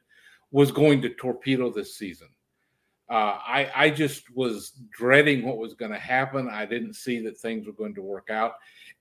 was 0.51 0.71
going 0.71 1.01
to 1.01 1.09
torpedo 1.09 1.69
this 1.69 1.97
season. 1.97 2.29
Uh, 3.12 3.38
I, 3.45 3.72
I 3.76 3.89
just 3.89 4.34
was 4.34 4.72
dreading 4.89 5.43
what 5.43 5.57
was 5.57 5.74
going 5.74 5.91
to 5.91 5.99
happen. 5.99 6.49
I 6.49 6.66
didn't 6.66 6.95
see 6.95 7.20
that 7.24 7.38
things 7.38 7.68
were 7.68 7.74
going 7.74 7.93
to 7.95 8.01
work 8.01 8.30
out. 8.30 8.53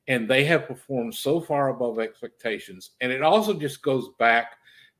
And 0.09 0.29
they 0.29 0.45
have 0.45 0.67
performed 0.67 1.15
so 1.15 1.41
far 1.41 1.69
above 1.69 2.01
expectations. 2.01 2.91
And 3.01 3.13
it 3.13 3.23
also 3.23 3.55
just 3.55 3.83
goes 3.83 4.11
back 4.19 4.57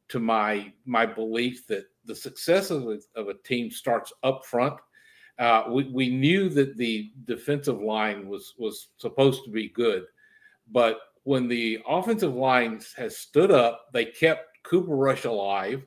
to 0.09 0.21
my 0.21 0.73
my 0.87 1.07
belief 1.07 1.67
that 1.67 1.87
the 2.05 2.15
success 2.15 2.71
of 2.71 2.85
a, 2.89 2.99
of 3.15 3.29
a 3.29 3.35
team 3.35 3.71
starts 3.71 4.13
up 4.23 4.45
front 4.45 4.75
uh, 5.41 5.65
we, 5.71 5.85
we 5.85 6.11
knew 6.11 6.51
that 6.51 6.77
the 6.77 7.11
defensive 7.25 7.81
line 7.81 8.29
was 8.29 8.55
was 8.59 8.89
supposed 8.99 9.43
to 9.43 9.51
be 9.51 9.71
good, 9.71 10.05
but 10.71 11.01
when 11.23 11.49
the 11.49 11.79
offensive 11.89 12.35
line 12.35 12.79
has 12.97 13.17
stood 13.17 13.51
up, 13.51 13.87
they 13.93 14.05
kept 14.05 14.59
Cooper 14.65 14.95
Rush 14.95 15.25
alive. 15.25 15.83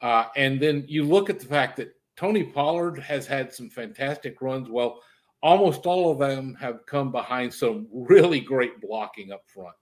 Uh, 0.00 0.26
and 0.36 0.60
then 0.60 0.84
you 0.88 1.04
look 1.04 1.30
at 1.30 1.38
the 1.38 1.46
fact 1.46 1.76
that 1.76 1.94
Tony 2.18 2.42
Pollard 2.42 2.98
has 2.98 3.28
had 3.28 3.54
some 3.54 3.70
fantastic 3.70 4.42
runs. 4.42 4.68
Well, 4.68 5.00
almost 5.40 5.86
all 5.86 6.10
of 6.10 6.18
them 6.18 6.56
have 6.58 6.84
come 6.84 7.12
behind 7.12 7.54
some 7.54 7.86
really 7.92 8.40
great 8.40 8.80
blocking 8.80 9.30
up 9.30 9.44
front. 9.46 9.76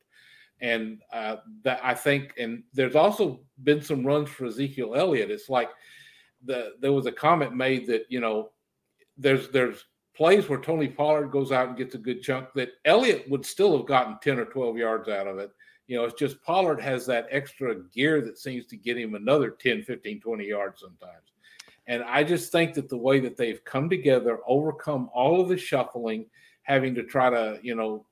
And 0.61 1.01
uh, 1.15 1.37
that 1.65 1.81
I 1.83 1.95
think, 1.95 2.35
and 2.39 2.63
there's 2.75 2.95
also 2.95 3.41
been 3.65 3.81
some 3.81 4.07
runs 4.07 4.29
for 4.29 4.45
Ezekiel 4.45 4.95
Elliott. 4.95 5.31
It's 5.31 5.49
like 5.49 5.71
the 6.45 6.75
there 6.79 6.93
was 6.93 7.07
a 7.07 7.13
comment 7.13 7.55
made 7.55 7.87
that 7.87 8.05
you 8.11 8.21
know 8.21 8.51
there's 9.17 9.49
there's 9.49 9.87
plays 10.15 10.47
where 10.47 10.61
Tony 10.61 10.89
Pollard 10.89 11.31
goes 11.31 11.53
out 11.53 11.69
and 11.69 11.77
gets 11.77 11.95
a 11.95 11.99
good 11.99 12.23
chunk 12.23 12.49
that 12.55 12.73
Elliott 12.85 13.29
would 13.31 13.47
still 13.47 13.77
have 13.79 13.87
gotten 13.87 14.19
10 14.23 14.39
or 14.39 14.45
12 14.45 14.77
yards 14.77 15.09
out 15.09 15.27
of 15.27 15.39
it. 15.39 15.51
You 15.87 15.97
know, 15.97 16.05
it's 16.05 16.19
just 16.19 16.43
Pollard 16.43 16.81
has 16.83 17.07
that 17.07 17.29
extra 17.31 17.83
gear 17.95 18.21
that 18.23 18.39
seems 18.39 18.67
to 18.67 18.77
get 18.77 18.99
him 18.99 19.15
another 19.15 19.51
10, 19.51 19.85
15, 19.85 20.21
20 20.21 20.45
yards 20.45 20.81
sometimes. 20.81 21.33
And 21.87 22.03
I 22.03 22.25
just 22.25 22.51
think 22.51 22.75
that 22.75 22.89
the 22.89 22.97
way 22.97 23.21
that 23.21 23.37
they've 23.37 23.65
come 23.65 23.89
together, 23.89 24.41
overcome 24.47 25.09
all 25.15 25.41
of 25.41 25.49
the 25.49 25.57
shuffling, 25.57 26.27
having 26.63 26.95
to 26.97 27.05
try 27.05 27.31
to, 27.31 27.59
you 27.63 27.75
know, 27.75 28.07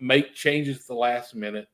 make 0.00 0.34
changes 0.34 0.78
at 0.78 0.86
the 0.86 0.94
last 0.94 1.34
minute, 1.34 1.68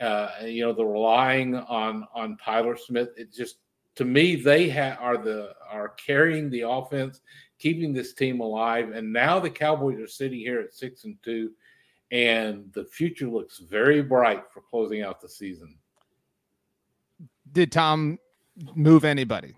uh, 0.00 0.28
you 0.44 0.64
know, 0.64 0.72
the 0.72 0.84
relying 0.84 1.54
on 1.54 2.06
on 2.14 2.36
Tyler 2.42 2.76
Smith, 2.76 3.10
it 3.16 3.32
just 3.32 3.56
to 3.96 4.04
me 4.04 4.34
they 4.34 4.68
ha- 4.68 4.96
are 4.98 5.18
the 5.18 5.52
are 5.70 5.90
carrying 5.90 6.50
the 6.50 6.62
offense 6.62 7.20
keeping 7.58 7.92
this 7.92 8.12
team 8.12 8.40
alive. 8.40 8.90
And 8.92 9.12
now 9.12 9.38
the 9.38 9.50
Cowboys 9.50 9.98
are 9.98 10.06
sitting 10.06 10.38
here 10.38 10.60
at 10.60 10.74
six 10.74 11.04
and 11.04 11.16
two, 11.22 11.52
and 12.10 12.70
the 12.72 12.84
future 12.84 13.28
looks 13.28 13.58
very 13.58 14.02
bright 14.02 14.44
for 14.52 14.60
closing 14.60 15.02
out 15.02 15.20
the 15.20 15.28
season. 15.28 15.76
Did 17.52 17.72
Tom 17.72 18.18
move 18.74 19.04
anybody 19.04 19.54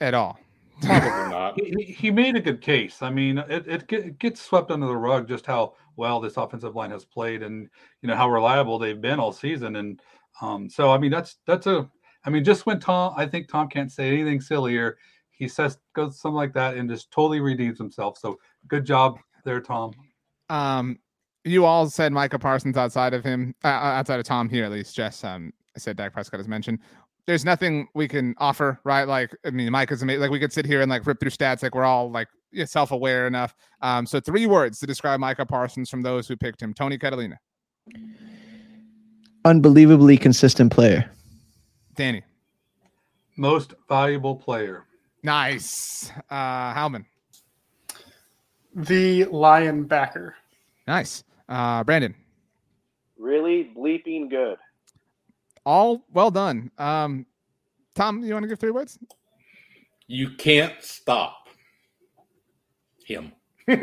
at 0.00 0.14
all? 0.14 0.38
Probably 0.82 1.08
not. 1.30 1.60
He, 1.60 1.74
he- 1.78 1.92
he 1.92 2.10
made 2.10 2.36
a 2.36 2.40
good 2.40 2.60
case. 2.60 3.02
I 3.02 3.10
mean, 3.10 3.38
it, 3.38 3.66
it 3.66 3.86
get- 3.86 4.04
it 4.06 4.18
gets 4.18 4.40
swept 4.40 4.70
under 4.70 4.86
the 4.86 4.96
rug 4.96 5.28
just 5.28 5.46
how 5.46 5.74
well 5.96 6.20
this 6.20 6.36
offensive 6.36 6.74
line 6.74 6.90
has 6.90 7.04
played 7.04 7.42
and 7.42 7.68
you 8.02 8.08
know 8.08 8.16
how 8.16 8.28
reliable 8.28 8.78
they've 8.78 9.00
been 9.00 9.20
all 9.20 9.32
season. 9.32 9.76
And 9.76 10.00
um, 10.40 10.68
so 10.68 10.90
I 10.90 10.98
mean 10.98 11.10
that's 11.10 11.36
that's 11.46 11.66
a 11.66 11.88
I 12.24 12.30
mean 12.30 12.44
just 12.44 12.66
when 12.66 12.80
Tom 12.80 13.14
I 13.16 13.26
think 13.26 13.48
Tom 13.48 13.68
can't 13.68 13.90
say 13.92 14.08
anything 14.12 14.40
sillier. 14.40 14.96
He 15.30 15.48
says 15.48 15.78
goes 15.94 16.20
something 16.20 16.36
like 16.36 16.52
that 16.54 16.76
and 16.76 16.88
just 16.88 17.10
totally 17.10 17.40
redeems 17.40 17.78
himself. 17.78 18.18
So 18.18 18.38
good 18.68 18.84
job 18.84 19.18
there, 19.44 19.60
Tom. 19.60 19.92
Um, 20.48 20.98
you 21.44 21.64
all 21.64 21.88
said 21.90 22.12
Micah 22.12 22.38
Parsons 22.38 22.76
outside 22.76 23.14
of 23.14 23.22
him, 23.24 23.54
uh, 23.64 23.68
outside 23.68 24.18
of 24.18 24.24
Tom 24.24 24.48
here 24.48 24.64
at 24.64 24.70
least. 24.72 24.94
Jess, 24.96 25.22
um, 25.24 25.52
I 25.76 25.78
said 25.78 25.96
Dak 25.96 26.12
Prescott 26.12 26.38
has 26.40 26.48
mentioned. 26.48 26.78
There's 27.26 27.44
nothing 27.44 27.88
we 27.94 28.06
can 28.06 28.34
offer, 28.38 28.78
right? 28.84 29.04
Like, 29.08 29.34
I 29.46 29.50
mean, 29.50 29.70
Mike 29.72 29.90
is 29.92 30.02
amazing. 30.02 30.20
Like, 30.20 30.30
we 30.30 30.38
could 30.38 30.52
sit 30.52 30.66
here 30.66 30.82
and 30.82 30.90
like 30.90 31.06
rip 31.06 31.18
through 31.20 31.30
stats. 31.30 31.62
Like, 31.62 31.74
we're 31.74 31.84
all 31.84 32.10
like 32.10 32.28
self-aware 32.66 33.26
enough. 33.26 33.54
Um, 33.80 34.04
so 34.06 34.20
three 34.20 34.46
words 34.46 34.78
to 34.80 34.86
describe 34.86 35.18
Micah 35.20 35.46
Parsons 35.46 35.88
from 35.88 36.02
those 36.02 36.28
who 36.28 36.36
picked 36.36 36.60
him. 36.62 36.74
Tony 36.74 36.98
Catalina, 36.98 37.38
Unbelievably 39.44 40.16
consistent 40.18 40.72
player. 40.72 41.10
Danny, 41.96 42.22
Most 43.36 43.74
valuable 43.88 44.36
player. 44.36 44.84
nice. 45.22 46.10
Uh, 46.30 46.74
Howman, 46.74 47.04
The 48.74 49.24
lion 49.26 49.84
backer. 49.84 50.34
nice. 50.86 51.24
Uh, 51.48 51.84
Brandon, 51.84 52.14
Really 53.18 53.70
bleeping 53.76 54.28
good. 54.30 54.56
All 55.64 56.04
well 56.12 56.30
done. 56.30 56.70
Um, 56.78 57.26
Tom, 57.94 58.22
you 58.22 58.32
want 58.32 58.44
to 58.44 58.48
give 58.48 58.58
three 58.58 58.70
words? 58.70 58.98
You 60.06 60.30
can't 60.36 60.74
stop 60.82 61.48
him. 63.04 63.32
The 63.66 63.74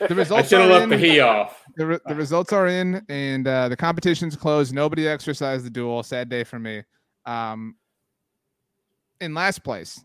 results 0.10 0.46
I 0.46 0.46
should 0.48 0.60
have 0.60 0.70
are 0.70 0.72
left 0.72 0.84
in. 0.84 0.90
the 0.90 0.98
he 0.98 1.20
off. 1.20 1.62
the, 1.76 1.86
re- 1.86 1.98
the 2.06 2.14
results 2.14 2.52
are 2.52 2.68
in 2.68 3.04
and 3.08 3.48
uh, 3.48 3.68
the 3.68 3.76
competition's 3.76 4.36
closed. 4.36 4.72
Nobody 4.72 5.08
exercised 5.08 5.64
the 5.66 5.70
duel. 5.70 6.02
Sad 6.02 6.28
day 6.28 6.44
for 6.44 6.58
me. 6.58 6.82
Um, 7.24 7.74
in 9.20 9.34
last 9.34 9.64
place, 9.64 10.04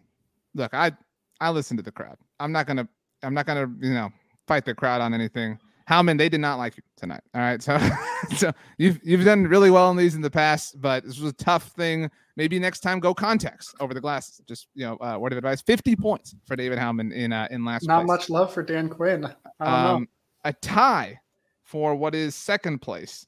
look, 0.56 0.74
I 0.74 0.92
I 1.40 1.52
listen 1.52 1.78
to 1.78 1.84
the 1.84 1.92
crowd. 1.92 2.18
I'm 2.40 2.52
not 2.52 2.66
gonna 2.66 2.88
I'm 3.22 3.34
not 3.34 3.46
gonna 3.46 3.72
you 3.80 3.94
know 3.94 4.10
fight 4.48 4.66
the 4.66 4.74
crowd 4.74 5.02
on 5.02 5.14
anything. 5.14 5.60
Howman, 5.92 6.18
they 6.18 6.30
did 6.30 6.40
not 6.40 6.58
like 6.58 6.78
you 6.78 6.84
tonight. 6.96 7.22
All 7.36 7.42
right, 7.42 7.62
so 7.62 7.78
so 8.36 8.54
you've 8.78 9.00
you've 9.04 9.26
done 9.26 9.46
really 9.46 9.70
well 9.70 9.92
in 9.92 9.98
these 9.98 10.16
in 10.16 10.22
the 10.22 10.32
past, 10.32 10.80
but 10.80 11.04
this 11.04 11.20
was 11.20 11.32
a 11.32 11.36
tough 11.36 11.68
thing. 11.72 12.10
Maybe 12.38 12.60
next 12.60 12.80
time 12.80 13.00
go 13.02 13.14
context 13.14 13.76
over 13.80 13.94
the 13.94 14.00
glasses. 14.00 14.42
Just 14.48 14.68
you 14.74 14.86
know, 14.86 14.98
uh, 14.98 15.18
word 15.20 15.34
of 15.34 15.38
advice: 15.38 15.62
fifty 15.62 15.96
points 15.96 16.34
for 16.46 16.56
David 16.56 16.80
Howman 16.80 17.14
in 17.14 17.34
uh, 17.34 17.48
in 17.52 17.66
last. 17.66 17.88
Not 17.88 18.06
place. 18.06 18.08
much 18.08 18.30
love 18.30 18.54
for 18.54 18.64
Dan 18.64 18.88
Quinn. 18.88 19.28
Um, 19.60 20.08
a 20.46 20.54
tie 20.54 21.20
for 21.64 21.94
what 21.96 22.16
is 22.16 22.36
second 22.36 22.80
place 22.80 23.28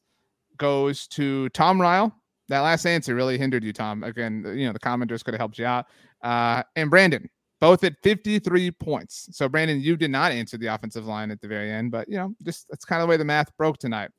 goes 0.58 1.08
to 1.08 1.50
Tom 1.50 1.82
Ryle. 1.82 2.16
That 2.48 2.62
last 2.62 2.86
answer 2.86 3.14
really 3.14 3.38
hindered 3.38 3.64
you, 3.64 3.74
Tom. 3.74 4.04
Again, 4.04 4.44
you 4.56 4.68
know 4.68 4.74
the 4.74 4.80
commenters 4.80 5.24
could 5.24 5.34
have 5.34 5.40
helped 5.40 5.60
you 5.60 5.66
out. 5.66 5.88
Uh, 6.22 6.64
and 6.78 6.90
Brandon, 6.90 7.30
both 7.64 7.82
at 7.86 7.96
53 8.04 8.72
points. 8.72 9.30
So 9.32 9.48
Brandon, 9.48 9.80
you 9.80 9.96
did 9.96 10.12
not 10.12 10.34
answer 10.34 10.58
the 10.58 10.68
offensive 10.68 11.06
line 11.06 11.32
at 11.32 11.40
the 11.40 11.48
very 11.48 11.72
end, 11.72 11.92
but 11.92 12.10
you 12.10 12.18
know, 12.18 12.36
just 12.44 12.68
that's 12.68 12.84
kind 12.84 13.02
of 13.02 13.08
the 13.08 13.10
way 13.10 13.16
the 13.16 13.24
math 13.24 13.56
broke 13.56 13.78
tonight. 13.78 14.12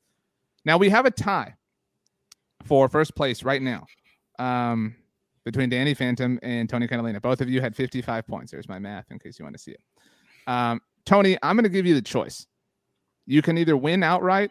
Now 0.65 0.79
we 0.79 0.89
have 0.89 1.05
a 1.05 1.11
tie 1.11 1.53
for 2.63 2.89
first 2.89 3.15
place 3.15 3.43
right 3.43 3.61
now. 3.61 3.85
Um, 4.39 4.95
between 5.43 5.69
Danny 5.69 5.93
Phantom 5.93 6.39
and 6.41 6.67
Tony 6.67 6.87
Catalina. 6.87 7.21
Both 7.21 7.39
of 7.39 7.47
you 7.47 7.61
had 7.61 7.75
55 7.75 8.25
points. 8.25 8.51
There's 8.51 8.67
my 8.67 8.79
math 8.79 9.11
in 9.11 9.19
case 9.19 9.37
you 9.37 9.45
want 9.45 9.55
to 9.55 9.61
see 9.61 9.73
it. 9.73 9.81
Um, 10.47 10.81
Tony, 11.05 11.37
I'm 11.43 11.55
going 11.55 11.65
to 11.65 11.69
give 11.69 11.85
you 11.85 11.93
the 11.93 12.01
choice. 12.01 12.47
You 13.27 13.43
can 13.43 13.59
either 13.59 13.77
win 13.77 14.01
outright 14.01 14.49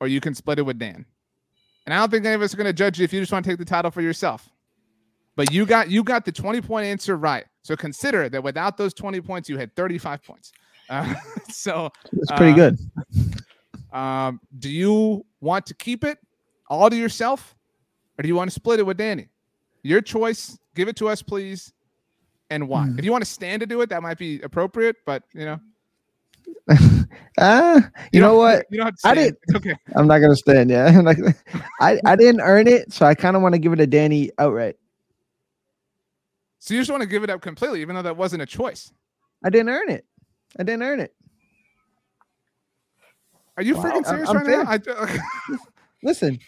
or 0.00 0.08
you 0.08 0.20
can 0.20 0.34
split 0.34 0.58
it 0.58 0.62
with 0.62 0.80
Dan. 0.80 1.06
And 1.86 1.94
I 1.94 1.98
don't 1.98 2.10
think 2.10 2.26
any 2.26 2.34
of 2.34 2.42
us 2.42 2.52
are 2.52 2.56
going 2.56 2.66
to 2.66 2.72
judge 2.72 2.98
you 2.98 3.04
if 3.04 3.12
you 3.12 3.20
just 3.20 3.30
want 3.30 3.44
to 3.44 3.50
take 3.52 3.60
the 3.60 3.64
title 3.64 3.92
for 3.92 4.02
yourself. 4.02 4.50
But 5.36 5.52
you 5.52 5.64
got 5.64 5.88
you 5.88 6.02
got 6.02 6.24
the 6.24 6.32
20 6.32 6.60
point 6.60 6.86
answer 6.86 7.16
right. 7.16 7.44
So 7.62 7.76
consider 7.76 8.28
that 8.28 8.42
without 8.42 8.76
those 8.76 8.94
20 8.94 9.20
points, 9.20 9.48
you 9.48 9.58
had 9.58 9.74
35 9.76 10.22
points. 10.22 10.52
Uh, 10.88 11.14
so 11.48 11.90
It's 12.12 12.32
pretty 12.32 12.52
uh, 12.60 12.70
good. 12.70 12.78
Um, 13.92 14.40
do 14.58 14.70
you 14.70 15.24
want 15.40 15.66
to 15.66 15.74
keep 15.74 16.04
it 16.04 16.18
all 16.68 16.88
to 16.88 16.96
yourself, 16.96 17.54
or 18.18 18.22
do 18.22 18.28
you 18.28 18.34
want 18.34 18.48
to 18.50 18.54
split 18.54 18.80
it 18.80 18.84
with 18.84 18.96
Danny? 18.96 19.28
Your 19.82 20.00
choice. 20.00 20.58
Give 20.74 20.88
it 20.88 20.96
to 20.96 21.08
us, 21.08 21.22
please, 21.22 21.72
and 22.50 22.68
why. 22.68 22.86
Hmm. 22.86 22.98
If 22.98 23.04
you 23.04 23.10
want 23.10 23.24
to 23.24 23.30
stand 23.30 23.60
to 23.60 23.66
do 23.66 23.80
it, 23.80 23.90
that 23.90 24.02
might 24.02 24.18
be 24.18 24.40
appropriate. 24.42 24.96
But 25.04 25.24
you 25.34 25.44
know, 25.44 25.60
Ah, 27.38 27.90
you, 28.12 28.20
know 28.20 28.36
what? 28.36 28.66
You 28.70 28.78
don't 28.78 28.86
have 28.86 28.96
to. 28.96 29.08
I 29.08 29.14
didn't- 29.14 29.38
It's 29.42 29.56
okay. 29.56 29.74
I'm 29.96 30.06
not 30.06 30.18
gonna 30.18 30.36
stand. 30.36 30.70
Yeah, 30.70 30.86
I'm 30.98 31.04
not 31.04 31.16
gonna- 31.16 31.34
I 31.80 32.00
I 32.04 32.16
didn't 32.16 32.40
earn 32.40 32.68
it, 32.68 32.92
so 32.92 33.06
I 33.06 33.14
kind 33.14 33.36
of 33.36 33.42
want 33.42 33.54
to 33.54 33.58
give 33.58 33.72
it 33.72 33.76
to 33.76 33.86
Danny 33.86 34.30
outright. 34.38 34.76
So 36.60 36.74
you 36.74 36.80
just 36.80 36.90
want 36.90 37.02
to 37.02 37.08
give 37.08 37.24
it 37.24 37.30
up 37.30 37.40
completely, 37.40 37.80
even 37.80 37.94
though 37.96 38.02
that 38.02 38.16
wasn't 38.16 38.42
a 38.42 38.46
choice. 38.46 38.92
I 39.44 39.50
didn't 39.50 39.70
earn 39.70 39.88
it. 39.90 40.04
I 40.58 40.62
didn't 40.62 40.82
earn 40.82 41.00
it. 41.00 41.14
Are 43.56 43.62
you 43.62 43.74
Wow. 43.74 43.82
freaking 43.84 43.94
I'm- 43.94 44.04
serious 44.04 44.28
I'm 44.28 44.36
right 44.36 44.46
now? 44.46 44.94
I, 44.94 45.56
Listen, 46.02 46.38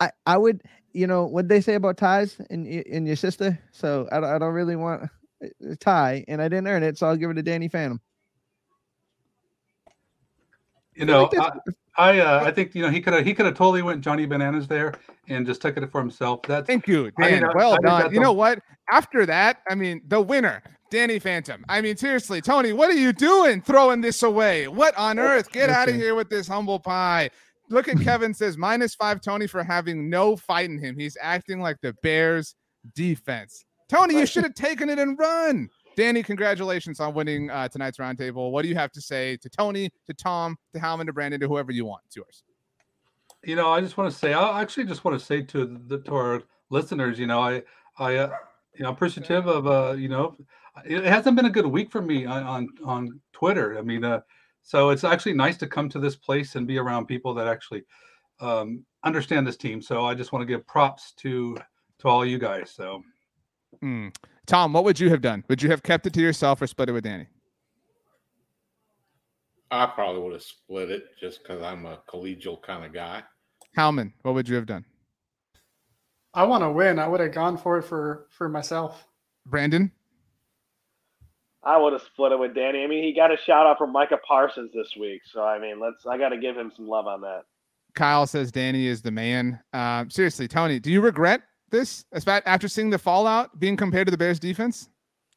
I 0.00 0.10
I 0.26 0.36
would 0.36 0.62
you 0.92 1.06
know 1.06 1.24
what 1.26 1.48
they 1.48 1.60
say 1.60 1.74
about 1.74 1.96
ties 1.96 2.38
and 2.50 2.66
and 2.66 3.06
your 3.06 3.16
sister. 3.16 3.58
So 3.72 4.08
I 4.12 4.20
don't, 4.20 4.30
I 4.30 4.38
don't 4.38 4.52
really 4.54 4.76
want 4.76 5.04
uh, 5.42 5.48
a 5.70 5.76
tie, 5.76 6.24
and 6.28 6.42
I 6.42 6.48
didn't 6.48 6.66
earn 6.68 6.82
it, 6.82 6.98
so 6.98 7.06
I'll 7.06 7.16
give 7.16 7.30
it 7.30 7.34
to 7.34 7.42
Danny 7.42 7.68
Phantom. 7.68 8.00
You 10.98 11.06
know, 11.06 11.30
I, 11.38 11.50
I, 11.96 12.18
uh, 12.18 12.44
I 12.44 12.50
think 12.50 12.74
you 12.74 12.82
know 12.82 12.90
he 12.90 13.00
could 13.00 13.12
have 13.12 13.24
he 13.24 13.32
could 13.34 13.46
have 13.46 13.56
totally 13.56 13.82
went 13.82 14.00
Johnny 14.00 14.26
Bananas 14.26 14.66
there 14.66 14.94
and 15.28 15.46
just 15.46 15.62
took 15.62 15.76
it 15.76 15.90
for 15.92 16.00
himself. 16.00 16.42
That's 16.42 16.66
Thank 16.66 16.88
you, 16.88 17.10
I 17.18 17.30
Dan. 17.30 17.42
that- 17.42 17.54
well 17.54 17.72
I 17.72 17.76
think 17.76 17.86
done. 17.86 18.14
You 18.14 18.20
know 18.20 18.32
what? 18.32 18.60
After 18.90 19.24
that, 19.26 19.62
I 19.70 19.74
mean, 19.74 20.00
the 20.08 20.20
winner, 20.20 20.62
Danny 20.90 21.18
Phantom. 21.18 21.64
I 21.68 21.80
mean, 21.80 21.96
seriously, 21.96 22.40
Tony, 22.40 22.72
what 22.72 22.90
are 22.90 22.98
you 22.98 23.12
doing 23.12 23.60
throwing 23.60 24.00
this 24.00 24.22
away? 24.22 24.66
What 24.66 24.96
on 24.96 25.18
earth? 25.18 25.52
Get 25.52 25.70
out 25.70 25.88
of 25.88 25.94
here 25.94 26.14
with 26.14 26.30
this 26.30 26.48
humble 26.48 26.80
pie. 26.80 27.30
Look 27.68 27.86
at 27.88 28.00
Kevin 28.02 28.34
says 28.34 28.56
minus 28.56 28.94
five 28.94 29.20
Tony 29.20 29.46
for 29.46 29.62
having 29.62 30.10
no 30.10 30.36
fight 30.36 30.70
in 30.70 30.78
him. 30.78 30.98
He's 30.98 31.16
acting 31.20 31.60
like 31.60 31.76
the 31.80 31.94
Bears 32.02 32.54
defense. 32.94 33.64
Tony, 33.88 34.14
you 34.14 34.26
should 34.26 34.44
have 34.44 34.54
taken 34.54 34.90
it 34.90 34.98
and 34.98 35.18
run. 35.18 35.68
Danny, 35.98 36.22
congratulations 36.22 37.00
on 37.00 37.12
winning 37.12 37.50
uh, 37.50 37.66
tonight's 37.66 37.98
roundtable. 37.98 38.52
What 38.52 38.62
do 38.62 38.68
you 38.68 38.76
have 38.76 38.92
to 38.92 39.00
say 39.00 39.36
to 39.38 39.48
Tony, 39.48 39.90
to 40.06 40.14
Tom, 40.14 40.56
to 40.72 40.78
Howman, 40.78 41.06
to 41.06 41.12
Brandon, 41.12 41.40
to 41.40 41.48
whoever 41.48 41.72
you 41.72 41.84
want? 41.84 42.02
It's 42.06 42.14
yours. 42.14 42.44
you 43.44 43.56
know, 43.56 43.72
I 43.72 43.80
just 43.80 43.96
want 43.96 44.08
to 44.12 44.16
say, 44.16 44.32
I 44.32 44.62
actually 44.62 44.84
just 44.84 45.04
want 45.04 45.18
to 45.18 45.26
say 45.26 45.42
to 45.42 45.80
the 45.88 45.98
to 46.02 46.14
our 46.14 46.42
listeners, 46.70 47.18
you 47.18 47.26
know, 47.26 47.40
I, 47.40 47.62
I, 47.98 48.14
uh, 48.14 48.30
you 48.76 48.84
know, 48.84 48.90
appreciative 48.90 49.48
of, 49.48 49.66
uh, 49.66 49.96
you 49.98 50.08
know, 50.08 50.36
it 50.84 51.02
hasn't 51.02 51.34
been 51.34 51.46
a 51.46 51.50
good 51.50 51.66
week 51.66 51.90
for 51.90 52.00
me 52.00 52.26
on 52.26 52.44
on, 52.44 52.68
on 52.84 53.20
Twitter. 53.32 53.76
I 53.76 53.82
mean, 53.82 54.04
uh, 54.04 54.20
so 54.62 54.90
it's 54.90 55.02
actually 55.02 55.32
nice 55.32 55.56
to 55.56 55.66
come 55.66 55.88
to 55.88 55.98
this 55.98 56.14
place 56.14 56.54
and 56.54 56.64
be 56.64 56.78
around 56.78 57.06
people 57.06 57.34
that 57.34 57.48
actually 57.48 57.82
um, 58.38 58.84
understand 59.02 59.48
this 59.48 59.56
team. 59.56 59.82
So 59.82 60.06
I 60.06 60.14
just 60.14 60.30
want 60.30 60.42
to 60.42 60.46
give 60.46 60.64
props 60.64 61.12
to 61.22 61.58
to 61.98 62.08
all 62.08 62.24
you 62.24 62.38
guys. 62.38 62.70
So 62.70 63.02
Hmm. 63.80 64.08
Tom, 64.48 64.72
what 64.72 64.82
would 64.84 64.98
you 64.98 65.10
have 65.10 65.20
done? 65.20 65.44
Would 65.48 65.62
you 65.62 65.68
have 65.68 65.82
kept 65.82 66.06
it 66.06 66.14
to 66.14 66.22
yourself 66.22 66.62
or 66.62 66.66
split 66.66 66.88
it 66.88 66.92
with 66.92 67.04
Danny? 67.04 67.26
I 69.70 69.84
probably 69.84 70.22
would 70.22 70.32
have 70.32 70.42
split 70.42 70.90
it 70.90 71.04
just 71.20 71.42
because 71.42 71.62
I'm 71.62 71.84
a 71.84 71.98
collegial 72.08 72.60
kind 72.62 72.82
of 72.82 72.94
guy. 72.94 73.22
Howman, 73.76 74.14
what 74.22 74.34
would 74.34 74.48
you 74.48 74.56
have 74.56 74.64
done? 74.64 74.86
I 76.32 76.44
want 76.44 76.62
to 76.62 76.70
win. 76.70 76.98
I 76.98 77.06
would 77.06 77.20
have 77.20 77.32
gone 77.32 77.58
for 77.58 77.76
it 77.78 77.82
for 77.82 78.26
for 78.30 78.48
myself. 78.48 79.04
Brandon? 79.44 79.92
I 81.62 81.76
would 81.76 81.92
have 81.92 82.02
split 82.02 82.32
it 82.32 82.38
with 82.38 82.54
Danny. 82.54 82.82
I 82.82 82.86
mean, 82.86 83.04
he 83.04 83.12
got 83.12 83.30
a 83.30 83.36
shout 83.36 83.66
out 83.66 83.76
from 83.76 83.92
Micah 83.92 84.18
Parsons 84.26 84.70
this 84.72 84.94
week, 84.98 85.20
so 85.30 85.42
I 85.42 85.58
mean, 85.58 85.78
let's. 85.78 86.06
I 86.06 86.16
got 86.16 86.30
to 86.30 86.38
give 86.38 86.56
him 86.56 86.72
some 86.74 86.88
love 86.88 87.06
on 87.06 87.20
that. 87.20 87.42
Kyle 87.94 88.26
says 88.26 88.50
Danny 88.50 88.86
is 88.86 89.02
the 89.02 89.10
man. 89.10 89.60
Uh, 89.74 90.06
seriously, 90.08 90.48
Tony, 90.48 90.80
do 90.80 90.90
you 90.90 91.02
regret 91.02 91.42
this 91.70 92.04
after 92.14 92.68
seeing 92.68 92.90
the 92.90 92.98
fallout 92.98 93.58
being 93.58 93.76
compared 93.76 94.06
to 94.06 94.10
the 94.10 94.18
Bears 94.18 94.38
defense? 94.38 94.88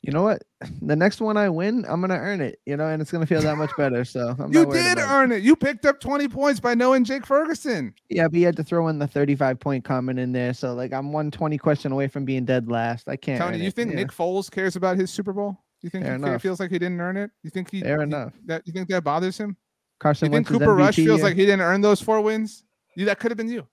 You 0.02 0.12
know 0.14 0.24
what? 0.24 0.44
The 0.84 0.96
next 0.96 1.22
one 1.22 1.38
I 1.38 1.48
win, 1.50 1.86
I'm 1.88 2.02
gonna 2.02 2.16
earn 2.18 2.42
it. 2.42 2.60
You 2.66 2.76
know, 2.76 2.88
and 2.88 3.02
it's 3.02 3.12
gonna 3.12 3.26
feel 3.28 3.42
that 3.42 3.56
much 3.58 3.70
better. 3.78 4.04
So 4.04 4.36
I'm 4.40 4.52
you 4.52 4.66
not 4.66 4.74
did 4.74 4.94
about 4.94 4.98
it. 4.98 5.12
earn 5.14 5.32
it. 5.32 5.44
You 5.44 5.56
picked 5.56 5.86
up 5.86 6.00
20 6.00 6.28
points 6.28 6.60
by 6.60 6.74
knowing 6.74 7.04
Jake 7.04 7.26
Ferguson. 7.26 7.94
Yeah, 8.10 8.28
but 8.28 8.40
you 8.40 8.46
had 8.48 8.56
to 8.58 8.64
throw 8.64 8.88
in 8.88 8.98
the 9.00 9.08
35 9.08 9.60
point 9.60 9.84
comment 9.84 10.20
in 10.20 10.32
there. 10.32 10.54
So 10.54 10.74
like 10.74 10.92
I'm 10.92 11.08
120 11.14 11.58
question 11.60 11.92
away 11.92 12.08
from 12.08 12.26
being 12.26 12.46
dead 12.46 12.70
last. 12.70 13.08
I 13.10 13.16
can't. 13.16 13.40
Tony, 13.40 13.56
earn 13.58 13.62
you 13.62 13.68
it. 13.68 13.76
think 13.76 13.92
Yeah, 13.92 13.98
Nick 13.98 14.10
Foles 14.12 14.50
cares 14.52 14.76
about 14.76 14.98
his 14.98 15.12
Super 15.12 15.34
Bowl? 15.34 15.58
You 15.82 15.90
think 15.92 16.04
Fair 16.06 16.14
he 16.18 16.24
enough. 16.24 16.42
feels 16.42 16.60
like 16.60 16.72
he 16.72 16.80
didn't 16.80 17.00
earn 17.02 17.18
it? 17.18 17.30
You 17.44 17.50
think 17.52 17.70
he 17.72 17.82
Fair 17.82 17.98
he- 17.98 18.04
enough. 18.04 18.34
that 18.46 18.64
you 18.66 18.74
think 18.74 18.88
that 18.90 19.04
bothers 19.04 19.38
him? 19.38 19.56
Carson 20.00 20.28
You 20.28 20.38
think 20.38 20.50
Wentz 20.50 20.60
Cooper 20.64 20.76
Rush 20.76 20.96
feels 20.96 21.20
yeah. 21.20 21.26
like 21.26 21.36
he 21.36 21.46
didn't 21.46 21.62
earn 21.62 21.82
those 21.82 22.02
four 22.02 22.22
wins? 22.22 22.64
You 22.96 23.06
that 23.06 23.20
could 23.20 23.30
have 23.32 23.38
been 23.38 23.50
you. 23.50 23.68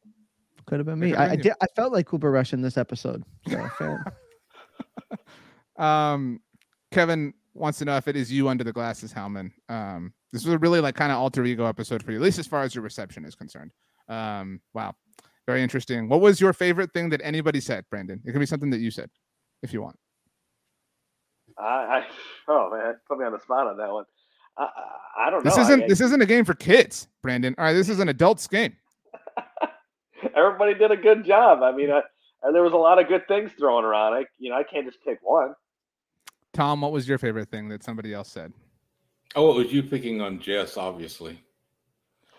Could 0.69 0.79
have 0.79 0.87
been 0.87 0.99
me. 0.99 1.15
I, 1.15 1.31
I 1.31 1.37
did. 1.37 1.53
I 1.63 1.67
felt 1.75 1.93
like 1.95 2.07
Cooper 2.07 2.31
Rush 2.31 2.53
in 2.53 2.61
this 2.61 2.77
episode. 2.77 3.25
So. 3.79 3.99
Um, 5.79 6.41
Kevin 6.91 7.33
wants 7.55 7.79
to 7.79 7.85
know 7.85 7.97
if 7.97 8.09
it 8.09 8.17
is 8.17 8.33
you 8.33 8.49
under 8.49 8.65
the 8.65 8.73
glasses, 8.73 9.13
Howman. 9.13 9.53
Um, 9.69 10.13
this 10.33 10.45
was 10.45 10.55
a 10.55 10.59
really 10.59 10.81
like 10.81 10.97
kind 10.97 11.13
of 11.13 11.19
alter 11.19 11.45
ego 11.45 11.67
episode 11.67 12.03
for 12.03 12.11
you, 12.11 12.19
at 12.19 12.23
least 12.23 12.41
as 12.41 12.49
far 12.49 12.63
as 12.65 12.75
your 12.75 12.83
reception 12.83 13.25
is 13.25 13.37
concerned. 13.37 13.71
Um, 14.09 14.61
wow, 14.75 14.97
very 15.47 15.63
interesting. 15.63 16.09
What 16.09 16.21
was 16.21 16.41
your 16.41 16.53
favorite 16.53 16.93
thing 16.93 17.11
that 17.11 17.21
anybody 17.23 17.61
said, 17.61 17.85
Brandon? 17.91 18.21
It 18.25 18.33
can 18.33 18.41
be 18.41 18.47
something 18.47 18.71
that 18.71 18.81
you 18.81 18.91
said, 18.91 19.09
if 19.63 19.73
you 19.73 19.81
want. 19.81 19.97
I, 21.57 21.63
I 21.65 22.07
oh 22.49 22.71
man, 22.73 22.97
put 23.07 23.21
me 23.21 23.25
on 23.25 23.33
the 23.33 23.39
spot 23.39 23.69
on 23.69 23.77
that 23.77 23.93
one. 23.93 24.05
I, 24.57 24.65
I, 24.65 25.27
I 25.27 25.31
don't 25.31 25.45
know. 25.45 25.51
This 25.51 25.59
isn't 25.59 25.85
I- 25.85 25.87
this 25.87 26.01
isn't 26.01 26.21
a 26.21 26.27
game 26.27 26.45
for 26.45 26.55
kids, 26.55 27.07
Brandon. 27.23 27.55
All 27.57 27.65
right, 27.65 27.73
this 27.73 27.89
is 27.89 28.01
an 28.01 28.09
adults 28.09 28.49
game. 28.49 28.77
everybody 30.37 30.75
did 30.75 30.91
a 30.91 30.97
good 30.97 31.25
job. 31.25 31.63
I 31.63 31.73
mean, 31.73 31.91
I, 31.91 32.03
and 32.43 32.55
there 32.55 32.63
was 32.63 32.73
a 32.73 32.77
lot 32.77 32.99
of 33.01 33.09
good 33.09 33.27
things 33.29 33.51
thrown 33.59 33.85
around. 33.85 34.15
I, 34.15 34.25
you 34.39 34.51
know, 34.51 34.57
I 34.57 34.63
can't 34.63 34.87
just 34.87 35.03
pick 35.05 35.19
one. 35.23 35.55
Tom, 36.55 36.81
what 36.81 36.93
was 36.93 37.09
your 37.09 37.19
favorite 37.19 37.51
thing 37.51 37.69
that 37.69 37.83
somebody 37.85 38.13
else 38.15 38.31
said? 38.31 38.53
Oh, 39.37 39.51
it 39.53 39.65
was 39.65 39.73
you 39.73 39.83
picking 39.83 40.21
on 40.21 40.41
Jess, 40.41 40.77
obviously. 40.77 41.41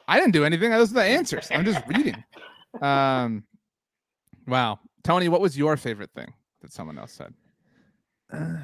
I 0.07 0.20
didn't 0.20 0.34
do 0.34 0.44
anything. 0.44 0.72
Those 0.72 0.91
are 0.91 0.95
the 0.95 1.03
answers. 1.03 1.48
I'm 1.52 1.66
just 1.66 1.86
reading. 1.88 2.24
Um, 2.84 3.45
wow, 4.45 4.80
Tony, 5.03 5.28
what 5.28 5.41
was 5.41 5.57
your 5.57 5.76
favorite 5.76 6.11
thing 6.16 6.32
that 6.61 6.72
someone 6.72 6.99
else 6.99 7.14
said? 7.14 7.34
Uh, 8.32 8.57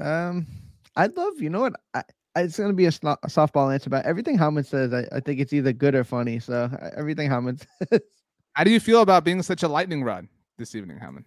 um, 0.00 0.46
I'd 0.94 1.16
love. 1.16 1.40
You 1.40 1.50
know 1.50 1.62
what? 1.62 1.72
I, 1.92 2.04
I- 2.36 2.42
it's 2.42 2.56
gonna 2.56 2.72
be 2.72 2.84
a, 2.86 2.92
sno- 2.92 3.16
a 3.24 3.26
softball 3.26 3.74
answer, 3.74 3.90
but 3.90 4.06
everything 4.06 4.38
Howman 4.38 4.64
says, 4.64 4.94
I, 4.94 5.08
I 5.10 5.18
think 5.18 5.40
it's 5.40 5.52
either 5.52 5.72
good 5.72 5.96
or 5.96 6.04
funny. 6.04 6.38
So 6.38 6.70
everything 6.96 7.28
Howman 7.28 7.58
says. 7.90 8.00
How 8.58 8.64
do 8.64 8.72
you 8.72 8.80
feel 8.80 9.02
about 9.02 9.22
being 9.22 9.40
such 9.44 9.62
a 9.62 9.68
lightning 9.68 10.02
rod 10.02 10.26
this 10.56 10.74
evening, 10.74 10.98
Howman? 10.98 11.22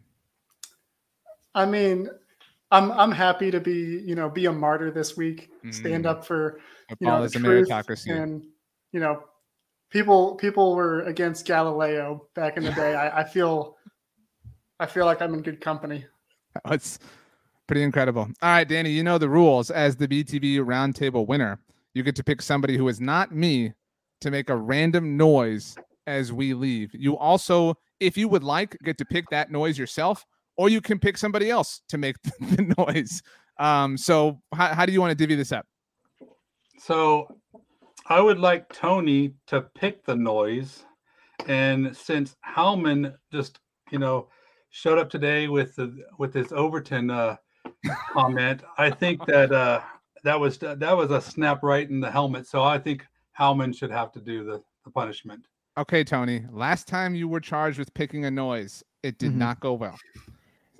I 1.55 1.65
mean, 1.65 2.09
I'm 2.71 2.91
I'm 2.91 3.13
happy 3.13 3.49
to 3.51 3.61
be 3.61 4.03
you 4.05 4.15
know 4.15 4.29
be 4.29 4.47
a 4.47 4.51
martyr 4.51 4.91
this 4.91 5.15
week. 5.15 5.49
Stand 5.69 6.03
Mm. 6.03 6.09
up 6.09 6.25
for 6.25 6.59
you 6.99 7.07
know 7.07 7.25
the 7.25 7.39
truth 7.39 7.69
meritocracy. 7.69 8.11
and 8.11 8.43
you 8.91 8.99
know 8.99 9.23
people 9.89 10.35
people 10.35 10.75
were 10.75 11.03
against 11.03 11.45
Galileo 11.45 12.27
back 12.35 12.57
in 12.57 12.63
the 12.63 12.73
day. 12.73 12.95
I, 12.95 13.21
I 13.21 13.23
feel 13.23 13.77
I 14.77 14.85
feel 14.85 15.05
like 15.05 15.21
I'm 15.21 15.33
in 15.33 15.41
good 15.41 15.61
company. 15.61 16.03
That's 16.65 16.99
Pretty 17.65 17.83
incredible. 17.83 18.23
All 18.23 18.49
right, 18.49 18.67
Danny, 18.67 18.89
you 18.89 19.03
know 19.03 19.17
the 19.17 19.29
rules. 19.29 19.71
As 19.71 19.95
the 19.95 20.05
BTB 20.05 20.57
roundtable 20.57 21.25
winner, 21.25 21.59
you 21.93 22.03
get 22.03 22.17
to 22.17 22.23
pick 22.25 22.41
somebody 22.41 22.75
who 22.75 22.89
is 22.89 22.99
not 22.99 23.33
me 23.33 23.71
to 24.19 24.29
make 24.29 24.49
a 24.49 24.57
random 24.57 25.15
noise 25.15 25.77
as 26.07 26.31
we 26.31 26.53
leave. 26.53 26.91
You 26.93 27.17
also, 27.17 27.75
if 27.99 28.17
you 28.17 28.27
would 28.27 28.43
like, 28.43 28.77
get 28.83 28.97
to 28.99 29.05
pick 29.05 29.29
that 29.29 29.51
noise 29.51 29.77
yourself, 29.77 30.25
or 30.57 30.69
you 30.69 30.81
can 30.81 30.99
pick 30.99 31.17
somebody 31.17 31.49
else 31.49 31.81
to 31.89 31.97
make 31.97 32.15
the 32.39 32.73
noise. 32.77 33.21
Um, 33.59 33.97
so, 33.97 34.41
how, 34.53 34.73
how 34.73 34.85
do 34.85 34.91
you 34.91 35.01
want 35.01 35.11
to 35.11 35.15
divvy 35.15 35.35
this 35.35 35.51
up? 35.51 35.65
So, 36.79 37.35
I 38.07 38.19
would 38.19 38.39
like 38.39 38.71
Tony 38.73 39.33
to 39.47 39.61
pick 39.61 40.03
the 40.03 40.15
noise, 40.15 40.83
and 41.47 41.95
since 41.95 42.35
Howman 42.45 43.13
just 43.31 43.59
you 43.91 43.99
know 43.99 44.29
showed 44.71 44.97
up 44.97 45.09
today 45.09 45.47
with 45.47 45.75
the 45.75 45.95
with 46.17 46.33
his 46.33 46.51
Overton 46.51 47.11
uh, 47.11 47.37
comment, 48.11 48.63
I 48.77 48.89
think 48.89 49.25
that 49.27 49.51
uh, 49.51 49.81
that 50.23 50.39
was 50.39 50.57
that 50.57 50.97
was 50.97 51.11
a 51.11 51.21
snap 51.21 51.63
right 51.63 51.89
in 51.89 51.99
the 51.99 52.11
helmet. 52.11 52.47
So 52.47 52.63
I 52.63 52.77
think 52.79 53.05
Howman 53.37 53.77
should 53.77 53.91
have 53.91 54.11
to 54.13 54.19
do 54.19 54.43
the, 54.43 54.61
the 54.83 54.91
punishment. 54.91 55.45
Okay, 55.77 56.03
Tony. 56.03 56.43
Last 56.51 56.87
time 56.87 57.15
you 57.15 57.27
were 57.27 57.39
charged 57.39 57.79
with 57.79 57.93
picking 57.93 58.25
a 58.25 58.31
noise, 58.31 58.83
it 59.03 59.17
did 59.17 59.31
Mhm. 59.31 59.35
not 59.37 59.59
go 59.61 59.73
well. 59.73 59.97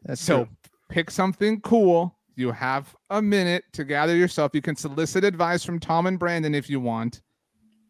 That's 0.03 0.21
so 0.21 0.45
true. 0.45 0.55
pick 0.89 1.09
something 1.11 1.61
cool. 1.61 2.17
You 2.35 2.51
have 2.51 2.95
a 3.09 3.21
minute 3.21 3.63
to 3.73 3.83
gather 3.85 4.15
yourself. 4.15 4.51
You 4.53 4.61
can 4.61 4.75
solicit 4.75 5.23
advice 5.23 5.63
from 5.63 5.79
Tom 5.79 6.07
and 6.07 6.17
Brandon 6.19 6.53
if 6.55 6.69
you 6.69 6.79
want, 6.79 7.21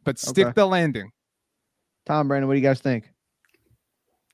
but 0.03 0.19
stick 0.19 0.47
Okay. 0.47 0.53
the 0.55 0.65
landing. 0.67 1.11
Tom 2.05 2.27
Brandon, 2.27 2.47
what 2.47 2.53
do 2.55 2.59
you 2.59 2.65
guys 2.67 2.81
think? 2.81 3.11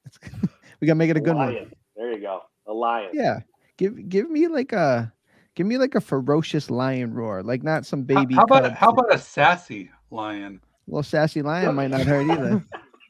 we 0.82 0.88
gotta 0.88 0.96
make 0.96 1.10
it 1.10 1.18
a 1.18 1.22
good 1.22 1.36
one. 1.36 1.72
There 1.96 2.12
you 2.14 2.20
go. 2.22 2.42
A 2.66 2.74
lion. 2.74 3.12
Yeah. 3.14 3.40
Give 3.78 4.10
give 4.10 4.30
me 4.30 4.48
like 4.48 4.74
a 4.74 5.14
give 5.56 5.68
me 5.68 5.78
like 5.78 5.96
a 5.96 6.02
ferocious 6.02 6.70
lion 6.70 7.14
roar, 7.14 7.44
like 7.44 7.64
not 7.64 7.86
some 7.86 8.04
baby. 8.04 8.34
how, 8.36 8.44
about 8.44 8.66
a- 8.66 8.72
how 8.72 8.90
about 8.90 9.14
a 9.14 9.18
sassy 9.20 9.92
lion? 10.10 10.62
Little 10.88 11.04
sassy 11.04 11.42
lion 11.42 11.76
might 11.76 11.92
not 11.92 12.02
hurt 12.02 12.30
either. 12.30 12.64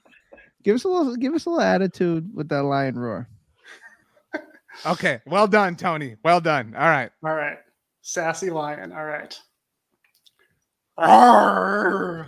give 0.63 0.75
us 0.75 0.83
a 0.83 0.89
little 0.89 1.15
give 1.15 1.33
us 1.33 1.45
a 1.45 1.49
little 1.49 1.63
attitude 1.63 2.29
with 2.33 2.49
that 2.49 2.63
lion 2.63 2.97
roar. 2.97 3.27
Okay, 4.85 5.21
well 5.25 5.47
done, 5.47 5.75
Tony. 5.75 6.15
Well 6.23 6.39
done. 6.39 6.75
All 6.75 6.87
right. 6.87 7.09
All 7.25 7.33
right. 7.33 7.57
Sassy 8.01 8.49
lion. 8.49 8.91
All 8.91 9.05
right. 9.05 9.37
Arr! 10.97 12.27